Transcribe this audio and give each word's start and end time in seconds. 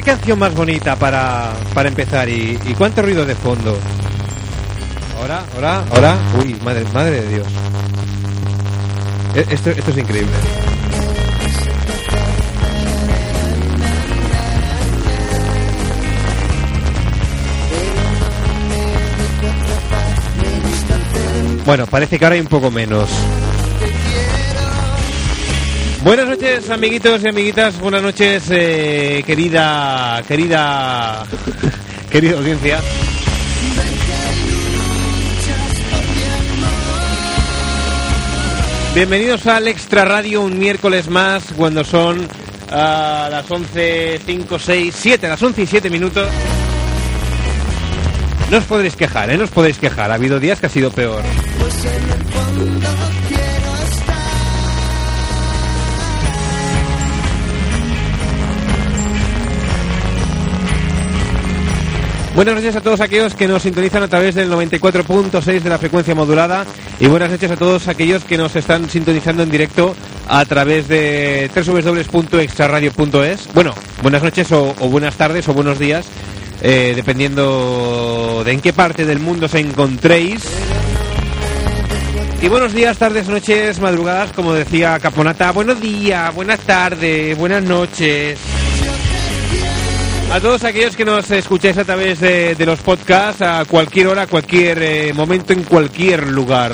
Qué 0.00 0.06
canción 0.06 0.38
más 0.38 0.54
bonita 0.54 0.96
para, 0.96 1.52
para 1.74 1.90
empezar 1.90 2.26
y, 2.26 2.58
y 2.64 2.72
cuánto 2.72 3.02
ruido 3.02 3.26
de 3.26 3.34
fondo. 3.34 3.76
Ahora, 5.20 5.44
ahora, 5.54 5.84
ahora. 5.90 6.16
Uy, 6.38 6.56
madre, 6.64 6.86
madre 6.94 7.20
de 7.20 7.28
Dios. 7.28 7.46
E- 9.34 9.46
Esto, 9.50 9.68
esto 9.68 9.90
es 9.90 9.98
increíble. 9.98 10.32
Bueno, 21.66 21.86
parece 21.86 22.18
que 22.18 22.24
ahora 22.24 22.34
hay 22.34 22.40
un 22.40 22.46
poco 22.46 22.70
menos. 22.70 23.10
Buenas 26.02 26.28
noches, 26.28 26.70
amiguitos 26.70 27.22
y 27.22 27.28
amiguitas. 27.28 27.78
Buenas 27.78 28.02
noches, 28.02 28.44
eh, 28.50 29.22
querida, 29.26 30.22
querida, 30.26 31.24
querida 32.10 32.38
audiencia. 32.38 32.80
Bienvenidos 38.94 39.46
al 39.46 39.68
Extra 39.68 40.06
Radio, 40.06 40.40
un 40.40 40.58
miércoles 40.58 41.10
más, 41.10 41.44
cuando 41.54 41.84
son 41.84 42.26
ah, 42.70 43.28
las 43.30 43.50
11, 43.50 44.20
5, 44.24 44.58
6, 44.58 44.94
7, 44.98 45.28
las 45.28 45.42
11 45.42 45.62
y 45.62 45.66
7 45.66 45.90
minutos. 45.90 46.28
No 48.50 48.56
os 48.56 48.64
podréis 48.64 48.96
quejar, 48.96 49.30
¿eh? 49.30 49.36
No 49.36 49.44
os 49.44 49.50
podéis 49.50 49.78
quejar. 49.78 50.10
Ha 50.10 50.14
habido 50.14 50.40
días 50.40 50.58
que 50.60 50.66
ha 50.66 50.70
sido 50.70 50.90
peor. 50.90 51.22
Buenas 62.40 62.54
noches 62.54 62.74
a 62.74 62.80
todos 62.80 63.02
aquellos 63.02 63.34
que 63.34 63.46
nos 63.46 63.64
sintonizan 63.64 64.02
a 64.02 64.08
través 64.08 64.34
del 64.34 64.50
94.6 64.50 65.60
de 65.60 65.68
la 65.68 65.76
frecuencia 65.76 66.14
modulada 66.14 66.64
y 66.98 67.06
buenas 67.06 67.30
noches 67.30 67.50
a 67.50 67.56
todos 67.58 67.86
aquellos 67.86 68.24
que 68.24 68.38
nos 68.38 68.56
están 68.56 68.88
sintonizando 68.88 69.42
en 69.42 69.50
directo 69.50 69.94
a 70.26 70.42
través 70.46 70.88
de 70.88 71.50
www.extraradio.es. 71.54 73.52
Bueno, 73.52 73.74
buenas 74.00 74.22
noches 74.22 74.50
o, 74.52 74.72
buenas 74.88 75.16
tardes 75.16 75.46
o 75.48 75.52
buenos 75.52 75.78
días, 75.78 76.06
eh, 76.62 76.94
dependiendo 76.96 78.40
de 78.42 78.52
en 78.52 78.62
qué 78.62 78.72
parte 78.72 79.04
del 79.04 79.18
mundo 79.18 79.44
os 79.44 79.54
encontréis. 79.54 80.42
Y 82.40 82.48
buenos 82.48 82.72
días, 82.72 82.96
tardes, 82.96 83.28
noches, 83.28 83.80
madrugadas, 83.80 84.32
como 84.32 84.54
decía 84.54 84.98
Caponata. 84.98 85.52
Buenos 85.52 85.78
días, 85.78 86.34
buenas 86.34 86.60
tardes, 86.60 87.36
buenas 87.36 87.62
noches. 87.62 88.38
A 90.32 90.38
todos 90.40 90.62
aquellos 90.62 90.94
que 90.94 91.04
nos 91.04 91.28
escucháis 91.30 91.76
a 91.78 91.84
través 91.84 92.20
de, 92.20 92.54
de 92.54 92.66
los 92.66 92.78
podcasts, 92.80 93.42
a 93.42 93.64
cualquier 93.64 94.06
hora, 94.06 94.22
a 94.22 94.26
cualquier 94.28 94.80
eh, 94.80 95.12
momento, 95.12 95.52
en 95.52 95.64
cualquier 95.64 96.28
lugar. 96.28 96.72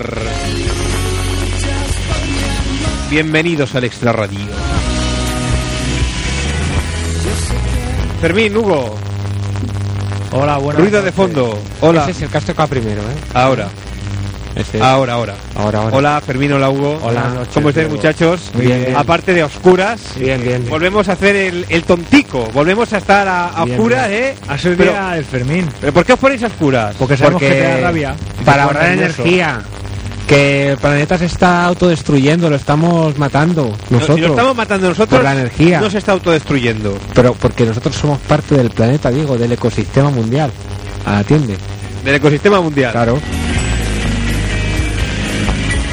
Bienvenidos 3.09 3.75
al 3.75 3.85
Extra 3.85 4.13
Radio. 4.13 4.41
Fermín, 8.21 8.57
Hugo, 8.57 8.97
Hola, 10.33 10.59
buenas 10.59 10.83
ruido 10.83 11.03
de 11.03 11.13
fondo. 11.13 11.59
Hola. 11.81 12.03
Ese 12.03 12.11
es 12.11 12.23
el 12.23 12.29
que 12.29 12.37
has 12.37 12.45
tocado 12.45 12.69
primero, 12.69 13.01
¿eh? 13.01 13.17
Ahora, 13.33 13.69
Ahora, 14.81 15.15
ahora. 15.15 15.35
Ahora, 15.55 15.79
ahora. 15.83 15.97
Hola, 15.97 16.23
Fermín, 16.25 16.53
hola, 16.53 16.71
Hugo. 16.71 16.99
Hola. 17.03 17.29
Noches, 17.35 17.55
¿Cómo 17.55 17.69
estáis, 17.69 17.87
Hugo. 17.89 17.97
muchachos? 17.97 18.51
Muy 18.55 18.67
bien, 18.67 18.85
bien. 18.87 18.97
Aparte 18.97 19.35
de 19.35 19.43
oscuras, 19.45 20.01
Bien, 20.17 20.41
bien. 20.41 20.61
bien. 20.61 20.71
volvemos 20.71 21.09
a 21.09 21.13
hacer 21.13 21.37
el, 21.37 21.67
el 21.69 21.83
tontico. 21.85 22.49
Volvemos 22.55 22.91
a 22.93 22.99
estar 22.99 23.29
a, 23.29 23.49
a 23.49 23.65
oscuras. 23.65 24.09
¿eh? 24.11 24.35
El 24.65 24.77
Pero- 24.77 24.93
día 24.93 25.11
del 25.11 25.25
Fermín. 25.25 25.69
¿Pero 25.81 25.93
por 25.93 26.05
qué 26.07 26.13
os 26.15 26.19
ponéis 26.19 26.43
a 26.43 26.47
oscuras? 26.47 26.97
Porque 26.99 27.17
sabemos 27.17 27.41
Porque 27.43 27.55
que 27.55 27.61
te 27.63 27.69
da 27.69 27.81
rabia. 27.81 28.15
Para 28.45 28.65
ahorrar 28.65 28.93
energía. 28.93 29.61
Que 30.27 30.71
el 30.73 30.77
planeta 30.79 31.17
se 31.19 31.27
está 31.27 31.65
autodestruyendo, 31.67 32.51
lo 32.51 32.57
estamos 32.57 33.17
matando 33.17 33.77
nosotros. 33.91 34.17
Si 34.17 34.23
lo 34.23 34.29
estamos 34.31 34.57
matando 34.57 34.89
nosotros, 34.89 35.19
Por 35.21 35.23
la 35.25 35.33
energía. 35.35 35.81
no 35.81 35.89
se 35.89 35.99
está 35.99 36.13
autodestruyendo. 36.13 36.99
Pero 37.15 37.35
porque 37.35 37.65
nosotros 37.65 37.95
somos 37.95 38.19
parte 38.21 38.57
del 38.57 38.71
planeta, 38.71 39.11
digo, 39.11 39.37
del 39.39 39.53
ecosistema 39.53 40.11
mundial. 40.11 40.51
Atiende, 41.05 41.57
Del 42.05 42.15
ecosistema 42.17 42.61
mundial. 42.61 42.91
claro. 42.91 43.21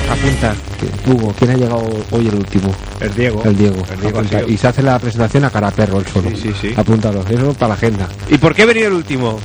Apunta, 0.10 0.54
que- 0.80 1.12
Hugo, 1.12 1.34
¿quién 1.38 1.52
ha 1.52 1.54
llegado 1.56 1.84
hoy 2.12 2.28
el 2.28 2.36
último? 2.36 2.74
El 3.00 3.14
Diego. 3.16 3.42
El 3.46 3.58
Diego. 3.58 3.78
El 3.92 4.02
Diego. 4.30 4.48
Y 4.50 4.58
se 4.58 4.68
hace 4.68 4.84
la 4.84 5.00
presentación 5.00 5.46
a 5.46 5.50
cara 5.50 5.72
perro 5.72 6.00
el 6.00 6.06
solo. 6.08 6.30
Sí, 6.32 6.36
sí, 6.38 6.54
sí. 6.62 6.74
Apúntalo, 6.76 7.24
eso 7.30 7.54
para 7.54 7.70
la 7.70 7.74
agenda. 7.76 8.08
¿Y 8.30 8.38
por 8.38 8.54
qué 8.54 8.66
venido 8.66 8.88
el 8.90 8.94
último? 8.94 9.40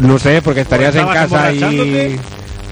No 0.00 0.18
sé, 0.18 0.42
porque 0.42 0.60
estarías 0.62 0.94
en 0.96 1.06
casa 1.06 1.52
y. 1.52 2.18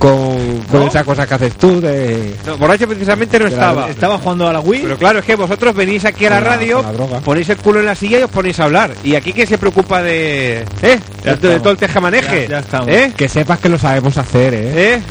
con, 0.00 0.60
con 0.70 0.80
¿No? 0.80 0.86
esa 0.88 1.04
cosa 1.04 1.26
que 1.26 1.34
haces 1.34 1.54
tú 1.56 1.78
de... 1.78 2.34
No, 2.46 2.56
borracho 2.56 2.88
precisamente 2.88 3.38
no 3.38 3.44
la- 3.44 3.50
estaba. 3.50 3.90
Estaba 3.90 4.16
jugando 4.16 4.48
a 4.48 4.52
la 4.54 4.60
Wii. 4.60 4.80
Pero 4.84 4.96
claro, 4.96 5.18
es 5.18 5.24
que 5.26 5.34
vosotros 5.36 5.74
venís 5.76 6.06
aquí 6.06 6.24
a 6.24 6.30
la 6.30 6.40
radio, 6.40 6.82
la 7.10 7.20
ponéis 7.20 7.50
el 7.50 7.58
culo 7.58 7.80
en 7.80 7.86
la 7.86 7.94
silla 7.94 8.18
y 8.18 8.22
os 8.22 8.30
ponéis 8.30 8.58
a 8.60 8.64
hablar. 8.64 8.92
Y 9.04 9.14
aquí 9.14 9.34
quién 9.34 9.46
se 9.46 9.58
preocupa 9.58 10.02
de... 10.02 10.64
¿Eh? 10.80 10.98
De, 11.22 11.36
de 11.36 11.60
todo 11.60 11.72
el 11.72 11.76
tejamaneje. 11.76 12.44
Ya- 12.44 12.48
ya 12.48 12.58
estamos. 12.60 12.88
¿Eh? 12.88 13.12
Que 13.14 13.28
sepas 13.28 13.58
que 13.60 13.68
lo 13.68 13.78
sabemos 13.78 14.16
hacer, 14.16 14.54
¿eh? 14.54 14.94
¿Eh? 14.94 15.02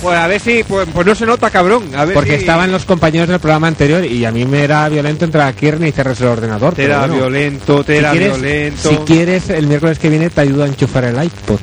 Pues 0.00 0.16
a 0.18 0.26
ver 0.26 0.40
si... 0.40 0.64
Pues, 0.64 0.88
pues 0.94 1.06
no 1.06 1.14
se 1.14 1.26
nota, 1.26 1.50
cabrón. 1.50 1.94
A 1.94 2.06
ver 2.06 2.14
Porque 2.14 2.30
si- 2.30 2.36
estaban 2.40 2.72
los 2.72 2.86
compañeros 2.86 3.28
del 3.28 3.38
programa 3.38 3.68
anterior 3.68 4.02
y 4.02 4.24
a 4.24 4.32
mí 4.32 4.46
me 4.46 4.64
era 4.64 4.88
violento 4.88 5.26
entrar 5.26 5.46
aquí 5.48 5.66
y 5.68 5.92
cerrarse 5.92 6.24
el 6.24 6.30
ordenador. 6.30 6.74
Te 6.74 6.84
era 6.84 7.00
bueno, 7.00 7.14
violento, 7.16 7.84
te 7.84 7.92
si 7.92 7.98
era 7.98 8.10
quieres, 8.12 8.32
violento. 8.32 8.88
Si 8.88 8.96
quieres, 8.98 9.50
el 9.50 9.66
miércoles 9.66 9.98
que 9.98 10.08
viene 10.08 10.30
te 10.30 10.40
ayudo 10.40 10.64
a 10.64 10.66
enchufar 10.68 11.04
el 11.04 11.22
iPod. 11.22 11.60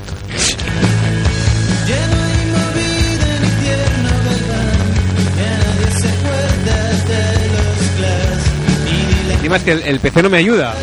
Encima 9.53 9.57
es 9.57 9.63
que 9.63 9.71
el, 9.87 9.93
el 9.95 9.99
PC 9.99 10.23
no 10.23 10.29
me 10.29 10.37
ayuda. 10.37 10.73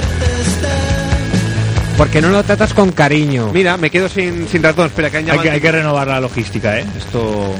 Porque 1.97 2.23
no 2.23 2.29
lo 2.31 2.43
tratas 2.43 2.73
con 2.73 2.93
cariño. 2.93 3.51
Mira, 3.53 3.77
me 3.77 3.91
quedo 3.91 4.09
sin, 4.09 4.49
sin 4.49 4.63
ratón. 4.63 4.87
Espera, 4.87 5.11
que 5.11 5.19
han 5.19 5.31
hay, 5.31 5.39
que, 5.39 5.51
hay 5.51 5.61
que 5.61 5.73
renovar 5.73 6.07
la 6.09 6.21
logística, 6.21 6.79
¿eh? 6.79 6.85
Esto. 6.97 7.53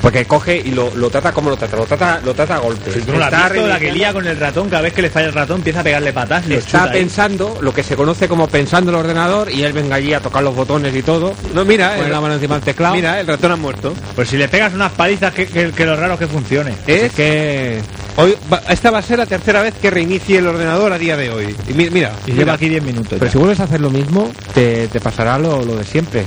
Porque 0.00 0.26
coge 0.26 0.58
y 0.62 0.70
lo, 0.72 0.94
lo 0.94 1.08
trata 1.08 1.32
como 1.32 1.48
lo 1.50 1.56
trata. 1.56 1.76
Lo 1.78 1.86
trata, 1.86 2.20
lo 2.22 2.34
trata 2.34 2.56
a 2.56 2.58
golpe. 2.58 2.92
Si 2.92 2.98
no 3.10 3.14
Está 3.24 3.48
visto, 3.48 3.66
la 3.66 3.78
que 3.80 3.90
lía 3.90 4.12
con 4.12 4.26
el 4.26 4.38
ratón, 4.38 4.68
cada 4.68 4.82
vez 4.82 4.92
que 4.92 5.00
le 5.02 5.08
falla 5.10 5.28
el 5.28 5.32
ratón 5.32 5.56
empieza 5.56 5.80
a 5.80 5.82
pegarle 5.82 6.12
patas 6.12 6.46
Está 6.48 6.78
chuta 6.78 6.92
ahí. 6.92 6.98
pensando 7.00 7.58
lo 7.62 7.72
que 7.72 7.82
se 7.82 7.96
conoce 7.96 8.28
como 8.28 8.46
pensando 8.46 8.90
el 8.90 8.96
ordenador 8.98 9.50
y 9.50 9.62
él 9.64 9.72
venga 9.72 9.96
allí 9.96 10.12
a 10.12 10.20
tocar 10.20 10.42
los 10.44 10.54
botones 10.54 10.94
y 10.94 11.02
todo. 11.02 11.32
No, 11.54 11.64
mira, 11.64 11.92
Pone 11.94 12.04
el, 12.06 12.12
la 12.12 12.20
mano 12.20 12.34
encima 12.34 12.56
del 12.56 12.64
teclado. 12.64 12.94
mira, 12.94 13.18
el 13.18 13.26
ratón 13.26 13.52
ha 13.52 13.56
muerto. 13.56 13.94
Pues 14.14 14.28
si 14.28 14.36
le 14.36 14.46
pegas 14.48 14.74
unas 14.74 14.92
palizas, 14.92 15.32
que, 15.32 15.46
que, 15.46 15.72
que 15.72 15.86
lo 15.86 15.96
raro 15.96 16.12
es 16.14 16.18
que 16.20 16.26
funcione. 16.28 16.74
Es 16.86 17.04
Es 17.04 17.12
que 17.12 17.80
Hoy, 18.16 18.36
va- 18.52 18.62
esta 18.68 18.90
va 18.92 18.98
a 18.98 19.02
ser 19.02 19.18
la 19.18 19.26
tercera 19.26 19.62
vez 19.62 19.74
que 19.74 19.90
reinicie 19.90 20.38
el 20.38 20.46
ordenador 20.46 20.92
a 20.92 20.98
día 20.98 21.16
de 21.16 21.30
hoy. 21.30 21.56
Y 21.68 21.72
mi- 21.74 21.90
mira, 21.90 22.12
Y 22.26 22.30
mira. 22.30 22.38
lleva 22.38 22.52
aquí 22.54 22.68
10 22.68 22.82
minutos. 22.84 23.08
Pero 23.10 23.26
ya. 23.26 23.32
si 23.32 23.38
vuelves 23.38 23.58
a 23.60 23.64
hacer 23.64 23.80
lo 23.80 23.90
mismo, 23.90 24.30
te, 24.54 24.86
te 24.88 25.00
pasará 25.00 25.36
lo, 25.38 25.64
lo 25.64 25.76
de 25.76 25.84
siempre. 25.84 26.24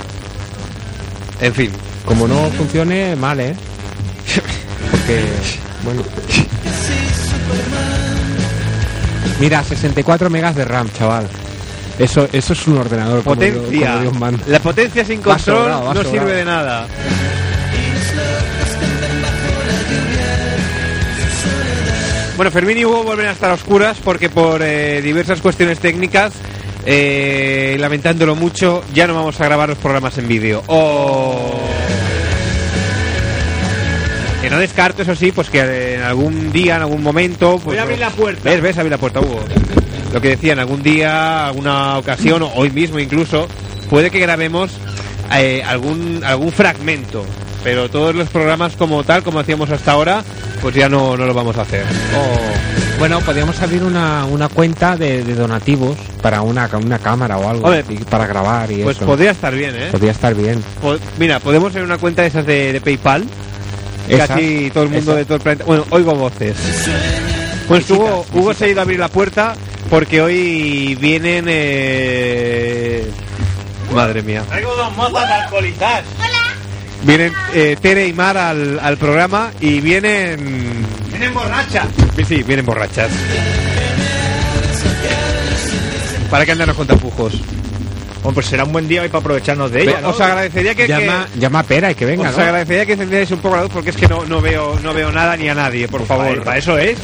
en 1.40 1.54
fin. 1.54 1.72
Como 2.06 2.28
no 2.28 2.50
funcione, 2.58 3.16
mal, 3.16 3.40
¿eh? 3.40 3.56
Porque, 4.92 5.24
bueno. 5.84 6.04
Mira, 9.40 9.64
64 9.64 10.30
megas 10.30 10.56
de 10.56 10.66
RAM, 10.66 10.90
chaval. 10.98 11.28
Eso, 12.00 12.28
eso 12.32 12.54
es 12.54 12.68
un 12.68 12.78
ordenador. 12.78 13.24
como 13.24 13.36
Dios- 13.42 13.56
Potencia. 13.58 13.88
como 13.92 14.02
Dios 14.02 14.20
manda. 14.20 14.44
La 14.48 14.60
potencia 14.60 15.06
sin 15.06 15.22
control 15.22 15.40
sobrado, 15.58 15.94
no 15.94 16.04
sobrado. 16.04 16.12
sirve 16.12 16.34
de 16.34 16.46
nada. 16.46 16.88
Bueno, 22.38 22.52
Fermín 22.52 22.78
y 22.78 22.86
Hugo 22.86 23.04
vuelven 23.04 23.26
a 23.26 23.32
estar 23.32 23.50
a 23.50 23.56
oscuras 23.56 23.98
porque 24.04 24.30
por 24.30 24.62
eh, 24.62 25.02
diversas 25.02 25.42
cuestiones 25.42 25.80
técnicas, 25.80 26.34
eh, 26.86 27.76
lamentándolo 27.80 28.36
mucho, 28.36 28.84
ya 28.94 29.08
no 29.08 29.16
vamos 29.16 29.42
a 29.42 29.46
grabar 29.46 29.70
los 29.70 29.80
programas 29.80 30.20
en 30.20 30.28
vídeo. 30.28 30.62
Oh. 30.68 31.50
Que 34.40 34.52
no 34.52 34.60
descarto, 34.60 35.02
eso 35.02 35.16
sí, 35.16 35.32
pues 35.32 35.50
que 35.50 35.96
en 35.96 36.04
algún 36.04 36.52
día, 36.52 36.76
en 36.76 36.84
algún 36.84 37.02
momento... 37.02 37.54
Pues, 37.54 37.66
Voy 37.66 37.78
a 37.80 37.82
abrir 37.82 37.98
la 37.98 38.12
puerta. 38.12 38.42
¿Ves? 38.44 38.62
¿Ves? 38.62 38.78
Abrir 38.78 38.92
la 38.92 39.00
puerta, 39.00 39.20
Hugo. 39.20 39.40
Lo 40.14 40.22
que 40.22 40.30
decía, 40.30 40.54
en 40.54 40.60
algún 40.60 40.84
día, 40.84 41.48
alguna 41.48 41.98
ocasión, 41.98 42.44
o 42.44 42.52
hoy 42.54 42.70
mismo 42.70 43.00
incluso, 43.00 43.48
puede 43.90 44.12
que 44.12 44.20
grabemos 44.20 44.78
eh, 45.36 45.64
algún, 45.66 46.22
algún 46.24 46.52
fragmento. 46.52 47.26
Pero 47.64 47.90
todos 47.90 48.14
los 48.14 48.30
programas 48.30 48.76
como 48.76 49.04
tal, 49.04 49.24
como 49.24 49.40
hacíamos 49.40 49.72
hasta 49.72 49.92
ahora, 49.92 50.24
pues 50.62 50.76
ya 50.76 50.90
no, 50.90 51.16
no 51.18 51.26
lo 51.26 51.34
vamos 51.34 51.58
a 51.58 51.62
hacer. 51.62 51.84
O, 52.16 53.00
bueno, 53.00 53.20
podríamos 53.22 53.62
abrir 53.62 53.84
una, 53.84 54.26
una 54.26 54.50
cuenta 54.50 54.96
de, 54.98 55.24
de 55.24 55.36
donativos 55.36 55.96
para 56.22 56.42
una, 56.42 56.70
una 56.74 57.00
cámara 57.00 57.38
o 57.38 57.50
algo. 57.50 57.66
Hombre, 57.66 57.84
y 57.90 57.98
para 57.98 58.26
grabar 58.28 58.72
y 58.72 58.84
Pues 58.84 58.98
eso. 58.98 59.06
podría 59.06 59.32
estar 59.32 59.54
bien, 59.54 59.76
¿eh? 59.76 59.90
Podría 59.92 60.12
estar 60.12 60.34
bien. 60.36 60.64
Po- 60.82 60.98
Mira, 61.20 61.40
podemos 61.40 61.70
hacer 61.70 61.84
una 61.84 61.98
cuenta 61.98 62.22
de 62.24 62.28
esas 62.30 62.46
de, 62.46 62.74
de 62.74 62.82
PayPal. 62.82 63.26
Esa, 64.10 64.28
Casi 64.28 64.72
todo 64.74 64.84
el 64.84 64.90
mundo 64.90 65.12
esa. 65.12 65.20
de 65.20 65.26
todo 65.26 65.36
el 65.36 65.42
planeta. 65.42 65.66
Bueno, 65.66 65.86
oigo 65.90 66.16
voces. 66.16 66.56
Pues 67.68 67.90
Hugo, 67.92 68.26
Hugo 68.34 68.54
se 68.54 68.66
ha 68.66 68.68
ido 68.70 68.80
a 68.80 68.84
abrir 68.84 69.00
la 69.00 69.10
puerta 69.10 69.54
porque 69.90 70.22
hoy 70.22 70.96
vienen... 71.00 71.46
eh, 71.50 73.06
Madre 73.94 74.22
mía. 74.22 74.44
Traigo 74.48 74.74
dos 74.76 74.96
mozas 74.96 75.30
alcoholizadas. 75.30 76.04
Vienen 77.08 77.34
eh, 77.54 77.76
Tere 77.82 78.06
y 78.08 78.14
Mar 78.14 78.38
al, 78.38 78.80
al 78.80 78.98
programa 78.98 79.52
y 79.62 79.80
vienen... 79.80 80.86
Vienen 81.10 81.34
borrachas. 81.34 81.88
Sí, 82.28 82.44
vienen 82.44 82.66
borrachas. 82.66 83.10
¿Para 86.30 86.46
qué 86.46 86.52
andarnos 86.52 86.76
con 86.76 86.86
tapujos? 86.86 87.34
Bueno, 88.22 88.34
pues 88.34 88.48
será 88.48 88.66
un 88.66 88.74
buen 88.74 88.88
día 88.90 89.04
hoy 89.04 89.08
para 89.08 89.22
aprovecharnos 89.22 89.72
de 89.72 89.84
ella, 89.84 90.02
¿no? 90.02 90.10
Os 90.10 90.20
agradecería 90.20 90.76
que... 90.76 90.86
Llama, 90.88 91.28
llama 91.40 91.60
a 91.60 91.64
Pera 91.64 91.92
y 91.92 91.96
que 91.96 92.00
que- 92.00 92.06
venga, 92.08 92.30
os 92.30 92.36
¿no? 92.38 92.44
agradecería 92.44 92.86
que 92.86 92.94
encendierais 92.94 93.32
un 93.32 93.40
poco 93.40 93.56
la 93.56 93.62
luz 93.64 93.72
porque 93.74 93.92
es 93.92 93.96
que 93.96 94.08
no, 94.10 94.26
no 94.26 94.42
veo 94.42 94.78
no 94.84 94.94
veo 94.94 95.10
nada 95.12 95.38
ni 95.38 95.48
a 95.48 95.56
nadie, 95.56 95.88
por 95.88 96.06
favor. 96.06 96.28
Para, 96.28 96.44
para 96.44 96.58
eso 96.58 96.78
es. 96.78 96.98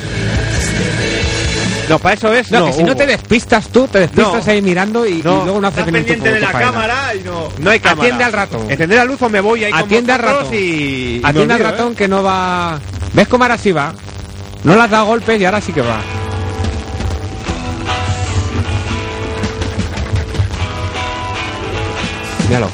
No, 1.89 1.99
para 1.99 2.15
eso 2.15 2.33
es. 2.33 2.49
No, 2.51 2.59
No, 2.61 2.65
que 2.67 2.73
si 2.73 2.83
no 2.83 2.95
te 2.95 3.05
despistas 3.05 3.67
tú, 3.69 3.87
te 3.87 3.99
despistas 3.99 4.45
No. 4.45 4.51
ahí 4.51 4.61
mirando 4.61 5.05
y, 5.05 5.21
luego 5.21 5.59
no 5.59 5.67
haces 5.67 5.79
Estás 5.79 5.93
pendiente 5.93 6.29
de 6.31 6.35
tu 6.39 6.41
la 6.45 6.51
faena. 6.51 6.71
cámara 6.71 7.15
y 7.15 7.19
no... 7.23 7.49
No 7.59 7.69
hay 7.69 7.79
cámara. 7.79 8.01
Atiende 8.03 8.23
al 8.23 8.33
ratón. 8.33 8.71
Encender 8.71 8.97
la 8.99 9.05
luz 9.05 9.21
o 9.21 9.29
me 9.29 9.41
voy 9.41 9.63
ahí 9.65 9.71
con 9.71 9.81
Atiende 9.81 10.11
al 10.13 10.21
vosotros 10.21 10.43
ratón. 10.45 10.59
y... 10.59 11.21
Atiende 11.23 11.53
al 11.53 11.59
ratón 11.59 11.91
¿eh? 11.91 11.95
que 11.95 12.07
no 12.07 12.23
va... 12.23 12.79
¿Ves 13.13 13.27
cómo 13.27 13.43
ahora 13.43 13.57
sí 13.57 13.71
va? 13.71 13.93
No 14.63 14.75
le 14.75 14.81
has 14.81 14.89
dado 14.89 15.05
golpes 15.07 15.39
y 15.41 15.45
ahora 15.45 15.59
sí 15.61 15.73
que 15.73 15.81
va. 15.81 15.99
Míralo. 22.47 22.69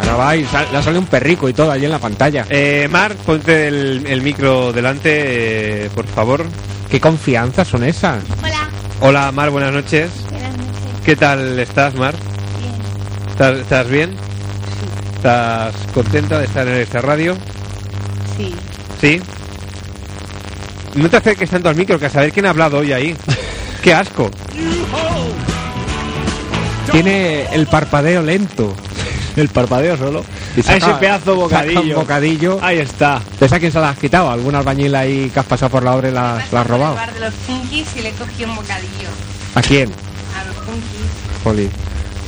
Ahora 0.00 0.14
va 0.16 0.36
y 0.36 0.44
sal- 0.44 0.68
le 0.70 0.78
ha 0.78 0.82
salido 0.82 1.00
un 1.00 1.06
perrico 1.06 1.48
y 1.48 1.52
todo 1.54 1.70
allí 1.70 1.84
en 1.86 1.90
la 1.90 1.98
pantalla. 1.98 2.44
Eh, 2.50 2.88
Mar, 2.90 3.14
ponte 3.26 3.68
el, 3.68 4.04
el 4.06 4.22
micro 4.22 4.72
delante, 4.72 5.84
eh, 5.86 5.90
por 5.94 6.06
favor. 6.06 6.44
¿Qué 6.94 7.00
confianza 7.00 7.64
son 7.64 7.82
esas? 7.82 8.22
Hola. 8.40 8.68
Hola, 9.00 9.32
Mar, 9.32 9.50
buenas 9.50 9.72
noches. 9.72 10.12
Buenas 10.30 10.56
noches. 10.56 11.00
¿Qué 11.04 11.16
tal 11.16 11.58
estás, 11.58 11.92
Mar? 11.96 12.14
Bien. 12.60 13.30
¿Estás, 13.32 13.58
estás 13.58 13.90
bien? 13.90 14.14
¿Estás 15.16 15.74
contenta 15.92 16.38
de 16.38 16.44
estar 16.44 16.68
en 16.68 16.74
esta 16.74 17.00
radio? 17.00 17.36
Sí. 18.36 18.54
¿Sí? 19.00 19.20
No 20.94 21.10
te 21.10 21.16
acerques 21.16 21.50
tanto 21.50 21.68
al 21.68 21.74
micro 21.74 21.98
que 21.98 22.06
a 22.06 22.10
saber 22.10 22.30
quién 22.30 22.46
ha 22.46 22.50
hablado 22.50 22.78
hoy 22.78 22.92
ahí. 22.92 23.16
¡Qué 23.82 23.92
asco! 23.92 24.30
Tiene 26.92 27.52
el 27.52 27.66
parpadeo 27.66 28.22
lento. 28.22 28.72
El 29.34 29.48
parpadeo 29.48 29.96
solo. 29.96 30.24
Y 30.56 30.60
a 30.70 30.76
ese 30.76 30.94
pedazo 30.94 31.48
saca 31.48 31.64
un 31.64 31.74
bocadillo. 31.74 31.96
bocadillo. 31.96 32.58
Ahí 32.62 32.78
está. 32.78 33.20
¿Ves 33.40 33.52
a 33.52 33.58
quién 33.58 33.72
se 33.72 33.80
la 33.80 33.90
has 33.90 33.98
quitado? 33.98 34.30
¿Algún 34.30 34.54
albañil 34.54 34.94
ahí 34.94 35.30
que 35.30 35.40
has 35.40 35.46
pasado 35.46 35.70
por 35.70 35.82
la 35.82 35.94
obra 35.96 36.08
y 36.08 36.12
la, 36.12 36.44
la 36.52 36.60
has 36.60 36.66
robado? 36.66 36.94
bar 36.94 37.12
de 37.12 37.20
los 37.20 37.34
funkis 37.34 37.88
y 37.96 38.02
le 38.02 38.12
cogí 38.12 38.44
un 38.44 38.54
bocadillo. 38.54 39.08
¿A 39.56 39.62
quién? 39.62 39.90
A 40.40 40.44
los 40.44 40.56
funkis. 40.56 41.42
Jolly. 41.42 41.70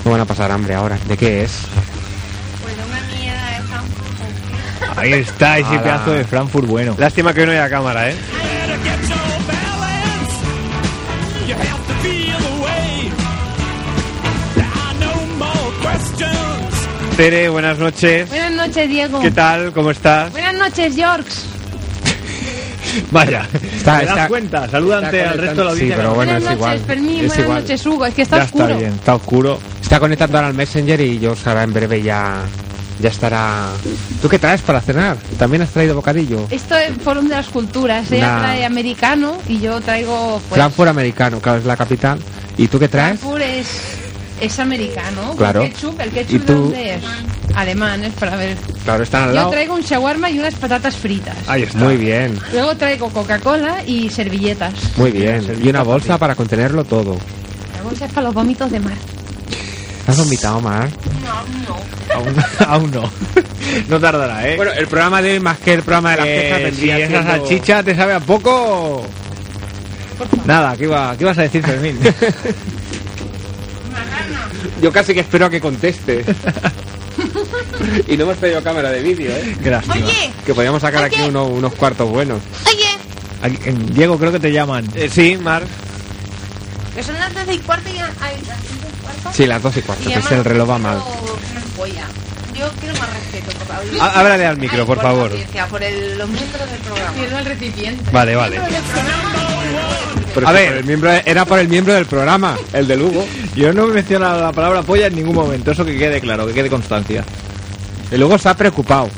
No 0.05 0.11
van 0.13 0.21
a 0.21 0.25
pasar 0.25 0.51
hambre 0.51 0.75
ahora. 0.75 0.99
¿De 1.07 1.17
qué 1.17 1.45
es? 1.45 1.53
Pues 2.63 2.75
una 2.75 3.19
mierda 3.19 3.51
de 3.51 3.63
Frankfurt. 3.69 4.99
Ahí 4.99 5.13
está 5.13 5.59
ese 5.59 5.69
Ala. 5.69 5.83
pedazo 5.83 6.11
de 6.13 6.25
Frankfurt 6.25 6.67
bueno. 6.67 6.95
Lástima 6.99 7.33
que 7.33 7.47
no 7.47 7.53
haya 7.53 7.69
cámara, 7.71 8.11
¿eh? 8.11 8.17
Tere, 17.17 17.49
buenas 17.49 17.79
noches. 17.79 18.29
Buenas 18.29 18.53
noches, 18.53 18.89
Diego. 18.89 19.21
¿Qué 19.21 19.31
tal? 19.31 19.73
¿Cómo 19.73 19.91
estás? 19.91 20.31
Buenas 20.33 20.55
noches, 20.55 20.95
Georges. 20.95 21.45
Vaya. 23.11 23.47
Está- 23.55 24.01
¿Te 24.01 24.05
das 24.07 24.15
está- 24.17 24.29
cuenta? 24.29 24.69
Saluda 24.69 24.99
ante 24.99 25.19
está 25.21 25.31
al 25.31 25.39
resto 25.39 25.57
de 25.57 25.65
la 25.65 25.71
audiencia. 25.71 25.97
Sí, 25.97 26.03
pero 26.03 26.15
bueno, 26.15 26.33
buenas 26.33 26.37
es 26.37 26.45
noches, 26.45 26.57
igual. 26.59 26.79
Fermín. 26.87 27.11
es 27.21 27.27
buenas 27.29 27.39
igual. 27.39 27.63
noches, 27.63 27.87
Hugo. 27.87 28.07
Es 28.07 28.15
que 28.15 28.23
está 28.23 28.37
ya 28.39 28.45
oscuro. 28.45 28.65
está 28.67 28.79
bien, 28.79 28.93
está 28.93 29.15
oscuro. 29.15 29.59
Está 29.81 30.01
conectando 30.01 30.37
ahora 30.37 30.49
al 30.49 30.55
Messenger 30.55 31.01
y 31.01 31.19
yo 31.19 31.35
ahora 31.47 31.63
en 31.63 31.73
breve 31.73 32.03
ya, 32.03 32.43
ya 33.01 33.09
estará. 33.09 33.69
¿Tú 34.21 34.29
qué 34.29 34.39
traes 34.39 34.61
para 34.61 34.83
cenar? 34.83 35.17
¿También 35.39 35.63
has 35.63 35.71
traído 35.71 35.95
bocadillo? 35.95 36.47
Esto 36.51 36.77
es 36.77 36.91
Fórum 37.03 37.29
de 37.29 37.37
las 37.37 37.47
Culturas. 37.49 38.13
Ella 38.13 38.27
Nah. 38.37 38.39
trae 38.43 38.65
americano 38.67 39.39
y 39.49 39.59
yo 39.61 39.81
traigo. 39.81 40.39
Pues, 40.51 40.59
Frankfurt 40.61 40.91
americano, 40.91 41.41
claro, 41.41 41.61
es 41.61 41.65
la 41.65 41.77
capital. 41.79 42.19
¿Y 42.59 42.69
tú 42.69 42.79
qué 42.79 42.89
traes? 42.89 43.21
Frankfurt 43.21 43.43
es, 43.43 43.67
es 44.41 44.59
americano. 44.59 45.35
Claro. 45.37 45.63
¿El 45.63 45.73
ketchup? 45.73 46.01
¿El 46.01 46.09
¿Y 46.09 46.11
ketchup 46.13 46.45
tú? 46.47 46.53
de 46.53 46.59
dónde 46.61 46.95
es? 46.95 47.03
Alemán, 47.55 48.05
es 48.05 48.13
para 48.15 48.37
ver. 48.37 48.57
Claro, 48.85 49.03
están 49.03 49.23
al 49.25 49.29
Yo 49.31 49.35
lado. 49.35 49.51
traigo 49.51 49.75
un 49.75 49.81
shawarma 49.81 50.29
y 50.31 50.39
unas 50.39 50.55
patatas 50.55 50.95
fritas. 50.97 51.35
Ahí 51.47 51.63
está. 51.63 51.79
Muy 51.79 51.97
bien, 51.97 52.39
Luego 52.53 52.77
traigo 52.77 53.09
Coca-Cola 53.11 53.83
y 53.87 54.11
servilletas. 54.11 54.75
muy 54.97 55.11
bien. 55.11 55.59
Y 55.63 55.69
una 55.71 55.83
bolsa 55.83 56.19
para 56.19 56.35
contenerlo 56.35 56.85
todo. 56.85 57.17
La 57.77 57.83
bolsa 57.83 58.05
es 58.07 58.13
para 58.13 58.27
los 58.27 58.35
vómitos 58.35 58.71
de 58.71 58.81
mar. 58.81 58.93
¿Has 60.07 60.19
vomitado, 60.19 60.61
Mar? 60.61 60.89
No, 61.25 61.75
no. 61.75 62.15
Aún, 62.15 62.35
aún 62.69 62.91
no. 62.93 63.11
No 63.89 63.99
tardará, 63.99 64.49
¿eh? 64.49 64.57
Bueno, 64.57 64.71
el 64.73 64.87
programa 64.87 65.21
de 65.21 65.33
hoy, 65.33 65.41
más 65.41 65.59
que 65.59 65.75
el 65.75 65.83
programa 65.83 66.13
de 66.13 66.17
las 66.19 66.27
Eh, 66.29 66.43
quejas, 66.43 66.59
si 66.59 66.65
vendría 66.87 66.99
esa 66.99 67.09
siendo- 67.09 67.31
salchicha 67.31 67.83
te 67.83 67.97
sabe 67.97 68.13
a 68.15 68.21
poco. 68.21 69.05
Nada, 70.45 70.77
¿qué, 70.77 70.85
iba, 70.85 71.17
¿qué 71.17 71.25
ibas 71.25 71.39
a 71.39 71.43
decir, 71.43 71.63
Fermín? 71.65 71.99
Yo 74.83 74.93
casi 74.93 75.15
que 75.15 75.21
espero 75.21 75.47
a 75.47 75.51
que 75.51 75.61
conteste. 75.61 76.25
y 78.09 78.17
no 78.17 78.25
hemos 78.25 78.37
traído 78.37 78.63
cámara 78.63 78.91
de 78.91 79.03
vídeo, 79.03 79.31
¿eh? 79.33 79.57
Gracias. 79.61 79.97
Oye, 79.97 80.31
Que 80.45 80.55
podríamos 80.55 80.83
sacar 80.83 81.05
aquí 81.05 81.21
uno- 81.23 81.47
unos 81.47 81.75
cuartos 81.75 82.09
buenos. 82.11 82.41
oye, 82.67 82.85
Aquí- 83.43 83.59
en- 83.69 83.95
Diego, 83.95 84.19
creo 84.19 84.33
que 84.33 84.41
te 84.41 84.53
llaman. 84.53 84.87
Eh, 84.95 85.09
sí, 85.13 85.37
Mar. 85.37 85.63
que 86.95 87.03
son 87.03 87.15
las 87.19 87.33
12 87.35 87.55
y 87.55 87.59
cuarto 87.59 87.89
y 87.91 87.99
ay, 87.99 88.37
las 88.49 88.59
5 88.69 88.87
y 88.89 89.03
cuarto. 89.03 89.31
Sí, 89.35 89.47
las 89.47 89.63
12 89.63 89.81
y 89.81 89.83
cuarto, 89.83 90.09
Y 90.09 90.13
que 90.13 90.19
es 90.19 90.31
el 90.31 90.45
reloj 90.45 90.71
va 90.71 90.79
mal. 90.79 90.99
Yo 92.59 92.67
quiero 92.81 92.99
más 92.99 93.11
respeto 93.13 93.53
por. 93.67 94.01
Há- 94.01 94.19
Háblale 94.21 94.47
al 94.47 94.57
micro, 94.57 94.81
Ay, 94.81 94.87
por 94.87 95.01
favor. 95.03 95.31
por 95.71 95.83
el, 95.83 96.17
los 96.17 96.27
miembros 96.29 96.71
del 96.71 96.79
programa. 96.81 97.13
Quiero 97.13 97.39
el 97.39 97.45
recipiente. 97.45 98.11
Vale, 98.11 98.35
vale. 98.35 98.59
Pero 100.35 100.49
A 100.49 100.53
ver. 100.53 100.69
por 100.69 100.77
el 100.79 100.85
miembro, 100.85 101.11
era 101.25 101.45
por 101.47 101.59
el 101.59 101.69
miembro 101.69 101.95
del 101.95 102.07
programa, 102.07 102.57
el 102.73 102.87
de 102.87 102.97
Lugo. 102.97 103.27
Yo 103.57 103.73
no 103.73 103.85
he 103.89 103.93
mencionado 103.93 104.41
la 104.43 104.53
palabra 104.53 104.83
polla 104.83 105.07
en 105.07 105.15
ningún 105.17 105.35
momento. 105.35 105.71
Eso 105.71 105.85
que 105.85 105.97
quede 105.97 106.21
claro, 106.21 106.47
que 106.47 106.53
quede 106.53 106.69
constancia. 106.69 107.25
El 108.11 108.21
Lugo 108.21 108.35
está 108.37 108.55
preocupado. 108.55 109.09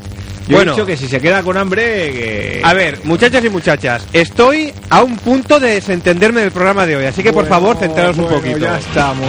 Yo 0.47 0.57
Bueno. 0.57 0.73
he 0.73 0.75
dicho 0.77 0.87
que 0.87 0.97
si 0.97 1.09
se 1.09 1.21
queda 1.21 1.43
con 1.43 1.57
hambre, 1.59 1.83
que... 2.13 2.61
A 2.65 2.73
ver, 2.73 3.01
muchachos 3.05 3.45
y 3.45 3.51
muchachas, 3.51 4.07
estoy 4.15 4.73
a 4.89 5.03
un 5.03 5.17
punto 5.17 5.61
de 5.61 5.75
desentenderme 5.75 6.41
del 6.41 6.53
programa 6.53 6.87
de 6.87 6.97
hoy, 6.97 7.05
así 7.05 7.23
que 7.23 7.33
por 7.35 7.47
favor, 7.47 7.77
centraros 7.77 8.17
un 8.17 8.29
poquito. 8.29 8.59
Ya 8.61 8.79
estamos. 8.79 9.27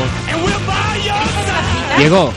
Diego, 1.98 2.32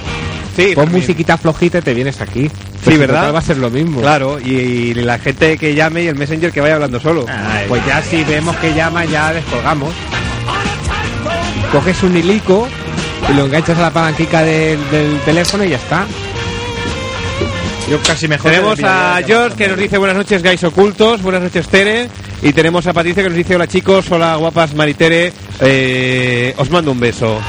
Sí, 0.56 0.72
pon 0.74 0.90
musiquita 0.92 1.38
flojita 1.38 1.78
y 1.78 1.82
te 1.82 1.94
vienes 1.94 2.20
aquí. 2.20 2.50
Pues 2.84 2.98
¿verdad? 2.98 3.32
Va 3.34 3.38
a 3.38 3.42
ser 3.42 3.56
lo 3.58 3.70
mismo. 3.70 4.00
Claro, 4.00 4.38
y, 4.38 4.50
y 4.50 4.94
la 4.94 5.18
gente 5.18 5.56
que 5.56 5.74
llame 5.74 6.02
y 6.02 6.08
el 6.08 6.16
messenger 6.16 6.52
que 6.52 6.60
vaya 6.60 6.74
hablando 6.74 7.00
solo. 7.00 7.24
Ay, 7.28 7.66
Pues 7.68 7.84
ya 7.86 8.02
si 8.02 8.22
vemos 8.24 8.56
que 8.56 8.74
llama, 8.74 9.04
ya 9.04 9.32
descolgamos. 9.32 9.94
Coges 11.70 12.02
un 12.02 12.16
hilico 12.16 12.68
y 13.30 13.34
lo 13.34 13.46
enganchas 13.46 13.78
a 13.78 13.82
la 13.82 13.90
palanquica 13.90 14.42
del, 14.42 14.78
del 14.90 15.18
teléfono 15.20 15.64
y 15.64 15.70
ya 15.70 15.76
está. 15.76 16.06
yo 17.88 17.98
casi 18.02 18.28
mejor... 18.28 18.50
Tenemos 18.50 18.78
a 18.82 19.20
George 19.26 19.56
que 19.56 19.68
nos 19.68 19.78
dice 19.78 19.96
buenas 19.96 20.16
noches, 20.16 20.42
guys 20.42 20.62
ocultos, 20.64 21.22
buenas 21.22 21.42
noches, 21.42 21.66
Tere. 21.68 22.08
Y 22.42 22.52
tenemos 22.52 22.86
a 22.86 22.92
Patricia 22.92 23.22
que 23.22 23.28
nos 23.28 23.38
dice 23.38 23.54
hola 23.54 23.68
chicos, 23.68 24.10
hola 24.10 24.34
guapas, 24.36 24.74
Maritere, 24.74 25.32
eh, 25.60 26.52
os 26.58 26.68
mando 26.70 26.90
un 26.90 26.98
beso. 27.00 27.40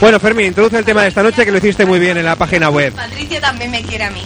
Bueno, 0.00 0.18
Fermín, 0.20 0.46
introduce 0.46 0.78
el 0.78 0.84
tema 0.84 1.02
de 1.02 1.08
esta 1.08 1.22
noche 1.22 1.44
que 1.44 1.50
lo 1.52 1.58
hiciste 1.58 1.84
muy 1.86 1.98
bien 1.98 2.16
en 2.18 2.24
la 2.24 2.36
página 2.36 2.68
web. 2.70 2.92
Patricia 2.92 3.40
también 3.40 3.70
me 3.70 3.82
quiere 3.82 4.04
a 4.04 4.10
mí. 4.10 4.22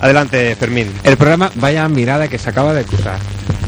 Adelante, 0.00 0.54
Fermín. 0.56 0.90
El 1.04 1.16
programa, 1.16 1.50
vaya 1.54 1.88
mirada 1.88 2.28
que 2.28 2.36
se 2.38 2.50
acaba 2.50 2.74
de 2.74 2.84
cruzar. 2.84 3.18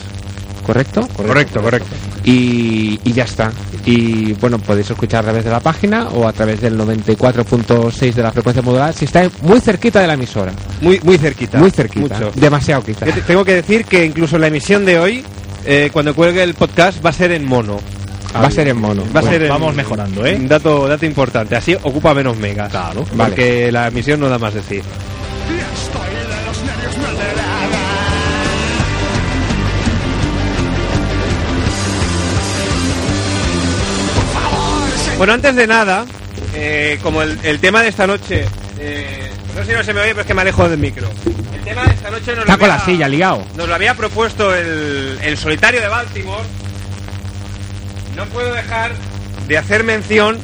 ¿Correcto? 0.66 1.06
Correcto, 1.14 1.60
correcto. 1.62 1.88
y, 2.24 2.98
y 3.04 3.12
ya 3.12 3.24
está. 3.24 3.52
Y 3.84 4.32
bueno, 4.34 4.58
podéis 4.58 4.90
escuchar 4.90 5.20
a 5.20 5.22
través 5.24 5.44
de 5.44 5.50
la 5.50 5.60
página 5.60 6.08
o 6.08 6.26
a 6.26 6.32
través 6.32 6.60
del 6.62 6.78
94.6 6.78 8.14
de 8.14 8.22
la 8.22 8.32
frecuencia 8.32 8.62
modulada 8.62 8.92
si 8.94 9.04
estáis 9.04 9.30
muy 9.42 9.60
cerquita 9.60 10.00
de 10.00 10.06
la 10.06 10.14
emisora. 10.14 10.52
Muy, 10.80 10.98
muy 11.04 11.18
cerquita. 11.18 11.58
Muy 11.58 11.70
cerquita. 11.70 12.18
Mucho. 12.18 12.32
Demasiado 12.34 12.82
quizás. 12.82 13.14
Yo 13.14 13.22
tengo 13.22 13.44
que 13.44 13.54
decir 13.56 13.84
que 13.84 14.04
incluso 14.06 14.38
la 14.38 14.46
emisión 14.46 14.86
de 14.86 14.98
hoy, 14.98 15.22
eh, 15.66 15.90
cuando 15.92 16.14
cuelgue 16.14 16.42
el 16.42 16.54
podcast, 16.54 17.04
va 17.04 17.10
a 17.10 17.12
ser 17.12 17.30
en 17.32 17.46
mono. 17.46 17.78
Va 18.34 18.48
a 18.48 18.50
ser 18.50 18.68
en 18.68 18.76
mono. 18.80 19.04
Va 19.14 19.20
a 19.20 19.22
ser 19.22 19.42
en- 19.44 19.48
vamos 19.48 19.74
mejorando, 19.74 20.26
¿eh? 20.26 20.34
Un 20.36 20.48
dato, 20.48 20.88
dato 20.88 21.06
importante. 21.06 21.54
Así 21.56 21.74
ocupa 21.74 22.12
menos 22.14 22.36
megas. 22.36 22.70
Claro. 22.70 23.04
Porque 23.16 23.70
la 23.70 23.88
emisión 23.88 24.20
no 24.20 24.28
da 24.28 24.38
más 24.38 24.54
de 24.54 24.62
sí. 24.62 24.80
Bueno, 35.18 35.32
antes 35.32 35.54
de 35.54 35.66
nada, 35.66 36.04
eh, 36.54 36.98
como 37.02 37.22
el, 37.22 37.38
el 37.44 37.60
tema 37.60 37.82
de 37.82 37.88
esta 37.88 38.06
noche, 38.06 38.46
eh, 38.80 39.30
no 39.54 39.62
sé 39.62 39.70
si 39.70 39.76
no 39.76 39.84
se 39.84 39.94
me 39.94 40.00
oye, 40.00 40.10
pero 40.10 40.22
es 40.22 40.26
que 40.26 40.34
me 40.34 40.42
alejo 40.42 40.68
del 40.68 40.78
micro. 40.80 41.08
El 41.54 41.60
tema 41.62 41.84
de 41.84 41.94
esta 41.94 42.10
noche 42.10 42.26
nos 42.26 42.36
lo 42.36 42.42
Está 42.42 42.58
con 42.58 42.68
la 42.68 42.74
había- 42.74 42.84
silla 42.84 43.08
liado. 43.08 43.44
nos 43.56 43.68
lo 43.68 43.74
había 43.74 43.94
propuesto 43.94 44.54
el, 44.54 45.18
el 45.22 45.38
solitario 45.38 45.80
de 45.80 45.88
Baltimore. 45.88 46.42
No 48.16 48.24
puedo 48.26 48.52
dejar 48.52 48.92
de 49.48 49.58
hacer 49.58 49.84
mención 49.84 50.38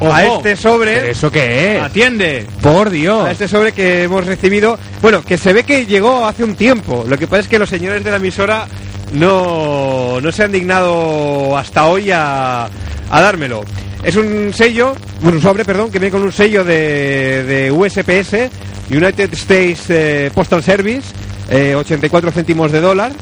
a 0.00 0.24
este 0.24 0.56
sobre. 0.56 0.96
¿Pero 0.96 1.06
eso 1.08 1.30
qué 1.30 1.76
es? 1.76 1.82
Atiende. 1.82 2.46
Por 2.62 2.90
Dios. 2.90 3.26
A 3.26 3.32
este 3.32 3.48
sobre 3.48 3.72
que 3.72 4.04
hemos 4.04 4.26
recibido. 4.26 4.78
Bueno, 5.02 5.22
que 5.22 5.36
se 5.36 5.52
ve 5.52 5.64
que 5.64 5.86
llegó 5.86 6.26
hace 6.26 6.44
un 6.44 6.54
tiempo. 6.54 7.04
Lo 7.06 7.18
que 7.18 7.26
pasa 7.26 7.42
es 7.42 7.48
que 7.48 7.58
los 7.58 7.68
señores 7.68 8.04
de 8.04 8.10
la 8.10 8.16
emisora 8.16 8.66
no, 9.12 10.20
no 10.20 10.32
se 10.32 10.44
han 10.44 10.52
dignado 10.52 11.56
hasta 11.56 11.86
hoy 11.86 12.10
a, 12.10 12.64
a 12.64 13.20
dármelo. 13.20 13.64
Es 14.02 14.16
un 14.16 14.52
sello, 14.54 14.94
un 15.22 15.42
sobre, 15.42 15.64
perdón, 15.64 15.90
que 15.90 15.98
viene 15.98 16.10
con 16.10 16.22
un 16.22 16.32
sello 16.32 16.64
de, 16.64 17.44
de 17.44 17.70
USPS, 17.70 18.50
United 18.90 19.32
States 19.34 19.84
eh, 19.90 20.30
Postal 20.34 20.62
Service, 20.62 21.08
eh, 21.50 21.74
84 21.74 22.30
céntimos 22.30 22.72
de 22.72 22.80
dólar. 22.80 23.12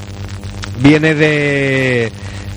Viene 0.80 1.14
de, 1.16 2.12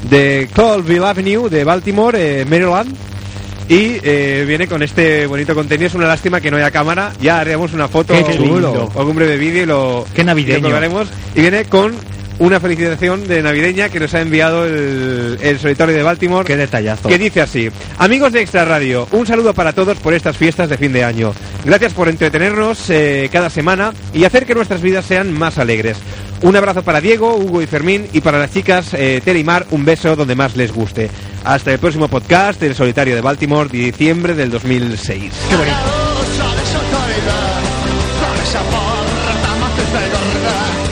de 0.09 0.49
Colville 0.55 1.05
Avenue, 1.05 1.49
de 1.49 1.63
Baltimore, 1.63 2.41
eh, 2.41 2.45
Maryland. 2.45 2.93
Y 3.69 3.99
eh, 4.03 4.43
viene 4.45 4.67
con 4.67 4.83
este 4.83 5.25
bonito 5.27 5.55
contenido. 5.55 5.87
Es 5.87 5.93
una 5.93 6.07
lástima 6.07 6.41
que 6.41 6.51
no 6.51 6.57
haya 6.57 6.71
cámara. 6.71 7.13
Ya 7.21 7.39
haremos 7.39 7.71
una 7.73 7.87
foto 7.87 8.13
Qué 8.13 8.35
chulo. 8.35 8.89
o 8.93 9.03
un 9.05 9.15
breve 9.15 9.37
vídeo 9.37 9.63
y 9.63 9.65
lo, 9.65 10.05
Qué 10.13 10.23
navideño. 10.25 10.57
y 10.57 10.61
lo 10.61 10.67
colgaremos. 10.67 11.07
Y 11.35 11.41
viene 11.41 11.63
con 11.65 11.93
una 12.39 12.59
felicitación 12.59 13.27
de 13.27 13.41
navideña 13.43 13.87
que 13.87 13.99
nos 14.01 14.13
ha 14.13 14.19
enviado 14.21 14.65
el, 14.65 15.37
el 15.41 15.59
solitario 15.59 15.95
de 15.95 16.03
Baltimore. 16.03 16.45
Qué 16.45 16.57
detallazo. 16.57 17.07
Que 17.07 17.17
dice 17.17 17.39
así: 17.39 17.69
Amigos 17.97 18.33
de 18.33 18.41
Extra 18.41 18.65
Radio, 18.65 19.07
un 19.11 19.25
saludo 19.25 19.53
para 19.53 19.71
todos 19.71 19.97
por 19.99 20.13
estas 20.13 20.35
fiestas 20.35 20.67
de 20.67 20.77
fin 20.77 20.91
de 20.91 21.05
año. 21.05 21.33
Gracias 21.63 21.93
por 21.93 22.09
entretenernos 22.09 22.89
eh, 22.89 23.29
cada 23.31 23.49
semana 23.49 23.93
y 24.13 24.25
hacer 24.25 24.45
que 24.45 24.55
nuestras 24.55 24.81
vidas 24.81 25.05
sean 25.05 25.31
más 25.31 25.57
alegres. 25.59 25.95
Un 26.43 26.55
abrazo 26.55 26.81
para 26.81 27.01
Diego, 27.01 27.35
Hugo 27.35 27.61
y 27.61 27.67
Fermín 27.67 28.07
y 28.13 28.21
para 28.21 28.39
las 28.39 28.51
chicas 28.51 28.93
eh, 28.93 29.21
Tere 29.23 29.39
y 29.39 29.43
Mar, 29.43 29.67
un 29.71 29.85
beso 29.85 30.15
donde 30.15 30.35
más 30.35 30.55
les 30.55 30.71
guste. 30.73 31.09
Hasta 31.43 31.71
el 31.71 31.79
próximo 31.79 32.07
podcast 32.07 32.59
del 32.59 32.73
Solitario 32.73 33.13
de 33.13 33.21
Baltimore, 33.21 33.69
de 33.69 33.77
diciembre 33.77 34.33
del 34.33 34.49
2006. 34.49 35.31
Qué 35.49 35.55
bonito. 35.55 35.77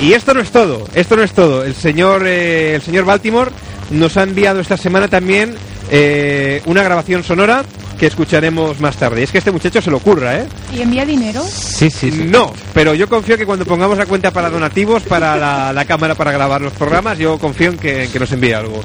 Y 0.01 0.13
esto 0.13 0.33
no 0.33 0.39
es 0.39 0.51
todo, 0.51 0.87
esto 0.93 1.15
no 1.15 1.23
es 1.23 1.33
todo. 1.33 1.63
El 1.63 1.73
señor, 1.73 2.25
eh, 2.27 2.75
el 2.75 2.81
señor 2.81 3.05
Baltimore 3.05 3.51
nos 3.89 4.17
ha 4.17 4.23
enviado 4.23 4.59
esta 4.59 4.77
semana 4.77 5.07
también 5.07 5.55
eh, 5.89 6.61
una 6.65 6.83
grabación 6.83 7.23
sonora 7.23 7.63
que 7.99 8.07
escucharemos 8.07 8.79
más 8.79 8.95
tarde. 8.95 9.21
Y 9.21 9.23
es 9.25 9.31
que 9.31 9.39
este 9.39 9.51
muchacho 9.51 9.81
se 9.81 9.91
lo 9.91 9.97
ocurra, 9.97 10.37
¿eh? 10.37 10.45
¿Y 10.73 10.81
envía 10.81 11.05
dinero? 11.05 11.43
Sí, 11.43 11.89
sí, 11.89 12.11
sí. 12.11 12.23
No, 12.29 12.53
pero 12.73 12.93
yo 12.93 13.09
confío 13.09 13.37
que 13.37 13.45
cuando 13.45 13.65
pongamos 13.65 13.97
la 13.97 14.05
cuenta 14.05 14.31
para 14.31 14.49
donativos, 14.49 15.03
para 15.03 15.35
la, 15.35 15.73
la 15.73 15.85
cámara 15.85 16.15
para 16.15 16.31
grabar 16.31 16.61
los 16.61 16.73
programas, 16.73 17.17
yo 17.17 17.37
confío 17.37 17.71
en 17.71 17.77
que, 17.77 18.05
en 18.05 18.11
que 18.11 18.19
nos 18.19 18.31
envíe 18.31 18.53
algo. 18.53 18.81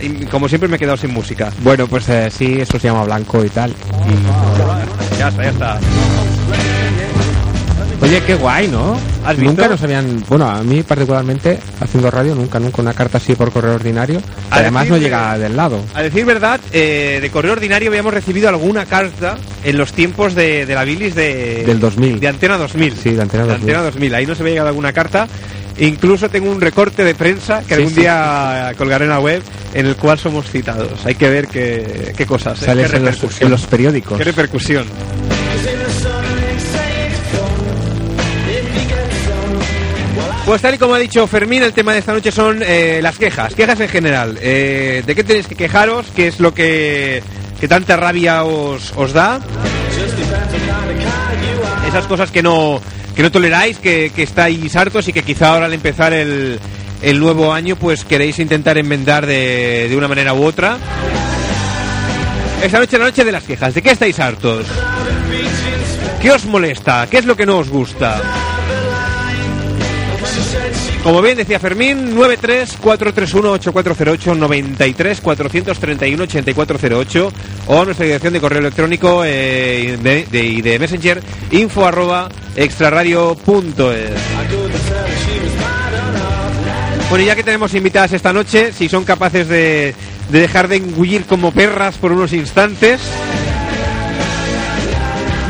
Y 0.00 0.26
como 0.26 0.48
siempre 0.48 0.68
me 0.68 0.76
he 0.76 0.78
quedado 0.78 0.96
sin 0.96 1.12
música. 1.12 1.52
Bueno, 1.62 1.86
pues 1.86 2.08
eh, 2.08 2.28
sí, 2.30 2.56
eso 2.60 2.78
se 2.78 2.88
llama 2.88 3.04
blanco 3.04 3.44
y 3.44 3.48
tal. 3.48 3.72
Ya 5.18 5.28
está, 5.28 5.42
ya 5.44 5.50
está. 5.50 5.78
Oye, 8.04 8.20
qué 8.26 8.34
guay, 8.34 8.68
¿no? 8.68 8.98
¿Has 9.24 9.34
visto? 9.36 9.50
Nunca 9.52 9.66
nos 9.68 9.82
habían... 9.82 10.22
Bueno, 10.28 10.46
a 10.50 10.62
mí 10.62 10.82
particularmente, 10.82 11.58
haciendo 11.80 12.10
radio, 12.10 12.34
nunca, 12.34 12.60
nunca 12.60 12.82
una 12.82 12.92
carta 12.92 13.16
así 13.16 13.34
por 13.34 13.50
correo 13.50 13.74
ordinario. 13.74 14.20
A 14.50 14.56
Además 14.56 14.82
decir 14.82 14.90
no 14.90 14.96
de- 14.96 15.00
llega 15.04 15.38
del 15.38 15.56
lado. 15.56 15.80
A 15.94 16.02
decir 16.02 16.26
verdad, 16.26 16.60
eh, 16.72 17.18
de 17.22 17.30
correo 17.30 17.52
ordinario 17.52 17.88
habíamos 17.88 18.12
recibido 18.12 18.50
alguna 18.50 18.84
carta 18.84 19.38
en 19.64 19.78
los 19.78 19.94
tiempos 19.94 20.34
de, 20.34 20.66
de 20.66 20.74
la 20.74 20.84
bilis 20.84 21.14
de... 21.14 21.64
Del 21.64 21.80
2000. 21.80 22.20
De 22.20 22.28
Antena 22.28 22.58
2000. 22.58 22.94
Sí, 22.94 23.10
de 23.12 23.22
Antena 23.22 23.44
2000. 23.44 23.60
Antena 23.62 23.82
2000. 23.84 24.14
Ahí 24.14 24.26
nos 24.26 24.38
había 24.38 24.52
llegado 24.52 24.68
alguna 24.68 24.92
carta. 24.92 25.26
Incluso 25.78 26.28
tengo 26.28 26.50
un 26.50 26.60
recorte 26.60 27.04
de 27.04 27.14
prensa 27.14 27.60
que 27.60 27.68
Sí, 27.68 27.74
algún 27.74 27.90
sí, 27.94 28.00
día 28.02 28.72
colgaré 28.76 29.04
en 29.06 29.10
la 29.12 29.20
web 29.20 29.42
en 29.72 29.86
el 29.86 29.96
cual 29.96 30.18
somos 30.18 30.50
citados. 30.50 31.06
Hay 31.06 31.14
que 31.14 31.30
ver 31.30 31.48
qué, 31.48 32.12
qué 32.14 32.26
cosas, 32.26 32.60
¿eh? 32.62 32.66
Sales 32.66 32.90
qué 32.90 32.96
en 32.98 33.04
los, 33.06 33.40
en 33.40 33.50
los 33.50 33.62
periódicos. 33.66 34.18
Qué 34.18 34.24
repercusión. 34.24 34.84
Pues 40.44 40.60
tal 40.60 40.74
y 40.74 40.78
como 40.78 40.94
ha 40.94 40.98
dicho 40.98 41.26
Fermín, 41.26 41.62
el 41.62 41.72
tema 41.72 41.94
de 41.94 42.00
esta 42.00 42.12
noche 42.12 42.30
son 42.30 42.62
eh, 42.62 43.00
las 43.02 43.16
quejas, 43.16 43.54
quejas 43.54 43.80
en 43.80 43.88
general. 43.88 44.38
Eh, 44.42 45.02
¿De 45.06 45.14
qué 45.14 45.24
tenéis 45.24 45.46
que 45.46 45.54
quejaros? 45.54 46.06
¿Qué 46.14 46.26
es 46.26 46.38
lo 46.38 46.52
que, 46.52 47.22
que 47.58 47.66
tanta 47.66 47.96
rabia 47.96 48.44
os, 48.44 49.12
da? 49.14 49.40
Esas 51.88 52.04
cosas 52.06 52.30
que 52.30 52.42
no, 52.42 52.80
que 53.16 53.22
no 53.22 53.32
toleráis, 53.32 53.78
que, 53.78 54.12
que 54.14 54.22
estáis 54.22 54.76
hartos 54.76 55.08
y 55.08 55.14
que 55.14 55.22
quizá 55.22 55.48
ahora 55.54 55.64
al 55.64 55.72
empezar 55.72 56.12
el, 56.12 56.60
el 57.00 57.20
nuevo 57.20 57.52
año 57.52 57.76
pues 57.76 58.04
queréis 58.04 58.38
intentar 58.38 58.76
enmendar 58.76 59.24
de, 59.24 59.86
de 59.88 59.96
una 59.96 60.08
manera 60.08 60.34
u 60.34 60.44
otra. 60.44 60.76
Esta 62.62 62.78
noche 62.78 62.96
es 62.96 63.00
la 63.00 63.06
noche 63.06 63.24
de 63.24 63.32
las 63.32 63.44
quejas. 63.44 63.72
¿De 63.72 63.80
qué 63.80 63.92
estáis 63.92 64.20
hartos? 64.20 64.66
¿Qué 66.20 66.30
os 66.30 66.44
molesta? 66.44 67.06
¿Qué 67.10 67.16
es 67.18 67.24
lo 67.24 67.34
que 67.34 67.46
no 67.46 67.58
os 67.58 67.70
gusta? 67.70 68.20
Como 71.04 71.20
bien 71.20 71.36
decía 71.36 71.60
Fermín, 71.60 72.16
93-431-8408, 72.16 74.34
93-431-8408 75.22 77.30
o 77.66 77.84
nuestra 77.84 78.06
dirección 78.06 78.32
de 78.32 78.40
correo 78.40 78.60
electrónico 78.60 79.22
eh, 79.22 79.98
de, 80.02 80.24
de- 80.30 80.44
y 80.44 80.62
de 80.62 80.78
Messenger 80.78 81.20
info 81.50 81.84
arroba 81.86 82.30
extraradio.es. 82.56 84.10
Bueno, 87.10 87.24
ya 87.26 87.36
que 87.36 87.42
tenemos 87.44 87.74
invitadas 87.74 88.14
esta 88.14 88.32
noche, 88.32 88.72
si 88.72 88.88
son 88.88 89.04
capaces 89.04 89.46
de, 89.46 89.94
de 90.30 90.40
dejar 90.40 90.68
de 90.68 90.76
engullir 90.76 91.26
como 91.26 91.52
perras 91.52 91.98
por 91.98 92.12
unos 92.12 92.32
instantes. 92.32 92.98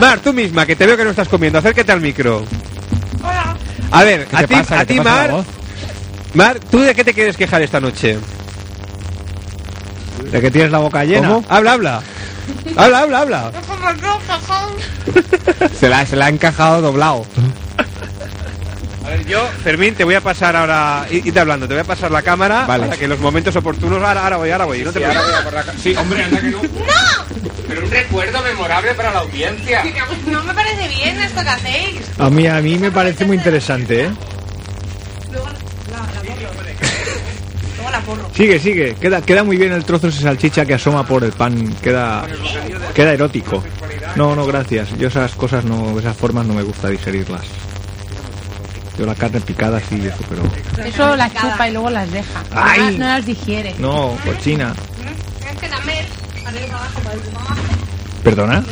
Mar, 0.00 0.18
tú 0.18 0.32
misma, 0.32 0.66
que 0.66 0.74
te 0.74 0.84
veo 0.84 0.96
que 0.96 1.04
no 1.04 1.10
estás 1.10 1.28
comiendo, 1.28 1.60
acércate 1.60 1.92
al 1.92 2.00
micro. 2.00 2.44
A 3.90 4.04
ver, 4.04 4.26
¿Qué 4.26 4.36
a 4.36 4.46
ti, 4.46 4.54
a 4.54 4.62
¿Qué 4.62 4.66
te 4.66 4.86
ti 4.86 5.00
Mar? 5.00 5.44
Mar, 6.34 6.58
¿tú 6.70 6.80
de 6.80 6.94
qué 6.94 7.04
te 7.04 7.14
quieres 7.14 7.36
quejar 7.36 7.62
esta 7.62 7.80
noche? 7.80 8.18
De 10.30 10.40
que 10.40 10.50
tienes 10.50 10.72
la 10.72 10.78
boca 10.78 11.04
llena. 11.04 11.28
¿Cómo? 11.28 11.44
Habla, 11.48 11.72
habla. 11.72 12.02
Habla, 12.76 13.00
habla, 13.00 13.20
habla. 13.20 13.52
Se 15.78 15.88
la, 15.88 16.06
se 16.06 16.16
la 16.16 16.26
ha 16.26 16.28
encajado 16.28 16.80
doblado. 16.80 17.26
A 19.04 19.08
ver, 19.08 19.26
yo, 19.26 19.46
Fermín, 19.62 19.94
te 19.94 20.04
voy 20.04 20.14
a 20.14 20.20
pasar 20.22 20.56
ahora, 20.56 21.06
i- 21.10 21.28
id 21.28 21.36
hablando, 21.36 21.68
te 21.68 21.74
voy 21.74 21.82
a 21.82 21.84
pasar 21.84 22.10
la 22.10 22.22
cámara 22.22 22.64
Vale. 22.66 22.86
para 22.86 22.96
que 22.96 23.04
en 23.04 23.10
los 23.10 23.20
momentos 23.20 23.54
oportunos, 23.56 24.02
ahora, 24.02 24.22
ahora 24.24 24.36
voy, 24.38 24.50
ahora 24.50 24.64
voy, 24.64 24.82
no 24.82 24.92
te 24.92 25.00
preocupes. 25.00 25.80
Sí, 25.82 25.94
hombre, 25.96 26.24
anda 26.24 26.40
que 26.40 26.50
no. 26.50 26.58
Pero 27.68 27.84
un 27.84 27.90
recuerdo 27.90 28.42
memorable 28.42 28.94
para 28.94 29.12
la 29.12 29.18
audiencia. 29.20 29.82
No 30.26 30.42
me 30.44 30.54
parece 30.54 30.88
bien 30.88 31.20
esto 31.20 31.42
que 31.42 31.48
hacéis. 31.48 32.00
A 32.18 32.30
mí, 32.30 32.46
a 32.46 32.60
mí 32.62 32.78
me 32.78 32.90
parece 32.90 33.24
muy 33.26 33.36
interesante, 33.36 34.04
¿eh? 34.04 34.10
Luego 35.32 35.48
la, 35.48 35.98
la 35.98 36.22
porro. 36.22 36.52
Luego 37.76 37.90
la 37.90 38.00
porro. 38.00 38.30
Sigue, 38.34 38.58
sigue. 38.58 38.94
Queda, 38.94 39.20
queda 39.20 39.44
muy 39.44 39.56
bien 39.58 39.72
el 39.72 39.84
trozo 39.84 40.06
de 40.06 40.12
salchicha 40.12 40.64
que 40.64 40.74
asoma 40.74 41.06
por 41.06 41.24
el 41.24 41.32
pan. 41.32 41.74
Queda, 41.82 42.24
queda 42.94 43.12
erótico. 43.12 43.62
No, 44.16 44.34
no, 44.34 44.46
gracias. 44.46 44.96
Yo 44.98 45.08
esas 45.08 45.32
cosas 45.34 45.64
no, 45.64 45.98
esas 45.98 46.16
formas 46.16 46.46
no 46.46 46.54
me 46.54 46.62
gusta 46.62 46.88
digerirlas. 46.88 47.42
Yo 48.98 49.06
la 49.06 49.14
carne 49.14 49.40
picada 49.40 49.80
sí, 49.80 50.00
eso, 50.06 50.18
pero... 50.28 50.42
Eso 50.86 51.16
las 51.16 51.32
chupa 51.34 51.68
y 51.68 51.72
luego 51.72 51.90
las 51.90 52.10
deja. 52.12 52.44
Ay. 52.54 52.80
No, 52.92 52.98
no 52.98 53.06
las 53.06 53.26
digiere. 53.26 53.74
No, 53.78 54.16
cochina. 54.24 54.72
Es 55.50 55.58
que 55.58 55.68
la 55.68 55.80
mer, 55.80 56.06
arriba 56.46 56.66
para 56.66 56.78
abajo, 56.78 57.00
para 57.00 57.10
arriba 57.10 57.30
para 57.32 57.44
abajo, 57.44 57.62
¿Perdona? 58.22 58.64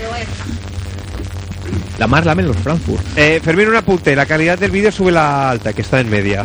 La 1.98 2.06
mar 2.06 2.24
lamen 2.24 2.46
los 2.46 2.56
Frankfurt. 2.56 3.02
Eh, 3.16 3.40
Fermín, 3.44 3.68
un 3.68 3.76
apunte. 3.76 4.16
La 4.16 4.26
calidad 4.26 4.58
del 4.58 4.70
vídeo 4.70 4.90
sube 4.90 5.12
la 5.12 5.50
alta, 5.50 5.72
que 5.72 5.82
está 5.82 6.00
en 6.00 6.10
media. 6.10 6.44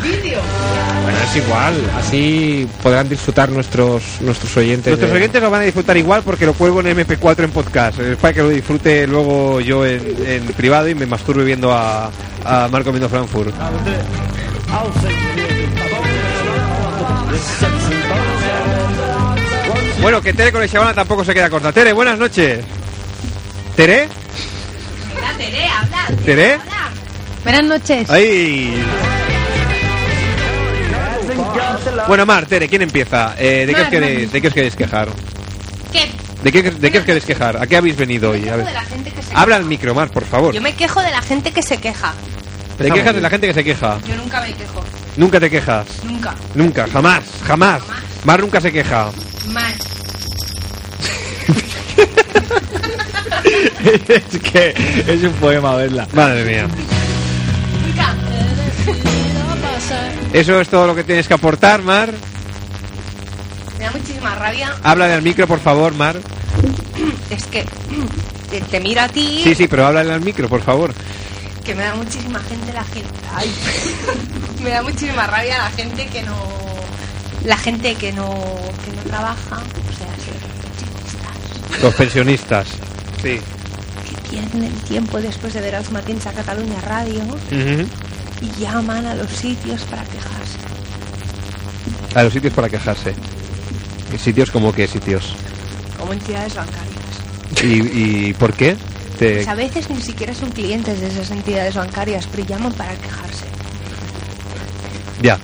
Bueno, 1.07 1.23
es 1.23 1.35
igual. 1.37 1.73
Así 1.97 2.67
podrán 2.83 3.07
disfrutar 3.07 3.49
nuestros 3.49 4.03
nuestros 4.19 4.57
oyentes. 4.57 4.87
Nuestros 4.87 5.11
de- 5.11 5.17
oyentes 5.17 5.41
lo 5.41 5.49
van 5.49 5.61
a 5.61 5.63
disfrutar 5.63 5.95
igual 5.95 6.21
porque 6.23 6.45
lo 6.45 6.53
cuelgo 6.53 6.81
en 6.81 6.87
MP4 6.97 7.45
en 7.45 7.51
podcast. 7.51 7.97
Es 7.99 8.17
para 8.17 8.33
que 8.33 8.41
lo 8.41 8.49
disfrute 8.49 9.07
luego 9.07 9.61
yo 9.61 9.85
en, 9.85 10.01
en 10.25 10.43
privado 10.47 10.89
y 10.89 10.95
me 10.95 11.05
masturbe 11.05 11.45
viendo 11.45 11.71
a, 11.71 12.11
a 12.43 12.67
Marco 12.69 12.91
Mindo 12.91 13.07
Frankfurt. 13.07 13.55
Bueno, 20.01 20.21
que 20.21 20.33
Tere 20.33 20.51
con 20.51 20.61
el 20.61 20.69
Shabana 20.69 20.93
tampoco 20.93 21.25
se 21.25 21.33
queda 21.33 21.49
corta. 21.49 21.71
Tere, 21.71 21.91
buenas 21.91 22.17
noches. 22.19 22.63
¿Tere? 23.75 24.07
Mira, 25.15 25.33
Tere, 25.37 25.65
habla. 25.67 26.23
¿Tere? 26.23 26.53
habla. 26.53 26.89
Buenas 27.43 27.63
noches. 27.63 28.09
¡Ay! 28.09 28.83
Bueno, 32.07 32.25
Mar, 32.25 32.45
Tere, 32.45 32.67
¿quién 32.67 32.81
empieza? 32.81 33.35
Eh, 33.37 33.65
¿de, 33.65 33.73
qué 33.73 33.81
os 33.81 33.83
Mar, 33.83 33.89
queréis, 33.89 34.21
Mar. 34.21 34.31
¿De 34.31 34.41
qué 34.41 34.47
os 34.47 34.53
queréis 34.53 34.75
quejar? 34.75 35.09
¿Qué? 35.91 36.09
¿De 36.43 36.51
qué, 36.51 36.71
de 36.71 36.91
qué 36.91 36.99
os 36.99 37.05
queréis 37.05 37.25
quejar? 37.25 37.57
¿A 37.57 37.67
qué 37.67 37.77
habéis 37.77 37.97
venido 37.97 38.31
hoy? 38.31 38.47
A 38.47 38.55
ver. 38.55 38.67
Habla 39.33 39.57
al 39.57 39.65
micro, 39.65 39.93
Mar, 39.95 40.09
por 40.09 40.25
favor. 40.25 40.53
Yo 40.53 40.61
me 40.61 40.75
quejo 40.75 41.01
de 41.01 41.11
la 41.11 41.21
gente 41.21 41.51
que 41.51 41.61
se 41.61 41.77
queja. 41.77 42.13
¿Te 42.77 42.91
quejas 42.91 43.15
de 43.15 43.21
la 43.21 43.29
gente 43.29 43.47
que 43.47 43.53
se 43.53 43.63
queja? 43.63 43.99
Yo 44.07 44.15
nunca 44.15 44.41
me 44.41 44.53
quejo. 44.53 44.83
Nunca 45.17 45.39
te 45.39 45.49
quejas. 45.49 45.87
Nunca. 46.03 46.35
Nunca, 46.53 46.87
jamás, 46.91 47.23
jamás. 47.45 47.81
Mar 48.23 48.41
nunca 48.41 48.61
se 48.61 48.71
queja. 48.71 49.09
Más. 49.47 49.73
es 54.07 54.41
que 54.41 54.73
es 55.07 55.23
un 55.23 55.33
poema 55.33 55.75
verla. 55.75 56.07
Madre 56.13 56.43
mía. 56.43 56.67
Eso 60.33 60.59
es 60.59 60.69
todo 60.69 60.87
lo 60.87 60.95
que 60.95 61.03
tienes 61.03 61.27
que 61.27 61.33
aportar, 61.33 61.81
Mar. 61.81 62.11
Me 63.77 63.85
da 63.85 63.91
muchísima 63.91 64.35
rabia. 64.35 64.75
Háblale 64.83 65.13
al 65.13 65.21
micro, 65.21 65.47
por 65.47 65.59
favor, 65.59 65.93
Mar. 65.93 66.17
Es 67.29 67.45
que 67.45 67.65
te, 68.49 68.61
te 68.61 68.79
miro 68.79 69.01
a 69.01 69.09
ti. 69.09 69.41
Sí, 69.43 69.53
sí, 69.53 69.67
pero 69.67 69.85
háblale 69.85 70.13
al 70.13 70.21
micro, 70.21 70.47
por 70.47 70.61
favor. 70.61 70.93
Que 71.65 71.75
me 71.75 71.83
da 71.83 71.93
muchísima 71.95 72.39
gente 72.39 72.71
la 72.73 72.83
gente. 72.85 73.09
Ay. 73.33 73.51
me 74.63 74.69
da 74.69 74.81
muchísima 74.81 75.27
rabia 75.27 75.57
la 75.57 75.69
gente 75.71 76.07
que 76.07 76.23
no. 76.23 76.35
La 77.43 77.57
gente 77.57 77.95
que 77.95 78.13
no. 78.13 78.33
que 78.85 78.95
no 78.95 79.01
trabaja. 79.03 79.57
O 79.57 79.97
sea, 79.97 80.07
sí, 80.23 80.31
pensionistas, 80.63 81.83
Los 81.83 81.95
pensionistas. 81.95 82.67
Sí. 83.21 83.39
Que 84.09 84.29
pierden 84.29 84.63
el 84.63 84.83
tiempo 84.83 85.19
después 85.19 85.53
de 85.53 85.61
ver 85.61 85.75
a 85.75 85.79
los 85.79 85.91
matins 85.91 86.25
a 86.27 86.31
Cataluña 86.31 86.79
Radio. 86.81 87.21
Y 88.41 88.49
llaman 88.61 89.05
a 89.05 89.15
los 89.15 89.29
sitios 89.31 89.81
para 89.83 90.03
quejarse. 90.03 90.57
A 92.15 92.23
los 92.23 92.33
sitios 92.33 92.53
para 92.53 92.69
quejarse. 92.69 93.13
¿Y 94.13 94.17
sitios 94.17 94.51
como 94.51 94.71
qué 94.71 94.87
sitios? 94.87 95.33
Como 95.99 96.13
entidades 96.13 96.55
bancarias. 96.55 96.85
¿Y, 97.63 98.27
y 98.29 98.33
por 98.33 98.53
qué? 98.53 98.75
Te- 99.19 99.35
Pues 99.35 99.47
a 99.47 99.55
veces 99.55 99.89
ni 99.89 100.01
siquiera 100.01 100.33
son 100.33 100.51
clientes 100.51 100.99
de 101.01 101.07
esas 101.07 101.31
entidades 101.31 101.75
bancarias, 101.75 102.27
pero 102.31 102.45
llaman 102.45 102.71
para 102.73 102.93
quejarse. 102.95 103.45
Ya. 105.21 105.39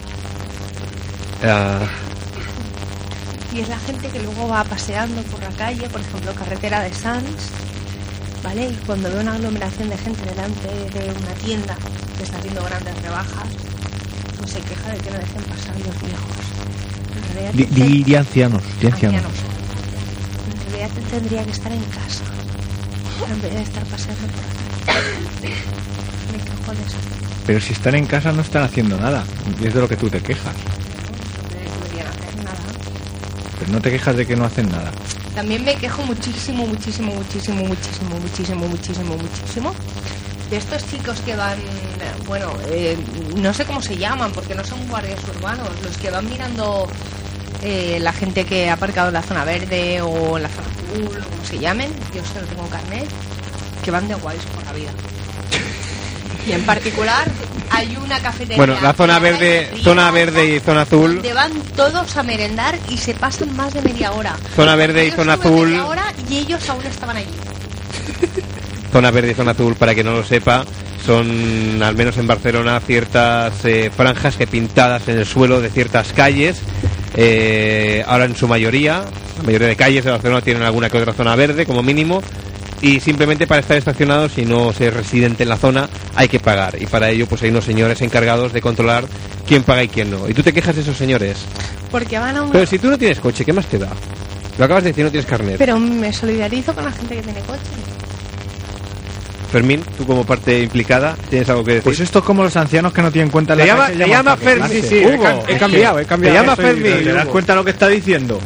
Ah, 1.44 1.80
Y 3.54 3.60
es 3.60 3.70
la 3.70 3.78
gente 3.80 4.08
que 4.10 4.20
luego 4.22 4.48
va 4.48 4.64
paseando 4.64 5.22
por 5.24 5.42
la 5.42 5.50
calle, 5.50 5.90
por 5.90 6.02
ejemplo, 6.02 6.34
carretera 6.36 6.82
de 6.82 6.94
Sans, 6.94 7.26
¿vale? 8.44 8.70
Y 8.70 8.76
cuando 8.86 9.10
ve 9.10 9.20
una 9.20 9.34
aglomeración 9.34 9.90
de 9.90 9.98
gente 9.98 10.26
delante 10.26 10.68
de 10.68 11.12
una 11.12 11.34
tienda 11.44 11.76
que 12.18 12.24
está 12.24 12.38
haciendo 12.38 12.64
grandes 12.64 13.02
rebajas, 13.02 13.50
pues 14.38 14.52
se 14.52 14.60
queja 14.62 14.92
de 14.92 14.98
que 15.00 15.12
no 15.12 15.18
dejen 15.18 15.44
pasar 15.44 15.76
los 15.80 16.02
viejos. 16.02 16.36
En 17.16 17.34
realidad, 17.34 18.06
di 18.06 18.16
ancianos, 18.16 18.64
di 18.80 18.88
ancianos. 18.88 19.24
ancianos. 19.24 19.54
En 20.54 20.72
realidad 20.72 20.90
te 20.96 21.02
tendría 21.02 21.46
que 21.46 21.52
estar 21.52 21.72
en 21.72 21.84
casa, 21.86 22.24
en 23.32 23.42
vez 23.42 23.54
de 23.54 23.62
estar 23.62 23.84
paseando 23.86 24.28
por 24.28 24.44
aquí. 24.44 25.54
Me 26.32 26.38
quejo 26.38 26.72
de 26.74 26.82
eso. 26.88 26.98
Pero 27.46 27.60
si 27.60 27.74
están 27.74 27.96
en 27.96 28.06
casa 28.06 28.32
no 28.32 28.42
están 28.42 28.64
haciendo 28.64 28.98
nada. 28.98 29.24
Y 29.62 29.68
es 29.68 29.74
de 29.74 29.82
lo 29.82 29.88
que 29.88 29.98
tú 29.98 30.10
te 30.10 30.22
quejas. 30.22 30.54
No 30.56 31.82
deberían 31.82 32.08
hacer 32.08 32.44
nada. 32.44 32.60
Pero 33.60 33.72
no 33.72 33.82
te 33.82 33.92
quejas 33.92 34.16
de 34.16 34.26
que 34.26 34.36
no 34.36 34.46
hacen 34.46 34.70
nada. 34.70 34.92
También 35.36 35.64
me 35.64 35.76
quejo 35.76 36.04
muchísimo, 36.04 36.66
muchísimo, 36.68 37.14
muchísimo, 37.16 37.64
muchísimo, 37.64 38.16
muchísimo, 38.20 38.68
muchísimo, 38.68 39.18
muchísimo 39.18 39.74
de 40.54 40.60
estos 40.60 40.86
chicos 40.88 41.20
que 41.22 41.36
van, 41.36 41.58
bueno, 42.28 42.52
eh, 42.68 42.96
no 43.38 43.54
sé 43.56 43.66
cómo 43.66 43.82
se 43.82 43.98
llaman 43.98 44.32
porque 44.34 44.54
no 44.54 44.64
son 44.64 44.88
guardias 44.88 45.20
urbanos, 45.36 45.68
los 45.84 45.98
que 45.98 46.12
van 46.12 46.30
mirando 46.30 46.88
eh, 47.64 47.98
la 48.00 48.14
gente 48.14 48.46
que 48.46 48.70
ha 48.70 48.74
aparcado 48.74 49.08
en 49.08 49.16
la 49.16 49.24
zona 49.24 49.46
verde 49.46 50.02
o 50.02 50.38
en 50.38 50.44
la 50.44 50.50
zona 50.50 50.68
azul 50.68 51.18
o 51.18 51.30
como 51.30 51.46
se 51.46 51.58
llamen, 51.58 51.92
yo 52.14 52.22
no 52.22 52.48
tengo 52.48 52.68
carnet, 52.70 53.08
que 53.84 53.90
van 53.90 54.08
de 54.08 54.14
guays 54.14 54.44
por 54.54 54.64
la 54.66 54.74
vida. 54.74 54.92
Y 56.46 56.52
en 56.52 56.64
particular 56.66 57.28
hay 57.74 57.98
una 58.04 58.20
cafetería. 58.20 58.58
bueno, 58.58 58.76
la 58.82 58.94
zona 58.94 59.20
verde, 59.20 59.70
Río 59.74 59.84
zona 59.84 60.12
verde 60.12 60.56
y 60.56 60.60
zona 60.60 60.82
azul. 60.82 61.16
donde 61.16 61.34
van 61.34 61.52
todos 61.76 62.16
a 62.18 62.24
merendar 62.24 62.78
y 62.90 62.98
se 62.98 63.14
pasan 63.14 63.56
más 63.56 63.74
de 63.74 63.82
media 63.82 64.12
hora. 64.12 64.36
Zona 64.56 64.76
verde 64.76 65.08
y 65.08 65.12
zona 65.12 65.34
azul. 65.34 65.70
media 65.70 65.86
hora 65.86 66.14
y 66.30 66.38
ellos 66.38 66.70
aún 66.70 66.86
estaban 66.86 67.18
allí. 67.18 67.32
Zona 68.92 69.10
verde 69.10 69.32
y 69.32 69.34
zona 69.34 69.52
azul, 69.52 69.74
para 69.76 69.96
que 69.96 70.04
no 70.04 70.12
lo 70.14 70.24
sepa, 70.24 70.66
son, 71.04 71.82
al 71.82 71.96
menos 71.96 72.16
en 72.18 72.28
Barcelona, 72.28 72.80
ciertas 72.80 73.66
eh, 73.66 73.90
franjas 73.96 74.36
que 74.36 74.46
pintadas 74.46 75.08
en 75.08 75.18
el 75.18 75.26
suelo 75.26 75.62
de 75.62 75.70
ciertas 75.72 76.14
calles. 76.14 76.62
Eh, 77.16 78.04
ahora 78.08 78.26
en 78.26 78.36
su 78.36 78.48
mayoría, 78.48 79.04
la 79.38 79.44
mayoría 79.44 79.68
de 79.68 79.76
calles 79.76 80.06
de 80.06 80.12
Barcelona 80.12 80.42
tienen 80.42 80.62
alguna 80.64 80.90
que 80.92 80.98
otra 81.00 81.14
zona 81.14 81.36
verde 81.36 81.66
como 81.66 81.82
mínimo. 81.82 82.22
Y 82.84 83.00
simplemente 83.00 83.48
para 83.48 83.62
estar 83.62 83.78
estacionados 83.78 84.38
y 84.38 84.46
no 84.46 84.74
ser 84.74 84.94
residente 84.94 85.44
en 85.44 85.50
la 85.50 85.56
zona 85.58 85.88
hay 86.16 86.28
que 86.28 86.40
pagar. 86.40 86.76
Y 86.82 86.86
para 86.86 87.10
ello 87.10 87.26
pues 87.28 87.42
hay 87.42 87.50
unos 87.50 87.64
señores 87.64 88.02
encargados 88.02 88.52
de 88.52 88.60
controlar 88.62 89.06
quién 89.48 89.64
paga 89.64 89.84
y 89.84 89.88
quién 89.88 90.12
no. 90.12 90.28
Y 90.30 90.34
tú 90.34 90.44
te 90.44 90.52
quejas 90.54 90.76
de 90.76 90.82
esos 90.82 90.98
señores. 90.98 91.38
Porque 91.90 92.20
van 92.20 92.36
a 92.36 92.42
un... 92.44 92.52
Pero 92.52 92.66
si 92.68 92.78
tú 92.80 92.90
no 92.90 92.98
tienes 92.98 93.20
coche, 93.22 93.46
¿qué 93.46 93.54
más 93.54 93.66
te 93.68 93.80
da? 93.80 93.88
Lo 94.58 94.66
acabas 94.66 94.84
de 94.84 94.90
decir, 94.90 95.06
no 95.06 95.12
tienes 95.12 95.26
carnet. 95.30 95.56
Pero 95.58 95.80
me 95.80 96.12
solidarizo 96.12 96.76
con 96.76 96.84
la 96.84 96.92
gente 96.92 97.16
que 97.16 97.22
tiene 97.24 97.40
coche. 97.42 97.60
Fermín, 99.52 99.82
tú 99.98 100.06
como 100.06 100.26
parte 100.26 100.62
implicada, 100.64 101.16
¿tienes 101.30 101.48
algo 101.50 101.64
que 101.64 101.72
decir? 101.74 101.84
Pues 101.84 102.00
esto 102.02 102.20
es 102.20 102.26
como 102.26 102.44
los 102.44 102.58
ancianos 102.58 102.92
que 102.92 103.02
no 103.02 103.12
tienen 103.12 103.30
cuenta 103.32 103.54
en 103.54 103.60
Te 103.60 103.66
la 103.68 103.74
llama- 103.74 103.88
te 103.88 103.96
llaman 103.98 104.10
llama 104.10 104.38
Fermín, 104.38 104.70
sí, 104.72 104.82
sí, 104.82 104.96
he 104.98 105.16
Hugo, 105.16 105.46
he 105.48 105.54
es 105.54 105.60
cambiado, 105.60 106.00
he 106.00 106.06
cambiado. 106.06 106.36
Te 106.36 106.42
llama 106.42 106.56
Fermín, 106.56 107.04
¿Te 107.04 107.14
das 107.14 107.26
cuenta 107.28 107.56
lo 107.56 107.64
que 107.64 107.72
está 107.72 107.88
diciendo? 107.88 108.40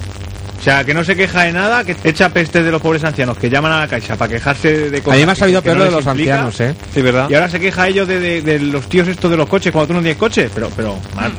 O 0.68 0.70
sea, 0.70 0.84
que 0.84 0.94
no 0.94 1.02
se 1.02 1.16
queja 1.16 1.44
de 1.44 1.54
nada, 1.54 1.86
que 1.86 1.96
echa 2.04 2.28
peste 2.28 2.62
de 2.62 2.70
los 2.72 2.82
pobres 2.82 3.02
ancianos 3.06 3.38
que 3.38 3.50
llaman 3.50 3.72
a 3.72 3.80
la 3.80 3.88
caixa 3.88 4.18
para 4.18 4.34
quejarse 4.34 4.90
de 4.90 4.98
A 4.98 5.02
cosas. 5.02 5.18
mí 5.18 5.26
me 5.26 5.32
ha 5.32 5.36
sabido 5.36 5.62
que 5.62 5.70
peor 5.70 5.78
no 5.78 5.84
de 5.86 5.92
los 5.92 6.06
implica. 6.06 6.34
ancianos, 6.42 6.60
¿eh? 6.60 6.76
Sí, 6.94 7.02
¿verdad? 7.02 7.30
Y 7.30 7.36
ahora 7.36 7.50
se 7.50 7.58
queja 7.62 7.88
ellos 7.88 8.06
de, 8.06 8.20
de- 8.20 8.42
de 8.42 8.60
los 8.60 8.90
tíos 8.90 9.08
estos 9.08 9.32
de 9.32 9.38
los 9.38 9.48
coches 9.48 9.72
cuando 9.72 9.88
tú 9.88 9.94
no 9.94 10.02
tienes 10.02 10.18
coche. 10.18 10.50
Pero, 10.54 10.70
pero, 10.76 11.00
mal. 11.16 11.32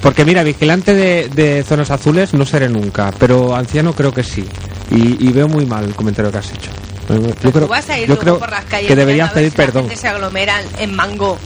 Porque 0.00 0.24
mira, 0.24 0.44
vigilante 0.44 0.94
de, 0.94 1.28
de 1.34 1.64
zonas 1.64 1.90
azules 1.90 2.32
no 2.32 2.46
seré 2.46 2.68
nunca, 2.68 3.12
pero 3.18 3.56
anciano 3.56 3.92
creo 3.92 4.12
que 4.12 4.22
sí. 4.22 4.44
Y, 4.92 5.26
y 5.28 5.32
veo 5.32 5.48
muy 5.48 5.66
mal 5.66 5.82
el 5.84 5.94
comentario 5.96 6.30
que 6.30 6.38
has 6.38 6.52
hecho. 6.52 6.70
Yo 7.42 7.50
creo, 7.50 7.64
Tú 7.64 7.68
vas 7.68 7.90
a 7.90 7.98
ir 7.98 8.08
yo 8.08 8.16
creo 8.16 8.38
por 8.38 8.50
las 8.52 8.64
calles 8.66 8.86
que 8.86 8.94
deberías 8.94 9.30
a 9.30 9.34
pedir 9.34 9.50
perdón. 9.52 9.82
gente 9.88 9.96
se 9.96 10.06
aglomeran 10.06 10.62
en 10.78 10.94
mango 10.94 11.36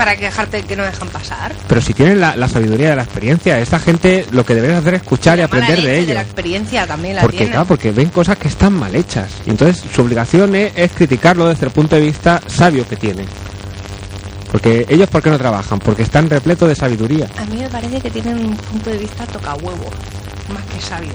para 0.00 0.16
quejarte 0.16 0.62
que 0.62 0.76
no 0.76 0.82
dejan 0.82 1.08
pasar. 1.08 1.52
Pero 1.68 1.82
si 1.82 1.92
tienes 1.92 2.16
la, 2.16 2.34
la 2.34 2.48
sabiduría 2.48 2.88
de 2.88 2.96
la 2.96 3.02
experiencia, 3.02 3.58
esta 3.58 3.78
gente 3.78 4.24
lo 4.30 4.46
que 4.46 4.54
deberías 4.54 4.80
hacer 4.80 4.94
es 4.94 5.02
escuchar 5.02 5.38
y 5.38 5.42
aprender 5.42 5.82
de 5.82 5.98
ellos. 5.98 6.14
la 6.14 6.22
experiencia 6.22 6.86
también 6.86 7.16
la 7.16 7.20
Porque, 7.20 7.36
tienen. 7.36 7.52
claro, 7.52 7.66
porque 7.68 7.90
ven 7.92 8.08
cosas 8.08 8.38
que 8.38 8.48
están 8.48 8.72
mal 8.72 8.94
hechas. 8.96 9.30
Y 9.44 9.50
entonces 9.50 9.84
su 9.94 10.00
obligación 10.00 10.54
es, 10.54 10.72
es 10.74 10.90
criticarlo 10.92 11.46
desde 11.50 11.66
el 11.66 11.72
punto 11.72 11.96
de 11.96 12.00
vista 12.02 12.40
sabio 12.46 12.88
que 12.88 12.96
tienen. 12.96 13.26
Porque 14.50 14.86
ellos, 14.88 15.06
¿por 15.10 15.22
qué 15.22 15.28
no 15.28 15.36
trabajan? 15.36 15.78
Porque 15.78 16.02
están 16.02 16.30
repletos 16.30 16.66
de 16.66 16.74
sabiduría. 16.76 17.28
A 17.38 17.44
mí 17.44 17.56
me 17.58 17.68
parece 17.68 18.00
que 18.00 18.10
tienen 18.10 18.38
un 18.38 18.56
punto 18.56 18.88
de 18.88 18.96
vista 18.96 19.26
toca 19.26 19.52
huevo, 19.56 19.90
más 20.54 20.64
que 20.74 20.80
sabio. 20.80 21.12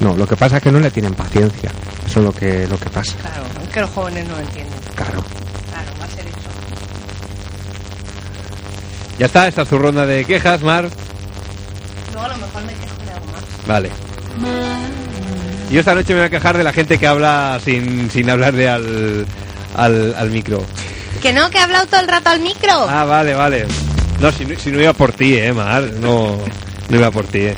No, 0.00 0.16
lo 0.16 0.26
que 0.26 0.34
pasa 0.34 0.56
es 0.56 0.62
que 0.64 0.72
no 0.72 0.80
le 0.80 0.90
tienen 0.90 1.14
paciencia. 1.14 1.70
Eso 2.04 2.18
es 2.18 2.24
lo 2.26 2.32
que, 2.32 2.66
lo 2.66 2.80
que 2.80 2.90
pasa. 2.90 3.14
Claro, 3.20 3.44
es 3.62 3.68
que 3.68 3.80
los 3.80 3.90
jóvenes 3.90 4.26
no 4.28 4.34
lo 4.34 4.40
entienden. 4.40 4.74
Claro. 4.96 5.22
Ya 9.22 9.26
está, 9.26 9.46
esta 9.46 9.62
es 9.62 9.68
tu 9.68 9.78
ronda 9.78 10.04
de 10.04 10.24
quejas, 10.24 10.62
Mar. 10.62 10.88
Luego 12.12 12.26
a 12.26 12.28
lo 12.30 12.36
mejor 12.38 12.62
me 12.64 12.72
quejo 12.72 12.96
de 13.06 13.12
algo 13.12 13.26
más. 13.26 13.66
Vale. 13.68 13.90
Yo 15.70 15.78
esta 15.78 15.94
noche 15.94 16.12
me 16.12 16.18
voy 16.18 16.26
a 16.26 16.30
quejar 16.30 16.56
de 16.58 16.64
la 16.64 16.72
gente 16.72 16.98
que 16.98 17.06
habla 17.06 17.60
sin, 17.64 18.10
sin 18.10 18.28
hablarle 18.28 18.68
al, 18.68 19.24
al, 19.76 20.14
al 20.18 20.30
micro. 20.30 20.64
Que 21.22 21.32
no, 21.32 21.48
que 21.50 21.58
he 21.58 21.60
hablado 21.60 21.86
todo 21.86 22.00
el 22.00 22.08
rato 22.08 22.30
al 22.30 22.40
micro. 22.40 22.72
Ah, 22.88 23.04
vale, 23.04 23.34
vale. 23.34 23.66
No, 24.18 24.32
si, 24.32 24.44
no- 24.44 24.58
si 24.58 24.72
no 24.72 24.80
iba 24.80 24.92
por 24.92 25.12
ti, 25.12 25.34
eh, 25.38 25.52
Mar. 25.52 25.84
No, 26.00 26.38
no 26.88 26.96
iba 26.96 27.12
por 27.12 27.24
ti, 27.28 27.42
eh. 27.42 27.56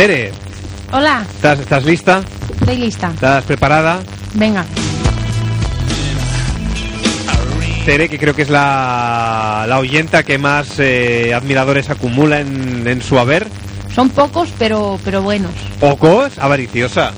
Tere, 0.00 0.32
Hola, 0.92 1.26
¿estás, 1.30 1.60
¿estás 1.60 1.84
lista? 1.84 2.22
estoy 2.58 2.78
lista. 2.78 3.10
¿Estás 3.12 3.44
preparada? 3.44 4.00
Venga. 4.32 4.64
Tere, 7.84 8.08
que 8.08 8.18
creo 8.18 8.34
que 8.34 8.40
es 8.40 8.48
la, 8.48 9.66
la 9.68 9.78
oyenta 9.78 10.22
que 10.22 10.38
más 10.38 10.78
eh, 10.78 11.34
admiradores 11.34 11.90
acumula 11.90 12.40
en, 12.40 12.86
en 12.88 13.02
su 13.02 13.18
haber. 13.18 13.46
Son 13.94 14.08
pocos, 14.08 14.48
pero, 14.58 14.98
pero 15.04 15.20
buenos. 15.20 15.50
Pocos, 15.78 16.38
avariciosa. 16.38 17.12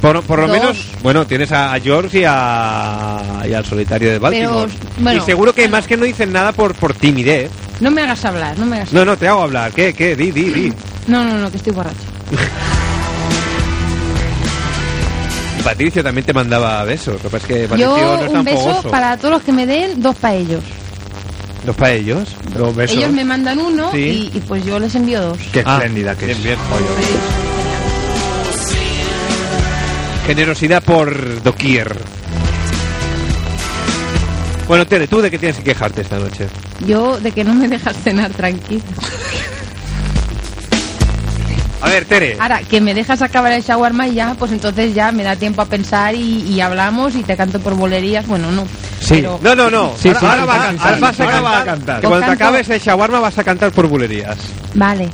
Por, 0.00 0.22
por 0.22 0.38
lo 0.38 0.48
Dos. 0.48 0.56
menos, 0.58 0.86
bueno, 1.02 1.26
tienes 1.26 1.52
a, 1.52 1.74
a 1.74 1.78
George 1.80 2.20
y, 2.20 2.24
a, 2.26 3.42
y 3.46 3.52
al 3.52 3.66
solitario 3.66 4.12
de 4.12 4.18
Baltimore. 4.18 4.72
bueno, 4.98 5.22
y 5.22 5.26
seguro 5.26 5.52
que 5.52 5.68
más 5.68 5.86
que 5.86 5.98
no 5.98 6.06
dicen 6.06 6.32
nada 6.32 6.52
por, 6.52 6.74
por 6.74 6.94
timidez. 6.94 7.50
No 7.82 7.90
me 7.90 8.02
hagas 8.02 8.24
hablar, 8.24 8.56
no 8.58 8.66
me 8.66 8.76
hagas 8.76 8.92
No, 8.92 9.04
no, 9.04 9.16
te 9.16 9.26
hago 9.26 9.42
hablar. 9.42 9.72
¿Qué, 9.72 9.92
qué? 9.92 10.14
Di, 10.14 10.30
di, 10.30 10.44
di. 10.50 10.72
No, 11.08 11.24
no, 11.24 11.36
no, 11.38 11.50
que 11.50 11.56
estoy 11.56 11.72
borracho. 11.72 11.96
Patricio 15.64 16.02
también 16.02 16.24
te 16.24 16.32
mandaba 16.32 16.82
besos. 16.84 17.14
Lo 17.14 17.18
que 17.20 17.28
pasa 17.28 17.36
es 17.38 17.44
que 17.44 17.68
Patricio 17.68 17.96
Yo 17.96 18.16
no 18.16 18.20
es 18.22 18.28
un 18.28 18.32
tan 18.34 18.44
beso 18.44 18.58
fogoso. 18.60 18.90
para 18.90 19.16
todos 19.16 19.34
los 19.34 19.42
que 19.42 19.52
me 19.52 19.66
den, 19.66 20.00
dos 20.02 20.16
para 20.16 20.34
ellos. 20.34 20.62
¿Los 21.66 21.76
para 21.76 21.92
ellos? 21.92 22.28
Los 22.56 22.74
besos. 22.74 22.96
Ellos 22.96 23.12
me 23.12 23.24
mandan 23.24 23.58
uno 23.60 23.90
Sí. 23.92 24.30
y, 24.32 24.38
y 24.38 24.40
pues 24.40 24.64
yo 24.64 24.78
les 24.80 24.92
envío 24.96 25.20
dos. 25.20 25.38
Qué 25.52 25.62
Ah, 25.66 25.74
espléndida 25.78 26.16
que 26.16 26.26
bien, 26.26 26.38
es. 26.38 26.44
bien. 26.44 26.58
Generosidad 30.26 30.82
por 30.82 31.42
doquier. 31.42 31.94
Bueno, 34.68 34.86
Tere, 34.86 35.06
¿tú 35.08 35.20
de 35.20 35.30
qué 35.30 35.38
tienes 35.38 35.58
que 35.58 35.64
quejarte 35.64 36.02
esta 36.02 36.18
noche? 36.18 36.46
Yo 36.86 37.18
de 37.20 37.32
que 37.32 37.44
no 37.44 37.54
me 37.54 37.68
dejas 37.68 37.96
cenar 38.02 38.30
tranquila. 38.32 38.82
A 41.80 41.88
ver, 41.88 42.04
Tere. 42.04 42.36
Ahora, 42.38 42.60
que 42.60 42.80
me 42.80 42.94
dejas 42.94 43.22
acabar 43.22 43.50
el 43.52 43.62
shawarma 43.62 44.06
y 44.06 44.14
ya, 44.14 44.34
pues 44.38 44.52
entonces 44.52 44.94
ya 44.94 45.10
me 45.10 45.24
da 45.24 45.34
tiempo 45.34 45.62
a 45.62 45.66
pensar 45.66 46.14
y, 46.14 46.42
y 46.42 46.60
hablamos 46.60 47.16
y 47.16 47.24
te 47.24 47.36
canto 47.36 47.58
por 47.58 47.74
bolerías. 47.74 48.24
Bueno, 48.28 48.52
no. 48.52 48.66
Sí. 49.00 49.14
Pero- 49.16 49.40
No, 49.42 49.54
no, 49.56 49.68
no. 49.68 49.92
Sí, 50.00 50.08
ahora, 50.08 50.20
sí, 50.20 50.26
ahora 50.26 50.42
sí, 50.42 50.46
va 50.46 50.54
a 50.54 50.62
cantar. 50.66 51.00
vas 51.00 51.20
a 51.20 51.40
va 51.40 51.58
a 51.60 51.64
cantar. 51.64 52.00
Cuando 52.02 52.20
te 52.20 52.26
Canto. 52.26 52.44
acabes 52.44 52.68
el 52.70 52.80
shawarma 52.80 53.18
vas 53.18 53.36
a 53.36 53.42
cantar 53.44 53.72
por 53.72 53.88
bulerías. 53.88 54.36
Vale. 54.74 55.08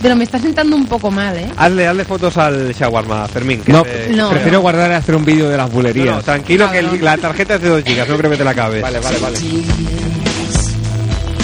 Pero 0.00 0.14
me 0.16 0.22
está 0.24 0.38
sentando 0.38 0.74
un 0.76 0.86
poco 0.86 1.10
mal, 1.10 1.36
¿eh? 1.36 1.48
Hazle, 1.56 1.86
hazle 1.88 2.04
fotos 2.04 2.36
al 2.36 2.72
shawarma, 2.72 3.26
Fermín. 3.28 3.60
Que 3.62 3.72
No, 3.72 3.84
se- 3.84 4.08
No. 4.14 4.30
prefiero 4.30 4.60
guardar 4.60 4.90
y 4.92 4.94
hacer 4.94 5.16
un 5.16 5.24
vídeo 5.24 5.48
de 5.48 5.56
las 5.56 5.70
bulerías. 5.72 6.16
no, 6.16 6.22
tranquilo 6.22 6.70
que 6.70 6.78
el- 6.78 7.04
la 7.04 7.16
tarjeta 7.18 7.56
es 7.56 7.62
de 7.62 7.68
2 7.68 7.82
gigas, 7.84 8.08
no 8.08 8.16
creo 8.16 8.30
que 8.30 8.36
te 8.36 8.44
la 8.44 8.50
acabes. 8.52 8.80
vale, 8.80 9.00
vale, 9.00 9.18
vale. 9.18 9.38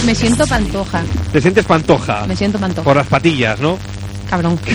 Me 0.08 0.14
siento 0.14 0.46
pantoja. 0.46 1.02
Te 1.32 1.40
sientes 1.42 1.66
pantoja. 1.66 2.24
Me 2.26 2.34
siento 2.34 2.58
pantoja. 2.58 2.82
Por 2.82 2.96
las 2.96 3.06
patillas, 3.08 3.60
¿no? 3.60 3.76
Cabrón. 4.30 4.58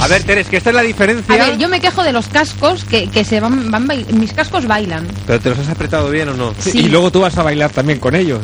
A 0.00 0.08
ver, 0.08 0.24
Teres, 0.24 0.48
que 0.48 0.56
esta 0.56 0.70
es 0.70 0.76
la 0.76 0.82
diferencia. 0.82 1.34
A 1.34 1.38
ver, 1.50 1.56
yo 1.58 1.68
me 1.68 1.80
quejo 1.80 2.02
de 2.02 2.12
los 2.12 2.26
cascos 2.26 2.84
que, 2.84 3.08
que 3.08 3.24
se 3.24 3.38
van, 3.38 3.70
van 3.70 3.86
bail- 3.86 4.06
mis 4.12 4.32
cascos 4.32 4.66
bailan. 4.66 5.06
¿Pero 5.26 5.38
te 5.40 5.50
los 5.50 5.58
has 5.60 5.68
apretado 5.68 6.10
bien 6.10 6.28
o 6.30 6.34
no? 6.34 6.52
Sí. 6.58 6.72
Y 6.80 6.88
luego 6.88 7.10
tú 7.12 7.20
vas 7.20 7.38
a 7.38 7.44
bailar 7.44 7.70
también 7.70 8.00
con 8.00 8.16
ellos. 8.16 8.40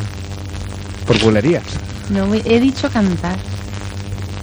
Por 1.05 1.19
bulerías. 1.19 1.63
No 2.09 2.33
he 2.33 2.59
dicho 2.61 2.89
cantar. 2.89 3.35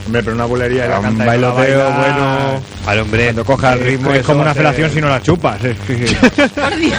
Hombre, 0.06 0.22
pero 0.22 0.34
una 0.36 0.44
bulería 0.44 0.84
Era 0.84 1.00
la 1.00 1.08
un 1.08 1.16
bailoteo 1.18 1.84
baila. 1.90 1.96
bueno. 1.98 2.62
Al 2.86 2.98
hombre. 3.00 3.24
Cuando 3.24 3.44
coja 3.44 3.72
el 3.72 3.80
ritmo. 3.80 4.12
es 4.12 4.22
como 4.24 4.42
una 4.42 4.54
felación 4.54 4.90
si 4.90 5.00
no 5.00 5.08
la 5.08 5.22
chupas. 5.22 5.58
Por 6.54 6.76
Dios. 6.76 6.98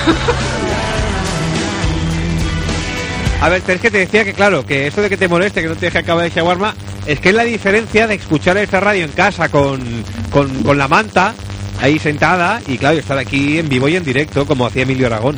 A 3.41 3.49
ver, 3.49 3.61
Teres, 3.63 3.81
que 3.81 3.89
te 3.89 3.97
decía 3.97 4.23
que, 4.23 4.33
claro, 4.33 4.65
que 4.65 4.85
esto 4.85 5.01
de 5.01 5.09
que 5.09 5.17
te 5.17 5.27
moleste, 5.27 5.61
que 5.63 5.67
no 5.67 5.75
te 5.75 5.87
deje 5.87 5.97
acabar 5.97 6.25
el 6.25 6.31
shawarma, 6.31 6.75
es 7.07 7.19
que 7.19 7.29
es 7.29 7.35
la 7.35 7.43
diferencia 7.43 8.05
de 8.05 8.15
escuchar 8.15 8.55
esta 8.57 8.79
radio 8.79 9.03
en 9.03 9.11
casa 9.11 9.49
con, 9.49 9.81
con, 10.29 10.61
con 10.63 10.77
la 10.77 10.87
manta 10.87 11.33
ahí 11.81 11.97
sentada 11.97 12.61
y, 12.67 12.77
claro, 12.77 12.99
estar 12.99 13.17
aquí 13.17 13.57
en 13.57 13.67
vivo 13.67 13.89
y 13.89 13.95
en 13.95 14.03
directo, 14.03 14.45
como 14.45 14.67
hacía 14.67 14.83
Emilio 14.83 15.07
Aragón. 15.07 15.37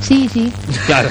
Sí, 0.00 0.30
sí. 0.32 0.52
Claro. 0.86 1.08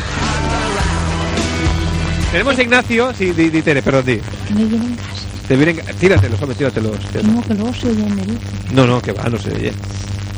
Tenemos 2.32 2.58
a 2.58 2.62
Ignacio, 2.62 3.14
sí, 3.18 3.32
di, 3.32 3.50
di, 3.50 3.62
Tere, 3.62 3.82
perdón, 3.82 4.06
di. 4.06 4.20
Que 4.48 4.54
me 4.54 4.66
vienen 4.66 4.96
gases. 4.96 5.26
Te 5.48 5.56
vienen, 5.58 5.82
tíratelos, 6.00 6.42
hombre, 6.42 6.58
tíratelos. 6.58 6.98
Que 7.12 7.22
no, 7.22 7.42
que 7.42 7.54
luego 7.54 7.74
se 7.74 7.90
oyen, 7.90 8.16
me 8.16 8.22
dice. 8.22 8.40
No, 8.72 8.88
no, 8.88 9.02
que 9.02 9.12
va, 9.12 9.30
no 9.30 9.38
se 9.38 9.54
oye. 9.54 9.74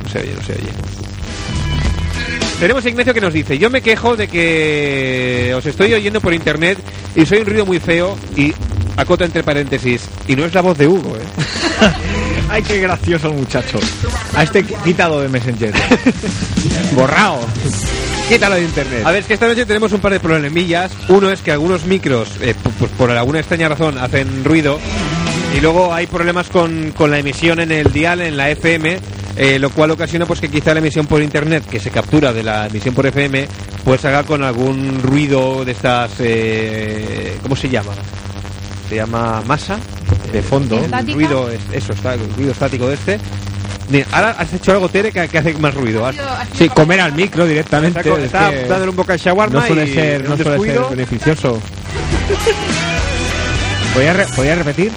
No 0.04 0.10
se 0.10 0.20
oye, 0.20 0.34
no 0.36 0.44
se 0.44 0.54
oye. 0.54 1.07
Tenemos 2.60 2.84
a 2.86 2.90
Ignacio 2.90 3.14
que 3.14 3.22
nos 3.22 3.34
dice, 3.34 3.58
yo 3.60 3.70
me 3.70 3.82
quejo 3.82 4.16
de 4.16 4.28
que 4.28 5.54
os 5.56 5.66
estoy 5.66 5.94
oyendo 5.94 6.20
por 6.22 6.34
internet 6.34 6.80
y 7.16 7.26
soy 7.26 7.40
un 7.40 7.46
ruido 7.46 7.66
muy 7.68 7.80
feo 7.80 8.18
y 8.36 8.52
acota 8.96 9.26
entre 9.26 9.44
paréntesis, 9.44 10.02
y 10.28 10.36
no 10.36 10.44
es 10.46 10.54
la 10.56 10.62
voz 10.62 10.76
de 10.78 10.88
Hugo, 10.88 11.16
¿eh? 11.18 11.90
Ay, 12.50 12.64
qué 12.64 12.80
gracioso 12.80 13.28
el 13.28 13.34
muchacho. 13.36 13.78
A 14.34 14.42
este 14.44 14.66
qui- 14.66 14.82
quitado 14.84 15.22
de 15.22 15.28
Messenger. 15.30 15.72
Borrado. 16.96 17.42
Quítalo 18.30 18.56
de 18.56 18.64
internet. 18.64 19.02
A 19.06 19.12
ver, 19.12 19.20
es 19.22 19.28
que 19.28 19.34
esta 19.36 19.48
noche 19.48 19.66
tenemos 19.66 19.92
un 19.92 20.00
par 20.00 20.14
de 20.14 20.20
problemillas. 20.20 20.92
Uno 21.10 21.30
es 21.30 21.42
que 21.42 21.52
algunos 21.52 21.86
micros, 21.86 22.30
eh, 22.42 22.56
pu- 22.56 22.72
pues 22.80 22.92
por 22.98 23.12
alguna 23.12 23.40
extraña 23.40 23.68
razón, 23.70 23.98
hacen 23.98 24.44
ruido. 24.46 24.80
Y 25.56 25.60
luego 25.62 25.94
hay 25.94 26.08
problemas 26.08 26.48
con, 26.48 26.92
con 26.92 27.12
la 27.12 27.20
emisión 27.20 27.60
en 27.60 27.72
el 27.72 27.92
dial, 27.92 28.22
en 28.22 28.38
la 28.38 28.50
FM, 28.50 28.98
eh, 29.38 29.60
lo 29.60 29.70
cual 29.70 29.92
ocasiona 29.92 30.26
pues 30.26 30.40
que 30.42 30.50
quizá 30.50 30.74
la 30.74 30.80
emisión 30.80 31.06
por 31.08 31.22
internet, 31.22 31.64
que 31.70 31.80
se 31.80 31.92
captura 31.92 32.34
de 32.34 32.44
la 32.44 32.68
emisión 32.68 32.94
por 32.96 33.06
FM, 33.06 33.48
pues 33.84 34.04
haga 34.06 34.24
con 34.24 34.44
algún 34.44 35.00
ruido 35.02 35.64
de 35.66 35.72
estas... 35.72 36.12
Eh, 36.20 37.38
¿Cómo 37.44 37.56
se 37.56 37.70
llama? 37.70 37.94
Se 38.90 38.96
llama 38.96 39.42
masa. 39.46 39.78
De 40.32 40.42
fondo. 40.42 40.78
Ruido, 41.14 41.50
es- 41.52 41.60
eso, 41.84 41.94
está, 41.94 42.14
el 42.16 42.34
ruido 42.36 42.52
estático 42.52 42.88
de 42.88 42.94
este. 42.96 43.20
Mira, 43.90 44.06
ahora 44.12 44.32
has 44.38 44.52
hecho 44.54 44.72
algo, 44.74 44.90
Tere, 44.90 45.12
que, 45.12 45.28
que 45.30 45.38
hace 45.38 45.54
más 45.54 45.74
ruido. 45.74 46.06
Has- 46.06 46.16
Sí, 46.58 46.68
comer 46.70 47.00
al 47.02 47.14
micro 47.14 47.46
directamente. 47.46 48.00
está, 48.00 48.18
es 48.18 48.26
está 48.26 48.50
que 48.64 48.68
dándole 48.68 48.90
un 48.92 48.96
boca 48.98 49.14
al 49.14 49.20
shawarma 49.20 49.60
no 49.62 49.66
suele 49.68 49.94
ser, 49.94 50.28
no 50.30 50.36
suele 50.38 50.58
ser 50.74 50.82
beneficioso. 50.90 51.62
¿Podría, 53.94 54.14
re- 54.14 54.28
podría 54.36 54.56
repetir? 54.56 54.92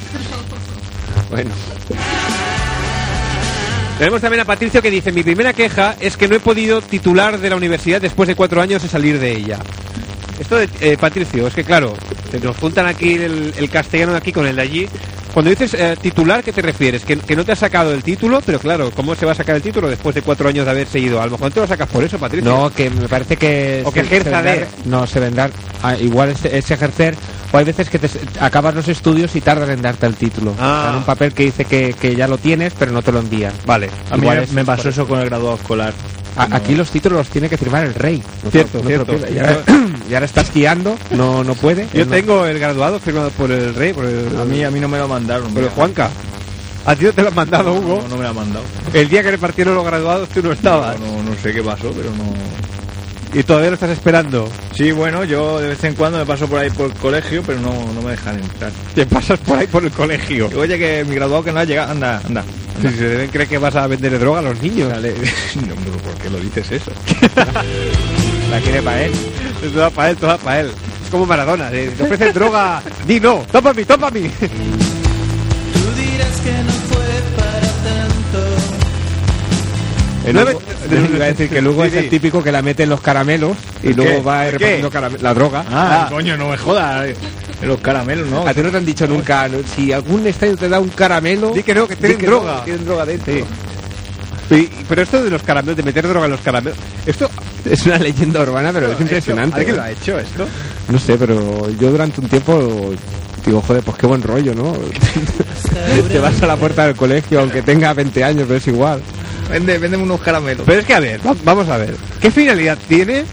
Bueno. 1.31 1.50
Tenemos 4.00 4.22
también 4.22 4.40
a 4.40 4.44
Patricio 4.46 4.80
que 4.80 4.90
dice, 4.90 5.12
mi 5.12 5.22
primera 5.22 5.52
queja 5.52 5.94
es 6.00 6.16
que 6.16 6.26
no 6.26 6.34
he 6.34 6.40
podido 6.40 6.80
titular 6.80 7.38
de 7.38 7.50
la 7.50 7.56
universidad 7.56 8.00
después 8.00 8.26
de 8.28 8.34
cuatro 8.34 8.62
años 8.62 8.82
de 8.82 8.88
salir 8.88 9.18
de 9.20 9.30
ella. 9.36 9.58
Esto 10.38 10.56
de, 10.56 10.70
eh, 10.80 10.96
Patricio, 10.98 11.46
es 11.46 11.52
que 11.52 11.64
claro, 11.64 11.92
te- 12.30 12.40
nos 12.40 12.56
juntan 12.56 12.86
aquí 12.86 13.12
el, 13.16 13.52
el 13.58 13.68
castellano 13.68 14.12
de 14.12 14.18
aquí 14.18 14.32
con 14.32 14.46
el 14.46 14.56
de 14.56 14.62
allí. 14.62 14.88
Cuando 15.33 15.51
dices 15.51 15.75
eh, 15.75 15.97
titular, 16.01 16.43
¿qué 16.43 16.53
te 16.53 16.61
refieres? 16.61 17.05
Que, 17.05 17.16
que 17.16 17.37
no 17.37 17.45
te 17.45 17.53
has 17.53 17.59
sacado 17.61 17.93
el 17.95 18.03
título, 18.03 18.40
pero 18.45 18.59
claro, 18.59 18.90
¿cómo 18.90 19.14
se 19.14 19.25
va 19.27 19.33
a 19.33 19.35
sacar 19.37 19.55
el 19.57 19.62
título 19.62 19.88
después 19.88 20.14
de 20.14 20.23
cuatro 20.23 20.49
años 20.49 20.64
de 20.64 20.71
haberse 20.73 20.99
ido? 20.99 21.21
A 21.23 21.27
lo 21.27 21.33
mejor 21.33 21.53
te 21.53 21.61
lo 21.61 21.66
sacas 21.66 21.88
por 21.88 22.03
eso, 22.03 22.19
Patricio. 22.19 22.51
No, 22.51 22.71
que 22.71 22.90
me 22.90 23.09
parece 23.09 23.37
que... 23.37 23.83
O 23.85 23.93
que 23.93 24.01
se- 24.01 24.07
ejerza 24.07 24.31
se 24.31 24.37
vendrá- 24.37 24.55
de- 24.57 24.66
No, 24.87 25.07
se 25.07 25.21
vendrá... 25.21 25.51
ah, 25.83 25.97
igual 25.97 26.31
es, 26.31 26.45
es 26.45 26.71
ejercer... 26.71 27.14
O 27.53 27.59
hay 27.59 27.64
veces 27.64 27.90
que 27.90 27.99
te, 27.99 28.09
acabas 28.40 28.75
los 28.77 28.87
estudios 28.88 29.35
y 29.35 29.40
tardan 29.40 29.71
en 29.71 29.83
darte 29.83 30.07
el 30.07 30.14
título. 30.14 30.55
Ah. 30.59 30.95
Un 30.99 31.05
papel 31.05 31.33
que 31.33 31.45
dice 31.45 31.64
que, 31.64 31.95
que 32.01 32.14
ya 32.14 32.29
lo 32.29 32.38
tienes, 32.38 32.73
pero 32.79 32.93
no 32.93 33.03
te 33.03 33.11
lo 33.11 33.19
envían. 33.19 33.53
Vale. 33.66 33.90
A 34.11 34.14
mí 34.16 34.23
Igual 34.23 34.38
me- 34.38 34.45
es- 34.45 34.53
me 34.53 34.64
pasó 34.64 34.88
eso 34.90 35.07
con 35.09 35.19
el 35.21 35.27
graduado 35.27 35.57
escolar. 35.57 35.93
A- 36.37 36.57
Aquí 36.57 36.75
los 36.75 36.90
títulos 36.90 37.19
los 37.19 37.29
tiene 37.29 37.49
que 37.49 37.57
firmar 37.59 37.85
el 37.85 37.95
rey. 37.95 38.23
No 38.45 38.51
Cierto, 38.51 38.79
no 38.83 38.87
cierto. 38.88 39.14
Y 39.35 39.38
ahora, 39.38 39.59
y 40.09 40.14
ahora 40.14 40.27
estás 40.27 40.53
guiando, 40.55 40.97
no, 41.11 41.43
no 41.45 41.55
puede. 41.55 41.88
Yo 41.93 42.05
No. 42.07 42.12
tengo 42.12 42.47
el 42.47 42.59
graduado 42.59 42.99
firmado 43.01 43.31
por 43.31 43.51
el 43.51 43.75
rey, 43.75 43.93
por 43.93 44.05
el, 44.05 44.29
A 44.40 44.45
mí, 44.45 44.62
a 44.64 44.71
mí 44.71 44.81
no 44.81 44.88
me 44.88 44.99
lo 44.99 45.09
mandaron. 45.09 45.53
mira. 45.55 45.69
Juanca. 45.71 46.11
A 46.87 46.97
ti 46.97 47.05
no 47.05 47.12
te 47.12 47.23
lo 47.23 47.29
han 47.29 47.35
mandado, 47.35 47.75
Hugo. 47.75 48.01
No, 48.03 48.09
no 48.09 48.16
me 48.16 48.23
lo 48.23 48.29
han 48.31 48.37
mandado. 48.37 48.64
El 48.95 49.09
día 49.09 49.23
que 49.23 49.31
repartieron 49.33 49.75
los 49.75 49.85
graduados 49.85 50.29
tú 50.31 50.43
no 50.43 50.53
estabas. 50.53 50.99
No, 50.99 51.23
no 51.23 51.35
sé 51.43 51.53
qué 51.53 51.62
pasó, 51.62 51.93
pero 51.93 52.11
no. 52.11 52.33
Y 53.33 53.43
todavía 53.45 53.71
lo 53.71 53.75
estás 53.75 53.90
esperando. 53.90 54.49
Sí, 54.75 54.90
bueno, 54.90 55.25
yo 55.25 55.61
de 55.61 55.69
vez 55.69 55.85
en 55.85 55.95
cuando 55.95 56.19
me 56.19 56.27
paso 56.27 56.49
por 56.49 56.59
ahí 56.59 56.71
por 56.71 56.87
el 56.90 56.97
colegio, 56.97 57.43
pero 57.47 57.61
no, 57.61 57.73
no 57.93 58.03
me 58.03 58.11
dejan 58.12 58.37
entrar. 58.40 58.73
Te 58.95 59.07
pasas 59.07 59.38
por 59.38 59.59
ahí 59.59 59.66
por 59.69 59.85
el 59.85 59.93
colegio. 59.93 60.49
Digo, 60.49 60.61
Oye, 60.62 60.79
que 60.79 61.05
mi 61.05 61.14
graduado 61.14 61.45
que 61.45 61.53
no 61.53 61.61
ha 61.61 61.64
llegado, 61.64 61.93
anda, 61.93 62.21
anda. 62.25 62.45
Si 62.81 62.88
se 62.88 63.09
deben 63.09 63.29
creer 63.31 63.49
que 63.49 63.59
vas 63.59 63.77
a 63.77 63.87
vender 63.87 64.19
droga 64.19 64.40
a 64.40 64.43
los 64.43 64.61
niños. 64.62 64.88
Dale. 64.88 65.14
No, 65.69 65.75
pero 65.85 65.97
¿por 65.99 66.14
qué 66.14 66.31
lo 66.31 66.38
dices 66.38 66.71
eso? 66.73 66.90
La 68.51 68.61
quiere 68.61 68.83
para 68.83 69.05
él. 69.05 69.12
Es 69.64 69.73
toda 69.73 69.90
para 69.90 70.11
él, 70.11 70.16
toda 70.16 70.38
para 70.38 70.61
él. 70.61 70.71
como 71.11 71.27
Maradona. 71.27 71.71
Te 71.71 72.03
ofrecen 72.03 72.33
droga, 72.33 72.83
di 73.07 73.21
no, 73.21 73.45
toma 73.53 73.71
a 73.71 74.11
El 80.26 80.35
Nueve- 80.35 80.54
Hugo- 80.54 81.14
iba 81.16 81.24
a 81.24 81.28
decir 81.28 81.48
que 81.48 81.62
luego 81.62 81.83
Sí, 81.83 81.88
es 81.88 81.94
el 81.94 82.04
sí. 82.04 82.11
típico 82.11 82.42
que 82.42 82.52
la 82.52 82.61
mete 82.62 82.83
en 82.83 82.90
los 82.90 83.00
caramelos 83.00 83.56
y 83.83 83.92
luego 83.94 84.16
qué? 84.16 84.20
va 84.20 84.46
¿El 84.46 84.52
repartiendo 84.59 85.18
la 85.22 85.35
droga. 85.35 85.64
Ah, 85.70 86.04
Ah. 86.06 86.11
coño, 86.11 86.37
no 86.37 86.48
me 86.50 86.56
jodas. 86.59 87.06
eh, 87.09 87.16
Los 87.62 87.80
caramelos, 87.80 88.26
¿no? 88.28 88.46
A 88.46 88.54
ti 88.54 88.62
no 88.62 88.70
te 88.70 88.76
han 88.78 88.87
dicho 88.87 89.06
nunca, 89.06 89.46
¿no? 89.48 89.59
si 89.76 89.92
algún 89.92 90.26
estadio 90.26 90.56
te 90.56 90.68
da 90.68 90.80
un 90.80 90.88
caramelo... 90.88 91.50
Di 91.52 91.62
que 91.62 91.74
no, 91.74 91.87
que 91.87 91.94
tienen 91.96 92.18
no, 92.18 92.26
droga. 92.26 92.64
tienen 92.64 92.85
droga 92.87 93.04
dentro. 93.06 93.33
Y- 94.50 94.68
pero 94.88 95.02
esto 95.02 95.22
de 95.22 95.30
los 95.30 95.42
caramelos, 95.42 95.76
de 95.76 95.83
meter 95.83 96.09
droga 96.09 96.24
en 96.26 96.33
los 96.33 96.40
caramelos, 96.40 96.78
esto 97.06 97.30
Es 97.70 97.85
una 97.87 97.98
leyenda 97.98 98.40
urbana, 98.40 98.70
pero 98.72 98.92
es 98.92 99.00
impresionante. 99.00 99.59
¿Alguien 99.59 99.76
lo 99.76 99.83
ha 99.83 99.90
hecho 99.90 100.18
esto? 100.18 100.46
No 100.88 100.98
sé, 100.98 101.16
pero 101.18 101.68
yo 101.78 101.90
durante 101.90 102.20
un 102.22 102.28
tiempo 102.28 102.92
digo, 103.44 103.61
joder, 103.61 103.83
pues 103.83 103.98
qué 103.98 104.06
buen 104.06 104.22
rollo, 104.22 104.54
¿no? 104.54 104.72
Te 106.09 106.18
vas 106.18 106.42
a 106.42 106.46
la 106.46 106.56
puerta 106.56 106.87
del 106.87 106.96
colegio, 106.96 107.40
aunque 107.40 107.61
tenga 107.62 107.92
20 107.92 108.24
años, 108.24 108.44
pero 108.46 108.56
es 108.56 108.66
igual. 108.66 109.02
Vende, 109.50 109.78
véndeme 109.78 110.02
unos 110.04 110.20
caramelos. 110.20 110.64
Pero 110.66 110.80
es 110.80 110.86
que 110.86 110.94
a 110.94 111.00
ver, 111.00 111.20
va- 111.26 111.36
vamos 111.44 111.68
a 111.68 111.76
ver. 111.76 111.94
¿Qué 112.20 112.30
finalidad 112.30 112.78
tiene 112.88 113.24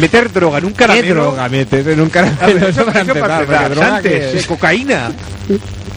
meter 0.00 0.32
droga 0.32 0.58
en 0.58 0.66
un 0.66 0.72
caramelo? 0.72 1.06
¿Qué 1.06 1.14
droga 1.14 1.48
metes 1.48 1.86
en 1.86 2.00
un 2.00 2.08
A 2.08 2.10
caramelo? 2.10 2.60
ver, 2.60 2.70
Eso 2.70 2.84
para 2.86 3.00
empezar, 3.00 3.46
porque 3.46 3.68
droga 3.74 3.96
antes, 3.96 4.12
que- 4.32 4.38
eh, 4.38 4.44
cocaína. 4.46 5.12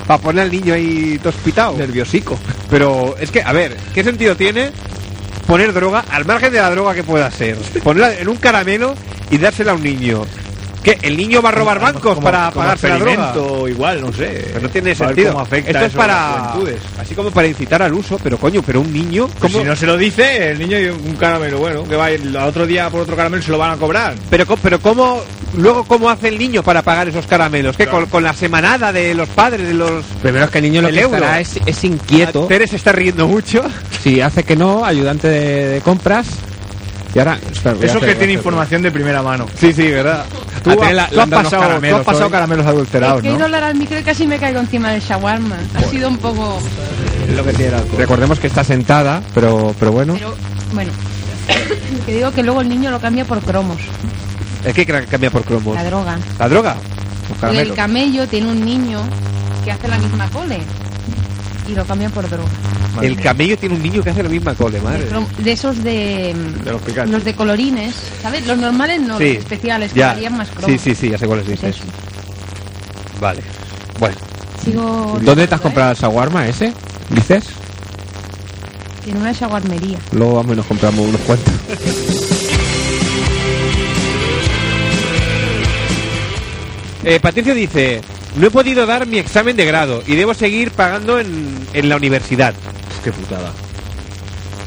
Para 0.06 0.22
poner 0.22 0.44
al 0.44 0.52
niño 0.52 0.74
ahí 0.74 1.20
tospitado. 1.22 1.78
Nerviosico. 1.78 2.40
Pero 2.70 3.16
es 3.20 3.30
que, 3.32 3.42
a 3.42 3.52
ver, 3.52 3.76
¿qué 3.94 4.04
sentido 4.04 4.36
tiene 4.38 4.70
poner 5.46 5.74
droga, 5.74 6.06
al 6.12 6.26
margen 6.26 6.52
de 6.54 6.60
la 6.60 6.70
droga 6.70 6.94
que 6.94 7.04
pueda 7.04 7.30
ser, 7.32 7.56
ponerla 7.84 8.14
en 8.20 8.28
un 8.30 8.36
caramelo 8.38 8.96
y 9.32 9.38
dársela 9.38 9.72
a 9.74 9.76
un 9.76 9.84
niño? 9.84 10.24
¿Qué? 10.84 10.98
¿El 11.02 11.18
niño 11.18 11.42
va 11.42 11.50
a 11.50 11.52
robar 11.52 11.80
bancos 11.80 12.02
Como- 12.02 12.22
para 12.22 12.50
como 12.52 12.62
pagarse 12.64 12.88
la 12.88 12.96
droga? 12.98 13.12
experimento, 13.14 13.68
igual, 13.68 14.02
no 14.02 14.14
sé. 14.14 14.46
Pero 14.48 14.62
no 14.62 14.70
tiene 14.70 14.96
sentido. 14.96 15.32
cómo 15.34 15.44
afecta 15.44 15.72
Esto 15.72 15.86
es 15.86 15.94
para. 15.94 16.50
juventudes. 16.54 16.82
Así 17.00 17.14
como 17.16 17.32
para 17.32 17.48
incitar 17.48 17.82
al 17.82 17.94
uso, 17.94 18.18
pero 18.24 18.38
coño, 18.38 18.62
pero 18.66 18.80
un 18.82 18.92
niño. 18.94 19.28
Pues 19.28 19.52
¿cómo- 19.52 19.60
si 19.64 19.66
no 19.70 19.76
se 19.76 19.86
lo 19.86 19.98
dice, 19.98 20.52
el 20.52 20.60
niño 20.60 20.80
y 20.80 20.86
un 20.88 21.16
caramelo, 21.18 21.58
bueno, 21.60 21.84
que 21.84 21.96
va 21.96 22.06
a 22.06 22.12
ir 22.12 22.22
al 22.38 22.48
otro 22.48 22.66
día 22.66 22.90
por 22.90 23.02
otro 23.02 23.16
caramelo 23.16 23.44
se 23.44 23.52
lo 23.52 23.58
van 23.58 23.72
a 23.72 23.78
cobrar. 23.78 24.16
Pero, 24.30 24.46
co- 24.46 24.58
pero 24.58 24.80
¿cómo, 24.80 25.22
luego 25.58 25.84
cómo 25.84 26.10
hace 26.10 26.30
el 26.30 26.38
niño 26.38 26.64
para 26.64 26.82
pagar 26.84 27.10
esos 27.10 27.26
caramelos? 27.28 27.76
¿Qué? 27.76 27.88
Con, 27.88 28.06
con 28.06 28.24
la 28.24 28.34
semanada 28.34 28.94
de 28.94 29.14
los 29.14 29.28
padres, 29.30 29.68
de 29.68 29.74
los... 29.74 30.06
Primero 30.22 30.46
es 30.46 30.52
que 30.52 30.60
el 30.60 30.64
niño 30.66 30.82
lo 30.82 30.88
El 30.90 30.96
que 30.96 31.02
estará 31.02 31.40
es, 31.40 31.60
es 31.66 31.84
inquieto. 31.84 32.46
Tere 32.48 32.68
se 32.68 32.76
está 32.78 32.92
riendo 32.92 33.28
mucho. 33.28 33.62
Si 34.04 34.22
hace 34.22 34.44
que 34.44 34.56
no, 34.56 34.86
ayudante 34.86 35.28
de, 35.28 35.68
de 35.68 35.82
compras. 35.82 36.28
Y 37.18 37.20
ahora... 37.20 37.40
espera, 37.52 37.72
a 37.76 37.84
Eso 37.84 37.98
hacer- 37.98 38.00
que 38.10 38.12
a 38.12 38.18
tiene 38.20 38.34
información 38.34 38.82
de 38.84 38.92
primera 38.92 39.24
mano. 39.24 39.48
Sí, 39.60 39.74
sí, 39.74 39.90
¿verdad? 39.90 40.24
Tú, 40.64 40.70
A 40.80 40.94
la- 40.94 41.08
tú 41.10 41.20
has 41.20 41.28
dado 41.30 41.42
unos 41.42 41.44
pasado, 41.44 41.62
tú 41.64 41.68
caramelos 41.68 42.00
has 42.02 42.06
pasado 42.06 42.30
caramelos 42.30 42.66
adulterados, 42.68 43.16
Es 43.18 43.22
que 43.24 43.28
he 43.30 43.32
ido 43.32 43.38
a 43.38 43.40
¿no? 43.40 43.46
hablar 43.46 43.64
al 43.64 43.76
micro 43.76 43.98
y 44.00 44.04
casi 44.04 44.28
me 44.28 44.38
caigo 44.38 44.60
encima 44.60 44.92
del 44.92 45.02
shawarma. 45.02 45.56
Ha 45.76 45.82
sido 45.90 46.10
un 46.10 46.18
poco... 46.20 46.60
Es 47.28 47.36
lo 47.36 47.44
que 47.44 47.54
tiene. 47.54 47.76
Recordemos 47.98 48.40
que 48.40 48.46
está 48.46 48.64
sentada, 48.64 49.24
pero, 49.34 49.74
pero 49.80 49.92
bueno. 49.92 50.14
Pero, 50.14 50.36
bueno. 50.74 50.92
Que 52.06 52.14
digo 52.14 52.32
que 52.32 52.44
luego 52.44 52.62
el 52.62 52.70
niño 52.70 52.92
lo 52.92 53.00
cambia 53.02 53.26
por 53.26 53.42
cromos, 53.42 53.78
Es 54.64 54.74
que 54.76 54.86
cambia 54.86 55.32
por 55.32 55.42
cromos. 55.44 55.74
la 55.76 55.84
droga. 55.86 56.20
¿La 56.38 56.48
droga? 56.48 56.76
Y 57.52 57.58
el 57.58 57.74
camello 57.74 58.28
tiene 58.28 58.52
un 58.52 58.64
niño 58.64 59.02
que 59.66 59.72
hace 59.72 59.88
la 59.88 59.98
misma 59.98 60.30
cole 60.30 60.60
y 61.68 61.76
lo 61.76 61.86
cambia 61.86 62.10
por 62.10 62.30
droga. 62.30 62.50
El 63.02 63.20
camello 63.20 63.58
tiene 63.58 63.76
un 63.76 63.84
niño 63.84 64.02
que 64.02 64.10
hace 64.10 64.24
la 64.24 64.30
misma 64.30 64.56
cole, 64.56 64.80
madre. 64.82 65.06
De, 65.40 65.52
esos 65.52 65.84
de, 65.84 66.34
De 66.64 66.72
los 66.72 67.10
los 67.10 67.24
de 67.24 67.34
colorines, 67.36 67.94
¿sabes? 68.22 68.46
Los 68.48 68.58
normales 68.58 69.02
no, 69.02 69.18
Sí, 69.18 69.36
los 69.36 69.44
especiales, 69.44 69.94
que 69.94 70.00
Ya. 70.00 70.08
varían 70.14 70.38
más 70.38 70.50
cromos. 70.50 70.72
Sí, 70.72 70.78
sí, 70.80 70.96
sí, 70.96 71.10
ya 71.12 71.18
sé 71.18 71.28
cuáles 71.28 71.46
Pues 71.46 71.62
dices. 71.62 71.78
Vale. 73.20 73.42
Bueno, 74.00 74.16
Sigo 74.64 75.20
¿Dónde 75.22 75.48
te 75.48 75.56
has 75.56 75.62
¿eh? 75.62 75.64
comprado 75.64 75.92
el 75.92 75.98
shawarma 75.98 76.48
ese? 76.48 76.74
¿Dices? 77.10 77.46
En 79.06 79.18
una 79.18 79.32
shawarmería. 79.32 79.98
Luego 80.12 80.36
vamos 80.36 80.54
y 80.54 80.58
nos 80.58 80.66
compramos 80.66 81.08
unos 81.08 81.22
cuantos. 81.22 81.54
eh, 87.04 87.20
Patricio 87.20 87.56
dice, 87.56 88.02
no 88.38 88.48
he 88.48 88.52
podido 88.52 88.86
dar 88.86 89.08
mi 89.08 89.18
examen 89.18 89.56
de 89.58 89.66
grado 89.66 90.04
y 90.06 90.16
debo 90.16 90.34
seguir 90.34 90.72
pagando 90.72 91.20
en, 91.20 91.68
en 91.74 91.90
la 91.90 91.96
universidad. 91.98 92.54
Qué 93.04 93.12
putada. 93.12 93.52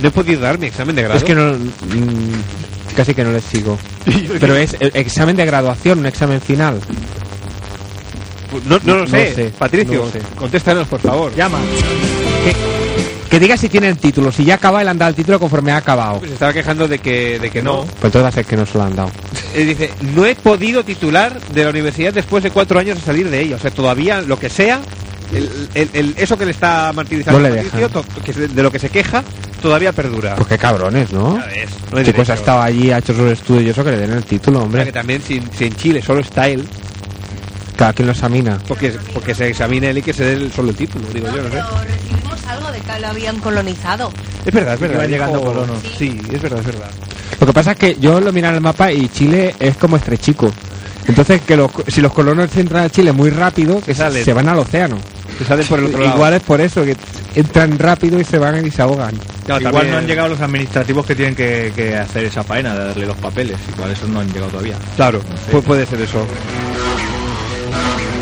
No 0.01 0.09
he 0.09 0.11
podido 0.11 0.41
dar 0.41 0.59
mi 0.59 0.67
examen 0.67 0.97
de 0.97 1.03
grado. 1.03 1.19
Es 1.19 1.25
que 1.25 1.35
no... 1.35 1.53
mm, 1.53 2.95
casi 2.97 3.15
que 3.15 3.25
no 3.25 3.33
les 3.33 3.45
sigo. 3.45 3.79
Pero 4.41 4.57
es 4.57 4.77
el 4.81 4.91
examen 4.95 5.37
de 5.37 5.45
graduación, 5.45 6.01
un 6.01 6.07
examen 6.07 6.41
final. 6.41 6.81
No, 8.67 8.81
no 8.83 8.95
lo 8.97 9.05
no 9.05 9.07
sé. 9.07 9.53
Patricio, 9.57 9.99
no 10.01 10.05
lo 10.07 10.11
sé. 10.11 10.21
contéstanos, 10.37 10.89
por 10.89 11.01
favor. 11.01 11.35
Llama. 11.37 11.59
Que 13.31 13.39
diga 13.39 13.57
si 13.57 13.69
tiene 13.69 13.89
el 13.89 13.97
título. 13.97 14.33
Si 14.33 14.45
ya 14.45 14.55
acaba, 14.57 14.83
le 14.83 14.91
han 14.91 14.99
dado 14.99 15.11
el 15.11 15.15
título 15.15 15.39
conforme 15.39 15.71
ha 15.71 15.77
acabado. 15.77 16.19
Pues 16.19 16.33
estaba 16.33 16.53
quejando 16.53 16.89
de 16.89 16.99
que, 16.99 17.39
de 17.39 17.49
que 17.51 17.63
no. 17.63 17.87
Pues 18.01 18.15
a 18.17 18.33
ser 18.33 18.45
que 18.45 18.57
no 18.57 18.67
se 18.67 18.77
lo 18.77 18.85
han 18.85 18.97
dado. 18.97 19.11
Eh, 19.55 19.65
dice, 19.65 19.91
no 20.15 20.27
he 20.27 20.35
podido 20.35 20.83
titular 20.85 21.41
de 21.41 21.63
la 21.65 21.71
universidad 21.71 22.13
después 22.13 22.43
de 22.43 22.51
cuatro 22.51 22.81
años 22.81 22.97
de 22.99 23.05
salir 23.05 23.31
de 23.31 23.41
ella. 23.41 23.55
O 23.57 23.59
sea, 23.61 23.71
todavía 23.71 24.21
lo 24.21 24.37
que 24.37 24.49
sea, 24.51 24.81
el, 25.33 25.49
el- 25.75 25.91
el- 25.93 26.15
eso 26.19 26.37
que 26.37 26.45
le 26.45 26.51
está 26.51 26.93
martirizando 26.93 27.39
No 27.39 27.49
le 27.49 27.63
Patricio, 27.63 27.89
to- 27.89 28.05
que 28.25 28.33
de 28.33 28.63
lo 28.65 28.73
que 28.73 28.81
se 28.81 28.89
queja, 28.89 29.23
todavía 29.63 29.93
perdura. 29.93 30.35
Pues 30.35 30.49
qué 30.49 30.59
cabrones, 30.59 31.13
¿no? 31.13 31.39
Ya 31.39 31.47
ves, 31.47 31.71
no 31.93 31.99
hay 31.99 32.05
Chicos, 32.05 32.29
ha 32.31 32.33
derecho. 32.33 32.33
estado 32.35 32.63
allí, 32.63 32.91
ha 32.91 32.99
hecho 32.99 33.15
sus 33.15 33.31
estudios 33.31 33.65
y 33.65 33.69
eso, 33.71 33.85
que 33.85 33.91
le 33.93 33.99
den 33.99 34.11
el 34.13 34.25
título, 34.25 34.59
O 34.59 34.63
sea, 34.63 34.71
que 34.71 34.77
hombre. 34.79 34.93
también 34.93 35.23
si, 35.23 35.41
si 35.57 35.67
en 35.67 35.77
Chile 35.77 36.03
solo 36.03 36.21
está 36.21 36.49
él, 36.49 36.67
Cada 37.77 37.93
quien 37.93 38.07
lo 38.07 38.13
examina. 38.13 38.59
porque, 38.67 38.91
porque 39.15 39.37
se 39.37 39.49
examine 39.49 39.91
él 39.91 39.99
y 39.99 40.03
que 40.03 40.13
se 40.13 40.25
dé 40.25 40.33
el- 40.33 40.53
solo 40.53 40.71
el 40.71 40.77
título, 40.77 41.07
digo 41.15 41.29
yo, 41.29 41.43
no 41.43 41.49
sé. 41.51 41.59
Algo 42.61 42.73
de 42.73 42.81
que 42.81 43.01
lo 43.01 43.09
habían 43.09 43.39
colonizado. 43.41 44.13
Es 44.45 44.53
verdad, 44.53 44.75
es 44.75 44.81
verdad. 44.81 45.09
llegando 45.09 45.39
dijo- 45.39 45.53
colonos. 45.53 45.79
Sí, 45.99 46.21
es 46.33 46.43
verdad, 46.43 46.61
es 46.61 46.67
verdad. 46.67 46.91
Lo 47.41 47.47
que 47.47 47.53
pasa 47.53 47.73
es 47.73 47.79
que 47.79 47.97
yo 48.01 48.21
lo 48.21 48.33
miro 48.33 48.49
en 48.49 48.55
el 48.57 48.61
mapa 48.61 48.93
y 48.93 49.09
Chile 49.09 49.55
es 49.59 49.77
como 49.77 49.97
estrechico. 49.97 50.51
Entonces, 51.09 51.41
que 51.43 51.57
los, 51.57 51.71
si 51.89 52.01
los 52.03 52.13
colonos 52.13 52.55
entran 52.57 52.85
a 52.85 52.91
Chile 52.91 53.13
muy 53.13 53.31
rápido, 53.31 53.81
que 53.81 53.95
Salen. 53.95 54.25
se 54.25 54.33
van 54.33 54.49
al 54.49 54.59
océano. 54.59 54.99
Que 55.39 55.45
salen 55.47 55.67
por 55.67 55.79
el 55.79 55.87
otro 55.87 56.01
lado. 56.01 56.15
Igual 56.17 56.35
es 56.35 56.43
por 56.43 56.61
eso, 56.61 56.85
que 56.85 56.95
entran 57.35 57.79
rápido 57.79 58.21
y 58.21 58.25
se 58.25 58.37
van 58.39 58.65
y 58.67 58.71
se 58.71 58.83
ahogan. 58.83 59.15
Claro, 59.47 59.61
Igual 59.61 59.73
también- 59.75 59.93
no 59.93 59.99
han 59.99 60.07
llegado 60.07 60.29
los 60.29 60.41
administrativos 60.43 61.07
que 61.07 61.15
tienen 61.15 61.35
que, 61.35 61.73
que 61.75 61.97
hacer 61.97 62.27
esa 62.27 62.45
faena 62.45 62.75
de 62.75 62.85
darle 62.85 63.07
los 63.07 63.17
papeles. 63.17 63.57
Igual 63.75 63.91
esos 63.93 64.09
no 64.11 64.21
han 64.21 64.29
llegado 64.31 64.51
todavía. 64.51 64.77
Claro, 64.97 65.23
pu- 65.51 65.63
puede 65.63 65.87
ser 65.87 66.03
eso. 66.03 66.27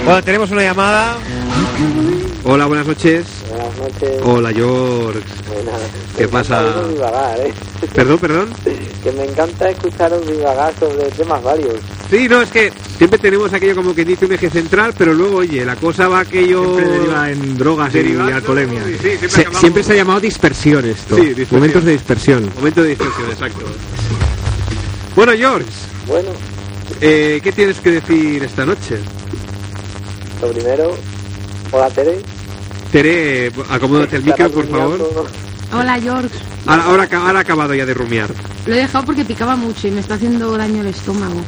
Bueno, 0.05 0.23
tenemos 0.23 0.51
una 0.53 0.63
llamada. 0.63 1.17
Hola, 2.45 2.67
buenas 2.67 2.87
noches. 2.87 3.25
Buenas 3.51 3.77
noches. 3.79 4.21
Hola, 4.25 4.53
George. 4.53 5.21
Buenas. 5.53 5.81
¿Qué 6.17 6.23
Me 6.23 6.29
pasa? 6.29 6.83
divagar, 6.89 7.41
¿eh? 7.41 7.53
Perdón, 7.95 8.19
perdón. 8.19 8.49
Que 9.03 9.13
me 9.13 9.25
encanta 9.25 9.71
escucharos 9.71 10.27
divagar 10.27 10.75
sobre 10.79 11.09
temas 11.11 11.43
varios. 11.43 11.75
Sí, 12.11 12.29
no, 12.29 12.43
es 12.43 12.51
que 12.51 12.73
siempre 12.97 13.19
tenemos 13.19 13.53
aquello 13.53 13.75
como 13.77 13.95
que 13.95 14.05
dice 14.05 14.27
un 14.27 14.33
eje 14.33 14.51
central, 14.51 14.95
pero 14.97 15.13
luego, 15.15 15.37
oye, 15.39 15.65
la 15.65 15.77
cosa 15.77 16.09
va 16.09 16.21
aquello... 16.21 16.63
Siempre 16.65 16.89
deriva 16.89 17.31
en 17.31 17.57
drogas 17.59 17.95
y 17.95 17.99
alcoholemia. 18.33 18.83
sí, 18.85 18.93
sí, 18.93 18.99
siempre 19.09 19.29
Se- 19.29 19.41
acabamos- 19.43 19.61
siempre 19.61 19.83
se 19.83 19.93
ha 19.93 19.97
llamado 19.97 20.21
dispersión 20.21 20.85
esto. 20.85 21.17
Sí, 21.17 21.23
dispersión. 21.23 21.61
Momentos 21.61 21.85
de 21.85 21.93
dispersión. 21.93 22.51
Momento 22.57 22.83
de 22.83 22.89
dispersión, 22.91 23.31
exacto. 23.31 23.65
Bueno, 25.15 25.33
George, 25.37 25.67
Bueno, 26.07 26.31
eh, 27.01 27.41
¿qué 27.43 27.53
tienes 27.53 27.79
que 27.81 27.91
decir 27.93 28.43
esta 28.45 28.65
noche? 28.67 28.99
lo 30.41 30.49
primero, 30.53 30.97
hola 31.73 31.91
Tere. 31.91 32.21
Tere, 32.93 33.53
acomódate 33.69 34.17
el 34.17 34.25
micro, 34.25 34.51
por 34.51 34.67
favor. 34.69 35.29
Hola, 35.73 36.01
George. 36.01 36.31
Ahora, 36.67 36.85
ahora, 36.85 37.09
ahora 37.13 37.39
ha 37.39 37.43
acabado 37.43 37.75
ya 37.75 37.85
de 37.85 37.93
rumiar. 37.95 38.31
Lo 38.67 38.75
he 38.75 38.79
dejado 38.79 39.05
porque 39.05 39.25
picaba 39.25 39.57
mucho 39.57 39.89
y 39.89 39.91
me 39.91 40.01
está 40.01 40.15
haciendo 40.15 40.57
daño 40.57 40.81
el 40.81 40.89
estómago. 40.89 41.43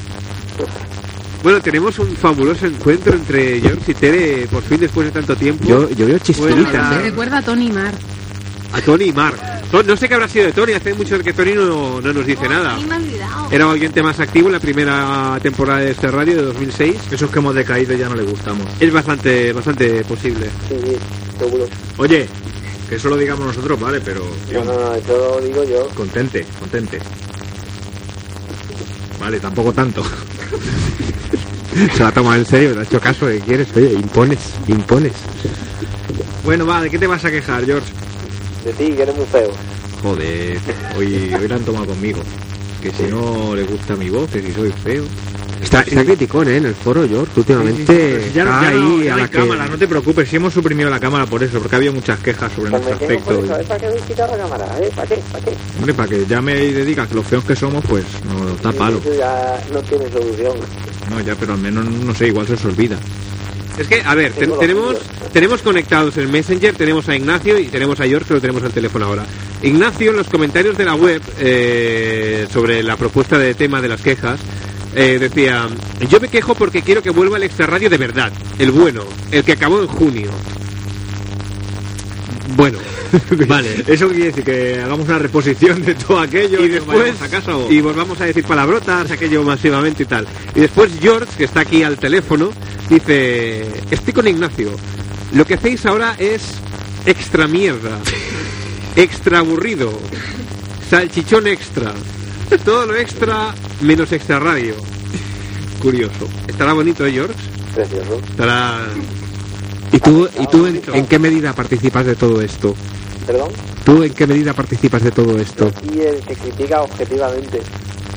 Bueno, 1.42 1.60
tenemos 1.62 1.98
un 1.98 2.14
fabuloso 2.16 2.66
encuentro 2.66 3.14
entre 3.14 3.60
George 3.60 3.92
y 3.92 3.94
Tere, 3.94 4.46
por 4.50 4.62
fin 4.62 4.78
después 4.80 5.06
de 5.06 5.12
tanto 5.12 5.34
tiempo. 5.36 5.64
Yo, 5.66 5.88
yo 5.90 6.06
veo 6.06 6.18
chispiritas, 6.18 6.72
Bueno, 6.72 6.88
Me 6.90 6.96
¿eh? 6.96 7.02
recuerda 7.10 7.38
a 7.38 7.42
Tony 7.42 7.70
Mar. 7.72 7.94
A 8.72 8.80
Tony 8.82 9.04
y 9.06 9.12
Mark. 9.12 9.36
To- 9.72 9.82
No 9.82 9.96
sé 9.96 10.06
qué 10.08 10.14
habrá 10.14 10.28
sido 10.28 10.46
de 10.46 10.52
Tony, 10.52 10.72
hace 10.74 10.92
mucho 10.94 11.18
que 11.20 11.32
Tony 11.32 11.54
no, 11.54 12.00
no 12.00 12.12
nos 12.12 12.26
dice 12.26 12.46
nada. 12.48 12.76
me 12.86 12.94
ha 12.94 12.98
olvidado. 12.98 13.48
Era 13.50 13.66
oyente 13.68 14.02
más 14.02 14.20
activo 14.20 14.46
en 14.48 14.52
la 14.52 14.60
primera 14.60 15.38
temporada 15.42 15.80
de 15.80 15.92
este 15.92 16.08
radio 16.10 16.36
de 16.36 16.42
2006. 16.42 16.96
Esos 17.10 17.30
que 17.30 17.38
hemos 17.38 17.54
decaído 17.54 17.94
ya 17.96 18.08
no 18.08 18.14
le 18.16 18.22
gustamos. 18.24 18.66
Es 18.78 18.92
bastante, 18.92 19.52
bastante 19.52 20.04
posible. 20.04 20.50
Sí, 20.68 20.74
sí, 20.84 20.96
seguro. 21.40 21.66
Oye, 21.96 22.28
que 22.88 22.94
eso 22.96 23.08
lo 23.08 23.16
digamos 23.16 23.46
nosotros, 23.46 23.78
vale, 23.80 24.00
pero. 24.00 24.24
No, 24.52 24.64
no, 24.64 24.72
no, 24.72 24.94
eso 24.94 25.38
lo 25.40 25.46
digo 25.46 25.64
yo. 25.64 25.88
Contente, 25.88 26.46
contente. 26.58 26.98
Vale, 29.18 29.40
tampoco 29.40 29.72
tanto. 29.72 30.02
Se 31.94 32.02
la 32.02 32.10
toma 32.12 32.36
en 32.36 32.44
serio, 32.44 32.72
te 32.72 32.80
ha 32.80 32.82
hecho 32.82 33.00
caso 33.00 33.26
que 33.26 33.40
quieres. 33.40 33.68
Oye, 33.76 33.92
impones, 33.92 34.38
impones. 34.66 35.12
Bueno, 36.44 36.66
va, 36.66 36.80
¿de 36.80 36.90
qué 36.90 36.98
te 36.98 37.06
vas 37.06 37.24
a 37.24 37.30
quejar, 37.30 37.64
George? 37.64 37.92
De 38.64 38.72
ti, 38.72 38.92
que 38.92 39.02
eres 39.02 39.16
muy 39.16 39.26
feo. 39.26 39.50
Joder, 40.02 40.58
hoy, 40.96 41.34
hoy 41.38 41.48
la 41.48 41.56
han 41.56 41.64
tomado 41.64 41.86
conmigo. 41.86 42.20
Que 42.82 42.90
si 42.90 43.04
no 43.04 43.54
le 43.54 43.64
gusta 43.64 43.94
mi 43.94 44.08
voz, 44.10 44.30
que 44.30 44.42
si 44.42 44.52
soy 44.52 44.72
feo. 44.72 45.04
Está, 45.62 45.82
está 45.82 46.04
criticón, 46.04 46.48
¿eh? 46.48 46.56
En 46.56 46.66
el 46.66 46.74
foro, 46.74 47.06
George, 47.08 47.32
últimamente 47.36 48.30
ya, 48.34 48.44
no- 48.44 48.50
está 48.50 48.70
ya 48.72 48.78
no, 48.78 48.94
ahí 48.96 49.04
ya 49.04 49.10
a 49.12 49.12
no 49.12 49.16
la 49.18 49.22
hay 49.24 49.30
que... 49.30 49.38
cámara, 49.38 49.66
no 49.68 49.78
te 49.78 49.86
preocupes, 49.88 50.28
si 50.28 50.36
hemos 50.36 50.52
suprimido 50.54 50.88
la 50.90 50.98
cámara 50.98 51.26
por 51.26 51.42
eso, 51.42 51.58
porque 51.60 51.76
había 51.76 51.92
muchas 51.92 52.18
quejas 52.20 52.50
sobre 52.52 52.70
Pues 52.70 52.82
nuestro 52.84 53.06
me 53.08 53.14
aspecto. 53.16 53.44
eso, 53.44 53.60
y-. 53.60 53.64
¿Para 53.66 53.80
qué 53.80 54.00
quitado 54.08 54.36
la 54.36 54.42
cámara? 54.42 54.66
¿Eh? 54.80 54.90
¿Para 54.94 55.06
qué? 55.08 55.16
¿Para 55.30 55.44
qué? 55.44 55.52
Hombre, 55.78 55.94
para 55.94 56.08
que 56.08 56.26
llame 56.26 56.64
y 56.64 56.72
dedica 56.72 57.06
que 57.06 57.14
los 57.14 57.26
feos 57.26 57.44
que 57.44 57.54
somos, 57.54 57.84
pues 57.88 58.04
nos 58.26 58.60
da 58.62 58.72
palo. 58.72 58.98
Eso 59.04 59.14
ya 59.14 59.60
no 59.72 59.80
tiene 59.82 60.10
solución. 60.10 60.56
No, 61.10 61.20
ya, 61.20 61.34
pero 61.34 61.52
al 61.52 61.58
menos, 61.60 61.84
no 61.84 62.14
sé, 62.14 62.28
igual 62.28 62.46
se 62.46 62.54
os 62.54 62.64
olvida. 62.64 62.96
Es 63.78 63.86
que, 63.86 64.02
a 64.04 64.14
ver, 64.14 64.32
tenemos, 64.32 64.96
tenemos 65.32 65.62
conectados 65.62 66.16
el 66.18 66.28
Messenger, 66.28 66.74
tenemos 66.74 67.08
a 67.08 67.16
Ignacio 67.16 67.58
y 67.58 67.66
tenemos 67.66 67.98
a 68.00 68.04
George, 68.04 68.28
que 68.28 68.34
lo 68.34 68.40
tenemos 68.40 68.62
al 68.62 68.72
teléfono 68.72 69.06
ahora. 69.06 69.24
Ignacio, 69.62 70.10
en 70.10 70.16
los 70.18 70.26
comentarios 70.28 70.76
de 70.76 70.84
la 70.84 70.94
web 70.94 71.22
eh, 71.38 72.46
sobre 72.52 72.82
la 72.82 72.96
propuesta 72.96 73.38
de 73.38 73.54
tema 73.54 73.80
de 73.80 73.88
las 73.88 74.00
quejas, 74.02 74.38
eh, 74.94 75.18
decía, 75.20 75.68
yo 76.08 76.20
me 76.20 76.28
quejo 76.28 76.54
porque 76.54 76.82
quiero 76.82 77.02
que 77.02 77.10
vuelva 77.10 77.36
el 77.36 77.44
extra 77.44 77.66
radio 77.66 77.88
de 77.88 77.96
verdad, 77.96 78.32
el 78.58 78.70
bueno, 78.70 79.04
el 79.30 79.44
que 79.44 79.52
acabó 79.52 79.80
en 79.80 79.86
junio. 79.86 80.30
Bueno, 82.56 82.78
vale. 83.48 83.84
Eso 83.86 84.08
quiere 84.08 84.26
decir 84.26 84.44
que 84.44 84.80
hagamos 84.80 85.06
una 85.06 85.18
reposición 85.18 85.84
de 85.84 85.94
todo 85.94 86.18
aquello 86.18 86.64
y 86.64 86.68
después 86.68 87.20
a 87.22 87.28
casa 87.28 87.56
o... 87.56 87.70
y 87.70 87.80
volvamos 87.80 88.20
a 88.20 88.26
decir 88.26 88.44
palabrotas, 88.44 89.10
aquello 89.10 89.42
masivamente 89.42 90.02
y 90.02 90.06
tal. 90.06 90.26
Y 90.54 90.60
después 90.60 90.90
George, 91.00 91.30
que 91.36 91.44
está 91.44 91.60
aquí 91.60 91.82
al 91.82 91.98
teléfono, 91.98 92.50
dice, 92.88 93.66
estoy 93.90 94.12
con 94.12 94.26
Ignacio. 94.26 94.72
Lo 95.32 95.44
que 95.44 95.54
hacéis 95.54 95.86
ahora 95.86 96.16
es 96.18 96.42
extra 97.06 97.46
mierda, 97.46 97.98
extra 98.96 99.38
aburrido, 99.38 99.92
salchichón 100.88 101.46
extra, 101.46 101.94
todo 102.64 102.86
lo 102.86 102.96
extra 102.96 103.54
menos 103.80 104.12
extra 104.12 104.38
radio. 104.38 104.74
Curioso. 105.80 106.28
Estará 106.46 106.72
bonito, 106.72 107.06
¿eh, 107.06 107.12
George? 107.12 107.34
Precioso. 107.74 108.20
Estará... 108.30 108.80
¿Y 109.92 109.98
tú, 109.98 110.28
y 110.38 110.46
tú 110.46 110.66
en, 110.66 110.80
en 110.92 111.06
qué 111.06 111.18
medida 111.18 111.52
participas 111.54 112.06
de 112.06 112.14
todo 112.14 112.40
esto? 112.42 112.74
¿Perdón? 113.26 113.50
¿Tú 113.84 114.02
en 114.02 114.12
qué 114.14 114.26
medida 114.26 114.52
participas 114.52 115.02
de 115.02 115.10
todo 115.10 115.36
esto? 115.38 115.70
Y 115.94 116.00
el 116.00 116.20
que 116.20 116.34
critica 116.36 116.82
objetivamente. 116.82 117.60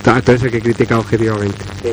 Ah, 0.05 0.21
tú 0.23 0.31
eres 0.31 0.43
el 0.43 0.51
que 0.51 0.61
critica 0.61 0.99
objetivamente. 0.99 1.63
Sí. 1.81 1.89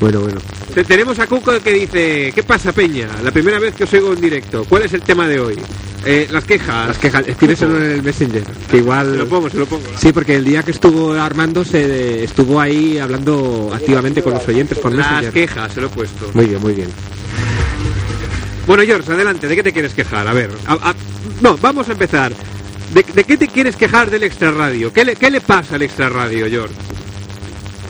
Bueno, 0.00 0.20
bueno. 0.20 0.40
Te- 0.74 0.84
Tenemos 0.84 1.18
a 1.20 1.26
Cuco 1.26 1.52
que 1.60 1.72
dice, 1.72 2.32
¿qué 2.34 2.42
pasa 2.42 2.72
Peña? 2.72 3.08
La 3.22 3.30
primera 3.30 3.58
vez 3.58 3.74
que 3.74 3.84
os 3.84 3.92
oigo 3.94 4.12
en 4.12 4.20
directo. 4.20 4.64
¿Cuál 4.68 4.82
es 4.82 4.92
el 4.92 5.02
tema 5.02 5.26
de 5.28 5.38
hoy? 5.40 5.56
Eh, 6.06 6.28
las 6.30 6.44
quejas. 6.44 6.88
Las 6.88 6.98
quejas, 6.98 7.26
escríbeselo 7.26 7.76
en 7.78 7.90
el 7.92 8.02
Messenger, 8.02 8.44
que 8.70 8.76
igual... 8.78 9.12
Se 9.12 9.16
lo 9.18 9.28
pongo, 9.28 9.48
se 9.50 9.56
lo 9.58 9.66
pongo. 9.66 9.84
Sí, 9.98 10.12
porque 10.12 10.36
el 10.36 10.44
día 10.44 10.62
que 10.62 10.70
estuvo 10.72 11.12
Armando 11.14 11.64
se 11.64 12.24
estuvo 12.24 12.60
ahí 12.60 12.98
hablando 12.98 13.70
activamente 13.74 14.22
con 14.22 14.34
los 14.34 14.46
oyentes 14.46 14.78
por 14.78 14.92
Las 14.92 15.10
Messenger. 15.22 15.32
quejas, 15.32 15.72
se 15.72 15.80
lo 15.80 15.86
he 15.86 15.90
puesto. 15.90 16.30
Muy 16.34 16.46
bien, 16.46 16.60
muy 16.60 16.74
bien. 16.74 16.88
Bueno, 18.66 18.82
George, 18.84 19.12
adelante, 19.12 19.46
¿de 19.48 19.56
qué 19.56 19.62
te 19.62 19.72
quieres 19.72 19.92
quejar? 19.94 20.26
A 20.26 20.32
ver, 20.32 20.50
a- 20.66 20.90
a- 20.90 20.94
no, 21.40 21.56
vamos 21.58 21.88
a 21.88 21.92
empezar. 21.92 22.32
¿De, 22.94 23.02
de 23.02 23.24
qué 23.24 23.36
te 23.36 23.48
quieres 23.48 23.76
quejar 23.76 24.10
del 24.10 24.22
extra 24.22 24.50
radio? 24.50 24.92
¿Qué 24.92 25.04
le, 25.04 25.16
qué 25.16 25.30
le 25.30 25.40
pasa 25.40 25.74
al 25.76 25.82
extra 25.82 26.08
radio, 26.08 26.46
George? 26.48 26.74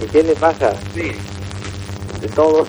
¿Y 0.05 0.11
qué 0.11 0.23
le 0.23 0.35
pasa? 0.35 0.73
Sí. 0.95 1.13
De 2.21 2.29
todo. 2.29 2.67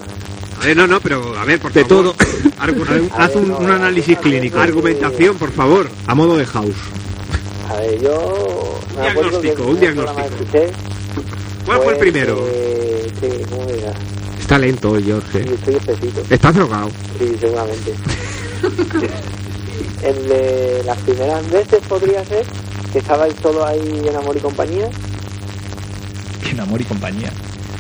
Ver, 0.66 0.76
no, 0.78 0.88
no, 0.88 1.00
pero 1.00 1.38
a 1.38 1.46
ver, 1.46 1.60
por 1.60 1.72
De 1.72 1.86
favor. 1.86 2.16
todo. 2.16 2.16
Argu- 2.60 3.10
Haz 3.16 3.36
un, 3.36 3.52
análisis 3.72 4.18
clínico. 4.18 4.60
Argumentación, 4.60 5.38
por 5.38 5.52
favor. 5.52 5.90
A 6.08 6.16
modo 6.16 6.38
de 6.38 6.46
house. 6.46 6.76
A 7.70 7.76
ver, 7.82 8.02
yo... 8.02 8.80
me 8.96 8.96
que 8.96 9.02
Diagnóstico, 9.14 9.64
un 9.64 9.80
diagnóstico. 9.80 10.30
que 10.52 10.72
¿Cuál 11.66 11.82
fue 11.82 11.94
el 11.94 12.00
primero? 12.00 12.46
eh, 12.48 13.12
sí, 13.22 13.28
¿cómo 13.50 13.64
era? 13.70 13.92
Está 14.40 14.58
lento 14.60 14.92
hoy, 14.92 15.04
Jorge. 15.12 15.44
Sí, 15.44 15.54
estoy 15.54 15.76
espesito. 15.76 16.22
Está 16.30 16.52
drogado. 16.52 16.90
Sí, 17.20 17.36
seguramente. 17.40 17.94
el 20.04 20.28
de 20.28 20.84
las 20.86 20.98
primeras 21.00 21.50
veces 21.50 21.80
podría 21.88 22.24
ser 22.26 22.46
que 22.92 23.00
estabais 23.00 23.34
solo 23.42 23.66
ahí 23.66 24.04
en 24.08 24.16
amor 24.16 24.38
y 24.38 24.40
compañía. 24.40 24.88
En 26.50 26.60
amor 26.60 26.80
y 26.82 26.84
compañía. 26.86 27.32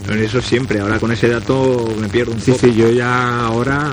Pero 0.08 0.22
eso 0.22 0.42
siempre, 0.42 0.80
ahora 0.80 1.00
con 1.00 1.12
ese 1.12 1.28
dato 1.30 1.88
me 2.00 2.08
pierdo 2.10 2.34
un 2.34 2.42
Sí, 2.42 2.52
poco. 2.52 2.66
sí, 2.68 2.74
yo 2.76 2.90
ya 2.92 3.46
ahora... 3.46 3.92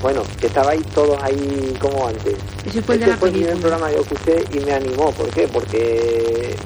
Bueno, 0.00 0.22
que 0.40 0.46
estabais 0.48 0.82
todos 0.94 1.16
ahí 1.22 1.74
como 1.80 2.08
antes. 2.08 2.34
Ese 2.66 2.82
fue 2.82 2.96
el 2.96 3.00
de 3.02 3.06
Este 3.06 3.10
la 3.10 3.16
fue 3.18 3.28
el 3.28 3.34
primer 3.34 3.56
programa 3.58 3.88
que 3.88 3.94
yo 3.94 4.00
escuché 4.02 4.44
y 4.52 4.60
me 4.60 4.72
animó. 4.72 5.12
¿Por 5.12 5.28
qué? 5.30 5.46
Porque 5.46 6.56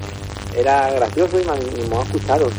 era 0.55 0.91
gracioso 0.91 1.39
y 1.39 1.45
me 1.45 1.51
animó 1.51 1.99
a 2.01 2.03
escucharos. 2.03 2.51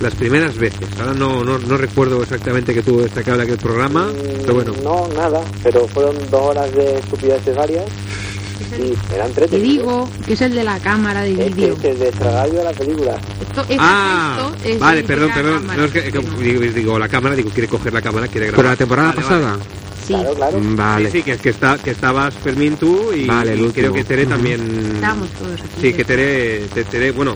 Las 0.00 0.14
primeras 0.14 0.56
veces. 0.56 0.88
Ahora 0.98 1.12
no, 1.14 1.44
no, 1.44 1.58
no 1.58 1.76
recuerdo 1.76 2.22
exactamente 2.22 2.74
que 2.74 2.82
tuvo 2.82 3.02
destacable 3.02 3.44
aquel 3.44 3.58
programa, 3.58 4.06
Mm, 4.06 4.40
pero 4.42 4.54
bueno. 4.54 4.72
No, 4.82 5.08
nada, 5.14 5.42
pero 5.62 5.86
fueron 5.86 6.16
dos 6.30 6.40
horas 6.42 6.72
de 6.74 6.94
estupideces 6.98 7.54
varias 7.54 7.84
y 8.78 9.14
era 9.14 9.26
Te 9.28 9.58
digo 9.58 10.08
que 10.26 10.32
es 10.34 10.40
el 10.40 10.54
de 10.54 10.64
la 10.64 10.78
cámara 10.78 11.22
de 11.22 11.32
Este 11.32 11.50
vídeo. 11.50 11.74
es 11.82 11.84
el 11.84 11.98
de 11.98 12.64
la 12.64 12.72
película. 12.72 13.18
Esto, 13.40 13.60
este 13.62 13.76
Ah, 13.78 14.50
es 14.64 14.78
vale, 14.78 15.02
perdón, 15.02 15.30
perdón. 15.34 15.60
cámara. 15.62 15.76
No, 15.78 15.84
es 15.86 15.92
que, 15.92 16.02
que- 16.12 16.42
digo, 16.42 16.60
digo, 16.60 16.98
la 16.98 17.08
cámara, 17.08 17.34
digo, 17.34 17.50
quiere 17.50 17.68
coger 17.68 17.92
la 17.92 18.02
cámara, 18.02 18.28
quiere 18.28 18.46
grabar. 18.48 18.56
Pero 18.60 18.68
la 18.70 18.76
temporada 18.76 19.08
Vale, 19.08 19.20
pasada... 19.22 19.58
Sí, 20.06 20.14
Claro, 20.14 20.34
claro. 20.34 20.58
Mm, 20.58 20.76
Vale. 20.76 20.92
Vale. 21.04 21.10
Sí, 21.10 21.18
sí, 21.18 21.22
que, 21.22 21.36
que, 21.36 21.48
está, 21.50 21.78
que 21.78 21.90
estabas 21.90 22.34
Fermín 22.34 22.76
tú 22.76 23.12
y, 23.14 23.26
Vale, 23.26 23.54
y 23.54 23.68
creo 23.68 23.92
que 23.92 24.02
Tere 24.02 24.26
también. 24.26 24.60
estábamos 24.94 25.28
todos 25.30 25.60
aquí. 25.60 25.68
Sí, 25.80 25.92
que 25.92 26.04
Tere, 26.04 26.60
te- 26.74 26.84
Tere, 26.84 27.10
bueno, 27.12 27.34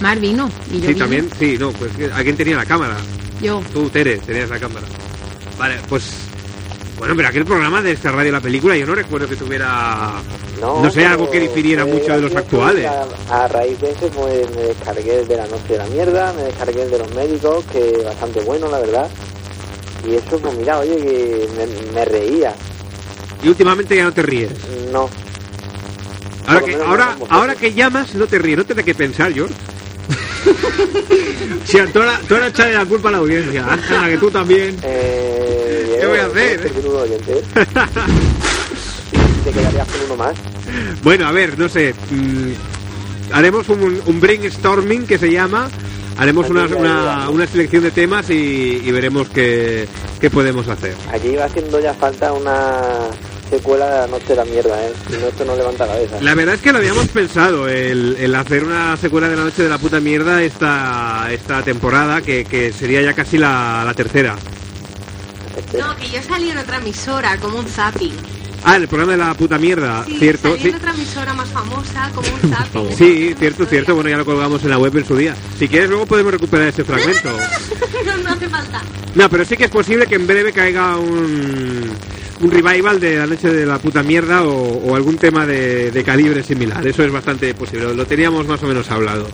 Mar 0.00 0.18
vino. 0.18 0.48
Y 0.70 0.74
yo 0.74 0.80
sí, 0.80 0.86
vine. 0.86 0.94
también, 0.94 1.28
sí, 1.38 1.56
no, 1.58 1.72
pues 1.72 1.90
alguien 2.14 2.36
tenía 2.36 2.56
la 2.56 2.64
cámara. 2.64 2.96
Yo. 3.42 3.60
Tú, 3.72 3.90
Tere, 3.90 4.16
tenías 4.18 4.48
la 4.48 4.58
cámara. 4.58 4.86
Vale, 5.58 5.76
pues. 5.90 6.04
Bueno, 6.98 7.14
pero 7.14 7.28
aquel 7.28 7.44
programa 7.44 7.82
de 7.82 7.92
esta 7.92 8.10
radio, 8.10 8.32
la 8.32 8.40
película, 8.40 8.76
yo 8.76 8.86
no 8.86 8.94
recuerdo 8.94 9.28
que 9.28 9.36
tuviera. 9.36 10.12
No, 10.60 10.82
No 10.82 10.90
sé, 10.90 11.04
algo 11.04 11.30
que 11.30 11.40
difiriera 11.40 11.84
mucho 11.84 12.14
de 12.14 12.22
los 12.22 12.34
actuales. 12.34 12.86
A, 12.86 13.44
a 13.44 13.48
raíz 13.48 13.78
de 13.80 13.90
ese, 13.90 14.06
pues 14.08 14.50
me 14.56 14.62
descargué 14.62 15.20
el 15.20 15.28
de 15.28 15.36
la 15.36 15.46
noche 15.46 15.68
de 15.74 15.78
la 15.78 15.86
mierda, 15.86 16.32
me 16.32 16.44
descargué 16.44 16.82
el 16.84 16.90
de 16.90 16.98
los 16.98 17.14
médicos, 17.14 17.64
que 17.66 18.02
bastante 18.02 18.40
bueno, 18.40 18.68
la 18.70 18.78
verdad. 18.78 19.10
Y 20.08 20.14
eso, 20.14 20.38
pues 20.38 20.56
mira, 20.56 20.78
oye, 20.78 20.96
que 20.96 21.48
me, 21.58 21.92
me 21.92 22.04
reía. 22.06 22.54
Y 23.42 23.48
últimamente 23.48 23.94
ya 23.94 24.04
no 24.04 24.12
te 24.12 24.22
ríes. 24.22 24.50
No, 24.90 25.10
Ahora 26.46 26.64
que, 26.64 26.74
ahora, 26.76 27.16
ahora 27.28 27.54
que 27.56 27.74
llamas, 27.74 28.14
no 28.14 28.26
te 28.26 28.38
ríes, 28.38 28.56
no 28.56 28.64
te 28.64 28.74
da 28.74 28.82
que 28.82 28.94
pensar, 28.94 29.32
George. 29.34 29.54
Si 31.64 31.78
tú 31.92 32.00
ahora 32.00 32.46
echarle 32.48 32.74
la 32.74 32.84
culpa 32.84 33.08
a 33.08 33.12
la 33.12 33.18
audiencia, 33.18 33.64
que 34.08 34.18
tú 34.18 34.30
también. 34.30 34.76
eh, 34.82 35.98
¿Qué 36.00 36.06
voy 36.06 36.18
a 36.18 36.22
eh, 36.22 36.26
hacer? 36.26 36.72
menudo 36.74 37.02
oyente. 37.02 37.42
Te 39.44 39.52
quedarías 39.52 39.88
con 39.88 40.00
uno 40.06 40.16
más. 40.16 40.34
Bueno, 41.02 41.26
a 41.26 41.32
ver, 41.32 41.58
no 41.58 41.68
sé. 41.68 41.94
mm, 42.10 42.52
haremos 43.32 43.68
un, 43.68 44.00
un 44.06 44.20
brainstorming 44.20 45.06
que 45.06 45.18
se 45.18 45.30
llama. 45.30 45.68
Haremos 46.18 46.48
una, 46.48 46.64
una, 46.66 47.28
una 47.28 47.46
selección 47.46 47.82
de 47.82 47.90
temas 47.90 48.30
y, 48.30 48.80
y 48.84 48.90
veremos 48.90 49.28
qué, 49.28 49.86
qué 50.20 50.30
podemos 50.30 50.66
hacer. 50.68 50.94
Aquí 51.12 51.28
iba 51.28 51.44
haciendo 51.44 51.78
ya 51.78 51.92
falta 51.94 52.32
una 52.32 52.90
secuela 53.50 53.86
de 53.86 53.98
la 54.00 54.06
noche 54.06 54.26
de 54.28 54.36
la 54.36 54.44
mierda, 54.44 54.86
¿eh? 54.86 54.92
Si 55.10 55.16
no, 55.18 55.26
esto 55.28 55.44
no 55.44 55.56
levanta 55.56 55.86
cabeza. 55.86 56.16
La 56.20 56.34
verdad 56.34 56.54
es 56.56 56.60
que 56.60 56.72
lo 56.72 56.78
habíamos 56.78 57.08
pensado, 57.08 57.68
el, 57.68 58.16
el 58.18 58.34
hacer 58.34 58.64
una 58.64 58.96
secuela 58.96 59.28
de 59.28 59.36
la 59.36 59.44
noche 59.44 59.62
de 59.62 59.68
la 59.68 59.78
puta 59.78 60.00
mierda 60.00 60.42
esta, 60.42 61.28
esta 61.30 61.62
temporada, 61.62 62.22
que, 62.22 62.44
que 62.44 62.72
sería 62.72 63.02
ya 63.02 63.14
casi 63.14 63.38
la, 63.38 63.82
la 63.84 63.94
tercera. 63.94 64.36
No, 65.78 65.96
que 65.96 66.08
yo 66.08 66.22
salí 66.22 66.50
en 66.50 66.58
otra 66.58 66.78
emisora, 66.78 67.36
como 67.38 67.58
un 67.58 67.66
zapping. 67.66 68.12
Ah, 68.64 68.76
el 68.76 68.88
programa 68.88 69.12
de 69.12 69.18
la 69.18 69.34
puta 69.34 69.58
mierda, 69.58 70.04
Sí, 70.06 70.18
cierto. 70.18 70.48
salí 70.50 70.62
Sí, 70.62 70.68
en 70.70 70.74
otra 70.74 70.90
emisora 70.92 71.32
más 71.34 71.48
famosa, 71.48 72.10
como 72.14 72.28
un 72.28 72.50
zapping. 72.54 72.96
sí, 72.96 73.34
cierto, 73.38 73.64
cierto. 73.66 73.94
Bueno, 73.94 74.10
ya 74.10 74.16
lo 74.16 74.24
colgamos 74.24 74.62
en 74.64 74.70
la 74.70 74.78
web 74.78 74.96
en 74.96 75.06
su 75.06 75.16
día. 75.16 75.34
Si 75.58 75.68
quieres, 75.68 75.88
luego 75.88 76.06
podemos 76.06 76.32
recuperar 76.32 76.68
ese 76.68 76.82
fragmento. 76.84 77.30
no, 78.06 78.16
no 78.18 78.30
hace 78.30 78.48
falta. 78.48 78.82
No, 79.14 79.28
pero 79.30 79.44
sí 79.44 79.56
que 79.56 79.64
es 79.64 79.70
posible 79.70 80.06
que 80.06 80.16
en 80.16 80.26
breve 80.26 80.52
caiga 80.52 80.96
un, 80.96 81.90
un 82.40 82.50
revival 82.50 83.00
de 83.00 83.16
la 83.18 83.26
noche 83.26 83.50
de 83.52 83.64
la 83.66 83.78
puta 83.78 84.02
mierda 84.02 84.42
o, 84.44 84.52
o 84.90 84.94
algún 84.96 85.16
tema 85.16 85.46
de, 85.46 85.90
de 85.90 86.04
calibre 86.04 86.42
similar. 86.42 86.86
Eso 86.86 87.02
es 87.02 87.10
bastante 87.12 87.54
posible. 87.54 87.94
Lo 87.94 88.06
teníamos 88.06 88.46
más 88.46 88.62
o 88.62 88.66
menos 88.66 88.90
hablado. 88.90 89.26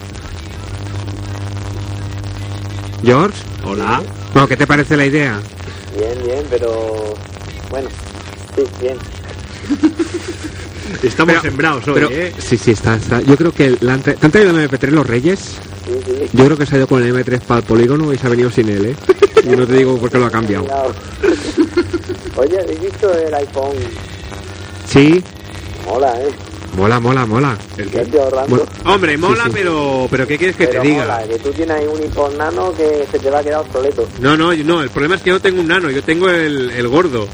George, 3.05 3.37
Hola. 3.65 4.01
bueno, 4.33 4.47
¿qué 4.49 4.57
te 4.57 4.67
parece 4.67 4.97
la 4.97 5.05
idea? 5.07 5.41
Bien, 5.99 6.15
bien, 6.25 6.45
pero... 6.49 7.15
Bueno, 7.71 7.89
sí, 8.57 8.63
bien. 8.81 8.97
Estamos 11.03 11.33
Pero- 11.33 11.43
sembrados 11.43 11.89
hoy, 11.89 11.95
Pero, 11.95 12.11
¿eh? 12.11 12.33
sí, 12.39 12.57
sí, 12.57 12.71
está, 12.73 12.95
está. 12.97 13.21
Yo 13.23 13.37
creo 13.37 13.53
que 13.53 13.77
la 13.81 13.99
¿te 13.99 14.17
han 14.21 14.31
traído 14.31 14.57
el 14.57 14.69
MP3 14.71 14.89
los 14.91 15.07
Reyes. 15.07 15.39
Sí, 15.41 15.93
sí. 16.07 16.13
Yo 16.33 16.45
creo 16.45 16.57
que 16.57 16.67
se 16.67 16.75
ha 16.77 16.79
ido 16.79 16.87
con 16.87 17.03
el 17.03 17.13
M3 17.13 17.41
para 17.41 17.61
el 17.61 17.67
polígono 17.67 18.13
y 18.13 18.19
se 18.19 18.27
ha 18.27 18.31
venido 18.31 18.51
sin 18.51 18.69
él, 18.69 18.87
¿eh? 18.87 18.97
Y 19.45 19.49
no 19.57 19.67
te 19.67 19.73
digo 19.77 19.97
por 19.99 20.11
qué 20.11 20.19
lo 20.19 20.27
ha 20.27 20.31
cambiado. 20.31 20.67
Oye, 22.37 22.59
¿habéis 22.61 22.81
visto 22.81 23.13
el 23.13 23.35
iPhone? 23.35 23.77
Sí, 24.89 25.23
Mola, 25.87 26.15
¿eh? 26.21 26.29
Mola, 26.77 27.01
mola, 27.01 27.27
mola. 27.27 27.59
¿El 27.77 27.89
estoy 27.95 28.19
ahorrando. 28.21 28.57
Bueno, 28.57 28.65
Hombre, 28.87 29.19
mola, 29.19 29.45
Sí, 29.45 29.51
sí. 29.51 29.57
pero 29.59 30.07
pero 30.11 30.27
¿qué 30.27 30.39
quieres 30.39 30.57
que 30.57 30.67
Pero 30.69 30.81
te 30.83 30.89
diga? 30.89 31.03
mola, 31.03 31.23
que 31.29 31.39
tú 31.39 31.51
tienes 31.51 31.77
ahí 31.77 31.87
un 31.87 32.01
iPhone 32.01 32.39
nano 32.39 32.73
que 32.75 33.07
se 33.11 33.19
te 33.19 33.29
va 33.31 33.41
a 33.41 33.43
quedar 33.43 33.61
obsoleto. 33.61 34.09
No, 34.21 34.37
no, 34.37 34.53
yo- 34.55 34.65
no, 34.65 34.81
el 34.83 34.89
problema 34.91 35.17
es 35.17 35.23
que 35.23 35.29
yo 35.31 35.35
no 35.35 35.41
tengo 35.41 35.61
un 35.61 35.69
nano, 35.69 35.91
yo 35.91 36.03
tengo 36.03 36.31
el, 36.31 36.71
el 36.71 36.89
gordo. 36.89 37.29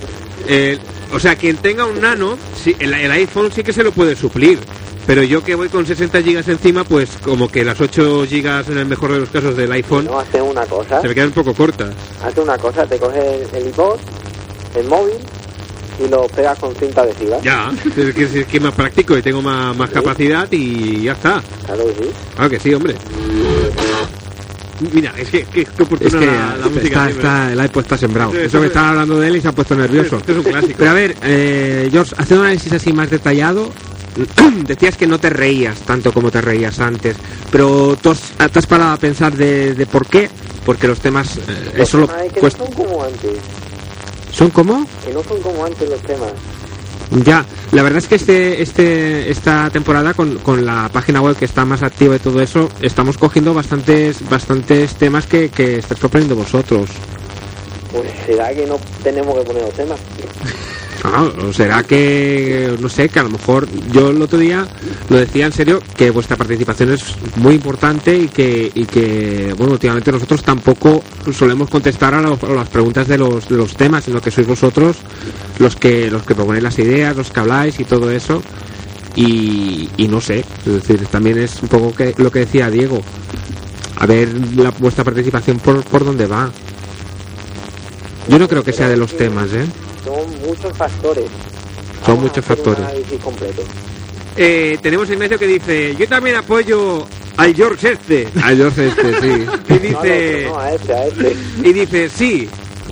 El- 0.48 0.80
o 1.12 1.20
sea, 1.20 1.36
quien 1.36 1.56
tenga 1.58 1.84
un 1.86 2.00
nano, 2.00 2.36
sí, 2.60 2.74
el, 2.80 2.92
el 2.94 3.10
iPhone 3.12 3.50
sí 3.54 3.62
que 3.62 3.72
se 3.72 3.84
lo 3.84 3.92
puede 3.92 4.16
suplir. 4.16 4.58
Pero 5.06 5.22
yo 5.22 5.42
que 5.42 5.54
voy 5.54 5.68
con 5.70 5.86
60 5.86 6.20
gigas 6.20 6.48
encima, 6.48 6.84
pues 6.84 7.08
como 7.24 7.48
que 7.48 7.64
las 7.64 7.80
8 7.80 8.26
gigas 8.28 8.68
en 8.68 8.76
el 8.76 8.84
mejor 8.86 9.12
de 9.12 9.20
los 9.20 9.30
casos 9.30 9.56
del 9.56 9.72
iPhone 9.72 10.04
No, 10.04 10.18
hace 10.18 10.42
una 10.42 10.66
cosa. 10.66 11.00
se 11.00 11.08
me 11.08 11.14
quedan 11.14 11.28
un 11.28 11.34
poco 11.34 11.54
cortas. 11.54 11.94
Hace 12.22 12.40
una 12.42 12.58
cosa, 12.58 12.84
te 12.86 12.98
coges 12.98 13.50
el 13.54 13.68
iPod, 13.68 13.98
el 14.74 14.86
móvil 14.88 15.14
y 16.04 16.08
lo 16.08 16.26
pegas 16.28 16.58
con 16.58 16.74
cinta 16.76 17.02
adhesiva. 17.02 17.38
Ya, 17.42 17.72
es 17.96 18.14
que, 18.14 18.22
es 18.24 18.46
que 18.46 18.56
es 18.58 18.62
más 18.62 18.74
práctico 18.74 19.16
y 19.18 19.22
tengo 19.22 19.42
más, 19.42 19.76
más 19.76 19.90
capacidad 19.90 20.46
y 20.52 21.02
ya 21.02 21.12
está. 21.12 21.42
Claro 21.66 21.86
que 21.86 21.92
sí. 22.04 22.10
Claro 22.36 22.50
que 22.50 22.60
sí, 22.60 22.74
hombre. 22.74 22.94
Mira, 24.92 25.12
es 25.18 25.28
que, 25.28 25.42
que, 25.44 25.64
que 25.64 25.82
oportuna 25.82 26.08
Es 26.08 26.14
que 26.14 26.26
la, 26.26 26.56
la 26.56 26.68
música. 26.68 27.08
está, 27.08 27.10
está, 27.10 27.52
el 27.52 27.64
iPod 27.64 27.80
está 27.82 27.98
sembrado. 27.98 28.30
Sí, 28.30 28.38
Eso 28.42 28.58
que 28.60 28.66
es- 28.66 28.70
estaba 28.70 28.90
hablando 28.90 29.18
de 29.18 29.26
él 29.26 29.36
y 29.36 29.40
se 29.40 29.48
ha 29.48 29.52
puesto 29.52 29.74
nervioso. 29.74 30.18
Esto 30.18 30.32
es 30.32 30.38
un 30.38 30.44
clásico. 30.44 30.74
Pero 30.78 30.90
a 30.90 30.94
ver, 30.94 31.16
eh, 31.22 31.88
George, 31.90 32.14
haciendo 32.16 32.42
un 32.42 32.46
análisis 32.46 32.72
así 32.72 32.92
más 32.92 33.10
detallado, 33.10 33.72
decías 34.66 34.96
que 34.96 35.08
no 35.08 35.18
te 35.18 35.30
reías 35.30 35.80
tanto 35.80 36.12
como 36.12 36.30
te 36.30 36.40
reías 36.40 36.78
antes, 36.78 37.16
pero 37.50 37.98
tú 38.00 38.10
has, 38.10 38.20
te 38.52 38.58
has 38.60 38.66
parado 38.68 38.92
a 38.92 38.96
pensar 38.98 39.32
de, 39.36 39.74
de 39.74 39.86
por 39.86 40.06
qué, 40.06 40.30
porque 40.64 40.86
los 40.86 41.00
temas, 41.00 41.38
eh, 41.38 41.40
Los 41.76 41.88
eso 41.88 41.98
lo 41.98 42.04
es 42.04 42.32
que 42.32 42.40
cuesta- 42.40 42.60
no 42.60 42.66
son 42.66 42.74
como 42.84 43.02
antes. 43.02 43.32
¿Son 44.32 44.50
como? 44.50 44.86
Que 45.04 45.12
no 45.12 45.22
son 45.22 45.40
como 45.40 45.64
antes 45.64 45.88
los 45.88 46.00
temas. 46.02 46.32
Ya, 47.24 47.44
la 47.72 47.82
verdad 47.82 47.98
es 47.98 48.06
que 48.06 48.16
este, 48.16 48.62
este, 48.62 49.30
esta 49.30 49.70
temporada 49.70 50.12
con, 50.12 50.38
con 50.38 50.64
la 50.66 50.90
página 50.92 51.22
web 51.22 51.36
que 51.36 51.46
está 51.46 51.64
más 51.64 51.82
activa 51.82 52.16
y 52.16 52.18
todo 52.18 52.42
eso, 52.42 52.68
estamos 52.82 53.16
cogiendo 53.16 53.54
bastantes, 53.54 54.28
bastantes 54.28 54.94
temas 54.94 55.26
que, 55.26 55.48
que 55.48 55.78
estáis 55.78 55.98
proponiendo 55.98 56.36
vosotros. 56.36 56.90
Pues 57.92 58.10
será 58.26 58.52
que 58.52 58.66
no 58.66 58.78
tenemos 59.02 59.38
que 59.38 59.44
poner 59.44 59.62
los 59.62 59.72
temas. 59.72 59.98
Ah, 61.04 61.28
será 61.52 61.84
que, 61.84 62.76
no 62.80 62.88
sé, 62.88 63.08
que 63.08 63.20
a 63.20 63.22
lo 63.22 63.30
mejor 63.30 63.68
yo 63.92 64.10
el 64.10 64.20
otro 64.20 64.38
día 64.38 64.66
lo 65.08 65.16
decía 65.16 65.46
en 65.46 65.52
serio, 65.52 65.80
que 65.96 66.10
vuestra 66.10 66.36
participación 66.36 66.92
es 66.92 67.04
muy 67.36 67.54
importante 67.54 68.16
y 68.16 68.28
que, 68.28 68.70
y 68.74 68.84
que 68.84 69.54
bueno, 69.56 69.74
últimamente 69.74 70.10
nosotros 70.10 70.42
tampoco 70.42 71.04
solemos 71.32 71.70
contestar 71.70 72.14
a, 72.14 72.20
las 72.20 72.68
preguntas 72.68 73.06
de 73.06 73.16
los, 73.16 73.48
de 73.48 73.56
los 73.56 73.76
temas, 73.76 74.04
sino 74.04 74.20
que 74.20 74.30
sois 74.30 74.46
vosotros 74.46 74.96
los 75.58 75.76
que, 75.76 76.10
los 76.10 76.24
que 76.24 76.34
proponéis 76.34 76.64
las 76.64 76.78
ideas, 76.78 77.16
los 77.16 77.30
que 77.30 77.40
habláis 77.40 77.78
y 77.78 77.84
todo 77.84 78.10
eso. 78.10 78.42
Y, 79.14 79.88
y 79.96 80.08
no 80.08 80.20
sé, 80.20 80.44
es 80.66 80.72
decir, 80.72 81.06
también 81.06 81.38
es 81.38 81.62
un 81.62 81.68
poco 81.68 81.94
que, 81.94 82.14
lo 82.18 82.30
que 82.30 82.40
decía 82.40 82.70
Diego. 82.70 83.02
A 83.96 84.06
ver 84.06 84.28
la, 84.56 84.70
vuestra 84.70 85.04
participación 85.04 85.58
por, 85.58 85.82
por 85.84 86.04
dónde 86.04 86.26
va. 86.26 86.50
Yo 88.28 88.38
no 88.38 88.48
creo 88.48 88.62
que 88.62 88.72
sea 88.72 88.88
de 88.88 88.96
los 88.96 89.16
temas, 89.16 89.52
¿eh? 89.52 89.64
Son 90.04 90.40
muchos 90.46 90.76
factores. 90.76 91.24
Son 92.04 92.14
Vamos 92.16 92.22
muchos 92.24 92.44
factores. 92.44 92.84
completo. 93.22 93.62
Eh, 94.36 94.78
tenemos 94.82 95.08
a 95.10 95.12
Ignacio 95.14 95.38
que 95.38 95.46
dice, 95.46 95.96
yo 95.98 96.06
también 96.08 96.36
apoyo 96.36 97.06
al 97.36 97.54
George 97.54 97.92
este. 97.92 98.28
Yo 98.56 98.70
sé 98.70 98.88
este, 98.88 99.20
sí. 99.20 99.46
Y 99.68 99.72
No, 99.72 99.78
dice, 99.80 100.42
no, 100.46 100.50
no, 100.52 100.58
a 100.60 100.72
este, 100.72 100.92
a 100.94 101.06
este. 101.06 101.36
y 101.64 101.72
dice, 101.72 102.08
sí, 102.08 102.48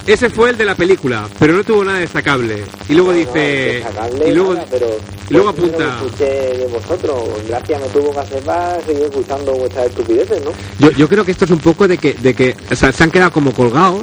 ese 0.06 0.28
fue 0.28 0.50
el 0.50 0.56
de 0.58 0.64
la 0.64 0.74
película, 0.74 1.28
pero 1.38 1.52
no 1.52 1.62
tuvo 1.62 1.84
nada 1.84 1.98
destacable. 2.00 2.64
Y 2.88 2.94
luego 2.94 3.12
No, 3.12 3.18
no, 3.18 3.24
dice, 3.24 3.38
destacable 3.38 4.28
y 4.28 4.34
luego, 4.34 4.54
nada, 4.54 4.66
pero 4.70 4.86
y 5.28 5.32
luego 5.32 5.48
apunta- 5.50 5.78
lo 6.00 6.06
escuché 6.06 6.24
de 6.24 6.66
vosotros. 6.66 7.22
Gracias 7.48 7.80
me 7.80 7.86
tuvo 7.88 8.12
que 8.12 8.18
hacer 8.18 8.42
para 8.42 8.80
seguir 8.84 9.02
escuchando 9.04 9.52
vuestras 9.54 9.86
estupideces, 9.86 10.44
¿no? 10.44 10.50
Yo, 10.80 10.90
yo 10.92 11.08
creo 11.08 11.24
que 11.24 11.30
esto 11.30 11.44
es 11.44 11.50
un 11.52 11.58
poco 11.60 11.86
de 11.86 11.98
que, 11.98 12.14
de 12.14 12.34
que 12.34 12.56
o 12.70 12.74
sea, 12.74 12.90
se 12.90 13.04
han 13.04 13.10
quedado 13.12 13.30
como 13.30 13.52
colgados 13.52 14.02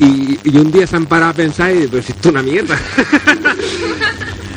y, 0.00 0.38
y 0.44 0.56
un 0.58 0.70
día 0.72 0.86
se 0.86 0.96
han 0.96 1.06
parado 1.06 1.30
a 1.32 1.34
pensar 1.34 1.74
y 1.74 1.86
pues 1.86 2.08
esto 2.10 2.28
es 2.28 2.32
una 2.32 2.42
mierda. 2.42 2.76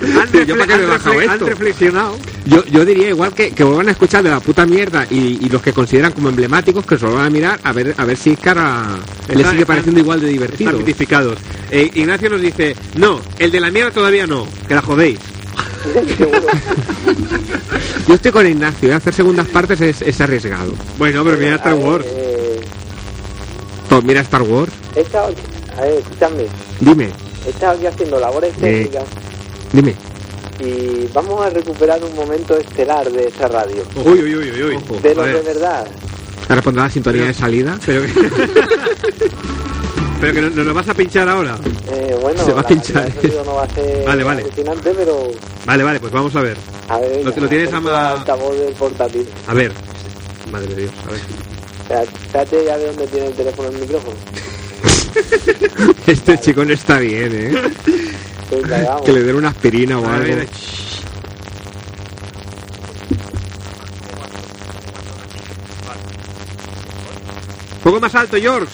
han, 0.01 0.45
¿Yo 0.45 0.55
para 0.57 0.67
qué 0.67 0.75
me 0.77 0.83
he 0.83 0.85
refle- 0.85 0.87
bajado 0.87 1.19
han 1.31 1.39
reflexionado. 1.39 2.17
Yo, 2.45 2.63
yo 2.65 2.85
diría 2.85 3.09
igual 3.09 3.33
que, 3.33 3.49
que 3.51 3.63
vuelvan 3.63 3.87
a 3.87 3.91
escuchar 3.91 4.21
de 4.23 4.29
la 4.29 4.39
puta 4.39 4.65
mierda 4.67 5.07
y, 5.09 5.39
y 5.43 5.49
los 5.49 5.61
que 5.63 5.73
consideran 5.73 6.11
como 6.11 6.29
emblemáticos 6.29 6.85
que 6.85 6.95
se 6.97 7.05
lo 7.05 7.15
van 7.15 7.25
a 7.25 7.29
mirar 7.29 7.59
a 7.63 7.71
ver 7.71 7.95
a 7.97 8.05
ver 8.05 8.15
si 8.17 8.35
cara 8.35 8.85
Están- 9.27 9.51
sigue 9.51 9.65
pareciendo 9.65 9.99
igual 9.99 10.19
de 10.21 10.27
Están 10.27 10.33
divertido. 10.47 10.77
mitificados. 10.77 11.39
Eh, 11.71 11.89
Ignacio 11.95 12.29
nos 12.29 12.41
dice, 12.41 12.75
no, 12.97 13.19
el 13.39 13.49
de 13.51 13.59
la 13.59 13.71
mierda 13.71 13.89
todavía 13.91 14.27
no, 14.27 14.45
que 14.67 14.75
la 14.75 14.81
jodéis. 14.83 15.17
Yo 18.07 18.13
estoy 18.15 18.31
con 18.31 18.45
Ignacio, 18.47 18.89
¿eh? 18.89 18.93
hacer 18.93 19.13
segundas 19.13 19.47
partes 19.47 19.81
es, 19.81 20.01
es 20.03 20.21
arriesgado. 20.21 20.73
Bueno, 20.99 21.23
pero 21.23 21.37
mira 21.37 21.55
Star 21.55 21.73
Wars. 21.75 22.05
Pues 23.89 24.03
mira 24.03 24.21
Star 24.21 24.41
Wars, 24.41 24.71
he 24.95 25.01
estado, 25.01 25.33
a 25.77 25.81
ver, 25.81 25.93
escúchame. 25.99 26.45
dime, 26.79 27.09
He 27.45 27.49
estado 27.49 27.73
aquí 27.77 27.85
haciendo 27.85 28.19
labores 28.19 28.53
Eh. 28.57 28.59
técnicas 28.61 29.03
dime. 29.71 29.95
y 30.59 31.07
vamos 31.13 31.45
a 31.45 31.49
recuperar 31.49 32.03
un 32.03 32.15
momento 32.15 32.57
estelar 32.57 33.09
de 33.11 33.27
esta 33.27 33.47
radio. 33.47 33.83
Uy, 34.03 34.19
uy, 34.23 34.35
uy, 34.35 34.51
uy, 34.51 34.63
uy. 34.63 34.99
De 35.01 35.11
A 35.11 35.13
los 35.15 35.25
de 35.25 35.33
ver, 35.33 35.43
verdad. 35.43 35.87
Ahora 36.49 36.61
pondrá 36.61 36.83
la 36.83 36.89
sintonía 36.89 37.25
de 37.25 37.33
salida. 37.33 37.77
pero 37.85 38.01
que, 38.03 38.11
pero 40.21 40.33
que 40.33 40.41
no- 40.41 40.49
nos 40.49 40.65
lo 40.65 40.73
vas 40.73 40.89
a 40.89 40.93
pinchar 40.93 41.27
ahora. 41.29 41.57
Eh, 41.91 42.17
bueno, 42.21 42.43
Se 42.45 42.53
va 42.53 42.61
a 42.61 42.67
pinchar, 42.67 43.11
no 43.45 43.55
va 43.55 43.63
a 43.63 43.69
ser 43.69 44.05
Vale, 44.05 44.23
vale. 44.23 44.45
pero 44.93 45.31
Vale, 45.65 45.83
vale, 45.83 45.99
pues 45.99 46.11
vamos 46.11 46.35
a 46.35 46.41
ver. 46.41 46.57
a 46.89 46.97
ver, 46.99 47.23
Lo- 47.25 47.31
lo 47.41 47.47
tienes 47.49 47.71
a 47.73 47.79
del 48.55 48.73
portátil. 48.73 49.27
A 49.47 49.53
ver. 49.53 49.71
Madre 50.51 50.67
de 50.67 50.81
Dios, 50.83 50.91
a 51.07 51.11
ver. 51.11 51.54
Espérate 51.89 52.65
ya 52.65 52.77
de 52.77 52.87
dónde 52.87 53.07
tiene 53.07 53.27
el 53.27 53.33
teléfono 53.33 53.69
el 53.69 53.77
micrófono. 53.79 54.15
Este 56.07 56.37
chico 56.39 56.65
no 56.65 56.73
está 56.73 56.99
bien, 56.99 57.31
¿eh? 57.33 57.71
Venga, 58.51 58.83
vamos. 58.85 59.01
Que 59.03 59.11
le 59.13 59.23
den 59.23 59.35
una 59.35 59.49
aspirina 59.49 59.97
o 59.99 60.05
A 60.05 60.15
algo. 60.15 60.35
poco 67.83 67.99
más 67.99 68.15
alto, 68.15 68.37
George. 68.37 68.71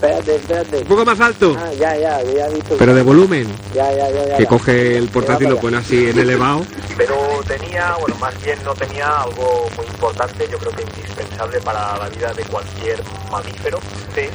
Espérate, 0.00 0.36
espérate. 0.36 0.76
Un 0.78 0.84
poco 0.84 1.04
más 1.04 1.18
alto. 1.18 1.56
Ah, 1.58 1.72
ya, 1.72 1.96
ya, 1.96 2.22
ya 2.22 2.46
he 2.46 2.54
visto. 2.54 2.76
Pero 2.78 2.94
de 2.94 3.02
volumen, 3.02 3.48
Ya, 3.74 3.90
ya, 3.92 4.08
ya, 4.10 4.26
ya. 4.28 4.36
que 4.36 4.44
ya. 4.44 4.48
coge 4.48 4.96
el 4.96 5.08
portátil 5.08 5.48
y 5.48 5.50
lo 5.50 5.58
pone 5.58 5.76
así 5.78 6.08
en 6.10 6.18
elevado. 6.20 6.64
pero 6.96 7.16
tenía, 7.48 7.96
bueno, 7.98 8.14
más 8.20 8.40
bien 8.40 8.56
no 8.64 8.74
tenía 8.74 9.22
algo 9.22 9.66
muy 9.76 9.86
importante, 9.86 10.46
yo 10.48 10.56
creo 10.58 10.70
que 10.70 10.82
indispensable 10.82 11.60
para 11.62 11.98
la 11.98 12.08
vida 12.10 12.32
de 12.32 12.44
cualquier 12.44 13.02
mamífero. 13.28 13.80
Sí. 14.14 14.28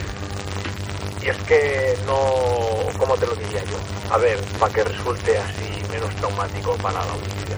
Y 1.26 1.30
es 1.30 1.38
que 1.48 1.98
no, 2.06 3.00
¿cómo 3.00 3.16
te 3.16 3.26
lo 3.26 3.34
diría 3.36 3.64
yo? 3.64 3.78
A 4.14 4.18
ver, 4.18 4.38
para 4.60 4.74
que 4.74 4.84
resulte 4.84 5.38
así 5.38 5.82
menos 5.90 6.14
traumático 6.18 6.74
para 6.76 6.96
la 6.96 7.12
audiencia. 7.14 7.56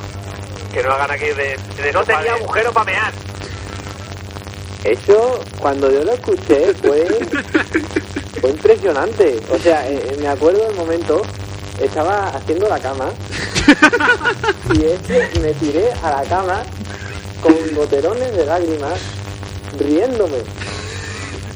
Que 0.71 0.83
no 0.83 0.91
hagan 0.91 1.09
aquí 1.09 1.25
de... 1.25 1.57
no 1.91 2.03
tenía 2.03 2.33
agujero 2.35 2.71
para 2.71 2.85
mear. 2.85 3.13
Eso, 4.85 5.39
cuando 5.59 5.91
yo 5.91 6.03
lo 6.03 6.13
escuché, 6.13 6.73
fue, 6.75 7.07
fue 8.39 8.49
impresionante. 8.51 9.39
O 9.49 9.57
sea, 9.57 9.89
eh, 9.89 9.99
eh, 10.11 10.17
me 10.19 10.27
acuerdo 10.27 10.63
del 10.67 10.75
momento, 10.75 11.23
estaba 11.81 12.27
haciendo 12.27 12.69
la 12.69 12.79
cama 12.79 13.09
y 14.75 14.85
es 14.85 15.01
que 15.01 15.39
me 15.39 15.53
tiré 15.53 15.91
a 16.03 16.21
la 16.21 16.23
cama 16.29 16.61
con 17.41 17.55
goterones 17.75 18.31
de 18.37 18.45
lágrimas, 18.45 18.99
riéndome. 19.79 20.37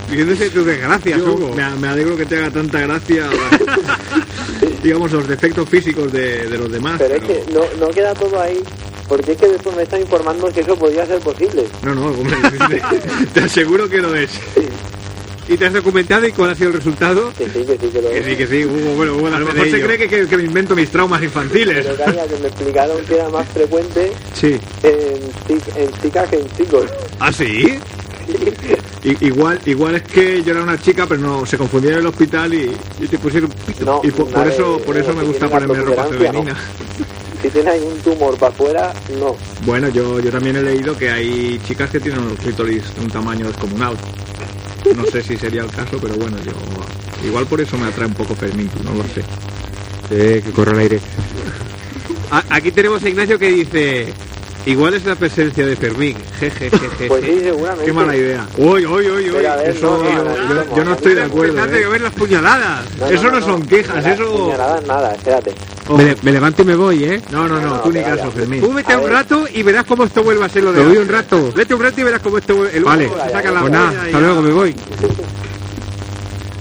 Fíjense 0.10 0.50
tus 0.50 0.66
desgracias, 0.66 1.22
Hugo. 1.22 1.54
me, 1.54 1.70
me 1.76 1.88
alegro 1.88 2.18
que 2.18 2.26
te 2.26 2.36
haga 2.38 2.50
tanta 2.50 2.80
gracia, 2.82 3.30
digamos, 4.84 5.12
los 5.12 5.28
defectos 5.28 5.70
físicos 5.70 6.12
de, 6.12 6.48
de 6.48 6.58
los 6.58 6.72
demás. 6.72 6.96
Pero 6.98 7.14
es 7.14 7.24
que 7.24 7.44
no, 7.54 7.62
no 7.80 7.94
queda 7.94 8.16
todo 8.16 8.42
ahí, 8.42 8.60
porque 9.10 9.34
es 9.34 9.38
que 9.38 9.47
después 9.47 9.76
me 9.76 9.84
están 9.84 9.99
informando 10.01 10.47
que 10.53 10.62
eso 10.62 10.76
podría 10.78 11.05
ser 11.05 11.20
posible. 11.20 11.66
No, 11.84 11.93
no, 11.95 12.05
hombre, 12.07 12.38
te, 12.70 13.26
te 13.34 13.39
aseguro 13.41 13.89
que 13.89 13.97
lo 13.97 14.16
es. 14.16 14.30
¿Y 15.49 15.57
te 15.57 15.66
has 15.66 15.74
documentado 15.74 16.28
y 16.28 16.32
cuál 16.32 16.51
ha 16.51 16.55
sido 16.55 16.70
el 16.70 16.76
resultado? 16.76 17.34
Que 17.36 17.45
sí, 17.45 17.66
que 17.66 17.76
sí, 17.82 17.88
que 17.91 18.01
lo 18.03 18.10
Que 18.12 18.24
sí, 18.24 18.36
que 18.36 18.45
sí, 18.45 18.66
Hugo, 18.66 18.93
bueno, 19.20 19.36
A 19.36 19.39
lo 19.39 19.47
mejor 19.47 19.68
se 19.68 19.78
ello. 19.78 19.86
cree 19.88 19.97
que, 19.97 20.07
que- 20.07 20.28
que 20.28 20.38
me 20.38 20.43
invento 20.43 20.76
mis 20.76 20.91
traumas 20.91 21.24
infantiles. 21.24 21.88
Pero 21.88 21.97
calla, 21.97 22.28
que 22.28 22.38
me 22.38 22.47
explicaron 22.49 23.03
que 23.03 23.16
era 23.16 23.30
más 23.30 23.47
frecuente 23.49 24.12
Sí. 24.36 24.60
en, 24.84 25.51
en 25.76 25.91
chicas 26.03 26.30
que 26.30 26.36
en 26.36 26.47
chicos. 26.55 26.86
¿Ah, 27.20 27.34
sí? 27.34 27.80
I- 29.03 29.18
igual, 29.26 29.60
igual 29.66 29.95
es 29.95 30.03
que 30.03 30.43
yo 30.43 30.51
era 30.51 30.62
una 30.62 30.80
chica, 30.80 31.07
pero 31.07 31.20
no 31.20 31.43
se 31.47 31.57
confundía 31.57 31.93
en 31.93 31.97
el 31.99 32.05
hospital 32.05 32.53
y, 32.53 32.70
y 32.99 33.07
te 33.07 33.18
pusieron 33.18 33.49
pito. 33.66 33.86
No, 33.86 34.01
y 34.03 34.12
por, 34.12 34.28
por 34.30 34.47
eso, 34.47 34.78
por 34.86 34.95
eso 34.97 35.10
no, 35.10 35.16
me 35.16 35.22
si 35.22 35.28
gusta 35.30 35.49
ponerme 35.49 35.76
ropa 35.82 36.03
femenina. 36.10 36.55
Si 37.42 37.50
tiene 37.50 37.70
algún 37.72 37.98
tumor 38.00 38.38
para 38.38 38.52
afuera, 38.52 38.94
no. 39.20 39.36
Bueno, 39.66 39.88
yo, 39.90 40.20
yo 40.20 40.30
también 40.32 40.58
he 40.58 40.62
leído 40.62 40.98
que 40.98 41.10
hay 41.10 41.60
chicas 41.66 41.90
que 41.90 42.00
tienen 42.00 42.22
un 42.22 42.36
clítoris 42.36 42.84
de 42.96 43.02
un 43.02 43.10
tamaño 43.10 43.48
descomunal. 43.48 43.96
No 44.96 45.06
sé 45.06 45.22
si 45.24 45.38
sería 45.38 45.64
el 45.64 45.72
caso, 45.72 45.98
pero 46.02 46.16
bueno, 46.16 46.38
yo 46.44 46.52
igual 47.26 47.46
por 47.46 47.62
eso 47.62 47.78
me 47.78 47.88
atrae 47.88 48.08
un 48.08 48.14
poco 48.14 48.36
Fermín, 48.36 48.70
no 48.84 48.94
lo 48.94 49.04
sé. 49.04 49.24
Eh, 50.12 50.42
que 50.44 50.52
corre 50.52 50.72
el 50.74 50.80
aire. 50.80 51.00
a- 52.32 52.44
aquí 52.50 52.72
tenemos 52.72 53.04
a 53.04 53.10
Ignacio 53.10 53.38
que 53.40 53.52
dice... 53.52 54.14
Igual 54.66 54.93
es 54.93 55.05
la 55.05 55.16
presencia 55.16 55.66
de 55.66 55.76
Fermín. 55.76 56.18
Jeje, 56.39 56.70
jeje. 56.70 57.07
Pues 57.07 57.24
sí, 57.26 57.39
seguramente. 57.41 57.86
Qué 57.86 57.93
mala 57.93 58.16
idea. 58.16 58.45
Uy, 58.57 58.86
uy, 58.86 59.10
uy, 59.10 59.30
uy. 59.32 59.45
Eso 59.66 59.97
no, 59.97 60.03
no, 60.03 60.10
yo, 60.10 60.24
no, 60.24 60.36
yo- 60.36 60.53
no, 60.53 60.64
yo 60.76 60.84
no 60.84 60.84
no, 60.84 60.93
estoy 60.95 61.14
de 61.16 61.22
no, 61.22 61.28
acuerdo. 61.28 61.57
Empezate 61.57 61.82
¿eh? 61.82 61.88
ver 61.88 62.01
las 62.01 62.14
puñaladas. 62.14 62.86
Eso 63.10 63.32
no 63.32 63.41
son 63.41 63.64
quejas, 63.66 63.95
Nada, 63.95 64.14
eso- 64.14 64.32
puñaladas, 64.32 64.84
nada, 64.86 65.16
espérate. 65.16 65.55
Me, 65.95 66.16
me 66.22 66.32
levanto 66.32 66.62
y 66.62 66.66
me 66.66 66.76
voy, 66.76 67.03
¿eh? 67.03 67.22
No, 67.32 67.47
no, 67.47 67.60
no, 67.60 67.68
No, 67.68 67.80
tú 67.80 67.91
ni 67.91 68.01
caso, 68.01 68.18
vaya. 68.18 68.32
Fermín. 68.32 68.62
Tú 68.62 68.74
vete 68.74 68.93
A 68.93 68.97
un 68.97 69.03
ver. 69.05 69.14
rato 69.14 69.45
y 69.51 69.64
verás 69.64 69.86
cómo 69.86 70.03
esto 70.03 70.24
vuelve 70.24 70.45
a 70.45 70.49
ser 70.49 70.64
lo 70.64 70.72
de 70.74 70.82
Me 70.82 70.88
voy 70.88 70.97
un 70.97 71.07
rato. 71.07 71.51
Vete 71.55 71.74
un 71.74 71.82
rato 71.82 72.01
y 72.01 72.03
verás 72.03 72.22
cómo 72.22 72.38
esto 72.38 72.55
vuelve. 72.55 72.78
el- 72.78 72.84
Vale. 72.84 73.10
Saca 73.32 73.51
la 73.51 73.60
Pues 73.62 73.72
nada, 73.72 73.89
hasta 73.89 74.12
ya. 74.12 74.20
luego, 74.20 74.41
me 74.43 74.51
voy. 74.51 74.76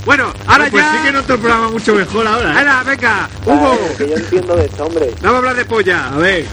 Bueno, 0.07 0.33
ahora 0.47 0.69
pues 0.71 0.83
ya... 0.83 0.93
sí 0.93 0.99
que 1.03 1.09
en 1.09 1.17
otro 1.17 1.37
programa 1.39 1.69
mucho 1.71 1.95
mejor 1.95 2.27
ahora. 2.27 2.53
¿eh? 2.55 2.59
Ahora, 2.59 2.83
venga, 2.85 3.29
Hugo. 3.45 3.71
Vale, 3.79 3.95
que 3.99 4.09
yo 4.09 4.17
entiendo 4.17 4.57
de 4.57 4.65
esto, 4.65 4.85
hombre. 4.87 5.11
Vamos 5.21 5.35
a 5.35 5.37
hablar 5.39 5.57
de 5.57 5.65
polla. 5.67 6.09
A 6.15 6.17
ver, 6.17 6.47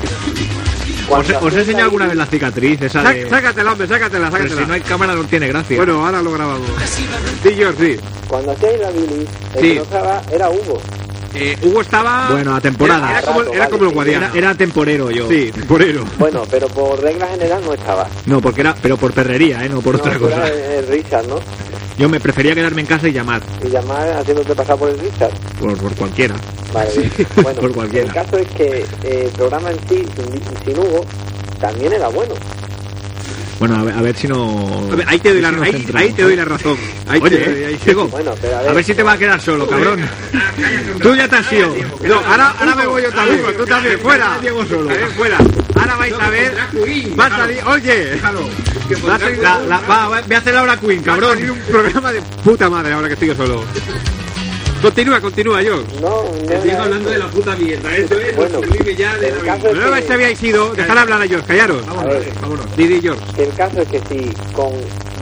os, 1.09 1.19
os 1.19 1.27
he 1.29 1.35
hacéis 1.35 1.55
enseñado 1.59 1.85
alguna 1.85 2.07
vez 2.07 2.15
la 2.15 2.25
cicatriz 2.25 2.81
esa 2.81 3.03
Sac- 3.03 3.13
de... 3.15 3.29
sácatela, 3.29 3.71
hombre, 3.71 3.87
sácatela, 3.87 4.29
Pero 4.31 4.37
sácatela. 4.43 4.61
si 4.61 4.67
no 4.67 4.73
hay 4.73 4.81
cámara 4.81 5.13
no 5.15 5.23
tiene 5.25 5.47
gracia. 5.47 5.77
Bueno, 5.77 6.05
ahora 6.05 6.21
lo 6.21 6.31
grabamos. 6.31 6.67
Sí, 7.43 7.49
George, 7.55 7.95
sí. 7.97 8.01
Cuando 8.27 8.51
hacíais 8.51 8.79
la 8.79 8.89
bilis, 8.91 9.29
el 9.55 9.61
Sí. 9.61 9.69
que 9.69 9.75
no 9.75 9.81
estaba 9.83 10.21
era 10.31 10.49
Hugo. 10.49 10.81
Eh, 11.37 11.57
Hugo 11.63 11.81
estaba... 11.81 12.29
Bueno, 12.31 12.55
a 12.55 12.61
temporada. 12.61 13.09
Era, 13.09 13.19
era 13.19 13.27
como, 13.27 13.41
era 13.53 13.67
como 13.69 13.83
el 13.85 13.89
guadiana. 13.93 14.27
Era, 14.27 14.37
era 14.37 14.55
temporero 14.55 15.11
yo. 15.11 15.27
Sí, 15.27 15.51
temporero. 15.53 16.05
Bueno, 16.17 16.43
pero 16.49 16.67
por 16.69 17.01
regla 17.01 17.27
general 17.27 17.61
no 17.65 17.73
estaba. 17.73 18.07
No, 18.25 18.39
porque 18.41 18.61
era, 18.61 18.73
pero 18.81 18.95
por 18.95 19.11
perrería, 19.11 19.65
¿eh? 19.65 19.69
No 19.69 19.81
por 19.81 19.95
no, 19.95 19.99
otra 19.99 20.17
cosa. 20.17 20.47
eras 20.47 20.51
el 20.51 20.87
Richard, 20.87 21.27
¿no? 21.27 21.39
Yo 21.97 22.09
me 22.09 22.19
prefería 22.19 22.53
quedarme 22.53 22.81
en 22.81 22.87
casa 22.87 23.07
y 23.07 23.13
llamar, 23.13 23.41
Y 23.63 23.69
llamar 23.69 24.09
haciéndote 24.17 24.53
pasar 24.53 24.77
por 24.77 24.89
el 24.89 24.99
Richard. 24.99 25.31
por, 25.59 25.77
por 25.77 25.95
cualquiera. 25.95 26.35
Vale, 26.73 26.91
bien. 26.93 27.11
bueno, 27.41 27.61
por 27.61 27.73
cualquiera. 27.73 28.07
el 28.07 28.13
caso 28.13 28.37
es 28.37 28.47
que 28.49 28.85
eh, 29.03 29.23
el 29.25 29.29
programa 29.31 29.71
en 29.71 29.79
sí, 29.87 30.05
sin, 30.15 30.65
sin 30.65 30.79
Hugo, 30.79 31.05
también 31.59 31.93
era 31.93 32.09
bueno. 32.09 32.33
Bueno, 33.59 33.75
a 33.75 33.83
ver, 33.83 33.95
a 33.95 34.01
ver 34.01 34.15
si 34.15 34.27
no... 34.27 34.89
A 34.91 34.95
ver, 34.95 35.07
ahí 35.07 35.19
te 35.19 35.31
doy 35.31 35.41
la, 35.41 35.51
si 35.51 35.61
ahí, 35.61 35.85
ahí 35.95 36.13
te 36.13 36.23
doy 36.23 36.35
la 36.35 36.45
razón. 36.45 36.77
Ahí 37.07 37.21
Oye, 37.21 37.37
te 37.37 37.49
doy, 37.49 37.63
eh, 37.63 37.65
ahí 37.67 37.79
Diego, 37.85 38.07
Bueno, 38.09 38.33
pero 38.41 38.57
a 38.57 38.61
ver, 38.61 38.69
a 38.69 38.73
ver 38.73 38.83
si 38.83 38.93
te 38.93 39.03
va 39.03 39.13
a 39.13 39.17
quedar 39.17 39.39
solo, 39.41 39.67
cabrón. 39.67 40.01
Tú 41.01 41.15
ya 41.15 41.27
te 41.27 41.37
has 41.37 41.53
ido. 41.53 41.73
No, 42.03 42.15
ahora, 42.15 42.53
ahora 42.59 42.75
me 42.75 42.85
voy 42.85 43.03
yo 43.03 43.11
también. 43.11 43.41
tú 43.57 43.65
también, 43.65 43.99
fuera. 43.99 44.39
Solo. 44.67 44.89
Fuera. 45.15 45.37
Ahora 45.75 45.95
vais 45.95 46.13
a 46.19 46.29
ver. 46.29 46.53
Va 47.19 47.25
a 47.25 47.29
salir. 47.29 47.63
Oye. 47.65 48.21
La, 49.41 49.59
la, 49.59 49.79
va, 49.81 50.07
voy 50.07 50.35
a 50.35 50.37
hacer 50.37 50.53
Laura 50.53 50.77
Queen, 50.77 50.99
va 50.99 51.13
a 51.13 51.19
cabrón. 51.19 51.49
un 51.49 51.59
programa 51.59 52.11
de 52.11 52.21
puta 52.43 52.69
madre 52.69 52.93
ahora 52.93 53.07
que 53.07 53.13
estoy 53.13 53.29
yo 53.29 53.35
solo. 53.35 53.63
Continúa, 54.85 55.19
continúa, 55.19 55.61
yo. 55.63 55.77
no, 55.99 56.23
no 56.45 56.51
era 56.51 56.63
eso. 56.85 57.17
la 57.17 57.27
puta 57.31 57.55
mierda. 57.55 57.95
Esto 57.97 58.19
es 58.19 58.35
Bueno, 58.35 58.59
el 58.59 59.43
caso 59.43 59.67
es 59.69 59.75
No 59.75 59.89
vais 59.89 60.05
que- 60.05 60.13
habíais 60.13 60.43
ido. 60.43 60.73
Dejad 60.75 60.97
hablar 60.99 61.21
a 61.23 61.27
George, 61.27 61.47
callaros. 61.47 61.83
A 61.87 62.03
ver, 62.05 62.31
Didi 62.77 63.01
George. 63.01 63.23
el 63.43 63.53
caso 63.55 63.81
es 63.81 63.87
que 63.87 63.99
si 64.07 64.29
con 64.53 64.73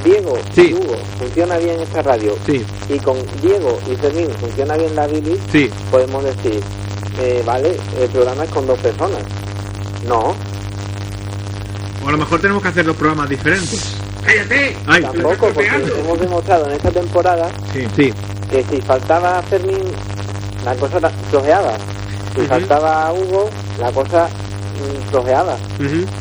Diego 0.03 0.38
Sí. 0.53 0.68
y 0.72 0.74
Hugo 0.74 0.97
funciona 1.18 1.57
bien 1.59 1.80
esta 1.80 2.01
radio 2.01 2.36
Sí, 2.45 2.61
y 2.89 2.99
con 2.99 3.16
Diego 3.41 3.80
y 3.89 3.95
Fermín 3.95 4.30
funciona 4.38 4.76
bien 4.76 4.93
la 4.97 5.07
bilis, 5.07 5.39
sí. 5.49 5.70
podemos 5.89 6.26
decir, 6.26 6.59
eh, 7.22 7.41
vale, 7.45 7.78
el 8.01 8.09
programa 8.09 8.43
es 8.43 8.49
con 8.49 8.68
dos 8.68 8.78
personas. 8.80 9.24
No, 10.05 10.36
O 12.03 12.09
a 12.09 12.11
lo 12.11 12.18
mejor 12.18 12.41
tenemos 12.41 12.61
que 12.61 12.68
hacer 12.68 12.86
dos 12.86 12.97
programas 12.97 13.30
diferentes. 13.30 13.95
¡Cállate! 14.26 14.76
Ay, 14.88 15.01
tampoco, 15.03 15.51
porque 15.53 15.68
hemos 15.99 16.20
demostrado 16.20 16.66
en 16.68 16.74
esta 16.74 16.91
temporada 16.91 17.49
sí. 17.74 17.88
Sí. 17.95 18.14
Que 18.54 18.64
si 18.70 18.82
faltaba 18.84 19.41
Fermín, 19.49 19.91
la 20.64 20.76
cosa 20.76 21.10
flojeaba. 21.32 21.74
Si 22.36 22.41
faltaba 22.45 23.12
Hugo, 23.12 23.49
la 23.80 23.91
cosa 23.91 24.28
mm, 24.28 25.10
flojeaba. 25.10 25.58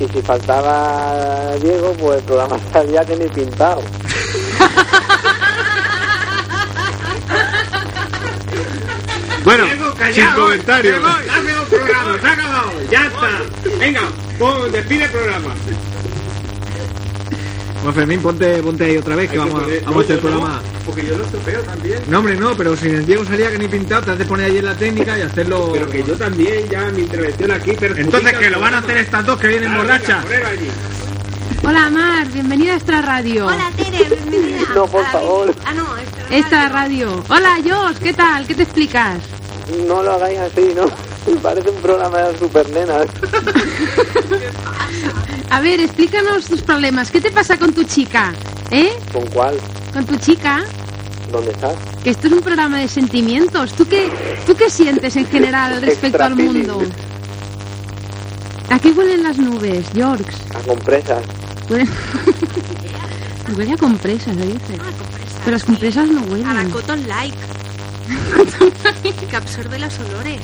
Y 0.01 0.09
si 0.09 0.23
faltaba 0.23 1.53
Diego, 1.61 1.93
pues 2.01 2.19
el 2.21 2.25
programa 2.25 2.57
salía 2.73 3.05
que 3.05 3.17
ni 3.17 3.29
pintado. 3.29 3.83
Bueno, 9.45 9.65
sin 10.13 10.27
comentarios. 10.35 11.03
Dame 11.03 11.59
un 11.59 11.67
programa, 11.67 12.19
se 12.21 12.27
ha 12.27 12.33
acabado, 12.33 12.71
ya 12.91 13.07
está. 13.07 13.79
Venga, 13.79 14.01
pon, 14.39 14.73
despide 14.73 15.05
el 15.05 15.11
programa. 15.11 15.55
Bueno, 17.83 17.93
Fermín, 17.93 18.23
ponte, 18.23 18.63
ponte 18.63 18.85
ahí 18.85 18.97
otra 18.99 19.17
vez 19.17 19.31
que 19.31 19.39
vamos, 19.39 19.55
a- 19.63 19.85
vamos 19.85 19.97
a 19.97 20.01
hacer 20.05 20.15
el 20.17 20.21
programa. 20.21 20.63
Porque 20.85 21.07
yo 21.07 21.17
lo 21.17 21.25
estropeo 21.25 21.61
también. 21.63 22.01
No, 22.09 22.19
hombre, 22.19 22.37
no, 22.37 22.57
pero 22.57 22.77
si 22.77 22.89
el 22.89 23.07
Diego 23.07 23.25
salía 23.25 23.51
que 23.51 23.59
ni 23.59 23.69
pintado, 23.69 24.03
te 24.03 24.11
has 24.13 24.19
de 24.19 24.25
poner 24.25 24.47
allí 24.47 24.59
en 24.59 24.65
la 24.67 24.75
técnica 24.75 25.17
y 25.19 25.23
hacerlo. 25.23 25.71
Pero 25.73 25.89
que 25.89 26.03
yo 26.03 26.15
también, 26.17 26.69
ya 26.69 26.81
mi 26.91 27.03
intervención 27.03 27.51
aquí. 27.53 27.73
Pero 27.79 27.97
Entonces, 27.97 28.33
que 28.37 28.51
lo 28.51 28.61
van 28.61 28.75
a 28.75 28.79
hacer 28.79 28.97
estas 28.99 29.25
dos 29.25 29.39
que 29.39 29.49
vienen 29.49 29.75
borrachas. 29.77 30.25
Hola 31.65 31.91
Mar, 31.91 32.27
bienvenida 32.33 32.73
a 32.73 32.77
Extra 32.77 33.03
Radio. 33.03 33.47
Hola 33.47 33.71
Tere, 33.77 34.05
bienvenida. 34.05 34.63
No, 34.75 34.87
por 34.87 35.05
favor. 35.07 35.55
Ah, 35.65 35.73
no, 35.75 35.97
esta 35.97 36.37
Extra 36.37 36.69
Radio. 36.71 37.23
Hola 37.29 37.59
Jos, 37.65 37.99
¿qué 38.01 38.13
tal? 38.13 38.47
¿Qué 38.47 38.55
te 38.55 38.63
explicas? 38.65 39.19
No 39.87 40.03
lo 40.03 40.13
hagáis 40.15 40.39
así, 40.41 40.73
¿no? 40.75 40.87
Parece 41.41 41.71
un 41.71 41.77
programa 41.77 42.19
de 42.19 42.37
super 42.39 42.69
nenas. 42.71 43.07
A 45.51 45.61
ver, 45.61 45.81
explícanos 45.81 46.47
tus 46.47 46.63
problemas. 46.63 47.11
¿Qué 47.11 47.21
te 47.21 47.31
pasa 47.31 47.59
con 47.59 47.73
tu 47.73 47.85
chica? 47.85 48.33
¿Eh? 48.71 48.91
¿Con 49.13 49.27
cuál? 49.27 49.55
Con 49.93 50.07
tu 50.07 50.17
chica. 50.17 50.65
¿Dónde 51.31 51.51
estás? 51.53 51.75
Que 52.03 52.11
esto 52.11 52.27
es 52.27 52.33
un 52.33 52.41
programa 52.41 52.79
de 52.79 52.89
sentimientos. 52.89 53.73
¿Tú 53.73 53.87
qué, 53.87 54.11
tú 54.47 54.55
qué 54.55 54.71
sientes 54.71 55.17
en 55.17 55.27
general 55.27 55.81
respecto 55.81 56.23
al 56.23 56.37
mundo? 56.37 56.83
¿A 58.71 58.79
qué 58.79 58.91
huelen 58.93 59.23
las 59.23 59.39
nubes, 59.39 59.93
Yorks? 59.93 60.35
A 60.55 60.61
compresas. 60.61 61.23
Huele, 61.69 61.87
Huele 63.57 63.73
a 63.73 63.77
compresas, 63.77 64.35
le 64.37 64.47
dice. 64.47 64.79
Ah, 64.81 64.91
compresas, 64.99 65.41
Pero 65.45 65.51
las 65.53 65.65
compresas 65.65 66.09
no 66.09 66.21
A 66.21 66.25
la 66.25 66.33
huelen. 66.33 66.71
Cotton 66.71 67.09
Like. 67.09 67.37
que 69.31 69.37
absorbe 69.37 69.79
los 69.79 69.99
olores. 70.01 70.41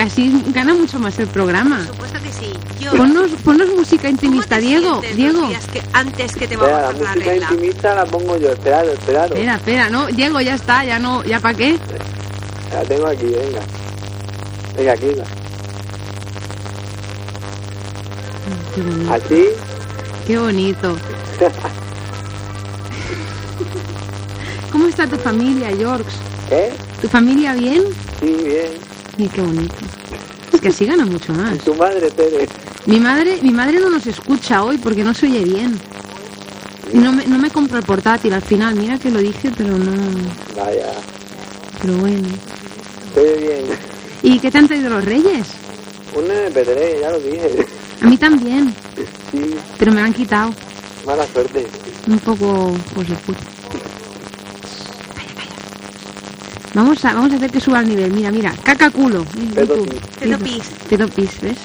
Así 0.00 0.42
gana 0.54 0.74
mucho 0.74 0.98
más 0.98 1.18
el 1.18 1.26
programa. 1.28 1.78
Por 1.78 1.86
supuesto 1.86 2.18
que 2.22 2.32
sí. 2.32 2.52
Yo. 2.80 2.92
Ponnos, 2.92 3.30
ponnos 3.44 3.68
música 3.76 4.08
intimista, 4.08 4.56
¿Cómo 4.56 4.60
te 4.60 4.66
Diego. 4.66 5.00
Diego. 5.14 5.48
que 5.72 5.82
antes 5.92 6.34
que 6.36 6.46
te 6.48 6.56
va 6.56 6.66
Espera, 6.66 6.78
a 6.78 6.80
la 6.80 6.86
bajar 6.86 7.00
la 7.00 7.08
música 7.14 7.30
regla. 7.30 7.48
intimista 7.50 7.94
la 7.94 8.04
pongo 8.06 8.36
yo. 8.36 8.50
Esperad, 8.52 8.88
esperad. 8.88 9.24
Espera, 9.26 9.54
espera, 9.56 9.88
no, 9.90 10.06
Diego, 10.08 10.40
ya 10.40 10.54
está, 10.54 10.84
ya 10.84 10.98
no, 10.98 11.22
ya 11.24 11.40
para 11.40 11.56
qué. 11.56 11.78
La 12.72 12.82
tengo 12.82 13.06
aquí, 13.06 13.26
venga. 13.26 13.60
Venga, 14.76 14.92
aquí. 14.92 15.06
la- 15.14 15.24
Qué 18.74 18.82
bonito. 18.82 19.12
Así. 19.14 19.44
Qué 20.26 20.38
bonito. 20.38 20.96
¿Cómo 24.72 24.88
está 24.88 25.06
tu 25.06 25.16
familia, 25.16 25.70
Yorks? 25.70 26.14
¿Qué? 26.48 26.72
¿Tu 27.00 27.08
familia 27.08 27.54
bien? 27.54 27.84
Sí, 28.20 28.36
bien. 28.44 28.72
Y 29.18 29.28
qué 29.28 29.40
bonito. 29.40 29.74
Es 30.52 30.60
que 30.60 30.68
así 30.68 30.84
gana 30.86 31.04
mucho 31.04 31.32
¿Y 31.32 31.36
más. 31.36 31.58
tu 31.58 31.74
madre, 31.74 32.10
Tere? 32.10 32.48
Mi 32.86 32.98
madre, 33.00 33.38
mi 33.42 33.50
madre 33.52 33.78
no 33.80 33.90
nos 33.90 34.06
escucha 34.06 34.62
hoy 34.62 34.78
porque 34.78 35.02
no 35.04 35.14
se 35.14 35.26
oye 35.26 35.44
bien. 35.44 35.78
No 36.92 37.12
me, 37.12 37.26
no 37.26 37.38
me 37.38 37.50
compro 37.50 37.78
el 37.78 37.84
portátil 37.84 38.32
al 38.34 38.42
final. 38.42 38.74
Mira 38.74 38.98
que 38.98 39.10
lo 39.10 39.18
dije, 39.20 39.50
pero 39.56 39.76
no. 39.78 39.92
Vaya. 40.56 40.92
Pero 41.80 41.94
bueno. 41.94 42.28
Estoy 43.08 43.42
bien. 43.42 43.64
¿Y 44.22 44.38
qué 44.38 44.50
te 44.50 44.58
han 44.58 44.68
traído 44.68 44.90
los 44.90 45.04
reyes? 45.04 45.46
Un 46.14 46.24
MP3, 46.26 47.00
ya 47.00 47.10
lo 47.10 47.18
dije. 47.18 47.66
A 48.00 48.06
mí 48.06 48.16
también, 48.16 48.74
Sí, 49.32 49.56
pero 49.78 49.92
me 49.92 50.00
lo 50.00 50.06
han 50.06 50.12
quitado. 50.14 50.54
mala 51.06 51.26
suerte. 51.26 51.66
Un 52.06 52.18
poco, 52.20 52.76
pues 52.94 53.08
de 53.08 53.14
Vamos 56.74 57.04
a, 57.04 57.14
vamos 57.14 57.32
a 57.32 57.36
hacer 57.36 57.50
que 57.50 57.60
suba 57.60 57.80
el 57.80 57.88
nivel. 57.88 58.12
Mira, 58.12 58.30
mira. 58.30 58.52
Caca 58.64 58.90
culo. 58.90 59.24
en 59.38 59.50
Pedo 59.50 59.76
YouTube. 59.76 60.00
Pedo 60.18 60.38
pis. 60.38 60.62
Pedo 60.88 61.08
pis, 61.08 61.30
¿ves? 61.40 61.56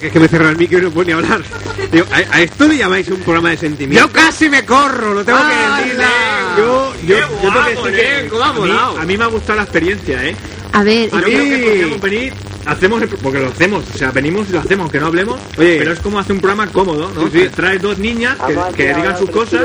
Es 0.00 0.10
que 0.12 0.18
me 0.18 0.28
cerró 0.28 0.48
el 0.48 0.56
micro 0.56 0.78
y 0.78 0.82
no 0.82 0.90
puedo 0.90 1.06
ni 1.08 1.12
hablar. 1.12 1.42
Digo, 1.92 2.06
¿a, 2.10 2.36
a 2.36 2.40
esto 2.40 2.66
le 2.66 2.78
llamáis 2.78 3.06
un 3.08 3.18
programa 3.20 3.50
de 3.50 3.58
sentimiento? 3.58 4.06
Yo 4.06 4.12
casi 4.12 4.48
me 4.48 4.64
corro, 4.64 5.12
lo 5.14 5.24
tengo 5.24 5.38
que 5.40 5.82
decir. 5.84 6.00
¡Hala! 6.00 6.56
Yo, 6.56 6.94
yo, 7.06 7.16
¡Qué 7.16 7.20
yo 7.20 7.52
tengo 7.52 7.64
que 7.64 7.70
decir 7.70 7.92
que 7.94 8.20
nen! 8.22 8.28
¿Cómo 8.30 8.44
ha 8.44 8.48
a, 8.48 8.52
mí, 8.52 8.98
a 9.00 9.04
mí 9.04 9.16
me 9.18 9.24
ha 9.24 9.26
gustado 9.26 9.56
la 9.58 9.62
experiencia, 9.64 10.24
¿eh? 10.26 10.34
A 10.72 10.82
ver, 10.84 11.10
Yo 11.10 11.18
A 11.18 11.22
creo 11.22 11.42
mí- 11.44 11.50
que 11.50 11.56
podríamos 11.66 12.00
venir, 12.00 12.32
hacemos 12.66 13.02
el, 13.02 13.08
porque 13.08 13.38
lo 13.38 13.48
hacemos, 13.48 13.84
o 13.94 13.98
sea, 13.98 14.10
venimos 14.10 14.48
y 14.48 14.52
lo 14.52 14.60
hacemos, 14.60 14.84
aunque 14.84 15.00
no 15.00 15.06
hablemos, 15.06 15.40
Oye. 15.58 15.78
pero 15.78 15.92
es 15.92 16.00
como 16.00 16.18
hacer 16.18 16.32
un 16.32 16.40
programa 16.40 16.66
cómodo, 16.68 17.10
¿no? 17.14 17.24
Sí, 17.30 17.40
sí. 17.42 17.48
Traes 17.48 17.82
dos 17.82 17.98
niñas 17.98 18.36
que, 18.74 18.94
digan 18.94 19.18
sus 19.18 19.30
cosas. 19.30 19.62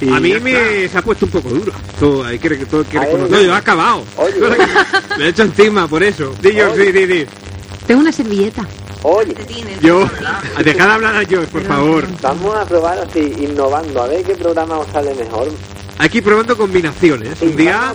y 0.00 0.08
a 0.08 0.20
mí 0.20 0.38
me 0.40 0.84
está. 0.84 0.92
se 0.92 0.98
ha 0.98 1.02
puesto 1.02 1.26
un 1.26 1.32
poco 1.32 1.48
duro. 1.50 1.72
Todo, 1.98 2.24
hay 2.24 2.38
que, 2.38 2.50
todo 2.66 2.80
hay 2.80 2.86
que 2.86 2.98
reconocerlo. 2.98 3.36
No, 3.36 3.42
yo 3.42 3.52
he 3.52 3.56
acabado. 3.56 4.04
Oye. 4.16 4.34
Me 5.18 5.24
he 5.24 5.28
hecho 5.28 5.42
encima 5.42 5.86
por 5.88 6.02
eso. 6.02 6.34
Di, 6.40 6.52
yo, 6.52 6.72
Oye. 6.72 6.92
di, 6.92 7.06
di, 7.06 7.26
tengo 7.86 8.02
una 8.02 8.12
servilleta. 8.12 8.66
Oye. 9.02 9.34
Yo, 9.80 10.08
dejad 10.62 10.86
de 10.86 10.92
hablar 10.92 11.16
a 11.16 11.24
George, 11.24 11.48
por 11.50 11.62
favor. 11.64 12.06
vamos 12.20 12.56
a 12.56 12.64
probar 12.64 12.98
así, 12.98 13.34
innovando, 13.40 14.02
a 14.02 14.06
ver 14.06 14.22
qué 14.22 14.34
programa 14.34 14.78
os 14.78 14.86
sale 14.92 15.14
mejor. 15.14 15.48
Aquí 16.00 16.22
probando 16.22 16.56
combinaciones. 16.56 17.38
Sí, 17.38 17.44
Un 17.44 17.56
día. 17.56 17.94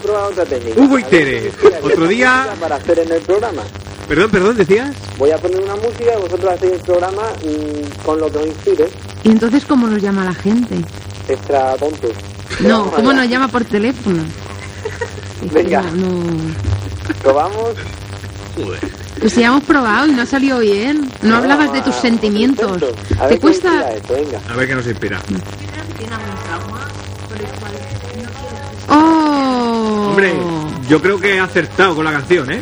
Hugo 0.77 0.99
y 0.99 1.03
Tere. 1.05 1.51
Otro 1.81 2.07
día- 2.07 2.47
Para 2.59 2.75
hacer 2.75 2.99
en 2.99 3.11
el 3.11 3.21
programa. 3.21 3.63
Perdón, 4.07 4.29
perdón, 4.29 4.55
decías. 4.57 4.95
Voy 5.17 5.31
a 5.31 5.37
poner 5.37 5.59
una 5.59 5.75
música 5.75 6.13
y 6.15 6.21
vosotros 6.21 6.53
hacéis 6.53 6.73
el 6.73 6.79
programa 6.81 7.23
mm, 7.43 8.05
con 8.05 8.19
lo 8.19 8.31
que 8.31 8.37
os 8.37 8.45
inspire. 8.45 8.87
¿Y 9.23 9.29
entonces 9.29 9.65
cómo 9.65 9.87
nos 9.87 9.99
llama 10.03 10.23
la 10.23 10.35
gente? 10.35 10.75
Extra 11.27 11.73
tontos. 11.77 12.11
No, 12.59 12.91
¿cómo 12.91 13.11
nos 13.11 13.27
llama 13.27 13.47
por 13.47 13.65
teléfono? 13.65 14.23
Venga. 15.51 15.81
No, 15.81 16.07
no. 16.07 16.53
Probamos. 17.23 17.69
Pues 19.19 19.33
si 19.33 19.39
ya 19.41 19.47
hemos 19.47 19.63
probado 19.63 20.05
y 20.05 20.11
no 20.11 20.21
ha 20.21 20.25
salido 20.27 20.59
bien. 20.59 21.09
No 21.23 21.37
hablabas 21.37 21.73
de 21.73 21.81
tus 21.81 21.95
sentimientos. 21.95 22.83
A 23.19 23.25
ver 23.25 23.29
¿Te 23.35 23.39
cuesta? 23.39 23.91
esto, 23.93 24.13
venga. 24.13 24.39
A 24.47 24.55
ver 24.55 24.67
qué 24.67 24.75
nos 24.75 24.85
inspira. 24.85 25.19
¡Oh! 28.89 30.07
Hombre, 30.09 30.33
yo 30.89 31.01
creo 31.01 31.19
que 31.19 31.35
he 31.35 31.39
acertado 31.39 31.95
con 31.95 32.05
la 32.05 32.11
canción, 32.11 32.51
¿eh? 32.51 32.61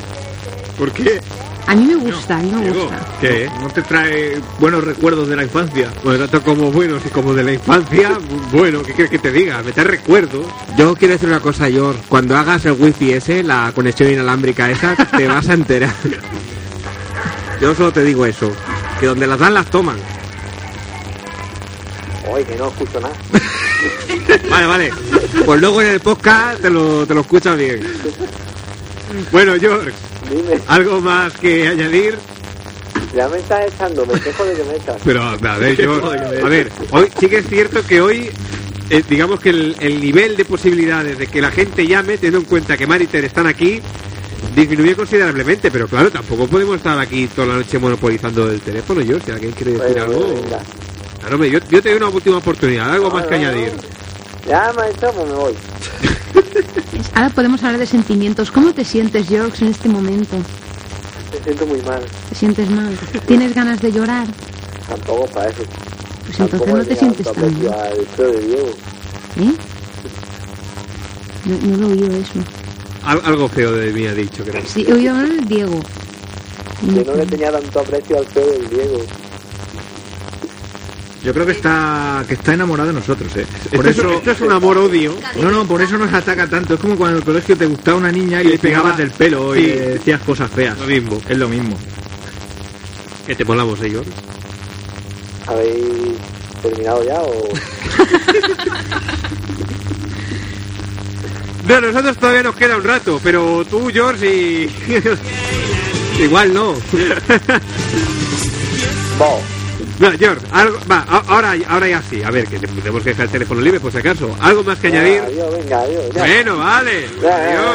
Porque 0.77 1.19
A 1.67 1.75
mí 1.75 1.85
me 1.85 1.95
gusta, 1.95 2.35
a 2.37 2.41
mí 2.41 2.51
me 2.51 2.69
gusta. 2.71 2.99
que 3.21 3.49
no 3.61 3.69
te 3.69 3.81
trae 3.83 4.39
buenos 4.59 4.83
recuerdos 4.83 5.27
de 5.27 5.35
la 5.35 5.43
infancia. 5.43 5.89
Bueno, 6.03 6.19
tanto 6.27 6.41
como 6.43 6.71
buenos 6.71 7.05
y 7.05 7.09
como 7.09 7.33
de 7.33 7.43
la 7.43 7.53
infancia, 7.53 8.11
bueno, 8.51 8.81
¿qué 8.83 8.93
quieres 8.93 9.11
que 9.11 9.19
te 9.19 9.31
diga? 9.31 9.61
Me 9.63 9.71
trae 9.71 9.85
recuerdos. 9.85 10.45
Yo 10.77 10.95
quiero 10.95 11.13
decir 11.13 11.29
una 11.29 11.39
cosa, 11.39 11.69
George. 11.69 11.99
Cuando 12.09 12.35
hagas 12.37 12.65
el 12.65 12.73
wifi 12.73 13.13
ese, 13.13 13.43
la 13.43 13.71
conexión 13.75 14.11
inalámbrica 14.11 14.69
esa, 14.69 14.95
te 14.95 15.27
vas 15.27 15.47
a 15.49 15.53
enterar. 15.53 15.93
Yo 17.61 17.73
solo 17.75 17.93
te 17.93 18.03
digo 18.03 18.25
eso. 18.25 18.51
Que 18.99 19.05
donde 19.05 19.27
las 19.27 19.39
dan, 19.39 19.53
las 19.53 19.67
toman. 19.67 19.95
Oye, 22.29 22.43
que 22.45 22.55
no 22.55 22.67
escucho 22.69 22.99
nada. 22.99 23.13
Vale, 24.49 24.67
vale. 24.67 24.91
Pues 25.45 25.61
luego 25.61 25.81
en 25.81 25.87
el 25.87 25.99
podcast 25.99 26.61
te 26.61 26.69
lo, 26.69 27.05
te 27.05 27.13
lo 27.13 27.21
escuchas 27.21 27.57
bien. 27.57 27.81
Bueno, 29.31 29.53
George, 29.59 29.91
Dime, 30.29 30.59
¿algo 30.67 31.01
más 31.01 31.33
que 31.33 31.67
añadir? 31.67 32.17
ya 33.15 33.27
me 33.27 33.37
estás 33.37 33.71
echando, 33.71 34.05
me 34.07 34.19
quejo 34.19 34.43
de 34.43 34.53
que 34.55 34.63
me 34.63 34.75
echas. 34.75 34.95
Pero, 35.03 35.21
a 35.21 35.35
ver, 35.57 35.75
George, 35.75 36.19
a 36.43 36.49
ver, 36.49 36.71
hoy 36.91 37.09
sí 37.19 37.27
que 37.27 37.37
es 37.39 37.47
cierto 37.47 37.85
que 37.85 38.01
hoy, 38.01 38.31
eh, 38.89 39.03
digamos 39.07 39.39
que 39.39 39.49
el, 39.49 39.75
el 39.79 40.01
nivel 40.01 40.35
de 40.35 40.45
posibilidades 40.45 41.17
de 41.19 41.27
que 41.27 41.41
la 41.41 41.51
gente 41.51 41.85
llame, 41.85 42.15
teniendo 42.17 42.39
en 42.39 42.45
cuenta 42.45 42.75
que 42.75 42.87
Mariter 42.87 43.23
están 43.25 43.45
aquí, 43.45 43.81
disminuye 44.55 44.95
considerablemente, 44.95 45.69
pero 45.69 45.87
claro, 45.87 46.09
tampoco 46.09 46.47
podemos 46.47 46.77
estar 46.77 46.97
aquí 46.97 47.27
toda 47.27 47.47
la 47.47 47.55
noche 47.57 47.77
monopolizando 47.77 48.49
el 48.49 48.61
teléfono, 48.61 49.01
George, 49.05 49.25
si 49.25 49.31
alguien 49.31 49.51
quiere 49.51 49.73
decir 49.73 49.87
Bueno, 49.93 50.03
algo... 50.03 50.41
venga. 50.41 50.59
Claro, 51.23 51.35
hombre, 51.37 51.49
yo, 51.51 51.59
yo 51.69 51.81
te 51.81 51.87
doy 51.89 51.97
una 51.97 52.09
última 52.09 52.37
oportunidad, 52.37 52.91
algo 52.91 53.09
más 53.09 53.23
que 53.27 53.31
No, 53.31 53.35
añadir. 53.37 53.71
Ya 54.45 54.73
echado, 54.93 55.13
pues 55.13 55.29
me 55.29 55.35
voy. 55.35 55.53
Ahora 57.15 57.29
podemos 57.29 57.63
hablar 57.63 57.79
de 57.79 57.85
sentimientos. 57.87 58.51
¿Cómo 58.51 58.73
te 58.73 58.83
sientes, 58.83 59.27
George, 59.29 59.63
en 59.63 59.71
este 59.71 59.87
momento? 59.87 60.35
Me 61.31 61.43
siento 61.45 61.65
muy 61.65 61.81
mal. 61.83 62.03
¿Te 62.27 62.35
sientes 62.35 62.69
mal? 62.69 62.97
¿Tienes 63.25 63.55
ganas 63.55 63.81
de 63.81 63.91
llorar? 63.93 64.27
Tampoco 64.89 65.25
para 65.27 65.49
eso. 65.49 65.63
Pues 66.25 66.37
Tampoco 66.37 66.65
entonces 66.65 66.77
no 66.77 66.93
te 66.93 66.95
sientes 67.23 67.25
tan 67.31 67.35
bien. 67.55 67.73
aprecio 67.73 67.81
al 67.81 68.05
feo 68.17 68.31
de 68.33 68.39
Diego. 68.45 68.69
¿Eh? 69.37 69.53
No, 71.45 71.57
no 71.67 71.77
lo 71.77 71.87
he 71.87 71.91
oído 71.93 72.17
eso. 72.17 72.33
Al- 73.05 73.21
algo 73.23 73.47
feo 73.47 73.71
de 73.71 73.93
mí 73.93 74.05
ha 74.07 74.13
dicho, 74.13 74.43
creo. 74.43 74.61
Sí, 74.65 74.85
he 74.87 74.91
oído 74.93 75.11
hablar 75.15 75.29
del 75.29 75.45
Diego. 75.47 75.79
Que 76.81 77.03
no 77.05 77.15
le 77.15 77.25
tenía 77.27 77.49
tanto 77.51 77.79
aprecio 77.79 78.17
al 78.19 78.25
feo 78.25 78.45
del 78.45 78.69
Diego. 78.69 78.99
Yo 81.23 81.33
creo 81.33 81.45
que 81.45 81.53
está 81.53 82.23
que 82.27 82.33
está 82.33 82.53
enamorado 82.53 82.89
de 82.89 82.95
nosotros, 82.95 83.33
¿eh? 83.37 83.45
Por 83.73 83.87
Esto, 83.87 84.01
eso... 84.01 84.11
es, 84.11 84.17
esto 84.17 84.31
es 84.31 84.41
un 84.41 84.51
amor-odio. 84.51 85.15
No, 85.41 85.49
no, 85.51 85.65
por 85.65 85.81
eso 85.81 85.97
nos 85.97 86.13
ataca 86.13 86.47
tanto. 86.47 86.73
Es 86.73 86.79
como 86.81 86.97
cuando 86.97 87.17
en 87.17 87.21
el 87.21 87.25
colegio 87.25 87.55
te 87.57 87.65
gustaba 87.65 87.97
una 87.97 88.11
niña 88.11 88.41
y 88.43 88.47
Y 88.47 88.49
le 88.49 88.57
pegaba- 88.59 88.83
pegabas 88.93 88.97
del 88.97 89.11
pelo 89.11 89.55
y 89.55 89.61
le 89.67 89.79
decías 89.91 90.19
cosas 90.21 90.51
feas. 90.51 90.77
Lo 90.79 90.85
mismo. 90.85 91.21
Es 91.29 91.37
lo 91.37 91.47
mismo. 91.47 91.77
Que 93.25 93.35
te 93.35 93.45
molamos, 93.45 93.79
¿eh, 93.81 93.89
George? 93.89 94.11
¿Habéis 95.47 96.17
terminado 96.61 97.03
ya 97.05 97.21
o...? 97.21 97.47
No, 101.67 101.79
nosotros 101.79 102.17
todavía 102.17 102.43
nos 102.43 102.55
queda 102.55 102.75
un 102.75 102.83
rato, 102.83 103.21
pero 103.23 103.63
tú, 103.69 103.89
George, 103.89 104.27
y... 104.27 104.69
Igual 106.23 106.53
no. 106.53 106.75
No, 109.99 110.11
George, 110.17 110.41
algo, 110.51 110.77
va, 110.89 111.05
ahora, 111.27 111.53
ahora 111.67 111.87
ya 111.87 112.01
sí. 112.09 112.23
A 112.23 112.31
ver, 112.31 112.47
que 112.47 112.59
tenemos 112.59 113.03
que 113.03 113.09
dejar 113.09 113.25
el 113.25 113.31
teléfono 113.31 113.61
libre 113.61 113.79
por 113.79 113.91
si 113.91 113.99
acaso. 113.99 114.35
¿Algo 114.41 114.63
más 114.63 114.79
que 114.79 114.87
añadir? 114.87 115.21
Adiós, 115.21 115.53
venga, 115.55 115.81
adiós. 115.81 116.03
ya. 116.13 116.19
Bueno, 116.21 116.57
vale. 116.57 117.09
Ya, 117.21 117.29
ya, 117.29 117.71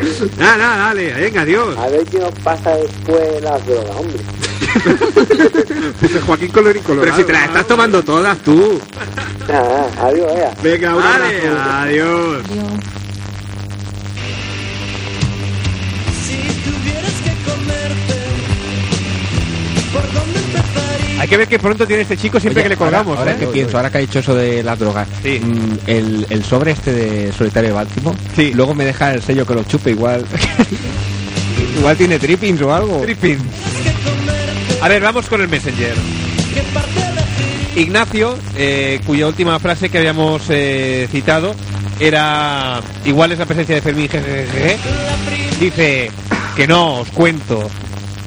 Adiós. 0.00 0.36
Nada, 0.38 0.56
nada, 0.56 0.76
dale. 0.78 1.12
Venga, 1.14 1.40
adiós. 1.42 1.76
A 1.78 1.88
ver 1.88 2.04
qué 2.04 2.18
nos 2.18 2.32
pasa 2.42 2.70
después 2.76 3.42
las 3.42 3.66
drogas, 3.66 3.96
hombre. 3.96 4.18
Dice 6.00 6.20
Joaquín 6.26 6.48
Colorín 6.48 6.82
Pero 6.86 7.16
si 7.16 7.24
te 7.24 7.32
las 7.32 7.44
estás 7.44 7.66
tomando 7.66 8.02
todas 8.02 8.38
tú. 8.38 8.80
Nada, 9.46 9.88
adiós, 10.02 10.34
vea. 10.34 10.50
Venga, 10.62 10.94
Vale, 10.94 11.48
abrazo. 11.48 11.70
adiós. 11.70 12.42
Hay 21.28 21.30
que 21.32 21.36
ver 21.36 21.48
que 21.48 21.58
pronto 21.58 21.86
tiene 21.86 22.00
este 22.04 22.16
chico 22.16 22.40
siempre 22.40 22.62
Oye, 22.62 22.70
que 22.70 22.74
le 22.74 22.76
colgamos, 22.78 23.18
ahora, 23.18 23.32
¿eh? 23.32 23.36
que 23.38 23.48
pienso, 23.48 23.76
ahora 23.76 23.90
que 23.90 23.98
ha 23.98 24.00
dicho 24.00 24.18
eso 24.20 24.34
de 24.34 24.62
las 24.62 24.78
drogas, 24.78 25.06
Sí. 25.22 25.38
mm, 25.44 25.78
el, 25.86 26.26
el 26.30 26.42
sobre 26.42 26.70
este 26.70 26.90
de 26.90 27.32
Solitario 27.34 27.74
Baltimore, 27.74 28.16
Sí. 28.34 28.52
luego 28.54 28.74
me 28.74 28.86
deja 28.86 29.12
el 29.12 29.20
sello 29.22 29.44
que 29.46 29.52
lo 29.54 29.62
chupe 29.64 29.90
igual. 29.90 30.24
igual 31.78 31.96
tiene 31.98 32.18
trippings 32.18 32.62
o 32.62 32.72
algo. 32.72 33.02
Tripping. 33.02 33.36
A 34.80 34.88
ver, 34.88 35.02
vamos 35.02 35.26
con 35.26 35.42
el 35.42 35.48
Messenger. 35.48 35.92
Ignacio, 37.76 38.38
eh, 38.56 38.98
cuya 39.04 39.26
última 39.26 39.58
frase 39.60 39.90
que 39.90 39.98
habíamos 39.98 40.44
eh, 40.48 41.08
citado 41.12 41.54
era 42.00 42.80
igual 43.04 43.32
es 43.32 43.38
la 43.38 43.44
presencia 43.44 43.74
de 43.74 43.82
Fermín 43.82 44.08
jejeje, 44.08 44.78
dice 45.60 46.10
que 46.56 46.66
no, 46.66 47.00
os 47.00 47.08
cuento. 47.10 47.68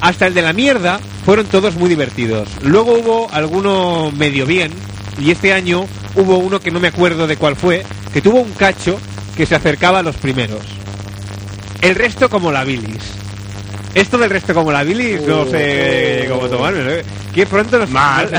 Hasta 0.02 0.26
el 0.28 0.34
de 0.34 0.42
la 0.42 0.52
mierda 0.52 1.00
fueron 1.26 1.46
todos 1.46 1.76
muy 1.76 1.88
divertidos. 1.88 2.50
Luego 2.64 2.94
hubo 2.94 3.30
alguno 3.32 4.12
medio 4.12 4.46
bien 4.46 4.72
y 5.20 5.30
este 5.32 5.54
año 5.54 5.86
hubo 6.16 6.38
uno 6.38 6.60
que 6.60 6.72
no 6.72 6.80
me 6.80 6.88
acuerdo 6.88 7.28
de 7.28 7.38
cuál 7.38 7.56
fue, 7.56 7.84
que 8.12 8.22
tuvo 8.22 8.40
un 8.42 8.52
cacho 8.54 9.00
que 9.38 9.46
se 9.46 9.56
acercaba 9.56 10.00
a 10.00 10.04
los 10.04 10.16
primeros. 10.16 10.62
El 11.82 11.96
resto 11.96 12.30
como 12.30 12.52
la 12.52 12.64
bilis. 12.64 13.04
Esto 13.94 14.18
del 14.18 14.30
resto 14.30 14.54
como 14.54 14.72
la 14.72 14.84
bilis 14.84 15.22
no 15.22 15.46
sé 15.46 16.26
cómo 16.30 16.48
tomármelo. 16.48 16.92
¿eh? 16.92 17.06
Qué 17.34 17.46
pronto 17.46 17.78
nos... 17.78 17.90
Mal. 17.90 18.30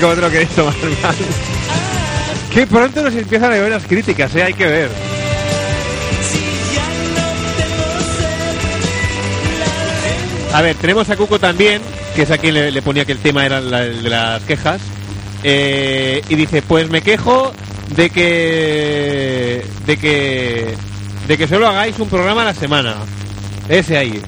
¿Cómo 0.00 0.14
te 0.14 0.20
lo 0.20 0.30
queréis 0.30 0.50
tomar 0.56 0.74
mal? 1.02 1.14
Qué 2.52 2.66
pronto 2.66 3.02
nos 3.02 3.14
empiezan 3.14 3.52
a 3.52 3.56
llover 3.56 3.72
las 3.72 3.84
críticas, 3.84 4.34
¿eh? 4.34 4.42
Hay 4.42 4.54
que 4.54 4.66
ver. 4.66 5.11
A 10.54 10.60
ver, 10.62 10.76
tenemos 10.76 11.08
a 11.10 11.16
Cuco 11.16 11.38
también, 11.38 11.80
que 12.14 12.22
es 12.22 12.30
a 12.30 12.38
quien 12.38 12.54
le, 12.54 12.70
le 12.70 12.82
ponía 12.82 13.04
que 13.04 13.12
el 13.12 13.18
tema 13.18 13.46
era 13.46 13.60
la- 13.60 13.84
el 13.84 14.02
de 14.02 14.10
las 14.10 14.42
quejas. 14.42 14.80
Eh, 15.44 16.22
y 16.28 16.34
dice, 16.34 16.62
pues 16.62 16.88
me 16.90 17.00
quejo 17.02 17.52
de 17.96 18.10
que... 18.10 19.64
de 19.86 19.96
que... 19.96 20.74
de 21.26 21.38
que 21.38 21.48
solo 21.48 21.66
hagáis 21.68 21.98
un 21.98 22.08
programa 22.08 22.42
a 22.42 22.46
la 22.46 22.54
semana. 22.54 22.96
Ese 23.68 23.96
ahí. 23.96 24.20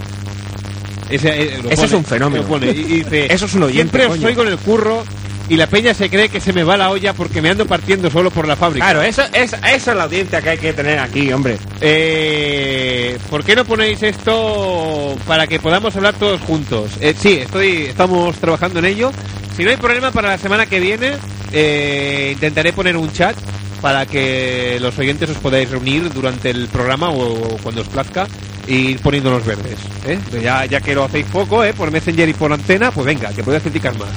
Ese, 1.10 1.28
eh, 1.42 1.58
pone, 1.62 1.74
es 1.74 1.92
un 1.92 2.04
fenómeno. 2.04 2.44
pone. 2.44 2.68
Y, 2.70 2.72
dice, 3.02 3.26
Eso 3.32 3.44
es 3.46 3.54
un 3.54 3.64
oyente, 3.64 3.82
Siempre 3.98 4.06
os 4.06 4.12
coño". 4.16 4.26
oigo 4.28 4.42
en 4.42 4.48
el 4.48 4.58
curro 4.58 5.04
y 5.48 5.56
la 5.56 5.66
peña 5.66 5.94
se 5.94 6.08
cree 6.08 6.28
que 6.28 6.40
se 6.40 6.52
me 6.52 6.64
va 6.64 6.76
la 6.76 6.90
olla 6.90 7.12
porque 7.12 7.42
me 7.42 7.50
ando 7.50 7.66
partiendo 7.66 8.10
solo 8.10 8.30
por 8.30 8.48
la 8.48 8.56
fábrica. 8.56 8.86
Claro, 8.86 9.02
eso, 9.02 9.22
es, 9.32 9.52
esa 9.52 9.72
es 9.72 9.86
la 9.86 10.04
audiencia 10.04 10.40
que 10.40 10.50
hay 10.50 10.58
que 10.58 10.72
tener 10.72 10.98
aquí, 10.98 11.32
hombre. 11.32 11.58
Eh, 11.80 13.18
¿Por 13.28 13.44
qué 13.44 13.54
no 13.54 13.64
ponéis 13.64 14.02
esto 14.02 15.16
para 15.26 15.46
que 15.46 15.60
podamos 15.60 15.94
hablar 15.96 16.14
todos 16.14 16.40
juntos? 16.40 16.92
Eh, 17.00 17.14
sí, 17.18 17.40
estoy, 17.42 17.84
estamos 17.84 18.36
trabajando 18.36 18.78
en 18.78 18.86
ello. 18.86 19.12
Si 19.56 19.64
no 19.64 19.70
hay 19.70 19.76
problema 19.76 20.10
para 20.10 20.28
la 20.28 20.38
semana 20.38 20.66
que 20.66 20.80
viene, 20.80 21.12
eh, 21.52 22.30
intentaré 22.32 22.72
poner 22.72 22.96
un 22.96 23.12
chat 23.12 23.36
para 23.80 24.06
que 24.06 24.78
los 24.80 24.98
oyentes 24.98 25.28
os 25.28 25.36
podáis 25.36 25.70
reunir 25.70 26.10
durante 26.12 26.48
el 26.48 26.68
programa 26.68 27.10
o, 27.10 27.58
cuando 27.62 27.82
os 27.82 27.88
plazca 27.88 28.26
y 28.66 28.76
ir 28.76 29.00
poniendo 29.00 29.30
los 29.30 29.44
verdes. 29.44 29.76
¿eh? 30.06 30.18
Ya, 30.42 30.64
ya 30.64 30.80
que 30.80 30.94
lo 30.94 31.04
hacéis 31.04 31.26
poco, 31.26 31.62
¿eh? 31.62 31.74
por 31.74 31.90
Messenger 31.90 32.28
y 32.28 32.32
por 32.32 32.50
antena, 32.50 32.90
pues 32.90 33.06
venga, 33.06 33.30
que 33.34 33.44
podéis 33.44 33.62
criticar 33.62 33.96
más. 33.98 34.08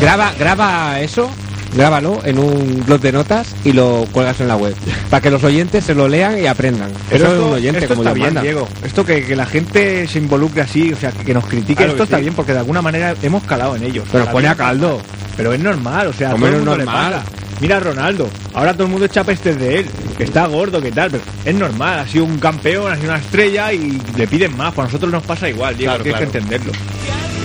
Graba, 0.00 0.32
graba 0.38 1.00
eso, 1.00 1.28
grábalo 1.74 2.20
en 2.24 2.38
un 2.38 2.84
blog 2.86 3.00
de 3.00 3.10
notas 3.12 3.54
y 3.64 3.72
lo 3.72 4.06
cuelgas 4.12 4.40
en 4.40 4.48
la 4.48 4.56
web. 4.56 4.74
Para 5.10 5.20
que 5.20 5.30
los 5.30 5.42
oyentes 5.42 5.84
se 5.84 5.94
lo 5.94 6.08
lean 6.08 6.38
y 6.40 6.46
aprendan. 6.46 6.90
Pero 7.10 7.24
eso 7.24 7.26
es 7.26 7.32
esto, 7.38 7.46
un 7.48 7.52
oyente 7.54 7.78
esto 7.80 7.94
como 7.96 8.08
está 8.08 8.14
bien. 8.14 8.40
Diego. 8.40 8.68
Esto 8.84 9.04
que, 9.04 9.24
que 9.24 9.34
la 9.36 9.46
gente 9.46 10.06
se 10.06 10.18
involucre 10.18 10.62
así, 10.62 10.92
o 10.92 10.96
sea, 10.96 11.10
que, 11.10 11.24
que 11.24 11.34
nos 11.34 11.46
critique, 11.46 11.74
Claro 11.76 11.92
esto 11.92 12.04
está 12.04 12.16
sí. 12.16 12.22
bien 12.22 12.34
porque 12.34 12.52
de 12.52 12.58
alguna 12.60 12.80
manera 12.80 13.14
hemos 13.22 13.42
calado 13.42 13.74
en 13.76 13.82
ellos. 13.82 14.04
Pero 14.12 14.26
pone 14.30 14.48
a 14.48 14.54
caldo. 14.54 15.00
Pero 15.36 15.52
es 15.52 15.60
normal, 15.60 16.08
o 16.08 16.12
sea, 16.12 16.30
todo 16.34 16.46
el 16.46 16.54
mundo 16.56 16.72
es 16.72 16.78
le 16.78 16.84
normal. 16.84 17.12
pasa. 17.14 17.24
Mira 17.60 17.78
a 17.78 17.80
Ronaldo, 17.80 18.30
ahora 18.54 18.72
todo 18.72 18.84
el 18.84 18.90
mundo 18.90 19.06
echa 19.06 19.24
pestes 19.24 19.58
de 19.58 19.80
él, 19.80 19.86
que 20.16 20.22
está 20.22 20.46
gordo, 20.46 20.80
que 20.80 20.92
tal, 20.92 21.10
pero 21.10 21.24
es 21.44 21.54
normal, 21.56 21.98
ha 21.98 22.06
sido 22.06 22.24
un 22.24 22.38
campeón, 22.38 22.92
ha 22.92 22.94
sido 22.96 23.08
una 23.08 23.18
estrella 23.18 23.72
y 23.72 24.00
le 24.16 24.28
piden 24.28 24.56
más, 24.56 24.72
para 24.74 24.86
nosotros 24.86 25.10
nos 25.10 25.24
pasa 25.24 25.48
igual, 25.48 25.76
Diego, 25.76 25.90
Claro, 25.94 26.04
tienes 26.04 26.20
claro. 26.20 26.32
que 26.32 26.38
entenderlo. 26.38 26.72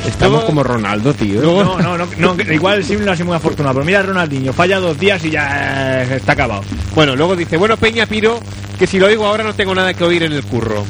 Estamos 0.06 0.32
Luego- 0.40 0.46
como 0.48 0.64
Ronaldo, 0.64 1.14
tío. 1.14 1.42
No, 1.42 1.78
no, 1.82 1.98
no, 1.98 2.08
no, 2.18 2.54
igual 2.54 2.78
el 2.80 2.84
Sim 2.84 3.04
no 3.06 3.12
ha 3.12 3.16
sido 3.16 3.28
muy 3.28 3.36
afortunado, 3.36 3.74
pero 3.76 3.86
mira 3.86 4.00
a 4.00 4.04
Ronaldinho, 4.04 4.52
falla 4.54 4.80
dos 4.80 5.00
días 5.00 5.24
y 5.26 5.32
ya 5.32 6.04
eh, 6.04 6.16
está 6.18 6.34
acabado. 6.34 6.62
Bueno, 6.94 7.16
luego 7.16 7.36
dice, 7.36 7.58
bueno, 7.58 7.78
Peña 7.78 8.06
Piro, 8.06 8.40
que 8.78 8.86
si 8.86 9.00
lo 9.00 9.08
oigo 9.08 9.26
ahora 9.26 9.44
no 9.44 9.54
tengo 9.54 9.74
nada 9.74 9.94
que 9.94 10.04
oír 10.04 10.24
en 10.24 10.34
el 10.34 10.44
curro. 10.44 10.84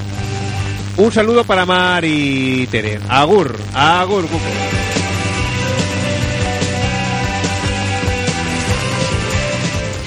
Un 0.98 1.12
saludo 1.12 1.44
para 1.44 1.66
Mar 1.66 2.04
y 2.06 2.68
Tere. 2.68 3.00
Agur, 3.10 3.56
agur, 3.74 4.24
cuco. 4.24 4.40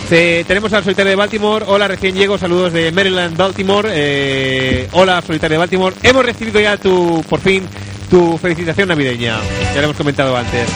Te- 0.09 0.45
tenemos 0.45 0.73
al 0.73 0.85
solitario 0.85 1.11
de 1.11 1.17
Baltimore. 1.17 1.65
Hola, 1.69 1.89
recién 1.89 2.15
llego. 2.15 2.39
Saludos 2.39 2.73
de 2.73 2.93
Maryland, 2.93 3.37
Baltimore. 3.37 3.89
Eh, 3.93 4.89
hola, 4.93 5.21
solitario 5.21 5.55
de 5.55 5.59
Baltimore. 5.59 5.97
Hemos 6.03 6.25
recibido 6.25 6.61
ya 6.61 6.77
tu, 6.77 7.25
por 7.29 7.41
fin, 7.41 7.65
tu 8.07 8.39
felicitación 8.39 8.89
navideña. 8.89 9.39
Ya 9.75 9.81
lo 9.81 9.85
hemos 9.85 9.97
comentado 9.97 10.37
antes. 10.37 10.69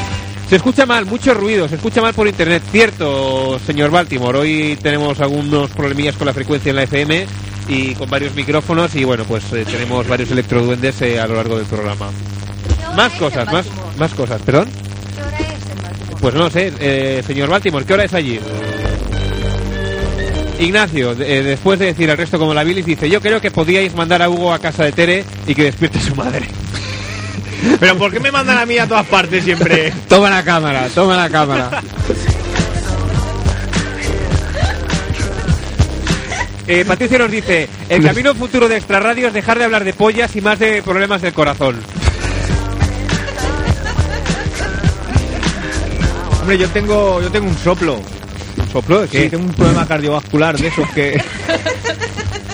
Se 0.49 0.57
escucha 0.57 0.85
mal, 0.85 1.07
mucho 1.07 1.33
ruido, 1.33 1.68
se 1.68 1.76
escucha 1.76 2.01
mal 2.01 2.12
por 2.12 2.26
internet. 2.26 2.62
Cierto, 2.72 3.59
señor 3.64 3.91
Baltimore. 3.91 4.39
Hoy 4.39 4.78
tenemos 4.83 5.20
algunos 5.20 5.70
problemillas 5.70 6.16
con 6.16 6.26
la 6.26 6.35
frecuencia 6.35 6.70
en 6.70 6.76
la 6.76 6.83
FM 6.83 7.26
y 7.68 7.95
con 7.95 8.11
varios 8.11 8.35
micrófonos 8.35 8.95
y 8.97 9.05
bueno, 9.05 9.24
pues 9.24 9.45
eh, 9.53 9.64
tenemos 9.64 10.09
varios 10.09 10.31
electroduendes 10.31 11.01
eh, 11.03 11.20
a 11.20 11.26
lo 11.28 11.37
largo 11.37 11.57
del 11.57 11.66
programa. 11.66 12.11
Más 12.97 13.12
cosas, 13.12 13.53
más, 13.53 13.66
más 13.97 14.12
cosas. 14.14 14.43
¿Perdón? 14.43 14.68
¿Qué 15.14 15.22
hora 15.22 15.39
es 15.39 15.70
en 15.70 15.83
Baltimore? 15.83 16.20
Pues 16.20 16.35
no 16.35 16.51
sé, 16.51 16.72
eh, 16.81 17.22
señor 17.24 17.49
Baltimore, 17.49 17.85
¿qué 17.85 17.95
hora 17.95 18.05
es 18.05 18.14
allí? 18.14 18.41
Ignacio, 20.61 21.12
eh, 21.12 21.43
después 21.43 21.78
de 21.78 21.87
decir 21.87 22.11
el 22.11 22.18
resto 22.18 22.39
como 22.39 22.53
la 22.53 22.64
bilis, 22.64 22.85
dice, 22.85 23.09
yo 23.09 23.20
creo 23.22 23.41
que 23.41 23.51
podíais 23.51 23.95
mandar 23.95 24.20
a 24.20 24.28
Hugo 24.28 24.53
a 24.53 24.59
casa 24.59 24.85
de 24.85 24.93
Tere 24.93 25.24
y 25.47 25.55
que 25.55 25.64
despierte 25.64 25.99
su 26.01 26.14
madre. 26.14 26.47
Pero 27.78 27.96
¿por 27.96 28.12
qué 28.12 28.20
me 28.20 28.30
mandan 28.30 28.58
a 28.58 28.66
mí 28.66 28.78
a 28.78 28.86
todas 28.86 29.06
partes 29.06 29.44
siempre? 29.44 29.92
Toma 30.08 30.30
la 30.30 30.42
cámara, 30.42 30.88
toma 30.94 31.16
la 31.16 31.28
cámara. 31.28 31.82
Eh, 36.66 36.84
Patricia 36.84 37.18
nos 37.18 37.30
dice, 37.30 37.68
el 37.88 38.00
camino 38.00 38.32
futuro 38.32 38.68
de 38.68 38.76
Extra 38.76 39.00
Radio 39.00 39.26
es 39.26 39.34
dejar 39.34 39.58
de 39.58 39.64
hablar 39.64 39.82
de 39.82 39.92
pollas 39.92 40.36
y 40.36 40.40
más 40.40 40.58
de 40.61 40.82
problemas 40.82 41.20
del 41.20 41.32
corazón. 41.32 41.80
Hombre, 46.40 46.58
yo 46.58 46.68
tengo, 46.68 47.20
yo 47.20 47.30
tengo 47.30 47.48
un 47.48 47.58
soplo. 47.58 48.00
¿Un 48.56 48.68
soplo 48.72 49.06
Sí, 49.08 49.28
tengo 49.28 49.44
un 49.46 49.52
problema 49.52 49.86
cardiovascular 49.86 50.56
de 50.56 50.68
esos 50.68 50.88
que... 50.90 51.20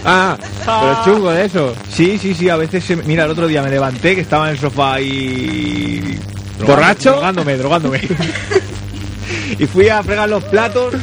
Ah, 0.07 0.37
pero 0.65 1.05
chungo 1.05 1.31
de 1.33 1.45
eso. 1.47 1.75
Sí, 1.93 2.17
sí, 2.19 2.35
sí, 2.35 2.49
a 2.49 2.57
veces... 2.57 2.85
se- 2.85 2.97
Mira, 2.97 3.25
el 3.25 3.31
otro 3.33 3.47
día 3.49 3.63
me 3.63 3.71
levanté 3.71 4.15
que 4.15 4.21
estaba 4.21 4.47
en 4.49 4.53
el 4.55 4.59
sofá 4.61 5.01
y... 5.01 6.19
¿Borracho? 6.65 7.11
Drogándome, 7.13 7.57
drogándome. 7.57 8.01
y 9.59 9.67
fui 9.67 9.89
a 9.89 10.03
fregar 10.03 10.29
los 10.29 10.45
platos 10.45 10.95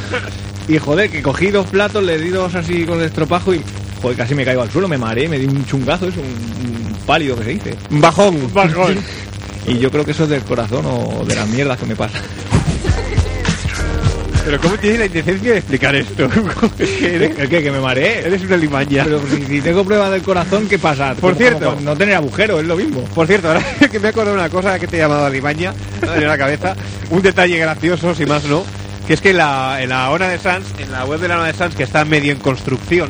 y 0.67 0.77
joder, 0.77 1.09
que 1.09 1.21
cogí 1.21 1.51
dos 1.51 1.65
platos, 1.67 2.03
le 2.03 2.17
di 2.17 2.29
dos 2.29 2.55
así 2.55 2.85
con 2.85 2.99
el 2.99 3.05
estropajo 3.05 3.53
y... 3.53 3.61
Joder, 4.01 4.17
casi 4.17 4.35
me 4.35 4.43
caigo 4.45 4.61
al 4.61 4.71
suelo, 4.71 4.87
me 4.87 4.97
mareé, 4.97 5.27
me 5.29 5.37
di 5.39 5.45
un 5.45 5.65
chungazo, 5.65 6.07
es 6.07 6.15
un, 6.17 6.23
un 6.23 6.93
pálido 7.05 7.37
que 7.37 7.43
se 7.43 7.49
dice. 7.51 7.75
Un 8.39 8.53
bajón. 8.53 8.97
Y 9.67 9.77
yo 9.79 9.89
creo 9.91 10.03
que 10.03 10.11
eso 10.11 10.23
es 10.23 10.29
del 10.29 10.41
corazón 10.43 10.85
o 10.85 11.23
de 11.25 11.35
las 11.35 11.47
mierdas 11.47 11.77
que 11.79 11.85
me 11.85 11.95
pasa. 11.95 12.17
Pero 14.45 14.59
¿cómo 14.59 14.77
tienes 14.77 14.99
la 14.99 15.05
indecencia 15.05 15.51
de 15.53 15.57
explicar 15.57 15.95
esto? 15.95 16.29
Es 16.79 16.89
que 16.89 17.15
eres, 17.15 17.39
¿El 17.39 17.49
qué? 17.49 17.63
Que 17.63 17.71
me 17.71 17.79
mareé. 17.79 18.25
eres 18.25 18.41
una 18.43 18.57
limaña. 18.57 19.03
Pero 19.05 19.21
si, 19.29 19.43
si 19.45 19.61
tengo 19.61 19.83
pruebas 19.85 20.11
del 20.11 20.21
corazón, 20.21 20.67
¿qué 20.67 20.77
pasa? 20.77 21.15
Por 21.15 21.35
cierto. 21.35 21.77
no 21.81 21.95
tener 21.95 22.15
agujero, 22.15 22.59
es 22.59 22.65
lo 22.65 22.75
mismo. 22.75 23.03
Por 23.15 23.27
cierto, 23.27 23.47
ahora 23.47 23.63
que 23.91 23.99
me 23.99 24.09
acuerdo 24.09 24.31
de 24.31 24.37
una 24.39 24.49
cosa 24.49 24.77
que 24.79 24.87
te 24.87 24.97
he 24.97 24.99
llamado 24.99 25.29
Limaña, 25.29 25.73
en 26.01 26.27
la 26.27 26.37
cabeza, 26.37 26.75
un 27.09 27.21
detalle 27.21 27.57
gracioso, 27.57 28.13
si 28.13 28.25
más 28.25 28.43
no, 28.45 28.65
que 29.07 29.13
es 29.13 29.21
que 29.21 29.29
en 29.31 29.37
la, 29.37 29.81
en 29.81 29.89
la 29.89 30.09
ONA 30.11 30.27
de 30.27 30.39
Sans, 30.39 30.65
en 30.79 30.91
la 30.91 31.05
web 31.05 31.19
de 31.19 31.27
la 31.27 31.37
ONA 31.37 31.47
de 31.47 31.53
Sans, 31.53 31.75
que 31.75 31.83
está 31.83 32.03
medio 32.03 32.31
en 32.31 32.39
construcción, 32.39 33.09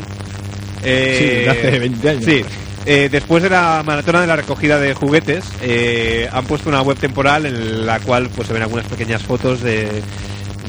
eh, 0.84 1.46
Sí, 1.46 1.50
hace 1.50 1.80
20 1.80 2.10
años. 2.10 2.26
Sí, 2.26 2.46
eh, 2.86 3.10
después 3.12 3.42
de 3.42 3.50
la 3.50 3.82
maratona 3.86 4.22
de 4.22 4.28
la 4.28 4.36
recogida 4.36 4.80
de 4.80 4.94
juguetes, 4.94 5.46
eh, 5.62 6.30
han 6.32 6.46
puesto 6.46 6.70
una 6.70 6.82
web 6.82 6.98
temporal 6.98 7.46
en 7.46 7.86
la 7.86 8.00
cual 8.00 8.30
pues 8.36 8.48
se 8.48 8.54
ven 8.54 8.62
algunas 8.64 8.86
pequeñas 8.88 9.24
fotos 9.24 9.62
de, 9.62 9.88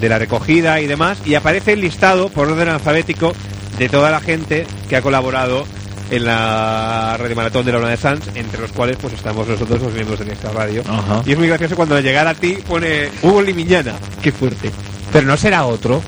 de 0.00 0.08
la 0.08 0.18
recogida 0.18 0.80
y 0.80 0.86
demás, 0.86 1.18
y 1.24 1.34
aparece 1.34 1.72
el 1.72 1.80
listado 1.80 2.28
por 2.28 2.50
orden 2.50 2.68
alfabético 2.68 3.32
de 3.78 3.88
toda 3.88 4.10
la 4.10 4.20
gente 4.20 4.66
que 4.88 4.96
ha 4.96 5.02
colaborado 5.02 5.66
en 6.10 6.24
la 6.26 7.16
radio 7.18 7.34
maratón 7.36 7.64
de 7.64 7.72
la 7.72 7.78
Ona 7.78 7.88
de 7.88 7.96
Sans, 7.96 8.22
entre 8.34 8.60
los 8.60 8.72
cuales 8.72 8.96
pues 9.00 9.14
estamos 9.14 9.48
nosotros 9.48 9.80
los 9.80 9.92
miembros 9.92 10.18
de 10.18 10.32
esta 10.32 10.50
radio. 10.50 10.82
Ajá. 10.86 11.22
Y 11.24 11.32
es 11.32 11.38
muy 11.38 11.48
gracioso 11.48 11.76
cuando 11.76 11.96
al 11.96 12.02
llegar 12.02 12.26
a 12.26 12.34
ti 12.34 12.58
pone 12.66 13.08
Hugo 13.22 13.42
Limiñana. 13.42 13.94
Qué 14.22 14.30
fuerte. 14.30 14.70
Pero 15.12 15.26
no 15.26 15.36
será 15.36 15.64
otro. 15.64 16.02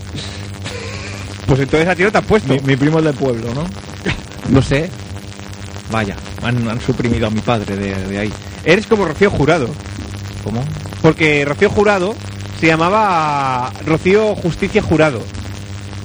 Pues 1.46 1.60
entonces 1.60 1.88
a 1.88 1.94
ti 1.94 2.02
no 2.02 2.12
te 2.12 2.18
han 2.18 2.24
puesto. 2.24 2.52
Mi, 2.52 2.60
mi 2.60 2.76
primo 2.76 2.98
es 2.98 3.04
del 3.04 3.14
pueblo, 3.14 3.54
¿no? 3.54 3.64
No 4.50 4.62
sé. 4.62 4.90
Vaya, 5.90 6.16
han, 6.42 6.68
han 6.68 6.80
suprimido 6.80 7.28
a 7.28 7.30
mi 7.30 7.40
padre 7.40 7.76
de, 7.76 7.94
de 7.94 8.18
ahí. 8.18 8.32
Eres 8.64 8.86
como 8.86 9.04
Rocío 9.04 9.30
Jurado. 9.30 9.68
¿Cómo? 10.44 10.64
Porque 11.02 11.44
Rocío 11.44 11.70
Jurado 11.70 12.14
se 12.60 12.66
llamaba 12.66 13.72
Rocío 13.86 14.34
Justicia 14.36 14.82
Jurado. 14.82 15.20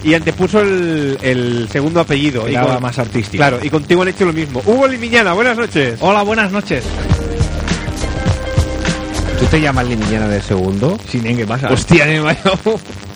Y 0.04 0.16
antepuso 0.16 0.62
el, 0.62 1.18
el 1.22 1.70
segundo 1.72 2.00
apellido. 2.00 2.50
Y 2.50 2.54
Era 2.56 2.66
con- 2.66 2.82
más 2.82 2.98
artístico. 2.98 3.38
Claro, 3.38 3.60
y 3.62 3.70
contigo 3.70 4.02
han 4.02 4.08
hecho 4.08 4.26
lo 4.26 4.34
mismo. 4.34 4.62
Hugo 4.66 4.88
Limiñana, 4.88 5.34
buenas 5.34 5.56
noches. 5.58 5.98
Hola, 6.02 6.24
buenas 6.24 6.52
noches. 6.52 6.84
¿Tú 9.40 9.46
te 9.46 9.62
llamas 9.62 9.88
Limiñana 9.88 10.28
de 10.28 10.42
segundo? 10.42 10.98
Sin 11.08 11.24
¿qué 11.24 11.46
pasa? 11.46 11.68
Hostia, 11.72 12.06
me 12.06 12.20
vaya, 12.20 12.40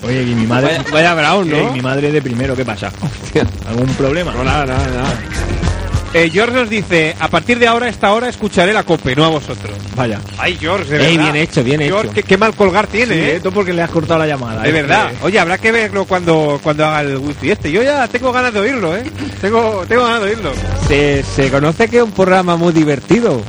Oye, 0.04 0.22
y 0.22 0.34
mi 0.34 0.46
madre. 0.46 0.78
vaya, 0.78 0.84
vaya 0.92 1.14
brown, 1.14 1.48
¿no? 1.50 1.70
y 1.70 1.72
mi 1.74 1.80
madre 1.80 2.10
de 2.12 2.22
primero, 2.22 2.54
¿qué 2.56 2.64
pasa? 2.64 2.90
¿Algún 3.68 3.86
problema? 3.94 4.32
No, 4.32 4.44
nada, 4.44 4.66
nada, 4.66 4.86
nada. 4.86 5.14
Eh, 6.18 6.30
George 6.32 6.54
nos 6.56 6.70
dice, 6.70 7.14
a 7.20 7.28
partir 7.28 7.58
de 7.58 7.66
ahora, 7.68 7.88
esta 7.90 8.10
hora, 8.14 8.30
escucharé 8.30 8.72
la 8.72 8.84
COPE, 8.84 9.14
no 9.14 9.26
a 9.26 9.28
vosotros. 9.28 9.76
Vaya. 9.94 10.18
Ay, 10.38 10.56
George, 10.58 10.88
de 10.96 11.06
Ey, 11.08 11.16
verdad. 11.18 11.32
bien 11.32 11.44
hecho, 11.44 11.62
bien 11.62 11.80
George, 11.82 12.06
hecho. 12.06 12.14
Qué, 12.14 12.22
qué 12.22 12.38
mal 12.38 12.54
colgar 12.54 12.86
tiene, 12.86 13.12
Sí, 13.12 13.20
¿eh? 13.20 13.36
esto 13.36 13.52
porque 13.52 13.74
le 13.74 13.82
has 13.82 13.90
cortado 13.90 14.20
la 14.20 14.26
llamada. 14.26 14.62
De 14.62 14.68
Es 14.68 14.74
verdad. 14.74 15.10
que- 15.10 15.26
Oye, 15.26 15.38
habrá 15.38 15.58
que 15.58 15.72
verlo 15.72 16.06
cuando, 16.06 16.58
cuando 16.62 16.86
haga 16.86 17.02
el 17.02 17.18
wifi 17.18 17.50
este. 17.50 17.70
Yo 17.70 17.82
ya 17.82 18.08
tengo 18.08 18.32
ganas 18.32 18.54
de 18.54 18.60
oírlo, 18.60 18.96
¿eh? 18.96 19.04
Tengo, 19.42 19.84
tengo 19.86 20.04
ganas 20.04 20.20
de 20.22 20.26
oírlo. 20.28 20.52
Se, 20.88 21.22
se 21.22 21.50
conoce 21.50 21.86
que 21.88 21.98
es 21.98 22.02
un 22.02 22.12
programa 22.12 22.56
muy 22.56 22.72
divertido. 22.72 23.42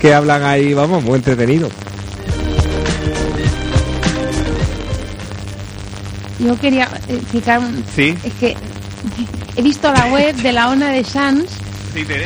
Que 0.00 0.14
hablan 0.14 0.44
ahí, 0.44 0.72
vamos, 0.72 1.02
muy 1.04 1.16
entretenido. 1.16 1.68
Yo 6.38 6.58
quería 6.58 6.84
eh, 7.08 7.16
explicar 7.16 7.58
un- 7.58 7.84
Sí. 7.94 8.16
Es 8.24 8.32
que 8.40 8.56
he 9.56 9.62
visto 9.62 9.92
la 9.92 10.06
web 10.06 10.34
de 10.36 10.52
la 10.52 10.70
ONA 10.70 10.88
de 10.90 11.04
Sans. 11.04 11.44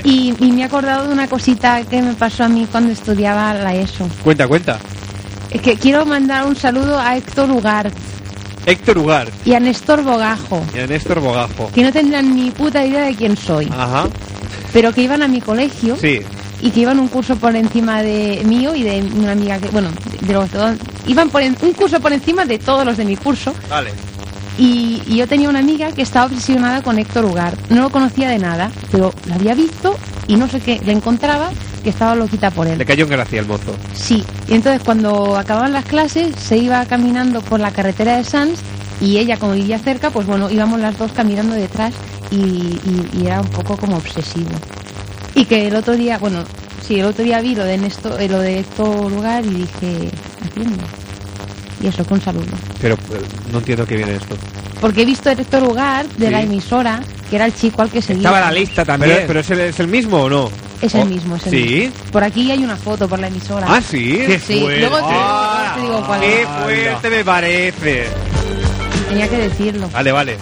Y, 0.05 0.35
y 0.39 0.53
me 0.53 0.63
he 0.63 0.65
acordado 0.65 1.07
de 1.07 1.13
una 1.13 1.29
cosita 1.29 1.83
que 1.85 2.03
me 2.03 2.15
pasó 2.15 2.45
a 2.45 2.49
mí 2.49 2.67
cuando 2.71 2.93
estudiaba 2.93 3.55
la 3.55 3.75
ESO. 3.75 4.09
Cuenta, 4.25 4.47
cuenta. 4.49 4.79
Es 5.51 5.61
que 5.63 5.77
quiero 5.77 6.07
mandar 6.07 6.47
un 6.47 6.57
saludo 6.57 6.99
a 6.99 7.17
Héctor 7.17 7.51
Ugart 7.51 7.93
Héctor 8.67 8.99
Ugar 8.99 9.29
y 9.45 9.55
a 9.55 9.61
Néstor 9.61 10.03
Bogajo, 10.03 10.63
y 10.77 10.81
a 10.81 10.87
Néstor 10.87 11.19
Bogajo. 11.21 11.71
que 11.75 11.83
no 11.83 11.91
tendrán 11.93 12.37
ni 12.37 12.51
puta 12.51 12.85
idea 12.85 13.05
de 13.07 13.15
quién 13.17 13.35
soy, 13.37 13.67
Ajá. 13.73 14.07
pero 14.73 14.93
que 14.93 15.01
iban 15.03 15.23
a 15.23 15.29
mi 15.29 15.41
colegio 15.41 15.97
Sí. 15.97 16.21
y 16.61 16.71
que 16.71 16.81
iban 16.81 17.01
un 17.01 17.09
curso 17.09 17.37
por 17.37 17.57
encima 17.57 18.03
de 18.03 18.43
mío 18.45 18.75
y 18.75 18.83
de 18.83 19.01
una 19.17 19.33
amiga 19.33 19.59
que, 19.59 19.69
bueno, 19.69 19.89
de, 20.21 20.27
de 20.27 20.33
los 20.35 20.53
dos, 20.53 20.77
iban 21.07 21.31
por 21.31 21.41
en- 21.43 21.57
un 21.63 21.73
curso 21.73 21.99
por 22.01 22.13
encima 22.13 22.45
de 22.45 22.59
todos 22.59 22.85
los 22.85 22.99
de 22.99 23.07
mi 23.07 23.17
curso 23.17 23.55
Vale. 23.71 23.93
Y, 24.59 25.03
y 25.07 25.17
yo 25.17 25.27
tenía 25.27 25.49
una 25.49 25.61
amiga 25.61 25.93
que 25.93 26.03
estaba 26.03 26.27
obsesionada 26.27 26.83
con 26.83 26.99
Héctor 26.99 27.25
Ugart. 27.25 27.59
No 27.71 27.83
lo 27.83 27.91
conocía 27.91 28.29
de 28.29 28.39
nada, 28.39 28.71
pero 28.91 29.13
la 29.27 29.37
había 29.37 29.55
visto 29.55 29.97
y 30.29 30.37
no 30.37 30.49
sé 30.49 30.61
qué, 30.61 30.81
le 30.85 30.93
encontraba 30.93 31.51
que 31.83 31.91
estaba 31.91 32.15
loquita 32.15 32.51
por 32.51 32.67
Le 32.67 32.75
él. 32.75 32.85
cayó 32.85 33.05
en 33.05 33.11
gracia 33.11 33.41
el 33.41 33.47
mozo. 33.47 33.75
Sí, 33.95 34.23
y 34.49 34.55
entonces 34.55 34.83
cuando 34.85 35.37
acababan 35.39 35.73
las 35.73 35.85
clases 35.87 36.35
se 36.37 36.59
iba 36.59 36.85
caminando 36.87 37.41
por 37.41 37.59
la 37.61 37.71
carretera 37.71 38.17
de 38.19 38.25
Sans 38.25 38.59
y 39.01 39.17
ella 39.17 39.39
como 39.39 39.55
vivía 39.55 39.79
cerca, 39.79 40.11
pues 40.11 40.27
bueno, 40.27 40.51
íbamos 40.51 40.79
las 40.81 40.99
dos 40.99 41.11
caminando 41.13 41.55
detrás 41.55 41.95
y, 42.31 42.37
y- 42.37 43.09
y 43.15 43.27
era 43.27 43.41
un 43.41 43.49
poco 43.49 43.77
como 43.79 43.97
obsesivo. 43.97 44.51
Y 45.35 45.47
que 45.47 45.69
el 45.69 45.75
otro 45.77 45.97
día, 45.97 46.19
bueno, 46.19 46.45
sí, 46.87 47.01
el 47.01 47.07
otro 47.07 47.25
día 47.25 47.41
vi 47.41 47.55
lo 47.55 47.65
de, 47.65 47.79
Néstor, 47.79 48.21
eh, 48.21 48.29
lo 48.29 48.41
de 48.41 48.59
Héctor 48.61 49.11
Ugart 49.13 49.47
y 49.47 49.51
dije, 49.51 50.11
atiende. 50.45 50.83
Y 51.83 51.87
eso, 51.87 52.05
con 52.05 52.21
saludo. 52.21 52.47
Pero 52.81 52.95
eh, 52.95 52.99
no 53.53 53.59
entiendo 53.59 53.87
qué 53.87 53.97
viene 53.97 54.17
esto. 54.17 54.37
Porque 54.81 55.03
he 55.03 55.05
visto 55.05 55.31
el 55.31 55.41
Héctor 55.41 55.63
Ugart 55.65 56.11
de 56.17 56.27
Sí. 56.27 56.33
la 56.33 56.43
emisora, 56.43 57.01
que 57.29 57.37
era 57.37 57.47
el 57.47 57.55
chico 57.55 57.83
al 57.83 57.91
que 57.91 58.03
seguía. 58.03 58.29
Estaba 58.29 58.41
la 58.41 58.53
lista 58.53 58.85
también. 58.85 59.13
Pero, 59.15 59.27
pero 59.27 59.41
¿es, 59.41 59.51
el, 59.51 59.61
¿es 59.61 59.81
el 59.81 59.89
mismo 59.89 60.23
o 60.23 60.29
no? 60.31 60.51
Es 60.83 60.95
el 60.95 61.03
Oh, 61.03 61.05
mismo, 61.07 61.37
es 61.37 61.47
el 61.47 61.51
¿Sí? 61.53 61.59
mismo. 61.65 61.95
Por 62.13 62.25
aquí 62.25 62.51
hay 62.51 62.63
una 62.65 62.77
foto 62.77 63.09
por 63.09 63.19
la 63.19 63.29
emisora. 63.29 63.67
Ah, 63.69 63.81
sí. 63.83 64.25
Sí, 64.47 64.61
luego 64.61 64.69
te, 64.69 64.81
luego 64.81 64.99
te 65.75 65.81
digo 65.83 66.05
cuál 66.07 66.21
Qué 66.21 66.43
es. 66.43 66.49
fuerte 66.49 67.11
me 67.11 67.25
parece. 67.25 68.07
Tenía 69.09 69.29
que 69.29 69.37
decirlo. 69.39 69.89
Vale, 69.91 70.13
vale. 70.13 70.37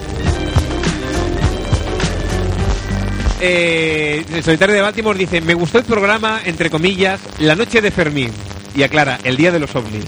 Eh, 3.40 4.24
el 4.34 4.42
solitario 4.42 4.74
de 4.74 4.80
Baltimore 4.82 5.16
dice, 5.18 5.40
me 5.40 5.54
gustó 5.54 5.78
el 5.78 5.84
programa, 5.84 6.40
entre 6.44 6.70
comillas, 6.70 7.20
la 7.38 7.54
noche 7.54 7.80
de 7.80 7.90
Fermín. 7.90 8.30
Y 8.74 8.82
aclara, 8.82 9.18
el 9.24 9.36
día 9.36 9.50
de 9.52 9.60
los 9.60 9.74
ovnis. 9.74 10.04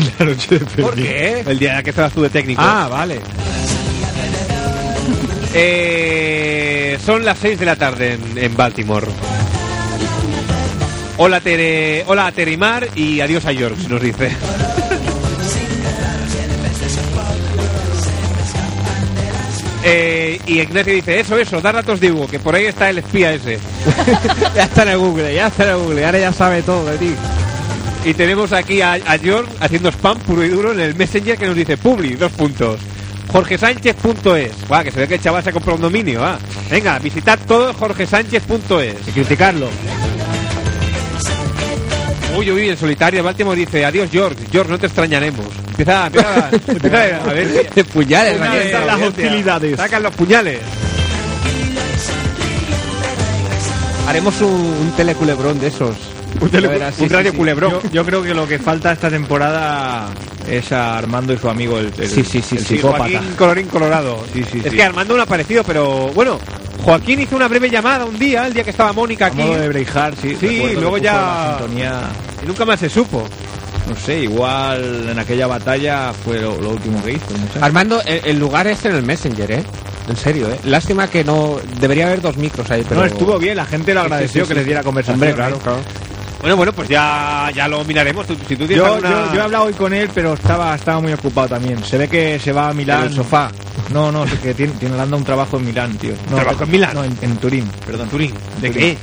La 0.18 0.24
noche 0.26 0.58
de 0.58 0.82
¿Por 0.82 0.94
qué? 0.94 1.44
El 1.46 1.58
día 1.58 1.82
que 1.82 1.90
estabas 1.90 2.12
tú 2.12 2.22
de 2.22 2.30
técnico. 2.30 2.60
Ah, 2.64 2.88
vale. 2.88 3.20
Eh, 5.52 6.98
son 7.04 7.24
las 7.24 7.38
6 7.38 7.58
de 7.58 7.66
la 7.66 7.76
tarde 7.76 8.14
en, 8.14 8.38
en 8.38 8.56
Baltimore. 8.56 9.06
Hola, 11.16 11.40
Tere, 11.40 12.04
hola 12.06 12.28
a 12.28 12.32
Terimar 12.32 12.88
y 12.94 13.20
adiós 13.20 13.44
a 13.44 13.52
George, 13.52 13.88
nos 13.88 14.00
dice. 14.00 14.30
Eh, 19.82 20.38
y 20.46 20.60
Ignacio 20.60 20.92
dice, 20.92 21.20
eso, 21.20 21.38
eso, 21.38 21.58
da 21.62 21.72
datos 21.72 22.00
de 22.00 22.12
Hugo, 22.12 22.28
que 22.28 22.38
por 22.38 22.54
ahí 22.54 22.66
está 22.66 22.90
el 22.90 22.98
espía 22.98 23.32
ese. 23.32 23.58
ya 24.54 24.64
está 24.64 24.82
en 24.82 24.88
el 24.90 24.98
Google, 24.98 25.34
ya 25.34 25.46
está 25.46 25.64
en 25.64 25.70
el 25.70 25.76
Google, 25.78 26.04
ahora 26.04 26.18
ya 26.18 26.32
sabe 26.34 26.62
todo 26.62 26.84
de 26.84 26.98
ti. 26.98 27.14
Y 28.04 28.14
tenemos 28.14 28.52
aquí 28.52 28.80
a, 28.80 28.92
a 28.94 29.18
George 29.18 29.52
haciendo 29.60 29.90
spam 29.90 30.18
puro 30.20 30.42
y 30.44 30.48
duro 30.48 30.72
en 30.72 30.80
el 30.80 30.94
Messenger 30.94 31.36
que 31.36 31.46
nos 31.46 31.54
dice, 31.54 31.76
Publi, 31.76 32.14
dos 32.14 32.32
puntos. 32.32 32.80
jorgesánchez.es. 33.30 34.66
Guau, 34.68 34.82
que 34.84 34.90
se 34.90 35.00
ve 35.00 35.08
que 35.08 35.14
el 35.14 35.22
chaval 35.22 35.42
se 35.44 35.50
ha 35.50 35.52
comprado 35.52 35.76
un 35.76 35.82
dominio, 35.82 36.24
ah. 36.24 36.38
Venga, 36.70 36.98
visitad 36.98 37.38
todo 37.46 37.74
jorgesánchez.es. 37.74 39.08
Y 39.08 39.10
criticarlo. 39.12 39.68
Uy, 42.38 42.50
uy, 42.50 42.68
el 42.68 42.78
solitario 42.78 43.22
Baltimore 43.22 43.56
dice, 43.58 43.84
adiós 43.84 44.08
George, 44.10 44.46
George, 44.50 44.70
no 44.70 44.78
te 44.78 44.86
extrañaremos. 44.86 45.44
Empieza, 45.68 46.06
empieza, 46.06 46.50
empieza 46.68 47.16
a 47.16 47.32
ver. 47.34 47.84
puñales, 47.92 48.40
las 48.86 49.02
hostilidades. 49.02 49.76
Sacan 49.76 50.02
los 50.02 50.14
puñales. 50.14 50.60
Haremos 54.08 54.40
un, 54.40 54.50
un 54.52 54.92
teleculebrón 54.96 55.60
de 55.60 55.66
esos. 55.68 55.96
Un, 56.40 56.48
tele- 56.50 56.62
Ya 56.68 56.68
verás, 56.72 56.94
sí, 56.94 57.02
un 57.02 57.08
sí, 57.08 57.14
radio 57.14 57.30
sí. 57.32 57.36
culebrón. 57.36 57.70
Yo, 57.72 57.90
yo 57.90 58.04
creo 58.04 58.22
que 58.22 58.34
lo 58.34 58.46
que 58.46 58.58
falta 58.58 58.92
esta 58.92 59.10
temporada 59.10 60.08
es 60.48 60.72
a 60.72 60.96
Armando 60.98 61.32
y 61.32 61.38
su 61.38 61.48
amigo 61.48 61.78
el, 61.78 61.92
el- 61.98 62.08
Sí, 62.08 62.24
sí, 62.24 62.40
sí, 62.42 62.56
el 62.56 62.64
sí. 62.64 62.76
psicópata. 62.76 62.98
Joaquín 63.10 63.34
Colorín 63.36 63.66
Colorado. 63.68 64.24
Sí, 64.32 64.44
sí, 64.50 64.58
es 64.64 64.70
sí. 64.70 64.76
que 64.76 64.82
Armando 64.82 65.14
no 65.14 65.20
ha 65.20 65.24
aparecido, 65.24 65.64
pero 65.64 66.08
bueno, 66.14 66.38
Joaquín 66.82 67.20
hizo 67.20 67.36
una 67.36 67.48
breve 67.48 67.68
llamada 67.68 68.04
un 68.04 68.18
día, 68.18 68.46
el 68.46 68.54
día 68.54 68.64
que 68.64 68.70
estaba 68.70 68.92
Mónica 68.92 69.26
aquí, 69.26 69.38
modo 69.38 69.56
de 69.58 69.68
Braveheart, 69.68 70.18
sí. 70.20 70.36
Sí, 70.40 70.62
luego 70.74 70.98
ya- 70.98 71.58
y 72.42 72.46
nunca 72.46 72.64
más 72.64 72.80
se 72.80 72.88
supo. 72.88 73.24
no 73.88 73.96
sé, 73.96 74.20
igual 74.20 75.08
en 75.10 75.18
aquella 75.18 75.46
batalla 75.48 76.12
fue 76.12 76.38
lo, 76.40 76.60
lo 76.60 76.70
último 76.70 77.02
que 77.04 77.12
hizo. 77.12 77.26
no 77.32 77.52
sé. 77.52 77.58
Armando, 77.60 78.00
el, 78.06 78.20
el 78.24 78.38
lugar 78.38 78.66
es 78.68 78.84
en 78.84 78.94
el 78.94 79.02
Messenger, 79.02 79.50
¿eh? 79.50 79.62
En 80.08 80.16
serio, 80.16 80.48
¿eh? 80.48 80.58
Lástima 80.64 81.08
que 81.08 81.22
no... 81.22 81.58
Debería 81.78 82.06
haber 82.06 82.20
dos 82.20 82.36
micros 82.36 82.68
ahí, 82.70 82.84
pero... 82.88 83.00
No, 83.00 83.06
estuvo 83.06 83.38
bien, 83.38 83.56
la 83.56 83.64
gente 83.66 83.92
lo 83.94 84.00
Sí, 84.00 84.06
sí, 84.06 84.12
agradeció 84.12 84.44
sí, 84.44 84.48
que 84.48 84.54
sí. 84.54 84.58
les 84.58 84.66
diera 84.66 84.82
conversación. 84.82 85.14
Hombre, 85.16 85.34
claro, 85.34 85.56
¿eh? 85.56 85.60
claro. 85.62 85.78
Bueno, 86.40 86.56
bueno, 86.56 86.72
pues 86.72 86.88
ya, 86.88 87.50
ya 87.54 87.68
lo 87.68 87.84
miraremos. 87.84 88.26
Tú- 88.26 88.36
si 88.48 88.56
tú 88.56 88.64
Yo, 88.66 88.86
alguna- 88.86 89.10
yo, 89.10 89.32
yo 89.34 89.40
he 89.40 89.42
hablado 89.42 89.64
hoy 89.64 89.74
con 89.74 89.92
él, 89.92 90.08
pero 90.14 90.34
estaba, 90.34 90.74
estaba 90.74 91.00
muy 91.00 91.12
ocupado 91.12 91.48
también. 91.48 91.82
Se 91.84 91.98
ve 91.98 92.08
que 92.08 92.38
se 92.38 92.52
va 92.52 92.68
a 92.70 92.72
Milán. 92.74 93.04
El 93.08 93.14
sofá. 93.14 93.50
No, 93.92 94.10
no, 94.10 94.24
que 94.42 94.54
tiene, 94.54 94.72
tiene 94.74 94.98
anda 95.00 95.16
un 95.16 95.24
trabajo 95.24 95.58
en 95.58 95.66
Milán, 95.66 95.96
tío. 95.98 96.12
No, 96.30 96.36
¿Trabajo 96.36 96.64
en 96.64 96.70
Milán? 96.70 96.94
No, 96.94 97.04
en, 97.04 97.16
en 97.20 97.36
Turín, 97.36 97.68
perdón. 97.84 98.08
Turín. 98.08 98.32
¿De 98.60 98.70
Turín. 98.70 98.72
qué? 98.96 98.98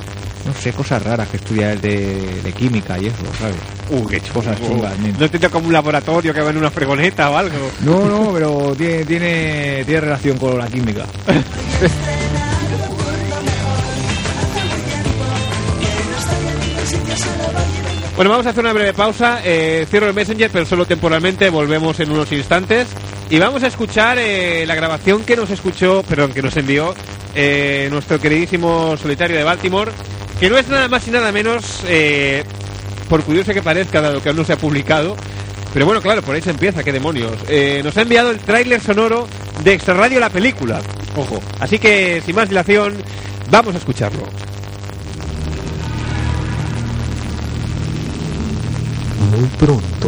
No 0.45 0.53
sé, 0.53 0.71
cosas 0.71 1.03
raras 1.03 1.27
que 1.27 1.38
estudia 1.38 1.73
él 1.73 1.81
de, 1.81 2.41
de 2.41 2.53
química 2.53 2.97
y 2.97 3.07
eso, 3.07 3.17
¿sabes? 3.38 3.55
Uh, 3.89 4.07
qué 4.07 4.21
Cosas 4.21 4.57
chungas. 4.61 4.93
No 5.19 5.29
te 5.29 5.49
como 5.49 5.67
un 5.67 5.73
laboratorio 5.73 6.33
que 6.33 6.39
va 6.41 6.51
en 6.51 6.57
una 6.57 6.71
fregoneta 6.71 7.29
o 7.29 7.38
algo. 7.38 7.69
No, 7.81 8.05
no, 8.07 8.31
pero 8.33 8.73
tiene, 8.77 9.03
tiene, 9.03 9.83
tiene 9.85 10.01
relación 10.01 10.38
con 10.38 10.57
la 10.57 10.67
química. 10.67 11.03
Bueno, 18.18 18.32
vamos 18.32 18.47
a 18.47 18.49
hacer 18.49 18.63
una 18.63 18.74
breve 18.74 18.93
pausa. 18.93 19.41
eh, 19.45 19.86
cierro 19.88 20.07
el 20.07 20.15
Messenger, 20.15 20.49
pero 20.51 20.65
solo 20.65 20.88
temporalmente. 20.88 21.51
Volvemos 21.51 21.99
en 21.99 22.09
unos 22.09 22.32
instantes. 22.32 22.88
Y 23.30 23.38
vamos 23.38 23.61
a 23.61 23.68
escuchar 23.68 24.18
eh, 24.20 24.65
la 24.65 24.74
grabación 24.74 25.24
que 25.24 25.36
nos 25.36 25.51
escuchó, 25.51 26.01
perdón, 26.01 26.34
que 26.34 26.41
nos 26.41 26.57
envió 26.57 26.95
eh, 27.36 27.88
nuestro 27.91 28.20
queridísimo 28.20 28.97
solitario 28.97 29.38
de 29.38 29.43
Baltimore. 29.43 29.91
Que 30.39 30.49
no 30.49 30.57
es 30.57 30.68
nada 30.68 30.88
más 30.88 31.07
y 31.07 31.11
nada 31.11 31.32
menos, 31.32 31.84
eh, 31.88 32.43
por 33.07 33.22
curioso 33.24 33.53
que 33.53 33.61
parezca, 33.61 34.01
dado 34.01 34.20
que 34.20 34.30
aún 34.30 34.38
no 34.38 34.45
se 34.45 34.53
ha 34.53 34.57
publicado. 34.57 35.15
Pero 35.72 35.86
bueno, 35.86 36.01
claro, 36.01 36.24
por 36.24 36.34
ahí 36.34 36.41
se 36.41 36.49
empieza, 36.49 36.84
qué 36.84 36.91
demonios. 36.91 37.34
Eh, 37.47 37.82
nos 37.84 37.95
ha 37.97 38.01
enviado 38.01 38.32
el 38.32 38.39
tráiler 38.39 38.82
sonoro 38.82 39.28
de 39.63 39.74
Extra 39.74 39.93
Radio 39.93 40.20
la 40.20 40.32
película. 40.32 40.82
Ojo. 41.15 41.39
Así 41.59 41.78
que, 41.78 42.24
sin 42.26 42.36
más 42.36 42.49
dilación, 42.49 42.95
vamos 43.51 43.76
a 43.76 43.78
escucharlo. 43.78 44.24
Muy 49.38 49.49
pronto, 49.49 50.07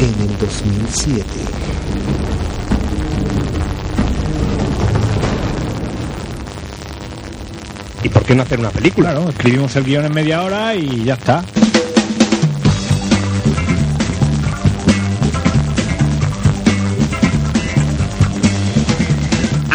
en 0.00 0.28
el 0.28 0.38
2007, 0.38 1.24
¿Y 8.02 8.08
por 8.08 8.24
qué 8.24 8.34
no 8.34 8.42
hacer 8.42 8.58
una 8.58 8.70
película? 8.70 9.12
Claro, 9.12 9.28
escribimos 9.28 9.76
el 9.76 9.84
guion 9.84 10.06
en 10.06 10.14
media 10.14 10.42
hora 10.42 10.74
y 10.74 11.04
ya 11.04 11.14
está. 11.14 11.44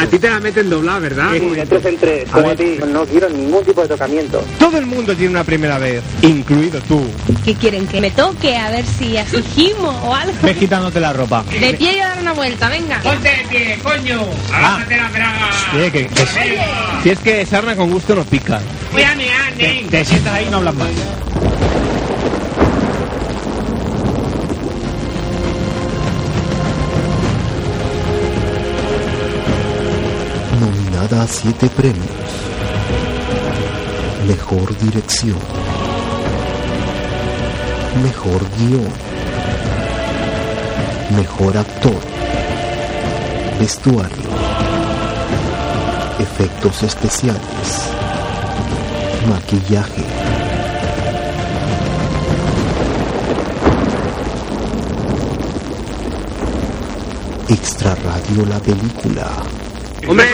A 0.06 0.08
ti 0.08 0.20
te 0.20 0.30
la 0.30 0.39
meten 0.39 0.70
doblada, 0.70 0.99
¿verdad? 0.99 1.32
De 1.32 1.66
tres 1.66 1.86
en 1.86 1.97
tres, 1.97 2.30
como 2.30 2.49
a 2.49 2.56
ti. 2.56 2.78
No 2.88 3.06
quiero 3.06 3.28
ningún 3.30 3.64
tipo 3.66 3.82
de 3.82 3.88
tocamiento. 3.88 4.43
Todo 4.60 4.78
el 4.78 4.86
mundo 4.86 5.16
tiene 5.16 5.32
una 5.32 5.43
primera 5.43 5.80
vez, 5.80 6.03
incluido 6.22 6.80
tú. 6.82 7.01
¿Qué 7.43 7.56
quieren? 7.56 7.88
¿Que 7.88 7.99
me 8.01 8.12
toque? 8.12 8.56
A 8.56 8.70
ver 8.70 8.86
si 8.86 9.18
asijimo 9.18 9.89
o 9.89 10.14
algo. 10.14 10.34
Ves 10.43 10.58
quitándote 10.58 10.99
la 10.99 11.12
ropa. 11.12 11.43
De 11.60 11.74
pie 11.74 11.97
y 11.97 11.99
a 11.99 12.10
dar 12.10 12.20
una 12.22 12.34
vuelta, 12.34 12.70
venga. 12.70 12.99
Ponte 13.01 13.30
de 13.30 13.43
pie, 13.49 13.80
coño. 13.82 14.22
Agárrate 14.53 14.95
la 14.97 15.10
braga. 15.10 15.49
Oye, 15.76 15.91
que, 15.91 16.08
que- 16.08 16.26
Si 17.03 17.10
es 17.10 17.20
que 17.20 17.45
sarna 17.45 17.76
con 17.76 17.89
gusto 17.91 18.14
no 18.16 18.24
pica. 18.26 18.62
Voy 18.91 19.01
a 19.01 19.16
mear, 19.16 19.56
nen. 19.58 19.88
te 19.89 20.06
sientas 20.06 20.34
ahí 20.34 20.45
y 20.47 20.51
no 20.51 20.58
hablas 20.58 20.76
más. 20.76 20.88
Siete 31.24 31.70
premios. 31.70 32.05
Mejor 34.28 34.78
dirección. 34.78 35.38
Mejor 38.03 38.41
guion. 38.57 38.91
Mejor 41.16 41.57
actor. 41.57 42.01
Vestuario. 43.59 44.30
Efectos 46.20 46.84
especiales. 46.84 47.89
Maquillaje. 49.30 50.03
Extra 57.49 57.95
Radio 57.95 58.45
la 58.45 58.59
película. 58.59 59.32
¡Hombre! 60.07 60.26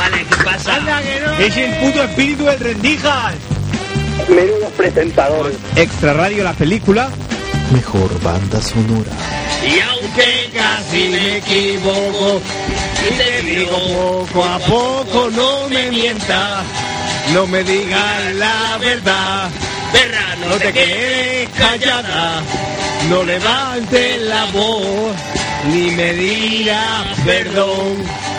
¡Bravo! 0.00 0.16
Hola, 0.16 0.24
chavales, 0.24 0.26
¿qué 0.28 0.44
pasa? 0.44 0.80
Es 1.38 1.56
el 1.56 1.76
puto 1.76 2.02
espíritu 2.04 2.44
del 2.44 2.60
rendijas. 2.60 3.34
Menudos 4.28 4.72
presentadores. 4.76 5.56
Extra 5.76 6.12
Radio 6.14 6.44
la 6.44 6.52
película. 6.52 7.08
Mejor 7.72 8.20
banda 8.22 8.60
sonora. 8.60 9.10
Y 9.64 9.78
aunque 9.80 10.50
casi 10.54 11.08
me 11.08 11.36
equivoco, 11.36 12.40
y 13.08 13.14
te 13.14 13.42
digo 13.42 14.26
Poco 14.32 14.44
a 14.44 14.58
poco 14.58 15.30
no 15.30 15.68
me 15.68 15.90
mientas, 15.90 16.64
no 17.32 17.46
me 17.46 17.62
digas 17.62 18.34
la 18.34 18.78
verdad. 18.78 19.50
perra, 19.92 20.36
no, 20.40 20.48
No 20.48 20.56
te 20.56 20.72
quedes 20.72 21.48
callada, 21.50 22.42
no 23.08 23.22
levantes 23.22 24.22
la 24.22 24.44
voz, 24.46 25.14
ni 25.70 25.90
me 25.90 26.12
digas 26.14 27.04
perdón. 27.24 28.29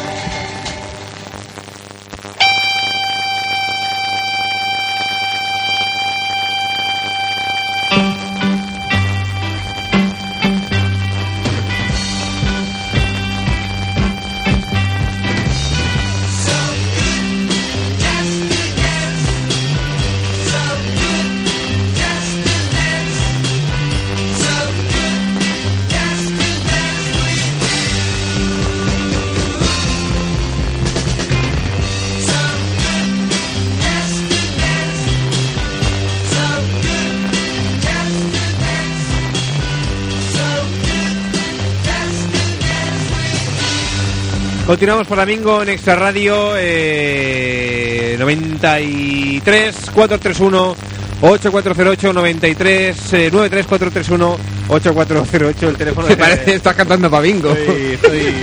Continuamos 44.71 45.05
por 45.05 45.17
Domingo 45.17 45.61
en 45.63 45.67
Extra 45.67 45.97
Radio 45.97 46.53
eh, 46.55 48.15
93 48.17 49.75
431 49.93 50.75
8408 51.19 52.13
93 52.13 53.13
eh, 53.15 53.29
93 53.33 53.65
431 53.67 54.37
8408 54.69 55.67
el 55.67 55.75
teléfono 55.75 56.07
Me 56.07 56.15
parece 56.15 56.45
que 56.45 56.53
estás 56.55 56.73
cantando 56.73 57.11
para 57.11 57.21
bingo. 57.21 57.51
Estoy, 57.51 57.81
estoy... 57.95 58.33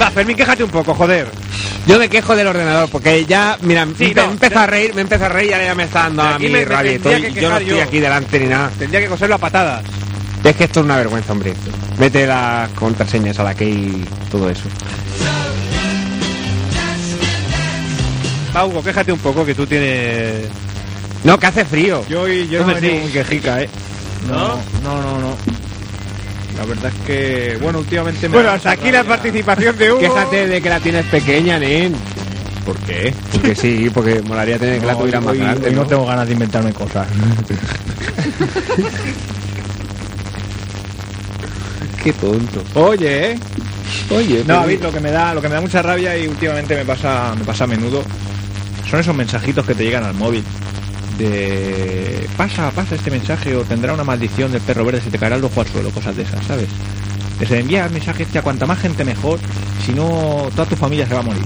Ah, 0.00 0.10
Fermín, 0.10 0.36
quéjate 0.36 0.64
un 0.64 0.70
poco, 0.70 0.92
joder. 0.92 1.28
Yo 1.86 1.96
me 1.96 2.08
quejo 2.08 2.34
del 2.34 2.48
ordenador 2.48 2.88
porque 2.90 3.24
ya, 3.26 3.56
mira, 3.62 3.86
Sí, 3.96 4.12
me 4.12 4.50
no, 4.50 4.60
a 4.60 4.66
reír, 4.66 4.92
me 4.96 5.02
empezó 5.02 5.26
a 5.26 5.28
reír 5.28 5.50
y 5.50 5.52
ahora 5.52 5.66
ya 5.66 5.74
me 5.76 5.84
está 5.84 6.02
dando 6.02 6.24
De 6.24 6.28
a 6.30 6.38
mí 6.40 6.64
rabia. 6.64 6.96
yo 6.96 7.48
no 7.48 7.58
estoy 7.58 7.76
yo. 7.76 7.80
aquí 7.80 8.00
delante 8.00 8.40
ni 8.40 8.46
nada. 8.46 8.72
Tendría 8.76 9.00
que 9.02 9.06
coserlo 9.06 9.36
a 9.36 9.38
patadas. 9.38 9.84
Es 10.44 10.56
que 10.56 10.64
esto 10.64 10.80
es 10.80 10.84
una 10.84 10.96
vergüenza, 10.98 11.32
hombre. 11.32 11.54
Mete 11.98 12.26
las 12.26 12.68
contraseñas 12.70 13.38
a 13.38 13.44
la 13.44 13.54
que 13.54 13.64
y 13.68 14.04
todo 14.30 14.50
eso. 14.50 14.64
Va, 18.54 18.64
Hugo, 18.66 18.82
quéjate 18.82 19.10
un 19.12 19.18
poco 19.18 19.44
que 19.44 19.54
tú 19.54 19.66
tienes... 19.66 20.46
No, 21.24 21.38
que 21.38 21.46
hace 21.46 21.64
frío. 21.64 22.04
Yo, 22.08 22.22
hoy- 22.22 22.46
yo 22.48 22.60
no 22.60 22.74
venía 22.74 22.90
sí. 22.92 22.98
muy 23.02 23.10
quejica, 23.10 23.62
¿eh? 23.62 23.68
¿No? 24.28 24.60
No, 24.82 25.02
no, 25.02 25.18
no. 25.18 25.36
La 26.58 26.64
verdad 26.66 26.92
es 26.94 27.06
que, 27.06 27.58
bueno, 27.60 27.78
últimamente 27.80 28.28
me 28.28 28.34
Bueno, 28.34 28.50
hasta 28.50 28.70
aquí 28.72 28.92
la 28.92 29.02
participación 29.02 29.76
de 29.78 29.90
Hugo. 29.92 30.00
Quéjate 30.00 30.46
de 30.46 30.60
que 30.60 30.68
la 30.68 30.78
tienes 30.80 31.04
pequeña, 31.06 31.58
nen. 31.58 31.94
¿Por 32.64 32.76
qué? 32.80 33.12
Porque 33.32 33.54
sí, 33.54 33.90
porque 33.92 34.22
molaría 34.22 34.58
tener 34.58 34.78
que 34.80 34.86
la 34.86 34.92
No, 34.92 34.98
tuvieras 35.00 35.24
más 35.24 35.36
grande. 35.36 35.72
¿no? 35.72 35.86
tengo 35.86 36.06
ganas 36.06 36.26
de 36.26 36.32
inventarme 36.34 36.72
cosas. 36.72 37.06
Qué 42.04 42.12
tonto. 42.12 42.62
Oye, 42.74 43.30
¿eh? 43.30 43.38
Oye, 44.10 44.44
No, 44.46 44.56
David, 44.56 44.82
lo 44.82 44.92
que 44.92 45.00
me 45.00 45.10
da, 45.10 45.32
lo 45.32 45.40
que 45.40 45.48
me 45.48 45.54
da 45.54 45.62
mucha 45.62 45.80
rabia 45.80 46.14
y 46.18 46.28
últimamente 46.28 46.76
me 46.76 46.84
pasa, 46.84 47.34
me 47.34 47.44
pasa 47.44 47.64
a 47.64 47.66
menudo, 47.66 48.02
son 48.90 49.00
esos 49.00 49.16
mensajitos 49.16 49.64
que 49.64 49.74
te 49.74 49.84
llegan 49.84 50.04
al 50.04 50.12
móvil. 50.12 50.44
De 51.16 52.28
pasa, 52.36 52.70
pasa 52.72 52.96
este 52.96 53.10
mensaje 53.10 53.56
o 53.56 53.62
tendrá 53.62 53.94
una 53.94 54.04
maldición 54.04 54.52
del 54.52 54.60
perro 54.60 54.84
verde, 54.84 55.00
se 55.00 55.10
te 55.10 55.18
caerá 55.18 55.36
el 55.36 55.44
ojo 55.44 55.62
al 55.62 55.66
suelo, 55.66 55.90
cosas 55.92 56.14
de 56.14 56.24
esas, 56.24 56.44
¿sabes? 56.44 56.68
Que 57.38 57.46
se 57.46 57.60
envía 57.60 57.86
el 57.86 57.92
mensaje 57.92 58.24
este 58.24 58.38
a 58.38 58.42
cuanta 58.42 58.66
más 58.66 58.80
gente 58.80 59.02
mejor, 59.02 59.38
si 59.86 59.92
no 59.92 60.50
toda 60.54 60.66
tu 60.66 60.76
familia 60.76 61.06
se 61.06 61.14
va 61.14 61.20
a 61.20 61.22
morir. 61.22 61.44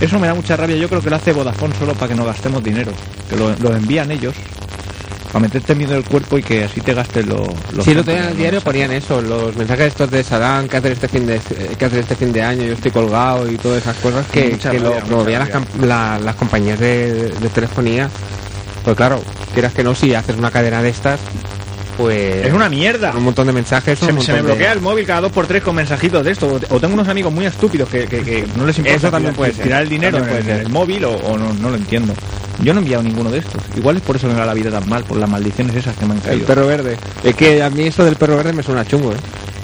Eso 0.00 0.18
me 0.18 0.26
da 0.26 0.32
mucha 0.32 0.56
rabia, 0.56 0.76
yo 0.76 0.88
creo 0.88 1.02
que 1.02 1.10
lo 1.10 1.16
hace 1.16 1.32
Vodafone 1.32 1.74
solo 1.78 1.92
para 1.92 2.08
que 2.08 2.14
no 2.14 2.24
gastemos 2.24 2.64
dinero, 2.64 2.92
que 3.28 3.36
lo, 3.36 3.54
lo 3.56 3.76
envían 3.76 4.10
ellos 4.10 4.34
para 5.32 5.40
meterte 5.42 5.74
miedo 5.74 5.92
del 5.92 6.04
cuerpo 6.04 6.38
y 6.38 6.42
que 6.42 6.64
así 6.64 6.80
te 6.80 6.92
gastes 6.94 7.24
lo, 7.26 7.46
los 7.72 7.84
Sí, 7.84 7.94
lo 7.94 8.02
tenían 8.04 8.24
en 8.24 8.30
el 8.32 8.36
diario 8.36 8.60
ponían 8.60 8.90
eso, 8.92 9.22
los 9.22 9.54
mensajes 9.56 9.86
estos 9.88 10.10
de 10.10 10.24
Sadán, 10.24 10.68
que 10.68 10.76
hacer 10.76 10.92
este 10.92 11.08
fin 11.08 11.26
de 11.26 11.40
que 11.78 11.84
hacer 11.84 12.00
este 12.00 12.16
fin 12.16 12.32
de 12.32 12.42
año, 12.42 12.62
yo 12.64 12.72
estoy 12.74 12.90
colgado 12.90 13.50
y 13.50 13.56
todas 13.56 13.82
esas 13.82 13.96
cosas 13.98 14.26
que, 14.26 14.58
lo 14.80 14.92
promovían 15.00 15.48
las, 15.48 15.80
la- 15.86 16.18
las 16.18 16.34
compañías 16.34 16.78
de, 16.80 17.28
de 17.30 17.48
telefonía. 17.48 18.08
Pues 18.84 18.96
claro, 18.96 19.22
quieras 19.52 19.72
que 19.74 19.84
no, 19.84 19.94
si 19.94 20.14
haces 20.14 20.36
una 20.36 20.50
cadena 20.50 20.82
de 20.82 20.88
estas, 20.88 21.20
pues 21.96 22.46
Es 22.46 22.52
una 22.52 22.68
mierda. 22.70 23.12
un 23.14 23.24
montón 23.24 23.46
de 23.46 23.52
mensajes, 23.52 23.98
Se, 23.98 24.10
me- 24.12 24.22
se 24.22 24.32
de- 24.32 24.42
bloquea 24.42 24.72
el 24.72 24.80
móvil 24.80 25.04
cada 25.06 25.20
dos 25.20 25.32
por 25.32 25.46
tres 25.46 25.62
con 25.62 25.74
mensajitos 25.76 26.24
de 26.24 26.30
esto. 26.32 26.58
O- 26.70 26.80
tengo 26.80 26.94
unos 26.94 27.06
amigos 27.08 27.32
muy 27.32 27.44
estúpidos 27.44 27.88
que, 27.88 28.06
que- 28.06 28.22
que 28.22 28.46
no 28.56 28.64
les 28.66 28.78
importa 28.78 28.96
Eso 28.96 29.10
también 29.10 29.34
tirar- 29.34 29.36
puede 29.36 29.52
ser. 29.52 29.62
tirar 29.64 29.82
el 29.82 29.88
dinero 29.90 30.18
en, 30.18 30.24
puede 30.24 30.60
el 30.60 30.68
móvil 30.70 31.04
o, 31.04 31.12
o 31.12 31.36
no, 31.38 31.52
no 31.52 31.68
lo 31.70 31.76
entiendo. 31.76 32.14
Yo 32.62 32.74
no 32.74 32.80
he 32.80 32.82
enviado 32.82 33.02
ninguno 33.02 33.30
de 33.30 33.38
estos. 33.38 33.62
Igual 33.76 33.96
es 33.96 34.02
por 34.02 34.16
eso 34.16 34.28
que 34.28 34.34
me 34.34 34.40
va 34.40 34.46
la 34.46 34.54
vida 34.54 34.70
tan 34.70 34.88
mal, 34.88 35.04
por 35.04 35.16
las 35.18 35.28
maldiciones 35.28 35.74
esas 35.76 35.96
que 35.96 36.04
me 36.06 36.12
han 36.12 36.18
El 36.18 36.24
caído. 36.24 36.46
perro 36.46 36.66
verde. 36.66 36.96
Es 37.24 37.34
que 37.34 37.62
a 37.62 37.70
mí 37.70 37.84
eso 37.84 38.04
del 38.04 38.16
perro 38.16 38.36
verde 38.36 38.52
me 38.52 38.62
suena 38.62 38.84
chungo, 38.84 39.12
¿eh? 39.12 39.16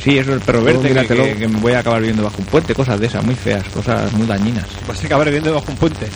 Sí, 0.03 0.18
eso 0.18 0.30
es 0.30 0.36
el 0.36 0.42
perro 0.42 0.62
verde, 0.62 0.82
que, 0.82 0.88
míratelo. 0.88 1.24
que- 1.24 1.34
que 1.36 1.49
me 1.49 1.59
voy 1.61 1.72
a 1.72 1.80
acabar 1.80 2.01
viviendo 2.01 2.22
bajo 2.22 2.36
un 2.38 2.44
puente, 2.47 2.74
cosas 2.74 2.99
de 3.01 3.07
esas, 3.07 3.24
muy 3.24 3.34
feas, 3.34 3.64
cosas 3.68 4.12
muy 4.12 4.26
dañinas. 4.26 4.64
Vas 4.86 5.03
a 5.03 5.07
acabar 5.07 5.26
viviendo 5.26 5.53
bajo 5.53 5.66
un 5.70 5.76
puente. 5.76 6.07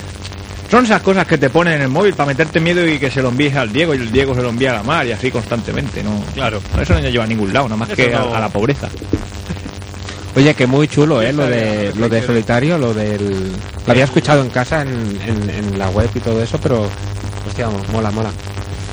Son 0.71 0.85
esas 0.85 1.03
cosas 1.03 1.27
que 1.27 1.37
te 1.37 1.51
ponen 1.51 1.75
en 1.75 1.83
el 1.83 1.89
móvil 1.89 2.15
para 2.15 2.29
meterte 2.29 2.61
miedo 2.61 2.87
y 2.87 2.99
que 3.01 3.11
se 3.11 3.21
lo 3.21 3.31
envíes 3.31 3.57
al 3.57 3.73
Diego 3.73 3.93
y 3.93 3.99
el 3.99 4.13
Diego 4.13 4.35
se 4.37 4.43
lo 4.43 4.51
envía 4.51 4.71
a 4.71 4.75
la 4.75 4.83
mar 4.85 5.05
y 5.07 5.11
así 5.13 5.31
constantemente, 5.31 6.03
¿no? 6.05 6.23
Claro. 6.33 6.61
Eso 6.81 6.95
no 6.95 7.01
lleva 7.01 7.25
a 7.25 7.27
ningún 7.27 7.53
lado, 7.53 7.67
nada 7.67 7.77
más 7.77 7.89
Eso 7.89 7.97
que 7.97 8.15
a 8.15 8.39
la 8.41 8.49
pobreza. 8.49 8.89
Oye, 10.37 10.55
que 10.55 10.67
muy 10.67 10.87
chulo, 10.89 11.21
¿eh? 11.23 11.31
Sí, 11.31 11.37
Lo 11.37 11.47
de, 11.47 11.93
lo 11.97 12.09
de 12.09 12.23
solitario, 12.25 12.79
lo 12.79 12.95
del... 12.95 13.51
Lo 13.87 13.93
había 13.93 14.05
escuchado 14.05 14.43
en 14.43 14.51
casa, 14.51 14.83
en, 14.83 14.89
en- 15.27 15.51
en 15.51 15.79
la 15.79 15.89
web 15.91 16.09
y 16.15 16.21
todo 16.21 16.41
eso, 16.43 16.59
pero... 16.61 16.89
Hostia, 17.47 17.69
mola, 17.93 18.11
mola. 18.13 18.31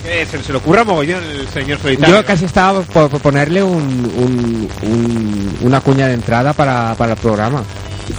Que 0.03 0.25
se, 0.25 0.41
se 0.41 0.51
le 0.51 0.57
ocurra 0.57 0.83
mogollón 0.83 1.23
el 1.23 1.47
señor 1.49 1.79
solitario. 1.79 2.15
Yo 2.15 2.25
casi 2.25 2.45
estaba 2.45 2.81
por, 2.81 3.09
por 3.09 3.21
ponerle 3.21 3.61
un, 3.61 3.81
un- 4.17 4.69
un- 4.83 5.57
una 5.61 5.81
cuña 5.81 6.07
de 6.07 6.13
entrada 6.13 6.53
para, 6.53 6.95
para 6.95 7.13
el 7.13 7.19
programa. 7.19 7.61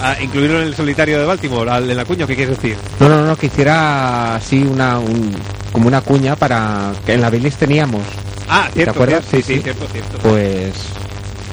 A 0.01 0.21
incluirlo 0.23 0.61
en 0.61 0.67
el 0.69 0.77
solitario 0.77 1.19
de 1.19 1.25
Baltimore, 1.25 1.71
al, 1.71 1.91
en 1.91 1.97
la 1.97 2.05
cuña, 2.05 2.27
¿qué 2.27 2.37
quieres 2.37 2.57
decir? 2.57 2.77
No, 3.01 3.09
no, 3.09 3.25
no, 3.27 3.37
que 3.37 3.47
hiciera 3.47 4.37
así 4.37 4.63
una... 4.63 4.99
un- 4.99 5.35
como 5.73 5.89
una 5.89 6.03
cuña 6.03 6.37
para... 6.37 6.93
que 7.05 7.15
en 7.15 7.21
la 7.21 7.31
bilis 7.31 7.57
teníamos. 7.57 8.03
Ah, 8.49 8.67
¿Te 8.69 8.75
cierto, 8.75 8.91
acuerdas? 8.93 9.25
cierto, 9.29 9.47
Sí, 9.49 9.55
sí. 9.55 9.61
cierto, 9.63 9.87
cierto. 9.93 10.19
Pues... 10.19 10.73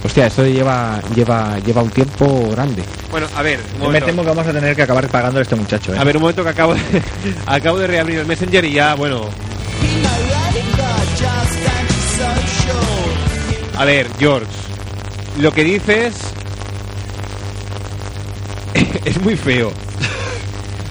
Hostia, 0.06 0.28
eso 0.28 0.45
lleva, 0.45 1.01
lleva, 1.16 1.58
lleva 1.66 1.82
un 1.82 1.89
tiempo 1.89 2.47
grande. 2.51 2.84
Bueno, 3.10 3.26
a 3.36 3.41
ver, 3.41 3.60
un 3.82 3.91
Me 3.91 3.99
temo 3.99 4.22
que 4.22 4.30
vamos 4.30 4.45
a 4.45 4.53
tener 4.53 4.76
que 4.76 4.84
acabar 4.84 5.08
pagando 5.08 5.39
a 5.39 5.41
este 5.41 5.56
muchacho, 5.56 5.95
¿eh? 5.95 5.97
A 5.97 6.03
ver, 6.03 6.18
un 6.18 6.22
momento 6.22 6.43
que 6.43 6.49
acabo 6.49 6.76
de, 6.76 6.82
acabo 7.47 7.80
de 7.80 7.88
reabrir 7.88 8.20
el 8.20 8.28
Messenger 8.28 8.64
y 8.66 8.74
ya, 8.74 8.93
bueno. 8.93 9.28
A 13.76 13.86
ver, 13.86 14.08
George, 14.20 14.45
lo 15.39 15.51
que 15.51 15.64
dices 15.64 16.14
es 19.06 19.20
muy 19.22 19.36
feo. 19.36 19.74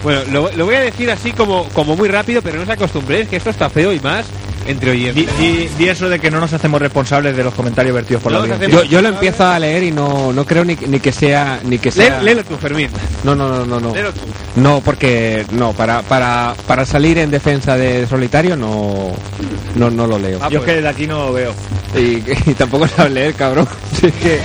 Bueno, 0.03 0.23
lo, 0.29 0.51
lo 0.51 0.65
voy 0.65 0.75
a 0.75 0.81
decir 0.81 1.09
así 1.09 1.31
como, 1.31 1.63
como 1.69 1.95
muy 1.95 2.09
rápido, 2.09 2.41
pero 2.41 2.57
no 2.57 2.63
os 2.63 2.69
acostumbréis 2.69 3.29
que 3.29 3.37
esto 3.37 3.49
está 3.49 3.69
feo 3.69 3.93
y 3.93 3.99
más 4.01 4.25
entre 4.65 4.91
oyentes. 4.91 5.37
di- 5.37 5.69
di 5.77 5.87
eso 5.89 6.09
de 6.09 6.19
que 6.19 6.31
no 6.31 6.39
nos 6.39 6.51
hacemos 6.53 6.81
responsables 6.81 7.35
de 7.37 7.43
los 7.43 7.53
comentarios 7.53 7.93
vertidos 7.95 8.23
por 8.23 8.31
No 8.31 8.39
la 8.45 8.53
audiencia. 8.55 8.67
Yo, 8.69 8.83
yo 8.83 9.01
lo 9.01 9.09
empiezo 9.09 9.45
a 9.45 9.59
leer 9.59 9.83
y 9.83 9.91
no, 9.91 10.33
no 10.33 10.45
creo 10.45 10.65
ni, 10.65 10.75
ni 10.87 10.99
que 10.99 11.11
sea... 11.11 11.59
Ni 11.63 11.77
que 11.77 11.91
sea... 11.91 12.19
Lé- 12.19 12.25
léelo 12.25 12.43
tú, 12.43 12.55
Fermín. 12.57 12.89
No, 13.23 13.35
no, 13.35 13.47
no, 13.49 13.65
no, 13.65 13.79
no. 13.79 13.93
Léelo 13.93 14.11
tú. 14.11 14.21
No, 14.55 14.81
porque 14.81 15.45
no, 15.51 15.73
para, 15.73 16.01
para, 16.01 16.55
para 16.67 16.85
salir 16.85 17.17
en 17.17 17.29
defensa 17.31 17.75
de 17.77 18.07
solitario 18.07 18.55
no, 18.55 19.11
no, 19.75 19.89
no 19.91 20.07
lo 20.07 20.17
leo. 20.17 20.39
Ah, 20.41 20.49
Yo 20.49 20.57
es 20.59 20.63
pues. 20.63 20.65
que 20.65 20.75
desde 20.77 20.87
aquí 20.89 21.07
no 21.07 21.25
lo 21.27 21.33
veo. 21.33 21.53
Y, 21.95 22.23
y 22.49 22.53
tampoco 22.55 22.87
sabes 22.87 23.11
leer, 23.13 23.33
cabrón. 23.33 23.67
Es 24.01 24.13
que 24.13 24.39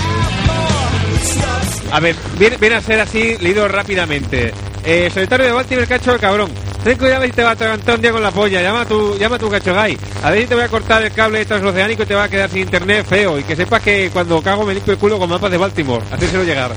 A 1.93 2.01
ver, 2.01 2.15
viene, 2.39 2.57
viene 2.57 2.77
a 2.77 2.81
ser 2.81 3.01
así, 3.01 3.37
leído 3.41 3.67
rápidamente. 3.69 4.53
Eh, 4.85 5.11
solitario 5.13 5.47
de 5.47 5.53
Baltimore, 5.53 5.87
cacho 5.87 6.13
el 6.13 6.21
cabrón. 6.21 6.51
Ten 6.85 6.97
cuidado 6.97 7.25
si 7.25 7.33
te 7.33 7.43
va 7.43 7.51
a 7.51 7.53
atragantar 7.53 7.97
un 7.97 8.01
día 8.01 8.11
con 8.11 8.23
la 8.23 8.31
polla. 8.31 8.63
Llama 8.63 8.81
a 8.83 8.87
tu, 8.87 9.19
llama 9.19 9.37
a 9.37 9.39
tu 9.39 9.51
cacho 9.51 9.75
gay. 9.75 9.99
A 10.23 10.31
ver 10.31 10.41
si 10.41 10.47
te 10.47 10.55
voy 10.55 10.65
a 10.65 10.69
cortar 10.69 11.03
el 11.03 11.13
cable 11.13 11.45
transoceánico 11.45 12.05
y 12.05 12.07
te 12.07 12.15
va 12.15 12.25
a 12.25 12.29
quedar 12.29 12.49
sin 12.49 12.63
internet 12.63 13.07
feo. 13.07 13.39
Y 13.39 13.45
que 13.45 13.55
sepas 13.55 13.83
que 13.83 14.09
cuando 14.11 14.41
cago 14.43 14.65
me 14.65 14.73
limpio 14.73 14.95
el 14.95 14.99
culo 14.99 15.19
con 15.19 15.29
mapas 15.29 15.51
de 15.51 15.59
Baltimore. 15.59 16.03
Hacérselo 16.11 16.43
llegar. 16.43 16.73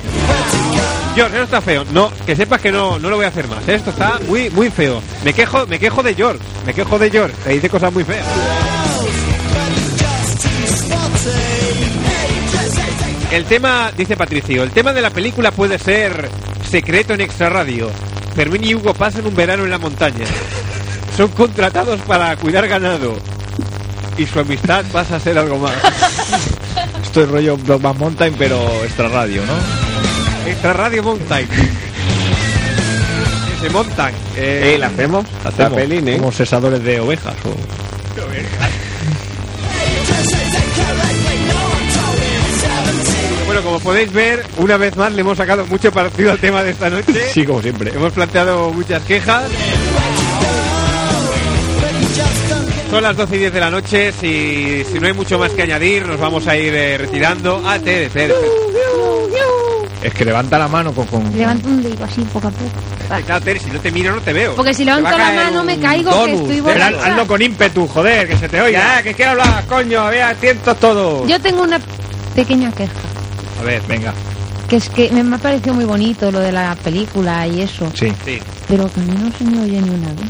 George, 1.15 1.35
eso 1.35 1.43
está 1.45 1.61
feo. 1.61 1.85
No, 1.91 2.11
que 2.25 2.35
sepas 2.35 2.59
que 2.59 2.71
no, 2.71 2.99
no 2.99 3.09
lo 3.09 3.15
voy 3.15 3.25
a 3.25 3.29
hacer 3.29 3.47
más. 3.47 3.65
Esto 3.67 3.91
está 3.91 4.19
muy, 4.27 4.49
muy 4.49 4.69
feo. 4.69 5.01
Me 5.23 5.31
quejo, 5.33 5.65
me 5.67 5.79
quejo 5.79 6.03
de 6.03 6.15
George. 6.15 6.39
Me 6.65 6.73
quejo 6.73 6.99
de 6.99 7.09
George. 7.09 7.35
Te 7.43 7.51
dice 7.51 7.69
cosas 7.69 7.93
muy 7.93 8.03
feas. 8.03 8.25
El 13.31 13.45
tema, 13.45 13.91
dice 13.97 14.15
Patricio, 14.15 14.63
el 14.63 14.71
tema 14.71 14.93
de 14.93 15.01
la 15.01 15.09
película 15.09 15.51
puede 15.51 15.79
ser 15.79 16.29
secreto 16.69 17.13
en 17.13 17.21
extra 17.21 17.49
radio. 17.49 17.89
Fermín 18.36 18.63
y 18.63 18.75
Hugo 18.75 18.93
pasan 18.93 19.25
un 19.27 19.36
verano 19.36 19.63
en 19.63 19.69
la 19.69 19.77
montaña. 19.77 20.25
Son 21.15 21.29
contratados 21.29 21.99
para 22.01 22.36
cuidar 22.36 22.67
ganado. 22.67 23.15
Y 24.17 24.25
su 24.25 24.39
amistad 24.39 24.84
pasa 24.91 25.17
a 25.17 25.19
ser 25.19 25.38
algo 25.38 25.57
más. 25.57 25.73
Esto 27.03 27.23
es 27.23 27.29
rollo 27.29 27.57
Brockman 27.57 27.97
Mountain, 27.97 28.36
pero 28.38 28.57
extra 28.84 29.07
radio, 29.07 29.43
¿no? 29.45 30.49
Extra 30.49 30.73
radio 30.73 31.03
Mountain. 31.03 31.47
Se 33.61 33.69
montan. 33.69 34.13
Eh, 34.36 34.77
¿la 34.79 34.88
hacemos? 34.88 35.25
La 35.57 35.69
pelín, 35.69 36.07
¿eh? 36.07 36.17
Como 36.17 36.31
sesadores 36.31 36.84
de 36.84 36.99
ovejas. 36.99 37.36
O... 37.45 37.55
Bueno, 43.53 43.67
como 43.67 43.79
podéis 43.81 44.11
ver, 44.11 44.43
una 44.57 44.77
vez 44.77 44.95
más 44.95 45.13
le 45.13 45.21
hemos 45.21 45.37
sacado 45.37 45.63
mucho 45.67 45.91
partido 45.91 46.31
al 46.31 46.39
tema 46.39 46.63
de 46.63 46.71
esta 46.71 46.89
noche. 46.89 47.13
Sí, 47.31 47.45
como 47.45 47.61
siempre. 47.61 47.91
Hemos 47.93 48.11
planteado 48.11 48.71
muchas 48.73 49.03
quejas. 49.03 49.43
Son 52.89 53.03
las 53.03 53.15
12 53.15 53.35
y 53.35 53.39
10 53.39 53.53
de 53.53 53.59
la 53.59 53.69
noche. 53.69 54.11
Si, 54.19 54.83
si 54.91 54.99
no 54.99 55.05
hay 55.05 55.13
mucho 55.13 55.37
más 55.37 55.51
que 55.51 55.61
añadir, 55.61 56.03
nos 56.07 56.19
vamos 56.19 56.47
a 56.47 56.57
ir 56.57 56.73
eh, 56.73 56.97
retirando. 56.97 57.61
Ah, 57.63 57.77
Tere, 57.77 58.09
Tere. 58.09 58.33
Es 60.01 60.13
que 60.15 60.25
levanta 60.25 60.57
la 60.57 60.67
mano 60.67 60.91
con... 60.91 61.05
con- 61.05 61.37
Levanto 61.37 61.69
un 61.69 61.83
dedo 61.83 62.05
así 62.05 62.21
poco 62.33 62.47
a 62.47 62.51
poco. 62.51 62.71
Tere. 63.07 63.21
Claro, 63.23 63.45
Tere, 63.45 63.59
si 63.59 63.69
no 63.69 63.79
te 63.79 63.91
miro, 63.91 64.15
no 64.15 64.21
te 64.21 64.33
veo. 64.33 64.55
Porque 64.55 64.73
si 64.73 64.83
Te 64.83 64.89
va 64.89 64.97
levanto 64.97 65.15
a 65.15 65.19
la 65.19 65.25
caer 65.25 65.45
mano 65.51 65.63
me 65.63 65.79
caigo, 65.79 66.09
que 66.09 66.17
donut. 66.17 66.41
estoy 66.51 66.61
Pero 66.63 66.83
haz- 66.83 66.91
borracha. 66.93 67.11
hazlo 67.11 67.27
con 67.27 67.39
ímpetu, 67.43 67.87
joder, 67.87 68.27
que 68.27 68.35
se 68.37 68.49
te 68.49 68.59
oiga. 68.61 68.79
Ya, 68.95 69.03
que 69.03 69.13
quiero 69.13 69.31
hablar, 69.33 69.63
coño, 69.67 70.07
vea, 70.07 70.33
tientos 70.33 70.75
todo. 70.79 71.27
Yo 71.27 71.39
tengo 71.39 71.61
una 71.61 71.79
pequeña 72.33 72.71
queja. 72.71 72.91
A 73.64 73.66
ver, 73.66 73.82
Venga. 73.88 74.14
Que 74.70 74.78
es 74.78 74.89
que 74.89 75.11
me, 75.11 75.24
me 75.24 75.36
ha 75.36 75.39
parecido 75.39 75.74
muy 75.76 75.86
bonito 75.86 76.32
lo 76.32 76.39
de 76.39 76.51
la 76.51 76.76
película 76.84 77.45
y 77.47 77.61
eso. 77.61 77.91
Sí, 77.93 78.11
Pero 78.68 78.89
que 78.91 78.99
a 79.01 79.03
mí 79.03 79.14
no 79.22 79.38
se 79.38 79.43
me 79.43 79.61
oye 79.64 79.82
ni 79.82 79.89
una 79.89 80.07
vez. 80.09 80.30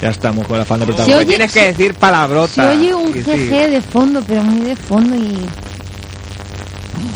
ya 0.00 0.10
estamos 0.10 0.46
con 0.46 0.58
la 0.58 0.64
fan 0.64 0.78
de 0.80 0.86
Se 0.86 0.92
protagonista. 0.92 1.18
oye- 1.18 1.26
Tienes 1.36 1.52
que 1.52 1.64
decir 1.72 1.92
Se 1.92 1.98
palabrotas. 1.98 2.76
oye 2.76 2.94
un 2.94 3.12
sí, 3.12 3.22
sí. 3.24 3.48
GG 3.48 3.70
de 3.70 3.80
fondo, 3.80 4.22
pero 4.26 4.42
muy 4.42 4.60
de 4.66 4.76
fondo 4.76 5.16
y... 5.16 5.46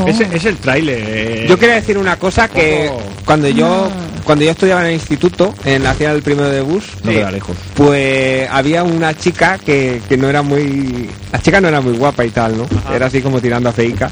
Ese 0.07 0.29
es 0.33 0.45
el 0.47 0.57
tráiler. 0.57 0.99
eh. 1.07 1.47
Yo 1.49 1.59
quería 1.59 1.75
decir 1.77 1.99
una 1.99 2.17
cosa 2.17 2.49
que 2.49 2.91
cuando 3.27 3.49
yo 3.49 3.85
Ah. 3.91 4.07
cuando 4.25 4.45
yo 4.45 4.51
estudiaba 4.53 4.81
en 4.83 4.89
el 4.89 4.93
instituto, 4.95 5.53
en 5.65 5.83
la 5.83 5.93
ciudad 5.95 6.13
del 6.13 6.23
primero 6.23 6.49
de 6.49 6.61
bus, 6.63 6.85
No 7.05 7.11
queda 7.11 7.31
lejos. 7.31 7.57
pues 7.75 8.49
había 8.51 8.83
una 8.85 9.15
chica 9.17 9.59
que, 9.59 10.01
que 10.09 10.17
no 10.17 10.29
era 10.29 10.41
muy... 10.43 11.11
La 11.33 11.41
chica 11.41 11.61
no 11.61 11.69
era 11.69 11.81
muy 11.81 11.97
guapa 11.99 12.25
y 12.25 12.31
tal, 12.31 12.57
¿no? 12.57 12.67
Era 12.95 13.07
así 13.07 13.21
como 13.21 13.41
tirando 13.41 13.69
a 13.69 13.73
feica. 13.73 14.11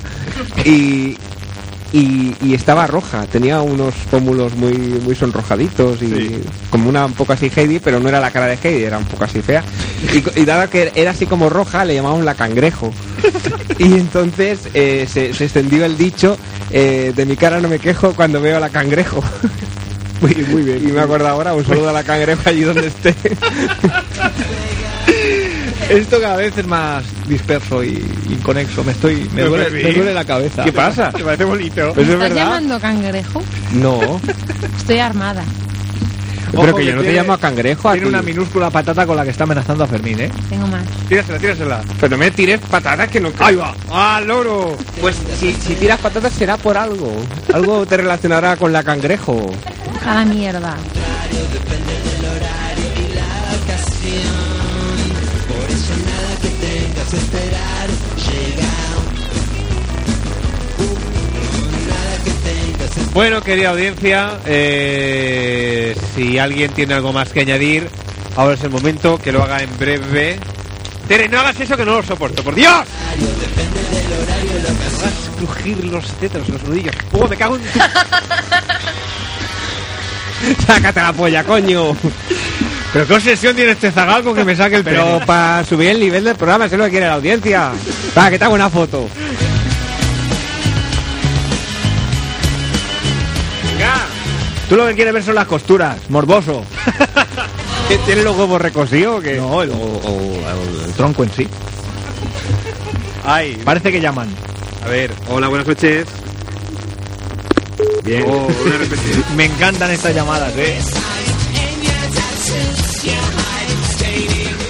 Y, 0.69 1.17
y, 1.93 2.35
y 2.43 2.55
estaba 2.55 2.87
roja, 2.87 3.25
tenía 3.27 3.63
unos 3.63 3.95
pómulos 4.11 4.55
muy 4.55 4.75
muy 4.75 5.15
sonrojaditos 5.15 6.03
y 6.03 6.43
como 6.69 6.91
una 6.91 7.07
un 7.07 7.15
poco 7.15 7.33
así 7.33 7.51
Heidi, 7.55 7.79
pero 7.79 7.99
no 7.99 8.09
era 8.11 8.21
la 8.21 8.31
cara 8.31 8.47
de 8.47 8.59
Heidi, 8.63 8.85
era 8.85 8.99
un 8.99 9.07
poco 9.07 9.25
así 9.25 9.41
fea. 9.41 9.65
Y, 10.13 10.41
y 10.41 10.45
dado 10.45 10.69
que 10.69 10.93
era 10.95 11.13
así 11.13 11.25
como 11.25 11.49
roja, 11.49 11.85
le 11.87 11.95
llamamos 11.95 12.25
la 12.25 12.35
cangrejo. 12.35 12.93
Y 13.79 13.95
entonces 13.95 14.59
eh, 14.75 15.07
se, 15.09 15.33
se 15.33 15.45
extendió 15.45 15.85
el 15.85 15.97
dicho, 15.97 16.37
eh, 16.73 17.13
de 17.15 17.25
mi 17.27 17.37
cara 17.37 17.61
no 17.61 17.69
me 17.69 17.79
quejo 17.79 18.13
cuando 18.13 18.41
veo 18.41 18.57
a 18.57 18.61
la 18.61 18.71
cangrejo. 18.71 19.23
Muy, 20.21 20.35
muy 20.51 20.63
bien. 20.63 20.89
Y 20.89 20.91
me 20.91 21.01
acuerdo 21.01 21.29
ahora, 21.29 21.55
un 21.55 21.65
saludo 21.65 21.91
a 21.91 21.93
la 21.93 22.03
cangrejo 22.03 22.43
allí 22.45 22.63
donde 22.63 22.89
esté. 22.89 23.15
Esto 25.89 26.21
cada 26.21 26.37
vez 26.37 26.57
es 26.57 26.67
más 26.67 27.03
disperso 27.27 27.83
y 27.83 28.05
inconexo. 28.29 28.85
Me 28.85 28.93
estoy, 28.93 29.29
me 29.35 29.43
duele, 29.43 29.65
Pepi, 29.67 29.85
me 29.85 29.93
duele 29.95 30.15
la 30.15 30.25
cabeza. 30.25 30.63
¿Qué 30.65 30.73
pasa? 30.73 31.11
Me 31.17 31.25
parece 31.25 31.45
bonito. 31.45 31.93
Pues 31.95 32.07
¿Me 32.07 32.13
es 32.15 32.21
estás 32.21 32.29
verdad. 32.31 32.37
llamando 32.45 32.81
cangrejo? 32.81 33.43
No, 33.73 34.21
Estoy 34.79 34.99
armada. 34.99 35.43
pero 36.51 36.63
Ojo 36.65 36.75
que 36.77 36.83
que 36.83 36.87
yo 36.91 36.93
no 36.97 37.01
te 37.01 37.07
tiene- 37.09 37.21
llamo 37.23 37.33
a 37.33 37.39
cangrejo 37.41 37.89
a 37.89 37.93
Tiene 37.93 38.07
ti. 38.07 38.15
una 38.15 38.23
minúscula 38.23 38.71
patata 38.71 39.07
con 39.07 39.17
la 39.17 39.25
que 39.25 39.31
está 39.31 39.45
amenazando 39.45 39.85
a 39.85 39.87
Fermín, 39.87 40.21
¿eh? 40.21 40.31
Tengo 40.51 40.67
más. 40.67 40.83
Tírasela, 41.09 41.39
tírasela. 41.39 41.81
Pero 42.01 42.11
no 42.11 42.17
me 42.19 42.31
tires 42.33 42.61
patatas 42.61 43.09
que 43.09 43.21
no... 43.21 43.31
Ahí 43.39 43.57
va. 43.57 43.75
¡Ah, 43.91 44.21
loro! 44.25 44.77
Pues 45.01 45.17
si, 45.41 45.53
si 45.55 45.75
tiras 45.75 45.99
patatas 46.01 46.33
será 46.35 46.59
por 46.59 46.77
algo. 46.77 47.13
Algo 47.55 47.87
te 47.87 47.97
relacionará 47.97 48.57
con 48.57 48.73
la 48.75 48.83
cangrejo. 48.83 49.51
A 50.07 50.15
la 50.17 50.25
mierda. 50.27 50.77
Bueno, 63.15 63.41
querida 63.41 63.71
audiencia, 63.71 64.39
eh, 64.47 65.97
si 66.15 66.39
alguien 66.39 66.71
tiene 66.73 66.93
algo 66.95 67.13
más 67.13 67.31
que 67.31 67.41
añadir, 67.41 67.89
ahora 68.37 68.55
es 68.55 68.63
el 68.63 68.71
momento 68.71 69.19
que 69.19 69.33
lo 69.33 69.43
haga 69.43 69.61
en 69.61 69.77
breve. 69.79 70.39
Tere, 71.09 71.29
no 71.29 71.41
hagas 71.41 71.59
eso 71.59 71.77
que 71.77 71.85
no 71.85 71.95
lo 71.95 72.03
soporto, 72.05 72.45
por 72.45 72.55
Dios. 72.55 72.87
Me 73.19 73.27
hagas 74.87 75.31
crujir 75.37 75.85
los 75.87 76.21
dedos, 76.21 76.49
los 76.49 76.63
nudillos. 76.63 76.95
¡Oh, 77.13 77.27
me 77.27 77.37
cago 77.37 77.57
en 77.57 77.63
tu... 77.63 77.79
Sácate 80.67 81.01
la 81.01 81.13
polla, 81.13 81.43
coño. 81.43 81.97
Pero 82.93 83.07
qué 83.07 83.15
obsesión 83.15 83.55
tiene 83.55 83.73
este 83.73 83.93
zagal 83.93 84.23
con 84.25 84.35
que 84.35 84.45
me 84.45 84.57
saque 84.57 84.77
el 84.77 84.85
Pero 84.85 85.21
para 85.27 85.65
subir 85.65 85.89
el 85.91 86.01
nivel 86.01 86.25
del 86.25 86.37
programa, 86.37 86.65
eso 86.67 86.75
es 86.75 86.79
lo 86.79 86.85
que 86.87 86.91
quiere 86.93 87.07
la 87.07 87.15
audiencia. 87.15 87.71
Para 88.15 88.31
que 88.31 88.39
te 88.39 88.45
haga 88.45 88.55
una 88.55 88.71
foto. 88.71 89.09
Tú 94.69 94.77
lo 94.77 94.87
que 94.87 94.95
quieres 94.95 95.15
ver 95.15 95.23
son 95.23 95.35
las 95.35 95.47
costuras, 95.47 95.97
morboso. 96.11 96.63
¿Tiene 98.05 98.23
los 98.23 98.37
huevos 98.37 98.61
recosidos 98.61 99.19
o 99.19 99.23
qué? 99.23 99.37
No, 99.37 99.63
el, 99.63 99.71
o- 99.71 99.75
o- 99.75 100.85
el 100.85 100.93
tronco 100.93 101.23
en 101.25 101.31
sí. 101.33 101.49
Ay, 103.25 103.59
Parece 103.65 103.91
que 103.91 104.01
llaman. 104.01 104.29
a 104.85 104.89
ver, 104.89 105.11
hola, 105.31 105.49
buenas 105.49 105.67
noches. 105.67 106.07
Bien. 108.05 108.25
Oh, 108.27 108.47
una. 108.47 108.77
Me 109.37 109.47
encantan 109.47 109.91
estas 109.91 110.15
llamadas, 110.15 110.53
¿eh? 110.57 110.79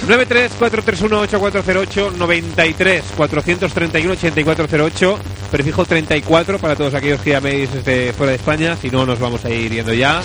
93-431-8408, 0.07 2.13
93-431-8408, 2.17 5.17
prefijo 5.51 5.85
34 5.85 6.57
para 6.57 6.75
todos 6.75 6.95
aquellos 6.95 7.21
que 7.21 7.29
llaméis 7.31 7.71
desde 7.71 8.11
fuera 8.13 8.31
de 8.31 8.37
España, 8.37 8.75
si 8.75 8.89
no 8.89 9.05
nos 9.05 9.19
vamos 9.19 9.45
a 9.45 9.51
ir 9.51 9.71
yendo 9.71 9.93
ya. 9.93 10.23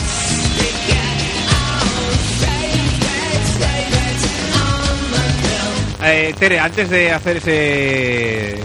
Eh, 6.06 6.34
Tere, 6.38 6.60
antes 6.60 6.90
de 6.90 7.12
hacer 7.12 7.38
ese 7.38 8.58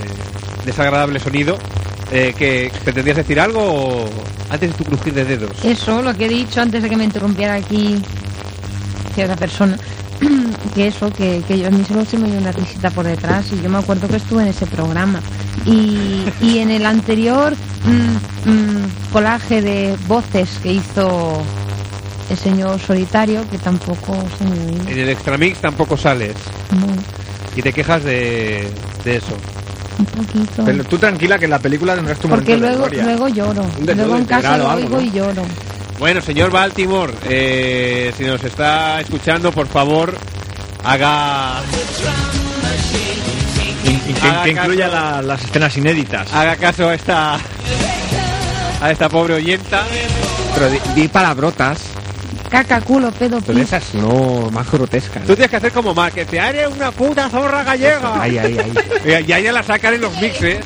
desagradable 0.66 1.20
sonido, 1.20 1.58
eh, 2.12 2.34
que 2.38 2.70
¿pretendías 2.84 3.18
decir 3.18 3.40
algo 3.40 3.62
o 3.62 4.10
antes 4.50 4.72
de 4.72 4.78
tu 4.78 4.84
crujir 4.84 5.14
de 5.14 5.24
dedos? 5.24 5.52
Eso, 5.64 6.02
lo 6.02 6.14
que 6.16 6.26
he 6.26 6.30
dicho 6.30 6.62
antes 6.62 6.84
de 6.84 6.90
que 6.90 6.98
me 6.98 7.06
interrumpiera 7.06 7.56
aquí 7.56 8.02
cierta 9.10 9.36
persona. 9.36 9.78
Que 10.76 10.88
eso, 10.88 11.10
que, 11.12 11.42
que 11.48 11.58
yo 11.58 11.68
a 11.68 11.72
mí 11.72 11.84
solo 11.88 12.04
se 12.06 12.18
me 12.18 12.30
dio 12.30 12.38
una 12.38 12.52
risita 12.52 12.90
por 12.92 13.06
detrás 13.06 13.46
y 13.54 13.62
yo 13.62 13.70
me 13.70 13.78
acuerdo 13.80 14.08
que 14.08 14.18
estuve 14.18 14.44
en 14.44 14.50
ese 14.50 14.66
programa. 14.66 15.20
Y, 15.66 16.24
y 16.42 16.60
en 16.60 16.70
el 16.70 16.86
anterior 16.86 17.54
mm, 17.86 18.50
mm, 18.50 19.12
colaje 19.12 19.62
de 19.62 19.96
voces 20.08 20.60
que 20.62 20.74
hizo 20.74 21.42
el 22.30 22.38
señor 22.38 22.80
solitario, 22.80 23.50
que 23.50 23.58
tampoco 23.58 24.16
se 24.38 24.44
me 24.46 24.52
oía. 24.66 24.92
En 24.92 25.00
el 25.00 25.10
Extramix 25.10 25.60
tampoco 25.60 25.98
sales 25.98 26.36
No, 26.72 26.88
y 27.56 27.62
te 27.62 27.72
quejas 27.74 28.04
de, 28.04 28.68
de 29.06 29.16
eso. 29.16 29.36
un 29.98 30.06
poquito. 30.06 30.66
Pero 30.66 30.84
tú 30.84 30.98
tranquila 30.98 31.40
que 31.40 31.46
en 31.46 31.52
la 31.52 31.60
película 31.60 31.96
tendrás 31.96 32.20
tu 32.20 32.28
Porque 32.30 32.56
momento 32.58 32.68
de 32.84 32.90
luego, 32.90 33.04
luego 33.06 33.28
lloro. 33.30 33.66
Luego 33.96 34.18
en 34.18 34.26
casa 34.26 34.58
lo 34.58 34.70
oigo 34.74 34.98
¿no? 34.98 35.02
y 35.02 35.12
lloro. 35.12 35.44
Bueno, 36.00 36.22
señor 36.22 36.50
Baltimore, 36.52 37.14
eh, 37.30 38.14
si 38.18 38.24
nos 38.24 38.42
está 38.44 39.02
escuchando, 39.02 39.52
por 39.52 39.68
favor, 39.68 40.16
haga 40.84 41.62
Y- 43.84 44.12
y 44.12 44.14
que, 44.14 44.28
Haga 44.28 44.44
que 44.44 44.54
caso. 44.54 44.66
incluya 44.72 44.88
la- 44.88 45.22
las 45.22 45.44
escenas 45.44 45.76
inéditas. 45.78 46.34
haga 46.34 46.56
caso 46.56 46.90
a 46.90 46.94
esta 46.94 47.38
a 48.82 48.92
esta 48.92 49.10
pobre 49.10 49.34
oyenta. 49.36 49.84
Pero 50.54 50.70
di, 50.70 50.80
di 50.96 51.08
palabrotas. 51.10 51.80
Caca, 52.50 52.82
culo, 52.82 53.12
pedo, 53.12 53.40
Pero 53.46 53.60
esas 53.60 53.94
no, 53.94 54.50
más 54.52 54.70
grotescas. 54.72 55.24
Tú 55.24 55.34
tienes 55.36 55.50
que 55.52 55.58
hacer 55.58 55.72
como 55.72 55.94
Mark, 55.94 56.14
que 56.16 56.26
te 56.26 56.38
eres 56.38 56.68
una 56.68 56.92
puta 56.92 57.30
zorra 57.30 57.64
gallega. 57.64 58.14
Ay, 58.22 58.38
ay, 58.38 58.58
ay. 58.58 59.22
Y 59.24 59.26
ya 59.28 59.40
ya 59.40 59.52
la 59.52 59.64
sacan 59.64 59.94
en 59.96 60.02
los 60.02 60.16
mixes. 60.22 60.60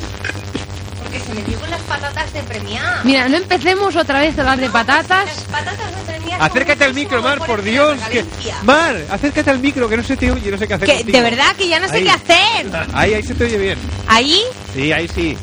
Patatas 2.03 2.33
de 2.33 2.43
premiar. 2.43 3.05
Mira, 3.05 3.29
no 3.29 3.37
empecemos 3.37 3.95
otra 3.95 4.19
vez 4.19 4.37
a 4.37 4.41
hablar 4.41 4.59
de 4.59 4.69
patatas. 4.69 5.25
Las 5.25 5.43
patatas 5.45 5.95
de 5.95 6.11
premiar. 6.11 6.41
Acércate 6.41 6.83
al 6.83 6.93
micro, 6.93 7.21
Mar, 7.21 7.39
por 7.39 7.61
Dios. 7.63 7.97
Que... 8.11 8.25
Mar, 8.63 8.95
acércate 9.09 9.49
al 9.49 9.59
micro, 9.59 9.87
que 9.87 9.95
no 9.97 10.03
se 10.03 10.17
te 10.17 10.29
oye, 10.29 10.51
no 10.51 10.57
sé 10.57 10.67
qué 10.67 10.73
hacer. 10.73 10.87
Que, 10.89 11.03
de 11.05 11.21
verdad 11.21 11.55
que 11.55 11.67
ya 11.69 11.79
no 11.79 11.87
sé 11.87 11.95
Ahí. 11.95 12.03
qué 12.03 12.09
hacer. 12.09 12.87
Ahí, 12.93 13.13
ahí 13.13 13.23
se 13.23 13.35
te 13.35 13.45
oye 13.45 13.57
bien. 13.57 13.77
Ahí. 14.07 14.41
Sí, 14.73 14.91
ahí 14.91 15.07
sí. 15.07 15.37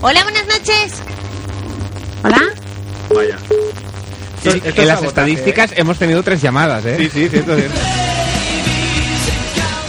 Hola, 0.00 0.22
buenas 0.22 0.46
noches. 0.46 0.92
Hola. 2.22 2.42
Vaya. 3.12 3.38
Sí, 4.42 4.62
en 4.64 4.86
las 4.86 5.02
estadísticas 5.02 5.72
hemos 5.74 5.98
tenido 5.98 6.22
tres 6.22 6.40
llamadas, 6.40 6.84
¿eh? 6.84 6.94
Sí, 6.96 7.10
sí, 7.12 7.28
cierto, 7.28 7.56
cierto. 7.56 7.76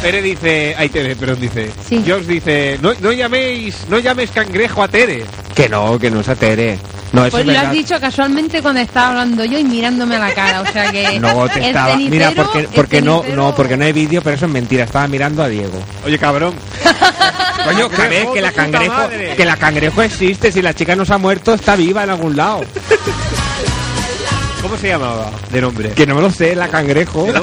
Tere 0.02 0.22
dice, 0.22 0.76
ay 0.78 0.90
Tere, 0.90 1.16
perdón, 1.16 1.42
dice. 1.42 1.72
Sí. 1.88 2.04
Josh 2.08 2.24
dice, 2.24 2.80
no, 2.82 2.94
no 3.02 3.12
llaméis, 3.12 3.86
no 3.90 4.00
llames 4.00 4.32
cangrejo 4.32 4.82
a 4.82 4.88
Tere. 4.88 5.26
Que 5.54 5.68
no, 5.68 6.00
que 6.00 6.10
no 6.10 6.22
es 6.22 6.30
a 6.30 6.36
Tere. 6.36 6.80
No, 7.12 7.26
eso 7.26 7.32
Pues 7.38 7.48
es 7.48 7.54
lo 7.54 7.60
has 7.60 7.72
dicho 7.72 8.00
casualmente 8.00 8.62
cuando 8.62 8.82
estaba 8.82 9.10
hablando 9.10 9.44
yo 9.44 9.58
y 9.58 9.64
mirándome 9.64 10.16
a 10.16 10.20
la 10.20 10.34
cara, 10.34 10.62
o 10.62 10.66
sea 10.68 10.92
que... 10.92 11.20
No, 11.20 11.50
te 11.50 11.68
estaba. 11.68 11.98
Mira, 11.98 12.32
porque, 12.36 12.70
porque 12.74 13.02
no, 13.02 13.24
no, 13.36 13.54
porque 13.56 13.76
no 13.76 13.84
hay 13.84 13.92
vídeo, 13.92 14.22
pero 14.22 14.36
eso 14.36 14.46
es 14.46 14.52
mentira. 14.52 14.86
Estaba 14.86 15.08
mirando 15.08 15.44
a 15.44 15.50
Diego. 15.50 15.80
Oye, 16.06 16.18
cabrón. 16.18 16.54
Coño, 17.66 17.90
que 17.90 18.08
ves 18.08 18.28
que 18.34 18.42
la 18.42 18.52
cangrejo, 18.52 19.10
que 19.36 19.46
la 19.46 19.58
cangrejo 19.58 20.02
existe. 20.02 20.52
Si 20.52 20.62
la 20.62 20.74
chica 20.74 20.96
no 20.96 21.04
se 21.04 21.14
ha 21.14 21.18
muerto, 21.18 21.56
está 21.56 21.76
viva 21.76 22.04
en 22.04 22.12
algún 22.12 22.38
lado. 22.38 22.62
¿Cómo 24.62 24.78
se 24.78 24.90
llamaba 24.90 25.32
de 25.52 25.62
nombre? 25.62 25.90
Que 25.92 26.06
no 26.06 26.16
me 26.16 26.22
lo 26.22 26.30
sé, 26.32 26.56
la 26.56 26.68
cangrejo. 26.68 27.26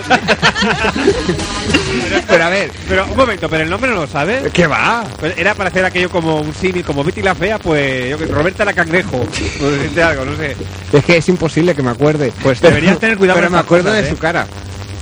Pero 2.29 2.45
a 2.45 2.49
ver, 2.51 2.71
Pero 2.89 3.05
un 3.07 3.17
momento, 3.17 3.49
pero 3.49 3.63
el 3.65 3.71
nombre 3.71 3.91
no 3.91 3.97
lo 4.03 4.07
sabes. 4.07 4.53
¿qué 4.53 4.67
va? 4.67 5.05
Pues 5.19 5.37
era 5.39 5.55
para 5.55 5.71
hacer 5.71 5.85
aquello 5.85 6.11
como 6.11 6.41
un 6.41 6.53
símil, 6.53 6.85
como 6.85 7.03
Betty 7.03 7.23
la 7.23 7.35
fea, 7.35 7.59
pues 7.59 8.11
yo 8.11 8.19
que 8.19 8.27
Roberta 8.27 8.65
la 8.65 8.73
cangrejo. 8.75 9.19
Por 9.61 9.71
decirte 9.71 10.03
algo, 10.03 10.25
no 10.25 10.37
sé. 10.37 10.57
Es 10.93 11.05
que 11.05 11.17
es 11.17 11.29
imposible 11.29 11.75
que 11.75 11.83
me 11.83 11.91
acuerde. 11.91 12.33
Pues 12.43 12.61
deberías 12.61 12.99
tener 13.01 13.17
cuidado 13.17 13.39
Pero 13.39 13.49
con 13.49 13.55
me 13.55 13.61
acuerdo 13.61 13.85
cosas, 13.91 14.03
de 14.03 14.09
¿eh? 14.09 14.11
su 14.11 14.19
cara. 14.19 14.47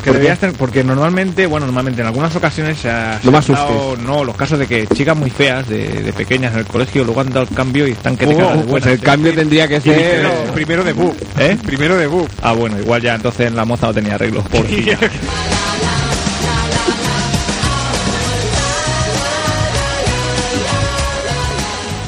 Que 0.05 0.13
deberías 0.13 0.39
tener, 0.39 0.55
porque 0.57 0.85
normalmente, 0.85 1.47
bueno, 1.47 1.67
normalmente 1.67 2.03
en 2.03 2.07
algunas 2.07 2.35
ocasiones 2.37 2.79
se 2.79 2.91
ha, 2.91 3.19
se 3.21 3.27
No 3.27 3.33
me 3.33 3.39
han 3.39 3.47
dado, 3.47 3.97
no, 3.97 4.25
los 4.25 4.37
casos 4.37 4.59
de 4.59 4.67
que 4.67 4.87
chicas 4.87 5.17
muy 5.17 5.31
feas 5.31 5.69
de, 5.69 6.03
de 6.03 6.13
pequeñas 6.13 6.53
en 6.53 6.61
el 6.61 6.67
colegio 6.67 7.05
luego 7.05 7.21
han 7.23 7.31
dado 7.31 7.47
el 7.49 7.55
cambio 7.55 7.89
y 7.89 7.93
están 7.93 8.17
que 8.17 8.27
te 8.27 8.35
Oh, 8.35 8.49
de 8.49 8.55
pues 8.57 8.67
buenas, 8.67 8.89
el 8.89 9.01
cambio 9.01 9.33
tendría 9.35 9.67
que 9.67 9.81
ser 9.81 10.27
primero 10.53 10.85
debut. 10.85 11.15
¿Eh? 11.39 11.57
Primero 11.65 11.97
debut. 11.97 12.29
Ah, 12.43 12.53
bueno, 12.53 12.79
igual 12.79 13.01
ya 13.01 13.15
entonces 13.15 13.53
la 13.53 13.65
moza 13.65 13.87
no 13.87 13.95
tenía 13.95 14.17
arreglos. 14.17 14.47
pobrecilla. 14.49 14.99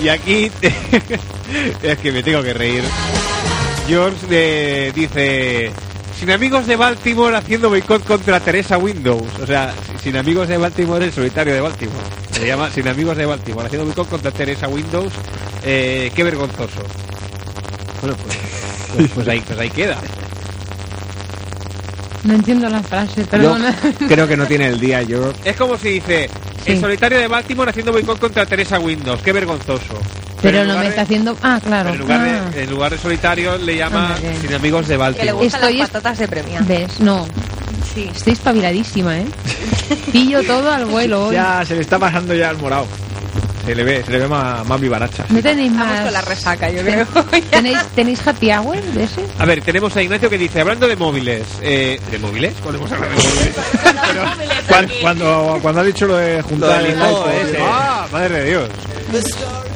Y 0.02 0.09
aquí 0.09 0.52
es 1.82 1.98
que 1.98 2.12
me 2.12 2.23
tengo 2.23 2.43
que 2.43 2.52
reír. 2.52 2.82
George 3.89 4.27
eh, 4.31 4.93
dice 4.94 5.73
sin 6.18 6.30
amigos 6.30 6.66
de 6.66 6.76
Baltimore 6.76 7.36
haciendo 7.36 7.68
boicot 7.68 8.05
contra 8.05 8.40
Teresa 8.40 8.78
Windows. 8.78 9.26
O 9.43 9.47
sea, 9.47 9.72
sin 10.02 10.16
amigos 10.16 10.48
de 10.48 10.56
Baltimore 10.56 11.05
el 11.05 11.12
solitario 11.12 11.55
de 11.55 11.60
Baltimore. 11.60 12.05
Se 12.32 12.47
llama 12.47 12.70
sin 12.70 12.88
amigos 12.88 13.16
de 13.16 13.26
Baltimore 13.26 13.66
haciendo 13.66 13.84
boicot 13.86 14.09
contra 14.09 14.30
Teresa 14.30 14.68
Windows. 14.68 15.12
Eh, 15.64 16.10
qué 16.14 16.24
vergonzoso. 16.24 16.82
Bueno, 18.01 18.16
pues, 18.16 18.38
pues, 18.94 19.10
pues 19.10 19.28
ahí, 19.28 19.40
pues 19.40 19.59
ahí 19.59 19.70
queda. 19.70 19.98
No 22.24 22.34
entiendo 22.34 22.68
la 22.68 22.82
frase, 22.82 23.24
perdona. 23.24 23.74
Creo 24.09 24.26
que 24.26 24.36
no 24.36 24.47
tiene 24.47 24.68
el 24.68 24.80
día, 24.80 25.02
yo. 25.02 25.32
Es 25.44 25.56
como 25.56 25.76
si 25.76 25.90
dice 25.90 26.28
el 26.64 26.80
solitario 26.80 27.18
de 27.18 27.28
Baltimore 27.28 27.70
haciendo 27.70 27.93
boicot 27.93 28.18
contra 28.18 28.47
Teresa 28.47 28.78
Windows. 28.80 29.20
Qué 29.22 29.32
vergonzoso. 29.32 30.01
Pero 30.51 30.64
no 30.64 30.74
me 30.78 30.82
de- 30.85 30.89
está 30.89 31.02
haciendo... 31.02 31.36
Ah, 31.43 31.60
claro. 31.62 31.90
En 31.90 31.98
lugar, 31.98 32.20
Ah. 32.20 32.51
de, 32.51 32.62
en 32.62 32.70
lugar 32.70 32.90
de 32.93 32.98
solitario 32.98 33.56
le 33.59 33.77
llama 33.77 34.16
sin 34.40 34.55
amigos 34.55 34.89
de 34.89 34.97
Que 35.16 35.24
le 35.24 35.32
gustan 35.32 35.60
Estoy 35.62 35.78
las 35.78 35.90
patatas 35.90 36.18
de 36.18 36.28
premia. 36.28 36.60
¿Ves? 36.62 37.01
No. 37.01 37.27
Sí. 37.94 38.10
Estoy 38.14 38.32
espabiladísima, 38.35 39.18
¿eh? 39.18 39.27
Pillo 40.12 40.43
todo 40.44 40.70
al 40.70 40.85
vuelo 40.85 41.27
hoy. 41.27 41.35
ya 41.35 41.64
se 41.64 41.74
le 41.74 41.81
está 41.82 41.98
pasando 41.98 42.35
ya 42.35 42.51
el 42.51 42.59
morado. 42.59 42.86
Se 43.64 43.74
le 43.74 43.82
ve, 43.82 44.05
se 44.05 44.12
le 44.12 44.18
ve 44.20 44.28
más, 44.28 44.64
más 44.64 44.81
vivaracha. 44.81 45.24
¿No 45.28 45.43
tenéis 45.43 45.73
Vamos 45.73 45.89
más... 45.89 46.01
con 46.02 46.12
la 46.12 46.20
resaca, 46.20 46.70
yo 46.70 46.82
creo. 46.82 47.05
¿Tenéis, 47.51 47.78
¿Tenéis 47.97 48.24
happy 48.24 48.52
hour 48.52 48.81
de 48.81 49.05
ese? 49.05 49.23
A 49.40 49.44
ver, 49.44 49.60
tenemos 49.62 49.97
a 49.97 50.02
Ignacio 50.02 50.31
que 50.31 50.39
dice, 50.39 50.60
hablando 50.60 50.86
de 50.86 50.94
móviles, 50.94 51.43
eh, 51.62 52.01
¿de 52.10 52.18
móviles? 52.20 52.52
Podemos 52.62 52.93
hablar 52.93 53.09
de 53.10 53.16
móviles. 53.16 53.55
Cuando, 54.68 54.94
cuando, 55.01 55.59
cuando 55.62 55.81
ha 55.81 55.85
dicho 55.85 56.06
lo 56.06 56.16
de 56.16 56.43
juntar 56.43 56.81
el 56.85 56.93
iPhone. 57.02 57.32
Ah, 57.60 58.06
madre 58.12 58.40
de 58.43 58.48
Dios. 58.51 58.68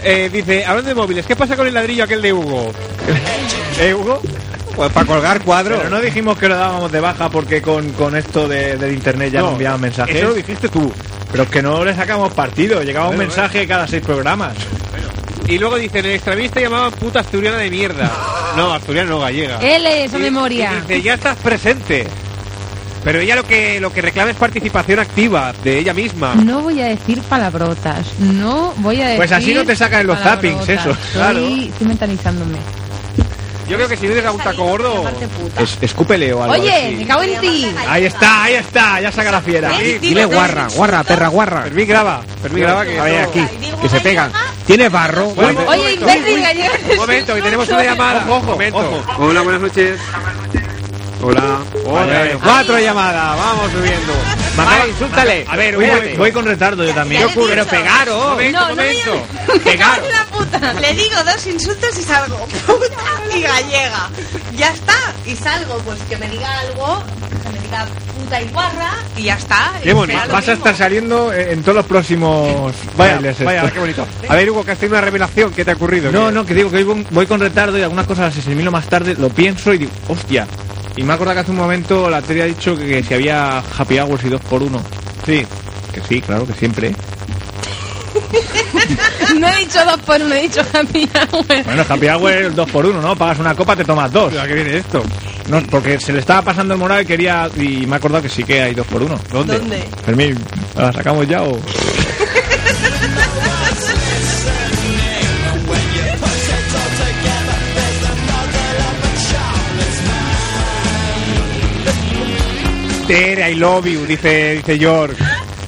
Eh, 0.03 0.31
dice, 0.33 0.65
hablando 0.65 0.89
de 0.89 0.95
móviles, 0.95 1.27
¿qué 1.27 1.37
pasa 1.37 1.57
con 1.57 1.67
el 1.67 1.75
ladrillo 1.75 2.05
aquel 2.05 2.23
de 2.23 2.33
Hugo? 2.33 2.73
¿Eh, 3.81 3.95
Hugo? 3.95 4.21
Pues 4.77 4.91
para 4.93 5.07
colgar 5.07 5.43
cuadros. 5.43 5.79
Pero 5.79 5.91
no 5.91 6.01
dijimos 6.01 6.39
que 6.39 6.49
lo 6.49 6.57
dábamos 6.57 6.91
de 6.91 7.01
baja 7.01 7.29
porque 7.29 7.61
con, 7.61 7.91
con 7.93 8.17
esto 8.17 8.49
de, 8.49 8.77
del 8.77 8.93
internet 8.93 9.33
ya 9.33 9.41
No, 9.41 9.47
nos 9.47 9.53
enviaban 9.55 9.81
mensajes. 9.81 10.17
Eso 10.17 10.29
lo 10.29 10.35
dijiste 10.35 10.69
tú. 10.69 10.91
Pero 11.31 11.43
es 11.45 11.51
que 11.51 11.63
no 11.63 11.85
le 11.85 11.95
sacamos 11.95 12.33
partido, 12.33 12.83
llegaba 12.83 13.09
un 13.09 13.17
Bueno, 13.17 13.29
mensaje 13.29 13.67
cada 13.67 13.87
seis 13.87 14.03
programas. 14.03 14.55
Y 15.47 15.59
luego 15.59 15.77
dice, 15.77 15.99
en 15.99 16.07
el 16.07 16.13
extravista 16.13 16.61
llamaban 16.61 16.93
puta 16.93 17.21
asturiana 17.21 17.59
de 17.59 17.71
mierda. 17.71 18.11
No, 18.57 18.73
asturiana 18.75 19.09
no, 19.11 19.21
gallega. 19.21 19.61
L, 19.61 20.05
esa 20.05 20.19
Y- 20.19 20.23
memoria. 20.23 20.73
y 20.73 20.81
dice, 20.81 21.03
ya 21.03 21.15
estás 21.15 21.37
presente. 21.37 22.05
Pero 23.03 23.19
ella 23.19 23.37
lo 23.37 23.45
que 23.45 23.81
lo 23.81 23.93
que 23.93 24.03
reclama 24.03 24.31
es 24.31 24.37
participación 24.37 24.99
activa 24.99 25.53
de 25.65 25.79
ella 25.79 25.95
misma. 25.95 26.35
No 26.35 26.61
voy 26.61 26.81
a 26.81 26.87
decir 26.87 27.21
palabrotas. 27.23 28.07
No 28.19 28.75
voy 28.79 29.01
a 29.01 29.05
decir. 29.05 29.17
Pues 29.17 29.33
así 29.33 29.55
no 29.55 29.65
te 29.65 29.75
sacan 29.75 30.03
en 30.03 30.07
los 30.09 30.19
zappings, 30.19 30.69
eso, 30.69 30.91
Estoy, 30.91 31.13
claro. 31.13 31.39
estoy 31.39 31.87
mentalizándome. 31.87 32.59
Yo 33.71 33.77
creo 33.77 33.89
que 33.89 33.97
si 33.97 34.07
no 34.07 34.13
eres 34.15 34.25
a 34.27 34.33
un 34.33 34.41
taco 34.41 34.65
gordo... 34.65 35.05
Es, 35.57 35.79
escúpele 35.81 36.33
o 36.33 36.43
algo 36.43 36.57
Oye, 36.57 36.73
así. 36.75 36.97
me 36.97 37.07
cago 37.07 37.23
en 37.23 37.41
ti. 37.41 37.73
Ahí 37.89 38.05
está, 38.05 38.43
ahí 38.43 38.55
está, 38.55 39.01
ya 39.01 39.13
saca 39.13 39.31
la 39.31 39.41
fiera. 39.41 39.71
Sí, 39.79 39.99
Dile 40.01 40.25
guarra, 40.25 40.67
guarra, 40.75 41.05
perra 41.05 41.29
guarra. 41.29 41.63
Fermín 41.63 41.87
graba, 41.87 42.21
Fermín 42.43 42.65
graba 42.65 42.85
que... 42.85 42.99
A 42.99 43.05
ver, 43.05 43.23
aquí, 43.27 43.47
que 43.81 43.89
se 43.89 44.01
pegan. 44.01 44.33
Tiene 44.67 44.89
barro. 44.89 45.27
Bueno. 45.37 45.61
Oye, 45.69 45.95
imbécil 45.95 46.41
gallego. 46.43 46.75
Un 46.91 46.97
momento, 46.97 47.35
que 47.37 47.43
tenemos 47.43 47.69
una 47.69 47.85
llamada. 47.85 48.27
Ojo, 48.29 48.59
ojo. 48.73 49.03
Hola, 49.19 49.43
buenas 49.43 49.63
noches. 49.63 50.01
Hola. 51.23 51.59
Otra 51.85 52.23
vez. 52.23 52.37
Cuatro 52.43 52.79
llamadas, 52.79 53.37
vamos 53.37 53.71
subiendo. 53.73 54.13
Mamá, 54.57 54.79
insúltale. 54.89 55.45
A 55.49 55.57
ver, 55.57 55.77
voy, 55.77 56.17
voy 56.17 56.33
con 56.33 56.45
retardo 56.47 56.85
yo 56.85 56.95
también. 56.95 57.27
Pero 57.35 57.67
pegaros. 57.67 58.31
Momento, 58.31 58.59
No, 58.61 58.69
no 58.69 58.75
me 58.77 58.83
momento. 58.85 59.23
Pegaros. 59.65 60.07
la 60.11 60.25
puta. 60.37 60.73
Le 60.75 60.95
digo 60.95 61.17
dos 61.25 61.47
insultos 61.47 61.99
y 61.99 62.03
salgo. 62.03 62.37
Puta 62.67 63.37
y 63.37 63.43
gallega. 63.43 64.09
Ya 64.57 64.71
está. 64.71 64.97
Y 65.27 65.37
salgo, 65.37 65.79
pues 65.85 65.99
que 66.09 66.17
me 66.17 66.29
diga 66.29 66.49
algo, 66.61 67.03
que 67.43 67.49
me 67.51 67.59
diga 67.61 67.87
puta 68.19 68.41
y 68.43 68.49
guarra 68.49 68.91
y 69.17 69.23
ya 69.25 69.35
está. 69.35 69.73
Qué 69.83 69.93
lo 69.93 70.07
Vas 70.07 70.49
a 70.49 70.53
estar 70.53 70.77
saliendo 70.77 71.33
en, 71.33 71.63
todos 71.63 71.77
los 71.77 71.87
próximos 71.87 72.73
Vaya, 72.97 73.15
bailes 73.15 73.45
vaya, 73.45 73.71
qué 73.71 73.79
bonito. 73.79 74.07
A 74.29 74.35
ver, 74.37 74.51
Hugo, 74.51 74.65
que 74.65 74.73
has 74.73 74.79
tenido 74.79 74.97
una 74.97 75.05
revelación. 75.05 75.53
¿Qué 75.53 75.65
te 75.65 75.71
ha 75.71 75.75
ocurrido? 75.75 76.11
No, 76.11 76.27
¿Qué- 76.27 76.33
no, 76.33 76.47
que 76.47 76.55
digo 76.55 76.71
que 76.71 76.79
hoy 76.79 76.85
voy- 76.85 77.07
voy 77.11 77.27
con 77.27 77.41
retardo 77.41 77.79
y 77.79 77.83
algunas 77.83 78.07
cosas 78.07 78.35
las 78.35 78.45
asimilo 78.45 78.71
más 78.71 78.87
tarde, 78.89 79.15
lo 79.19 79.29
pienso 79.31 79.73
y 79.73 79.79
digo, 79.79 79.93
hostia. 80.09 80.47
Y 80.97 81.03
me 81.03 81.13
acuerdo 81.15 81.35
que 81.35 81.41
hace 81.41 81.51
un 81.51 81.57
momento 81.57 82.11
la 82.11 82.21
tele 82.23 82.43
ha 82.43 82.47
dicho 82.47 82.77
que, 82.77 82.87
que 82.87 83.03
si 83.03 83.15
había 83.15 83.59
happy 83.59 83.99
hours 83.99 84.25
y 84.25 84.29
dos 84.29 84.41
por 84.43 84.63
uno. 84.63 84.83
Sí, 85.25 85.45
que 85.93 86.01
sí, 86.09 86.21
claro, 86.21 86.47
que 86.47 86.55
siempre. 86.55 86.95
No 89.39 89.49
he 89.49 89.57
dicho 89.61 89.79
dos 89.85 90.01
por 90.01 90.21
uno, 90.21 90.35
he 90.35 90.43
dicho 90.43 90.61
happy 90.73 91.09
hour. 91.15 91.65
Bueno, 91.65 91.85
happy 91.89 92.09
hour 92.09 92.33
es 92.33 92.57
dos 92.57 92.71
por 92.71 92.85
uno, 92.85 93.01
¿no? 93.01 93.15
Pagas 93.17 93.39
una 93.39 93.55
copa, 93.55 93.77
te 93.77 93.85
tomas 93.85 94.13
dos. 94.13 94.37
¿A 94.37 94.47
qué 94.47 94.55
viene 94.55 94.77
esto? 94.79 95.03
No, 95.49 95.63
porque 95.71 95.99
se 96.01 96.13
le 96.13 96.19
estaba 96.21 96.43
pasando 96.43 96.75
el 96.75 96.81
morado 96.81 97.01
y 97.01 97.07
quería. 97.07 97.49
Y 97.57 97.87
me 97.87 97.95
ha 97.95 97.97
acordado 97.99 98.23
que 98.23 98.29
sí 98.29 98.45
que 98.45 98.61
hay 98.63 98.75
dos 98.75 98.87
por 98.87 99.03
uno. 99.03 99.19
¿Dónde? 99.31 99.59
¿Dónde? 99.59 99.89
Fermín, 100.05 100.39
¿la 100.77 100.93
sacamos 100.93 101.27
ya 101.29 101.43
o.? 101.43 101.59
Tere, 113.11 113.51
I 113.51 113.55
love 113.57 113.87
you, 113.87 114.07
dice, 114.07 114.55
dice 114.57 114.79
George. 114.79 115.17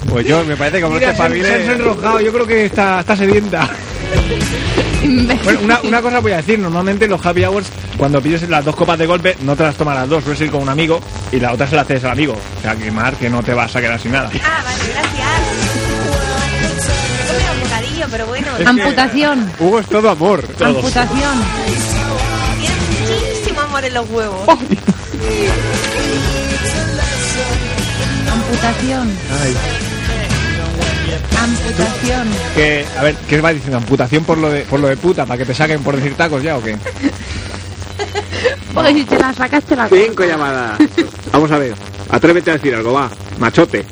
Pues 0.09 0.25
George, 0.25 0.47
me 0.49 0.55
parece 0.55 0.77
que 0.77 0.83
como 0.83 0.95
Mira, 0.95 1.11
se, 1.11 1.17
se 1.17 1.21
ha 1.21 1.25
espabiles... 1.27 1.67
enrojado, 1.69 2.19
yo 2.21 2.31
creo 2.31 2.47
que 2.47 2.65
está, 2.65 3.01
está 3.01 3.15
sedienta. 3.17 3.69
Bueno, 5.43 5.59
una, 5.65 5.81
una 5.81 6.01
cosa 6.01 6.19
voy 6.21 6.31
a 6.31 6.37
decir, 6.37 6.57
normalmente 6.57 7.09
los 7.09 7.25
happy 7.25 7.43
hours, 7.43 7.67
cuando 7.97 8.21
pides 8.21 8.47
las 8.47 8.63
dos 8.63 8.73
copas 8.73 8.97
de 8.97 9.05
golpe, 9.05 9.35
no 9.41 9.53
te 9.53 9.63
las 9.63 9.75
tomas 9.75 9.95
las 9.95 10.07
dos, 10.07 10.23
sueles 10.23 10.39
ir 10.39 10.49
con 10.51 10.61
un 10.61 10.69
amigo 10.69 11.01
y 11.29 11.41
la 11.41 11.51
otra 11.51 11.67
se 11.67 11.75
la 11.75 11.81
haces 11.81 12.05
al 12.05 12.11
amigo. 12.11 12.31
O 12.57 12.61
sea, 12.61 12.73
que 12.77 12.89
Mar, 12.89 13.13
que 13.17 13.29
no 13.29 13.43
te 13.43 13.53
vas 13.53 13.75
a 13.75 13.81
quedar 13.81 13.99
sin 13.99 14.13
nada. 14.13 14.29
Ah, 14.41 14.61
vale, 14.63 14.93
gracias. 14.93 15.27
He 17.19 17.27
comido 17.27 17.53
un 17.53 17.59
bocadillo, 17.59 18.05
pero 18.11 18.25
bueno. 18.27 18.47
Es 18.51 18.63
que- 18.63 18.69
Amputación. 18.69 19.51
Hugo 19.59 19.79
es 19.81 19.87
todo 19.87 20.09
amor. 20.09 20.47
Amputación. 20.63 21.43
Tiene 22.61 22.75
muchísimo 23.35 23.59
amor 23.59 23.83
en 23.83 23.93
los 23.93 24.09
huevos. 24.09 24.47
Amputación. 28.63 29.11
Amputación. 31.37 32.27
Que, 32.55 32.85
a 32.97 33.03
ver, 33.03 33.15
¿qué 33.27 33.41
va 33.41 33.51
diciendo? 33.51 33.77
¿Amputación 33.77 34.23
por 34.23 34.37
lo 34.37 34.49
de, 34.49 34.61
por 34.61 34.79
lo 34.79 34.87
de 34.87 34.95
puta? 34.95 35.25
¿Para 35.25 35.37
que 35.37 35.45
te 35.45 35.53
saquen 35.53 35.83
por 35.83 35.97
decir 35.97 36.15
tacos 36.15 36.41
ya 36.43 36.57
o 36.57 36.63
qué? 36.63 36.77
Pues 38.73 38.93
si 38.95 39.03
te 39.05 39.19
la 39.19 39.31
sacas, 39.33 39.63
te 39.65 39.75
la 39.75 39.87
Cinco 39.87 40.23
llamadas. 40.25 40.79
Vamos 41.31 41.51
a 41.51 41.59
ver. 41.59 41.75
Atrévete 42.09 42.49
a 42.49 42.53
decir 42.55 42.73
algo, 42.73 42.91
va. 42.93 43.07
Machote. 43.37 43.85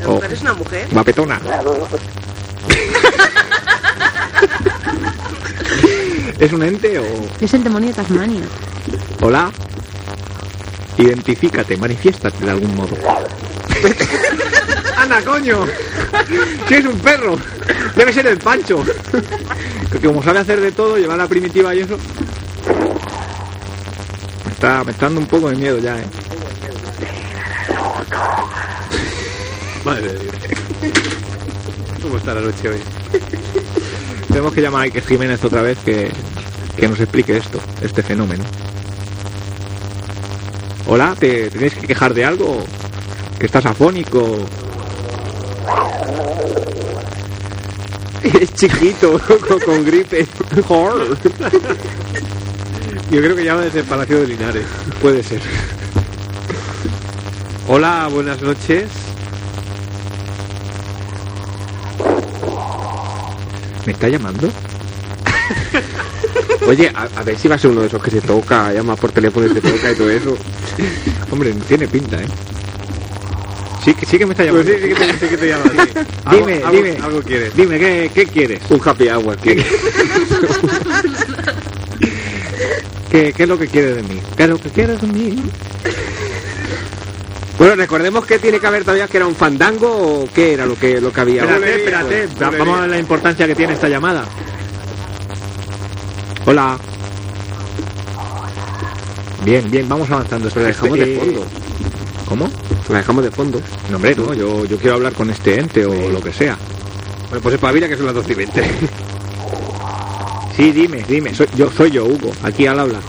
¿La 0.00 0.06
Oh. 0.08 0.12
mujer 0.14 0.32
es 0.32 0.40
una 0.42 0.54
mujer? 0.54 0.86
Guapetona. 0.92 1.40
¿Es 6.38 6.52
un 6.52 6.62
ente 6.62 6.98
o...? 7.00 7.04
Es 7.40 7.52
el 7.54 7.64
demonio 7.64 7.88
de 7.88 7.94
Tasmania. 7.94 8.42
Hola. 9.20 9.50
Identifícate, 10.98 11.76
manifiéstate 11.76 12.44
de 12.44 12.50
algún 12.50 12.74
modo. 12.74 12.96
¡Anda, 14.96 15.22
coño! 15.22 15.66
¡Si 16.68 16.74
es 16.74 16.86
un 16.86 16.98
perro! 16.98 17.36
Debe 17.94 18.12
ser 18.12 18.26
el 18.26 18.38
Pancho. 18.38 18.82
Que 19.92 20.00
como 20.00 20.22
sabe 20.22 20.40
hacer 20.40 20.60
de 20.60 20.72
todo, 20.72 20.96
llevar 20.96 21.18
la 21.18 21.28
primitiva 21.28 21.74
y 21.74 21.80
eso... 21.80 21.98
Me 24.44 24.52
está, 24.52 24.84
me 24.84 24.92
dando 24.92 25.20
un 25.20 25.26
poco 25.26 25.50
de 25.50 25.56
miedo 25.56 25.78
ya, 25.78 25.98
eh. 25.98 26.06
Madre 29.84 30.12
de 30.12 30.18
Dios. 30.18 30.34
¿Cómo 32.02 32.16
está 32.16 32.34
la 32.34 32.40
noche 32.40 32.68
hoy? 32.68 32.78
Tenemos 34.28 34.52
que 34.52 34.60
llamar 34.60 34.82
a 34.82 34.84
Iker 34.84 35.04
Jiménez 35.04 35.44
otra 35.44 35.62
vez 35.62 35.78
que, 35.84 36.10
que 36.76 36.88
nos 36.88 37.00
explique 37.00 37.36
esto, 37.36 37.60
este 37.80 38.02
fenómeno. 38.02 38.44
Hola, 40.88 41.16
¿te 41.18 41.50
tenéis 41.50 41.74
que 41.74 41.88
quejar 41.88 42.14
de 42.14 42.24
algo? 42.24 42.64
¿Que 43.40 43.46
estás 43.46 43.66
afónico? 43.66 44.38
Es 48.40 48.52
chiquito, 48.54 49.20
con, 49.48 49.60
con 49.60 49.84
gripe. 49.84 50.26
Yo 53.10 53.20
creo 53.20 53.36
que 53.36 53.44
llama 53.44 53.62
de 53.62 53.70
separación 53.70 54.20
de 54.20 54.26
Linares. 54.26 54.66
Puede 55.00 55.22
ser. 55.22 55.40
Hola, 57.68 58.08
buenas 58.12 58.40
noches. 58.42 58.88
¿Me 63.86 63.92
está 63.92 64.08
llamando? 64.08 64.50
Oye, 66.66 66.90
a, 66.94 67.08
a 67.20 67.22
ver 67.22 67.38
si 67.38 67.46
va 67.48 67.54
a 67.54 67.58
ser 67.58 67.70
uno 67.70 67.82
de 67.82 67.86
esos 67.88 68.02
que 68.02 68.10
se 68.10 68.20
toca, 68.20 68.72
llama 68.72 68.96
por 68.96 69.12
teléfono 69.12 69.46
y 69.46 69.50
se 69.50 69.60
toca 69.60 69.92
y 69.92 69.94
todo 69.94 70.10
eso. 70.10 70.36
Hombre, 71.30 71.52
tiene 71.68 71.86
pinta, 71.88 72.20
¿eh? 72.20 72.26
Sí, 73.84 73.94
que 73.94 74.04
sí 74.04 74.18
que 74.18 74.26
me 74.26 74.32
está 74.32 74.44
llamando. 74.44 74.64
Pues 74.68 74.82
sí, 74.82 74.88
sí 74.88 74.94
que 74.94 75.06
te, 75.06 75.12
sí 75.18 75.26
que 75.28 75.36
te 75.36 75.48
llama, 75.48 75.64
sí. 75.70 75.78
Dime, 76.36 76.54
Algo- 76.64 76.70
dime. 76.72 76.90
algo- 76.92 77.04
algo 77.04 77.22
quieres. 77.22 77.54
Dime, 77.54 77.78
¿qué, 77.78 78.10
qué 78.12 78.26
quieres? 78.26 78.60
Un 78.68 78.80
happy 78.84 79.08
hour. 79.08 79.36
¿Qué, 79.36 79.64
¿Qué, 83.10 83.32
qué 83.32 83.42
es 83.44 83.48
lo 83.48 83.58
que 83.58 83.68
quieres 83.68 83.96
de 83.96 84.02
mí? 84.02 84.20
¿Qué 84.36 84.42
es 84.42 84.48
lo 84.48 84.58
que 84.58 84.70
quieres 84.70 85.00
de 85.00 85.06
mí? 85.06 85.42
Bueno, 87.58 87.76
recordemos 87.76 88.26
que 88.26 88.38
tiene 88.38 88.58
que 88.60 88.66
haber 88.66 88.82
todavía 88.82 89.06
que 89.08 89.16
era 89.16 89.26
un 89.26 89.34
fandango 89.36 89.88
o 89.88 90.28
qué 90.34 90.52
era 90.54 90.66
lo 90.66 90.74
que 90.76 91.00
lo 91.00 91.12
que 91.12 91.20
había. 91.20 91.42
Espérate, 91.44 91.76
espérate. 91.76 92.26
Va- 92.42 92.50
Vamos 92.50 92.78
a 92.78 92.80
ver 92.82 92.90
la 92.90 92.98
importancia 92.98 93.46
que 93.46 93.54
tiene 93.54 93.72
esta 93.74 93.88
llamada. 93.88 94.24
Hola. 96.48 96.78
Bien, 99.44 99.68
bien, 99.68 99.88
vamos 99.88 100.08
avanzando. 100.08 100.48
Pero 100.48 100.62
la 100.62 100.68
dejamos 100.68 100.98
de 100.98 101.16
fondo. 101.16 101.46
¿Cómo? 102.28 102.50
La 102.88 102.98
dejamos 102.98 103.24
de 103.24 103.30
fondo. 103.32 103.60
No, 103.90 103.96
hombre, 103.96 104.14
no, 104.14 104.32
yo, 104.32 104.64
yo 104.64 104.78
quiero 104.78 104.94
hablar 104.94 105.12
con 105.12 105.28
este 105.28 105.58
ente 105.58 105.84
o 105.84 106.08
lo 106.08 106.20
que 106.20 106.32
sea. 106.32 106.56
Bueno, 107.28 107.42
pues 107.42 107.56
espabila 107.56 107.88
que 107.88 107.96
son 107.96 108.06
las 108.06 108.14
12 108.14 108.32
y 108.32 108.34
20. 108.36 108.70
Sí, 110.56 110.72
dime, 110.72 111.04
dime. 111.06 111.34
Soy, 111.34 111.48
yo 111.56 111.70
soy 111.70 111.90
yo, 111.90 112.04
Hugo. 112.06 112.32
Aquí 112.42 112.66
al 112.66 112.78
habla. 112.78 113.00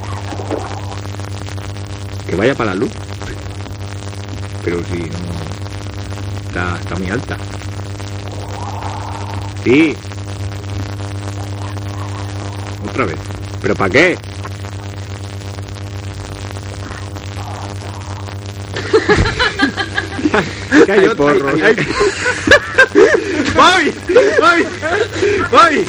Que 2.27 2.35
vaya 2.35 2.55
para 2.55 2.73
la 2.73 2.79
luz. 2.81 2.91
Pero 4.65 4.79
si 4.91 4.97
no... 4.97 6.47
Está, 6.47 6.77
está 6.77 6.95
muy 6.95 7.09
alta. 7.09 7.37
Sí. 9.63 9.95
Otra 12.97 13.05
vez. 13.05 13.19
¿Pero 13.61 13.75
para 13.75 13.89
qué? 13.91 14.17
Que 20.85 20.91
hay 20.91 21.05
otro, 21.05 21.29
hay- 21.29 21.61
hay- 21.61 21.63
hay-. 21.63 21.87
¡Mami! 25.51 25.85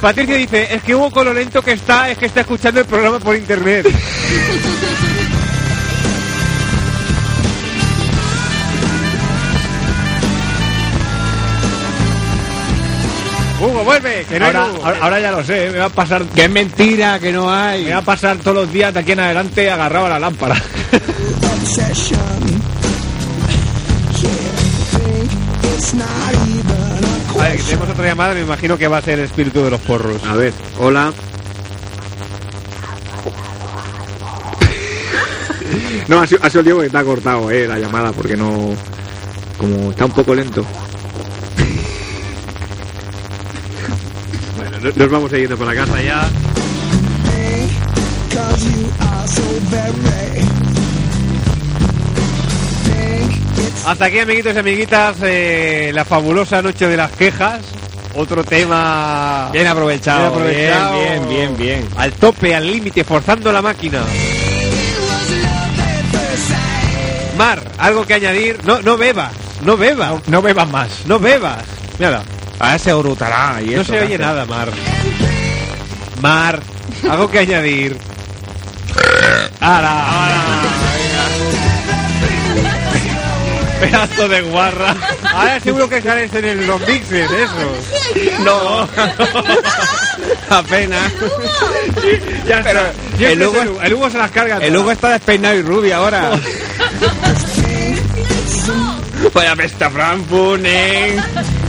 Patricia 0.00 0.36
dice, 0.36 0.68
es 0.74 0.82
que 0.82 0.94
Hugo 0.94 1.10
con 1.10 1.24
lo 1.24 1.32
lento 1.34 1.62
que 1.62 1.72
está, 1.72 2.10
es 2.10 2.18
que 2.18 2.26
está 2.26 2.42
escuchando 2.42 2.80
el 2.80 2.86
programa 2.86 3.18
por 3.18 3.34
internet. 3.34 3.86
vuelve, 13.86 14.26
que 14.28 14.38
no 14.38 14.44
hay 14.46 14.54
ahora, 14.54 14.72
Hugo. 14.72 14.84
ahora, 14.84 14.98
ahora 15.00 15.20
ya 15.20 15.30
lo 15.32 15.44
sé, 15.44 15.66
¿eh? 15.66 15.70
me 15.70 15.78
va 15.78 15.86
a 15.86 15.90
pasar... 15.90 16.24
Que 16.26 16.44
es 16.44 16.50
mentira, 16.50 17.18
que 17.18 17.32
no 17.32 17.50
hay. 17.50 17.84
Me 17.84 17.92
va 17.92 17.98
a 17.98 18.02
pasar 18.02 18.36
todos 18.36 18.54
los 18.54 18.72
días 18.72 18.92
de 18.92 19.00
aquí 19.00 19.12
en 19.12 19.20
adelante 19.20 19.70
agarrado 19.70 20.06
a 20.06 20.10
la 20.10 20.18
lámpara. 20.18 20.56
A 27.38 27.42
ver, 27.42 27.56
que 27.56 27.62
tenemos 27.62 27.90
otra 27.90 28.06
llamada, 28.06 28.34
me 28.34 28.40
imagino 28.40 28.76
que 28.78 28.88
va 28.88 28.98
a 28.98 29.02
ser 29.02 29.18
el 29.18 29.26
espíritu 29.26 29.62
de 29.62 29.70
los 29.70 29.80
porros. 29.80 30.22
A 30.24 30.34
ver, 30.34 30.52
hola. 30.78 31.12
No, 36.08 36.20
ha 36.20 36.26
sido, 36.26 36.40
ha 36.44 36.50
sido 36.50 36.62
Diego 36.62 36.80
que 36.80 36.86
está 36.86 37.02
cortado, 37.02 37.50
eh, 37.50 37.66
la 37.66 37.80
llamada, 37.80 38.12
porque 38.12 38.36
no... 38.36 38.74
Como 39.58 39.90
está 39.90 40.04
un 40.04 40.12
poco 40.12 40.36
lento. 40.36 40.64
Nos 44.94 45.10
vamos 45.10 45.32
a 45.32 45.38
ir 45.38 45.54
por 45.56 45.66
la 45.66 45.74
casa 45.74 46.00
ya. 46.02 46.28
Hasta 53.86 54.06
aquí, 54.06 54.18
amiguitos 54.18 54.54
y 54.54 54.58
amiguitas, 54.58 55.16
eh, 55.22 55.92
la 55.94 56.04
fabulosa 56.04 56.60
noche 56.60 56.88
de 56.88 56.96
las 56.96 57.12
quejas. 57.12 57.60
Otro 58.16 58.42
tema 58.42 59.50
Bien 59.52 59.66
aprovechado, 59.66 60.40
bien 60.40 60.72
aprovechado. 60.72 60.98
bien, 61.00 61.28
bien, 61.28 61.28
bien, 61.28 61.56
bien. 61.56 61.88
Al 61.96 62.12
tope, 62.12 62.54
al 62.54 62.66
límite, 62.66 63.04
forzando 63.04 63.52
la 63.52 63.62
máquina. 63.62 64.00
Mar, 67.38 67.62
algo 67.78 68.04
que 68.06 68.14
añadir. 68.14 68.58
No, 68.64 68.80
no 68.80 68.96
bebas, 68.96 69.30
no 69.64 69.76
bebas, 69.76 70.26
No 70.28 70.40
bebas 70.42 70.68
más. 70.70 70.88
no 71.06 71.18
bebas. 71.20 71.62
Mira, 71.98 72.22
Ahora 72.58 72.78
se 72.78 72.92
orutará 72.92 73.60
y 73.62 73.66
no 73.70 73.82
eso 73.82 73.92
se 73.92 73.98
oye 74.00 74.14
hace. 74.14 74.18
nada, 74.18 74.44
Mar. 74.46 74.68
Mar, 76.20 76.60
algo 77.10 77.30
que 77.30 77.38
añadir. 77.40 77.96
Pedazo 83.80 84.28
de 84.28 84.42
guarra. 84.42 84.94
Ahora 85.34 85.58
seguro 85.60 85.88
que 85.88 86.00
sales 86.00 86.32
en 86.34 86.44
el, 86.46 86.64
los 86.66 86.80
mixes, 86.88 87.28
esos. 87.30 88.38
No. 88.40 88.88
Apenas. 90.48 91.12
ya 92.48 92.62
Pero 92.62 92.80
está. 92.80 92.92
Y 93.18 93.24
el 93.24 93.42
Hugo- 93.42 93.80
el, 93.82 93.94
Hugo 93.94 94.08
se 94.10 94.18
las 94.18 94.30
carga. 94.30 94.58
El 94.58 94.76
Hugo 94.76 94.92
está 94.92 95.10
despeinado 95.10 95.56
y 95.56 95.62
rubio 95.62 95.96
ahora. 95.96 96.30
Vaya 99.34 99.56
pesta 99.56 99.90
Frankfurt, 99.90 100.62
¡Que 100.62 101.16
no! 101.16 101.65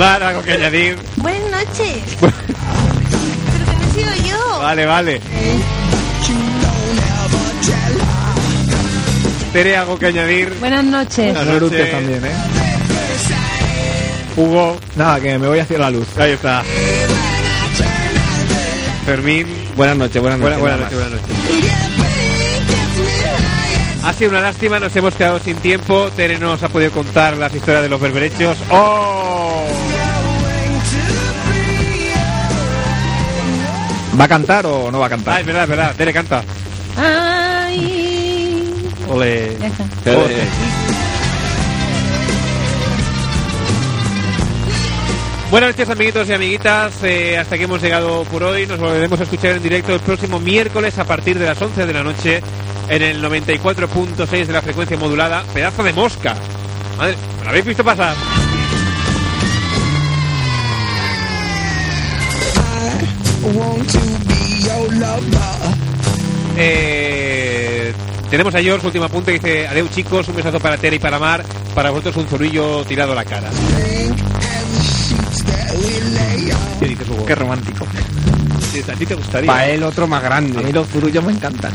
Mar, 0.00 0.22
algo 0.22 0.42
que 0.42 0.52
añadir. 0.52 0.96
Buenas 1.16 1.42
noches. 1.50 1.98
Pero 2.20 2.32
que 2.32 3.72
no 3.76 3.82
he 3.82 3.92
sido 3.92 4.14
yo. 4.30 4.58
Vale, 4.60 4.86
vale. 4.86 5.20
Tere, 9.52 9.76
algo 9.76 9.98
que 9.98 10.06
añadir. 10.06 10.54
Buenas 10.58 10.84
noches. 10.84 11.34
Buenas 11.34 11.60
noches. 11.60 11.90
también, 11.90 12.24
¿eh? 12.24 12.30
Hugo, 14.38 14.78
Nada, 14.96 15.20
que 15.20 15.38
me 15.38 15.48
voy 15.48 15.58
hacia 15.58 15.76
la 15.78 15.90
luz. 15.90 16.06
ahí 16.16 16.32
está. 16.32 16.62
Fermín, 19.04 19.46
Buenas 19.76 19.96
noches, 19.98 20.22
buenas 20.22 20.40
buena, 20.40 20.56
noches. 20.56 20.78
buenas 20.78 20.80
noches, 20.80 20.98
buenas 20.98 21.28
noches. 21.28 21.36
Ha 24.02 24.12
sido 24.14 24.30
una 24.30 24.40
lástima, 24.40 24.80
nos 24.80 24.96
hemos 24.96 25.14
quedado 25.14 25.38
sin 25.40 25.56
tiempo. 25.56 26.08
Tere 26.16 26.38
no 26.38 26.46
nos 26.52 26.62
ha 26.62 26.68
podido 26.70 26.90
contar 26.90 27.36
las 27.36 27.54
historias 27.54 27.82
de 27.82 27.88
los 27.90 28.00
berberechos. 28.00 28.56
¡Oh! 28.70 29.39
¿Va 34.20 34.24
a 34.24 34.28
cantar 34.28 34.66
o 34.66 34.90
no 34.90 34.98
va 34.98 35.06
a 35.06 35.08
Ah, 35.08 35.10
cantar? 35.10 35.40
es 35.40 35.46
verdad, 35.46 35.62
es 35.62 35.68
verdad. 35.70 35.94
Tere 35.96 36.12
canta. 36.12 36.42
Ay. 36.96 38.90
Ole. 39.08 39.56
Ya 39.58 39.66
está. 39.66 39.84
Buenas 45.50 45.70
noches 45.70 45.88
amiguitos 45.90 46.28
y 46.28 46.32
amiguitas, 46.32 47.02
Eh, 47.02 47.36
hasta 47.36 47.56
aquí 47.56 47.64
hemos 47.64 47.82
llegado 47.82 48.22
por 48.24 48.44
hoy, 48.44 48.66
nos 48.66 48.78
volveremos 48.78 49.18
a 49.18 49.24
escuchar 49.24 49.56
en 49.56 49.62
directo 49.62 49.92
el 49.92 50.00
próximo 50.00 50.38
miércoles 50.38 50.96
a 50.98 51.04
partir 51.04 51.38
de 51.38 51.46
las 51.46 51.60
11 51.60 51.86
de 51.86 51.92
la 51.92 52.04
noche 52.04 52.40
en 52.88 53.02
el 53.02 53.20
94.6 53.20 54.46
de 54.46 54.52
la 54.52 54.62
frecuencia 54.62 54.96
modulada, 54.96 55.42
pedazo 55.52 55.82
de 55.82 55.92
mosca. 55.92 56.36
Madre, 56.96 57.16
¿me 57.38 57.44
lo 57.44 57.50
habéis 57.50 57.64
visto 57.64 57.82
pasar? 57.82 58.14
Eh, 66.56 67.92
tenemos 68.28 68.54
a 68.54 68.60
George, 68.60 68.86
último 68.86 69.04
apunte, 69.04 69.32
dice, 69.32 69.66
adeu 69.66 69.88
chicos, 69.88 70.28
un 70.28 70.36
besazo 70.36 70.60
para 70.60 70.76
Tere 70.76 70.96
y 70.96 70.98
para 70.98 71.18
Mar, 71.18 71.44
para 71.74 71.90
vosotros 71.90 72.16
un 72.16 72.28
zurrillo 72.28 72.84
tirado 72.84 73.12
a 73.12 73.14
la 73.14 73.24
cara. 73.24 73.50
¿Qué 76.78 76.86
dices, 76.86 77.08
Hugo? 77.08 77.26
Qué 77.26 77.34
romántico. 77.34 77.86
¿A 77.86 78.96
ti 78.96 79.06
te 79.06 79.14
gustaría? 79.14 79.46
Para 79.50 79.66
él 79.68 79.82
otro 79.82 80.06
más 80.06 80.22
A 80.24 80.40
mí 80.40 80.48
grande. 80.50 80.72
los 80.72 80.88
zurullos 80.88 81.24
me 81.24 81.32
encantan. 81.32 81.72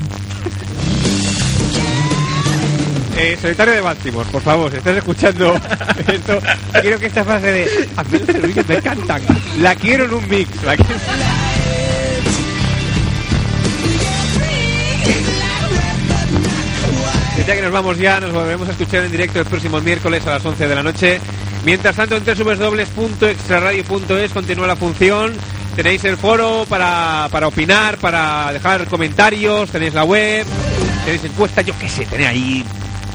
Eh, 3.18 3.38
solitario 3.42 3.74
de 3.74 3.82
Baltimore, 3.82 4.30
por 4.30 4.42
favor, 4.42 4.72
si 4.72 4.78
estás 4.78 4.98
escuchando 4.98 5.56
esto, 6.08 6.40
quiero 6.82 7.00
que 7.00 7.06
esta 7.06 7.24
frase 7.24 7.52
de 7.52 7.90
a 7.96 8.04
mí 8.04 8.20
los 8.20 8.68
me 8.68 8.76
encantan, 8.76 9.22
la 9.60 9.76
quiero 9.76 10.06
en 10.06 10.14
un 10.14 10.30
mix. 10.30 10.64
La 10.64 10.76
quiero- 10.76 10.96
Ya 17.48 17.56
que 17.56 17.62
nos 17.62 17.72
vamos 17.72 17.98
ya, 18.00 18.20
nos 18.20 18.34
volveremos 18.34 18.68
a 18.68 18.72
escuchar 18.72 19.04
en 19.04 19.12
directo 19.12 19.38
el 19.40 19.46
próximo 19.46 19.80
miércoles 19.80 20.26
a 20.26 20.32
las 20.32 20.44
11 20.46 20.68
de 20.68 20.74
la 20.76 20.82
noche. 20.82 21.20
Mientras 21.64 21.96
tanto, 21.96 22.16
en 22.16 22.24
www.extraradio.es 22.26 24.32
continúa 24.32 24.66
la 24.66 24.76
función. 24.76 25.34
Tenéis 25.76 26.04
el 26.06 26.18
foro 26.18 26.66
para, 26.68 27.28
para 27.32 27.48
opinar, 27.48 27.98
para 28.00 28.52
dejar 28.52 28.88
comentarios, 28.88 29.70
tenéis 29.70 29.94
la 29.94 30.06
web, 30.06 30.44
tenéis 31.04 31.24
encuesta, 31.26 31.62
yo 31.62 31.78
qué 31.78 31.88
sé, 31.90 32.06
tenéis 32.06 32.30
ahí 32.30 32.66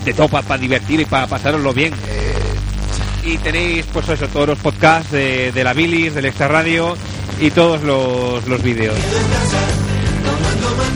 de 0.04 0.14
todo 0.14 0.28
para 0.28 0.58
divertir 0.58 1.00
y 1.00 1.04
para 1.04 1.26
pasároslo 1.26 1.72
bien. 1.72 1.92
Eh, 2.08 2.34
y 3.24 3.36
tenéis, 3.38 3.84
pues 3.92 4.08
eso, 4.08 4.26
todos 4.28 4.48
los 4.48 4.58
podcasts 4.58 5.10
de, 5.12 5.52
de 5.52 5.64
la 5.64 5.72
Bilis, 5.74 6.14
del 6.14 6.24
Extra 6.26 6.48
Radio 6.48 6.96
y 7.40 7.50
todos 7.50 7.82
los, 7.82 8.46
los 8.46 8.62
vídeos. 8.62 8.94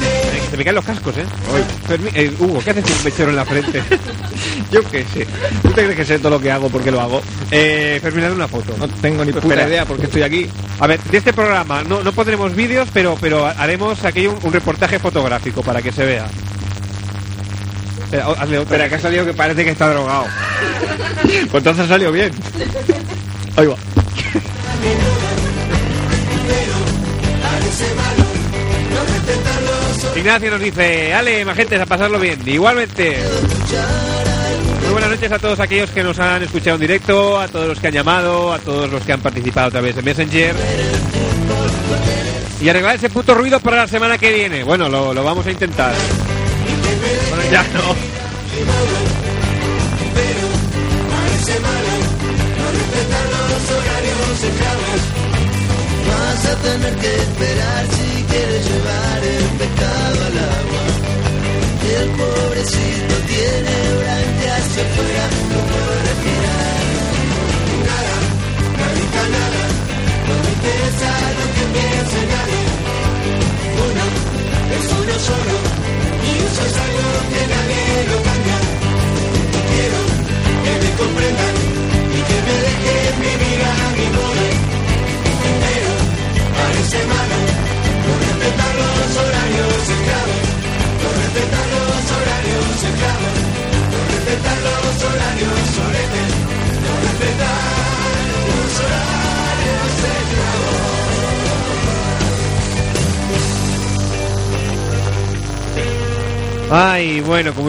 Eh, 0.03 0.41
Se 0.51 0.57
me 0.57 0.65
caen 0.65 0.77
los 0.77 0.85
cascos, 0.85 1.17
¿eh? 1.19 1.25
Fermi- 1.89 2.11
eh, 2.15 2.33
Hugo, 2.39 2.61
¿qué 2.65 2.71
haces 2.71 2.85
con 2.85 2.93
un 2.93 3.05
mechero 3.05 3.31
en 3.31 3.37
la 3.37 3.45
frente? 3.45 3.83
Yo 4.71 4.83
qué 4.91 5.05
sé. 5.13 5.27
¿Tú 5.63 5.69
te 5.69 5.83
crees 5.85 5.97
que 5.97 6.05
sé 6.05 6.19
todo 6.19 6.31
lo 6.31 6.41
que 6.41 6.51
hago 6.51 6.69
porque 6.69 6.91
lo 6.91 7.01
hago? 7.01 7.21
Eh, 7.51 7.99
Fermín, 8.03 8.25
una 8.25 8.49
foto. 8.49 8.75
No 8.79 8.89
tengo 8.89 9.25
ni 9.25 9.33
puta 9.33 9.47
Espera. 9.47 9.69
idea 9.69 9.85
porque 9.85 10.07
estoy 10.07 10.23
aquí. 10.23 10.49
A 10.81 10.87
ver, 10.87 11.01
de 11.03 11.19
este 11.19 11.33
programa 11.33 11.83
no, 11.85 12.03
no 12.03 12.13
pondremos 12.13 12.55
vídeos, 12.55 12.89
pero, 12.93 13.17
pero 13.21 13.47
haremos 13.47 14.05
aquí 14.05 14.27
un, 14.27 14.39
un 14.43 14.53
reportaje 14.53 14.99
fotográfico 14.99 15.63
para 15.63 15.83
que 15.83 15.93
se 15.93 16.05
vea. 16.05 16.27
Espera, 18.15 18.43
hazle 18.43 18.59
otra. 18.59 18.77
Espera, 18.77 18.89
que 18.89 18.95
ha 18.95 19.01
salido 19.01 19.27
que 19.27 19.35
parece 19.35 19.65
que 19.65 19.71
está 19.71 19.89
drogado. 19.89 20.27
pues 21.23 21.55
entonces 21.55 21.85
ha 21.85 21.89
salido 21.89 22.13
bien. 22.13 22.31
Ahí 23.57 23.67
va. 23.67 23.75
Ignacio 30.17 30.51
nos 30.51 30.61
dice, 30.61 31.13
Ale, 31.13 31.45
magentes, 31.45 31.81
a 31.81 31.87
pasarlo 31.87 32.21
bien. 32.21 32.41
Igualmente. 32.47 33.19
Muy 34.83 34.93
buenas 34.93 35.11
noches 35.11 35.33
a 35.33 35.39
todos 35.41 35.59
aquellos 35.59 35.91
que 35.91 36.05
nos 36.05 36.19
han 36.21 36.43
escuchado 36.45 36.77
en 36.77 36.83
directo, 36.83 37.41
a 37.41 37.49
todos 37.49 37.67
los 37.67 37.81
que 37.81 37.89
han 37.89 37.95
llamado, 37.95 38.53
a 38.53 38.59
todos 38.61 38.91
los 38.93 39.03
que 39.03 39.13
han 39.13 39.21
participado 39.21 39.69
a 39.69 39.71
través 39.73 39.97
de 39.97 40.03
Messenger. 40.03 40.55
Y 42.61 42.69
arreglar 42.69 42.95
ese 42.95 43.11
puto 43.11 43.35
ruido 43.35 43.59
para 43.59 43.79
la 43.79 43.89
semana 43.89 44.19
que 44.19 44.33
viene. 44.33 44.63
Bueno, 44.63 44.89
lo, 44.89 45.13
lo 45.13 45.25
vamos 45.25 45.45
a 45.47 45.51
intentar. 45.51 45.93
Ya 47.55 47.63
no. 47.73 47.95
Vas 56.09 56.47
a 56.47 56.57
tener 56.57 56.95
que 56.97 57.15
esperar 57.15 57.87
si 57.95 58.23
quieres 58.25 58.63
llevar 58.69 59.21
el 59.23 59.45
pecado 59.63 60.19
al 60.31 60.37
agua. 60.59 60.85
El 61.97 62.09
pobrecito 62.19 63.15
tiene 63.29 63.74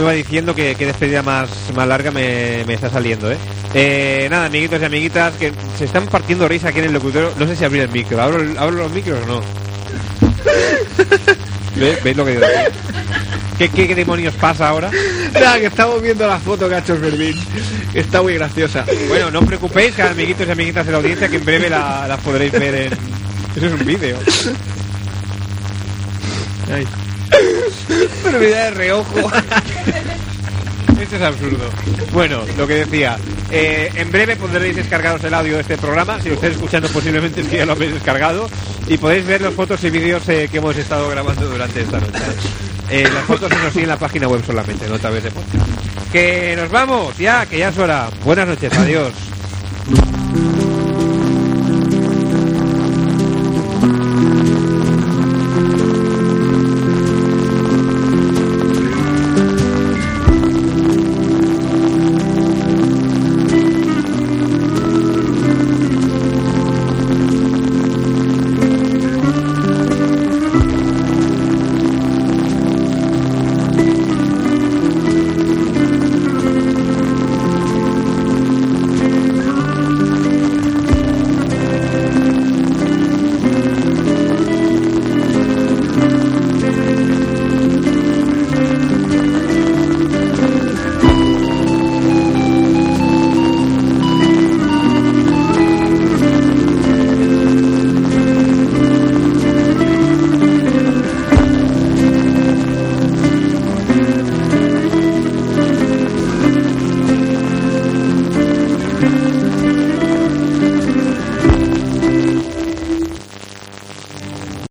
iba 0.05 0.13
diciendo, 0.13 0.53
que, 0.55 0.75
que 0.75 0.85
despedida 0.85 1.21
más, 1.23 1.49
más 1.75 1.87
larga 1.87 2.11
me, 2.11 2.63
me 2.65 2.73
está 2.75 2.89
saliendo, 2.89 3.31
¿eh? 3.31 3.37
¿eh? 3.73 4.27
Nada, 4.29 4.45
amiguitos 4.45 4.81
y 4.81 4.85
amiguitas, 4.85 5.33
que 5.35 5.51
se 5.77 5.85
están 5.85 6.05
partiendo 6.07 6.47
risa 6.47 6.69
aquí 6.69 6.79
en 6.79 6.85
el 6.85 6.93
locutorio. 6.93 7.31
No 7.37 7.45
sé 7.47 7.55
si 7.55 7.65
abrir 7.65 7.81
el 7.83 7.89
micro. 7.89 8.21
¿Abro, 8.21 8.41
el- 8.41 8.57
abro 8.57 8.77
los 8.77 8.91
micros 8.91 9.19
o 9.23 9.27
no? 9.27 9.41
¿Ve- 11.75 11.97
¿Veis 12.03 12.17
lo 12.17 12.25
que 12.25 12.31
digo? 12.31 12.43
¿Qué, 13.57 13.69
qué, 13.69 13.87
qué 13.87 13.95
demonios 13.95 14.33
pasa 14.35 14.67
ahora? 14.69 14.91
Nada, 15.33 15.59
que 15.59 15.65
estamos 15.67 16.01
viendo 16.01 16.27
la 16.27 16.39
foto 16.39 16.67
que 16.69 16.75
ha 16.75 16.79
hecho 16.79 16.95
Fermín. 16.97 17.35
Está 17.93 18.21
muy 18.21 18.33
graciosa. 18.35 18.85
Bueno, 19.07 19.31
no 19.31 19.39
os 19.39 19.45
preocupéis, 19.45 19.95
que 19.95 20.01
amiguitos 20.01 20.45
y 20.47 20.51
amiguitas 20.51 20.85
de 20.85 20.91
la 20.91 20.97
audiencia, 20.99 21.27
que 21.29 21.37
en 21.37 21.45
breve 21.45 21.69
la, 21.69 22.05
la 22.07 22.17
podréis 22.17 22.51
ver 22.51 22.75
en... 22.75 22.93
Eso 23.55 23.65
es 23.67 23.73
un 23.73 23.85
vídeo. 23.85 24.17
Ay. 26.73 26.85
Pero 28.23 28.39
de 28.39 28.71
reojo. 28.71 29.31
Esto 30.99 31.15
es 31.17 31.21
absurdo. 31.21 31.69
Bueno, 32.13 32.41
lo 32.57 32.65
que 32.65 32.75
decía, 32.75 33.17
eh, 33.51 33.91
en 33.95 34.11
breve 34.11 34.35
podréis 34.37 34.75
descargaros 34.75 35.23
el 35.23 35.33
audio 35.33 35.55
de 35.55 35.61
este 35.61 35.77
programa. 35.77 36.19
Si 36.21 36.29
lo 36.29 36.35
estáis 36.35 36.53
escuchando, 36.53 36.87
posiblemente 36.89 37.41
es 37.41 37.47
que 37.47 37.57
ya 37.57 37.65
lo 37.65 37.73
habéis 37.73 37.93
descargado. 37.93 38.49
Y 38.87 38.97
podéis 38.97 39.25
ver 39.25 39.41
las 39.41 39.53
fotos 39.53 39.83
y 39.83 39.89
vídeos 39.89 40.27
eh, 40.29 40.47
que 40.49 40.59
hemos 40.59 40.75
estado 40.77 41.09
grabando 41.09 41.47
durante 41.47 41.81
esta 41.81 41.99
noche. 41.99 42.19
Eh, 42.89 43.09
las 43.13 43.23
fotos, 43.25 43.51
eso 43.51 43.71
sí, 43.73 43.81
en 43.81 43.89
la 43.89 43.97
página 43.97 44.27
web 44.27 44.43
solamente, 44.45 44.87
no 44.87 44.95
a 44.95 44.99
través 44.99 45.23
de 45.23 45.31
podcast. 45.31 45.67
Que 46.11 46.55
nos 46.55 46.69
vamos, 46.69 47.17
ya, 47.17 47.45
que 47.45 47.57
ya 47.57 47.69
es 47.69 47.77
hora. 47.77 48.09
Buenas 48.23 48.47
noches, 48.47 48.71
adiós. 48.77 49.11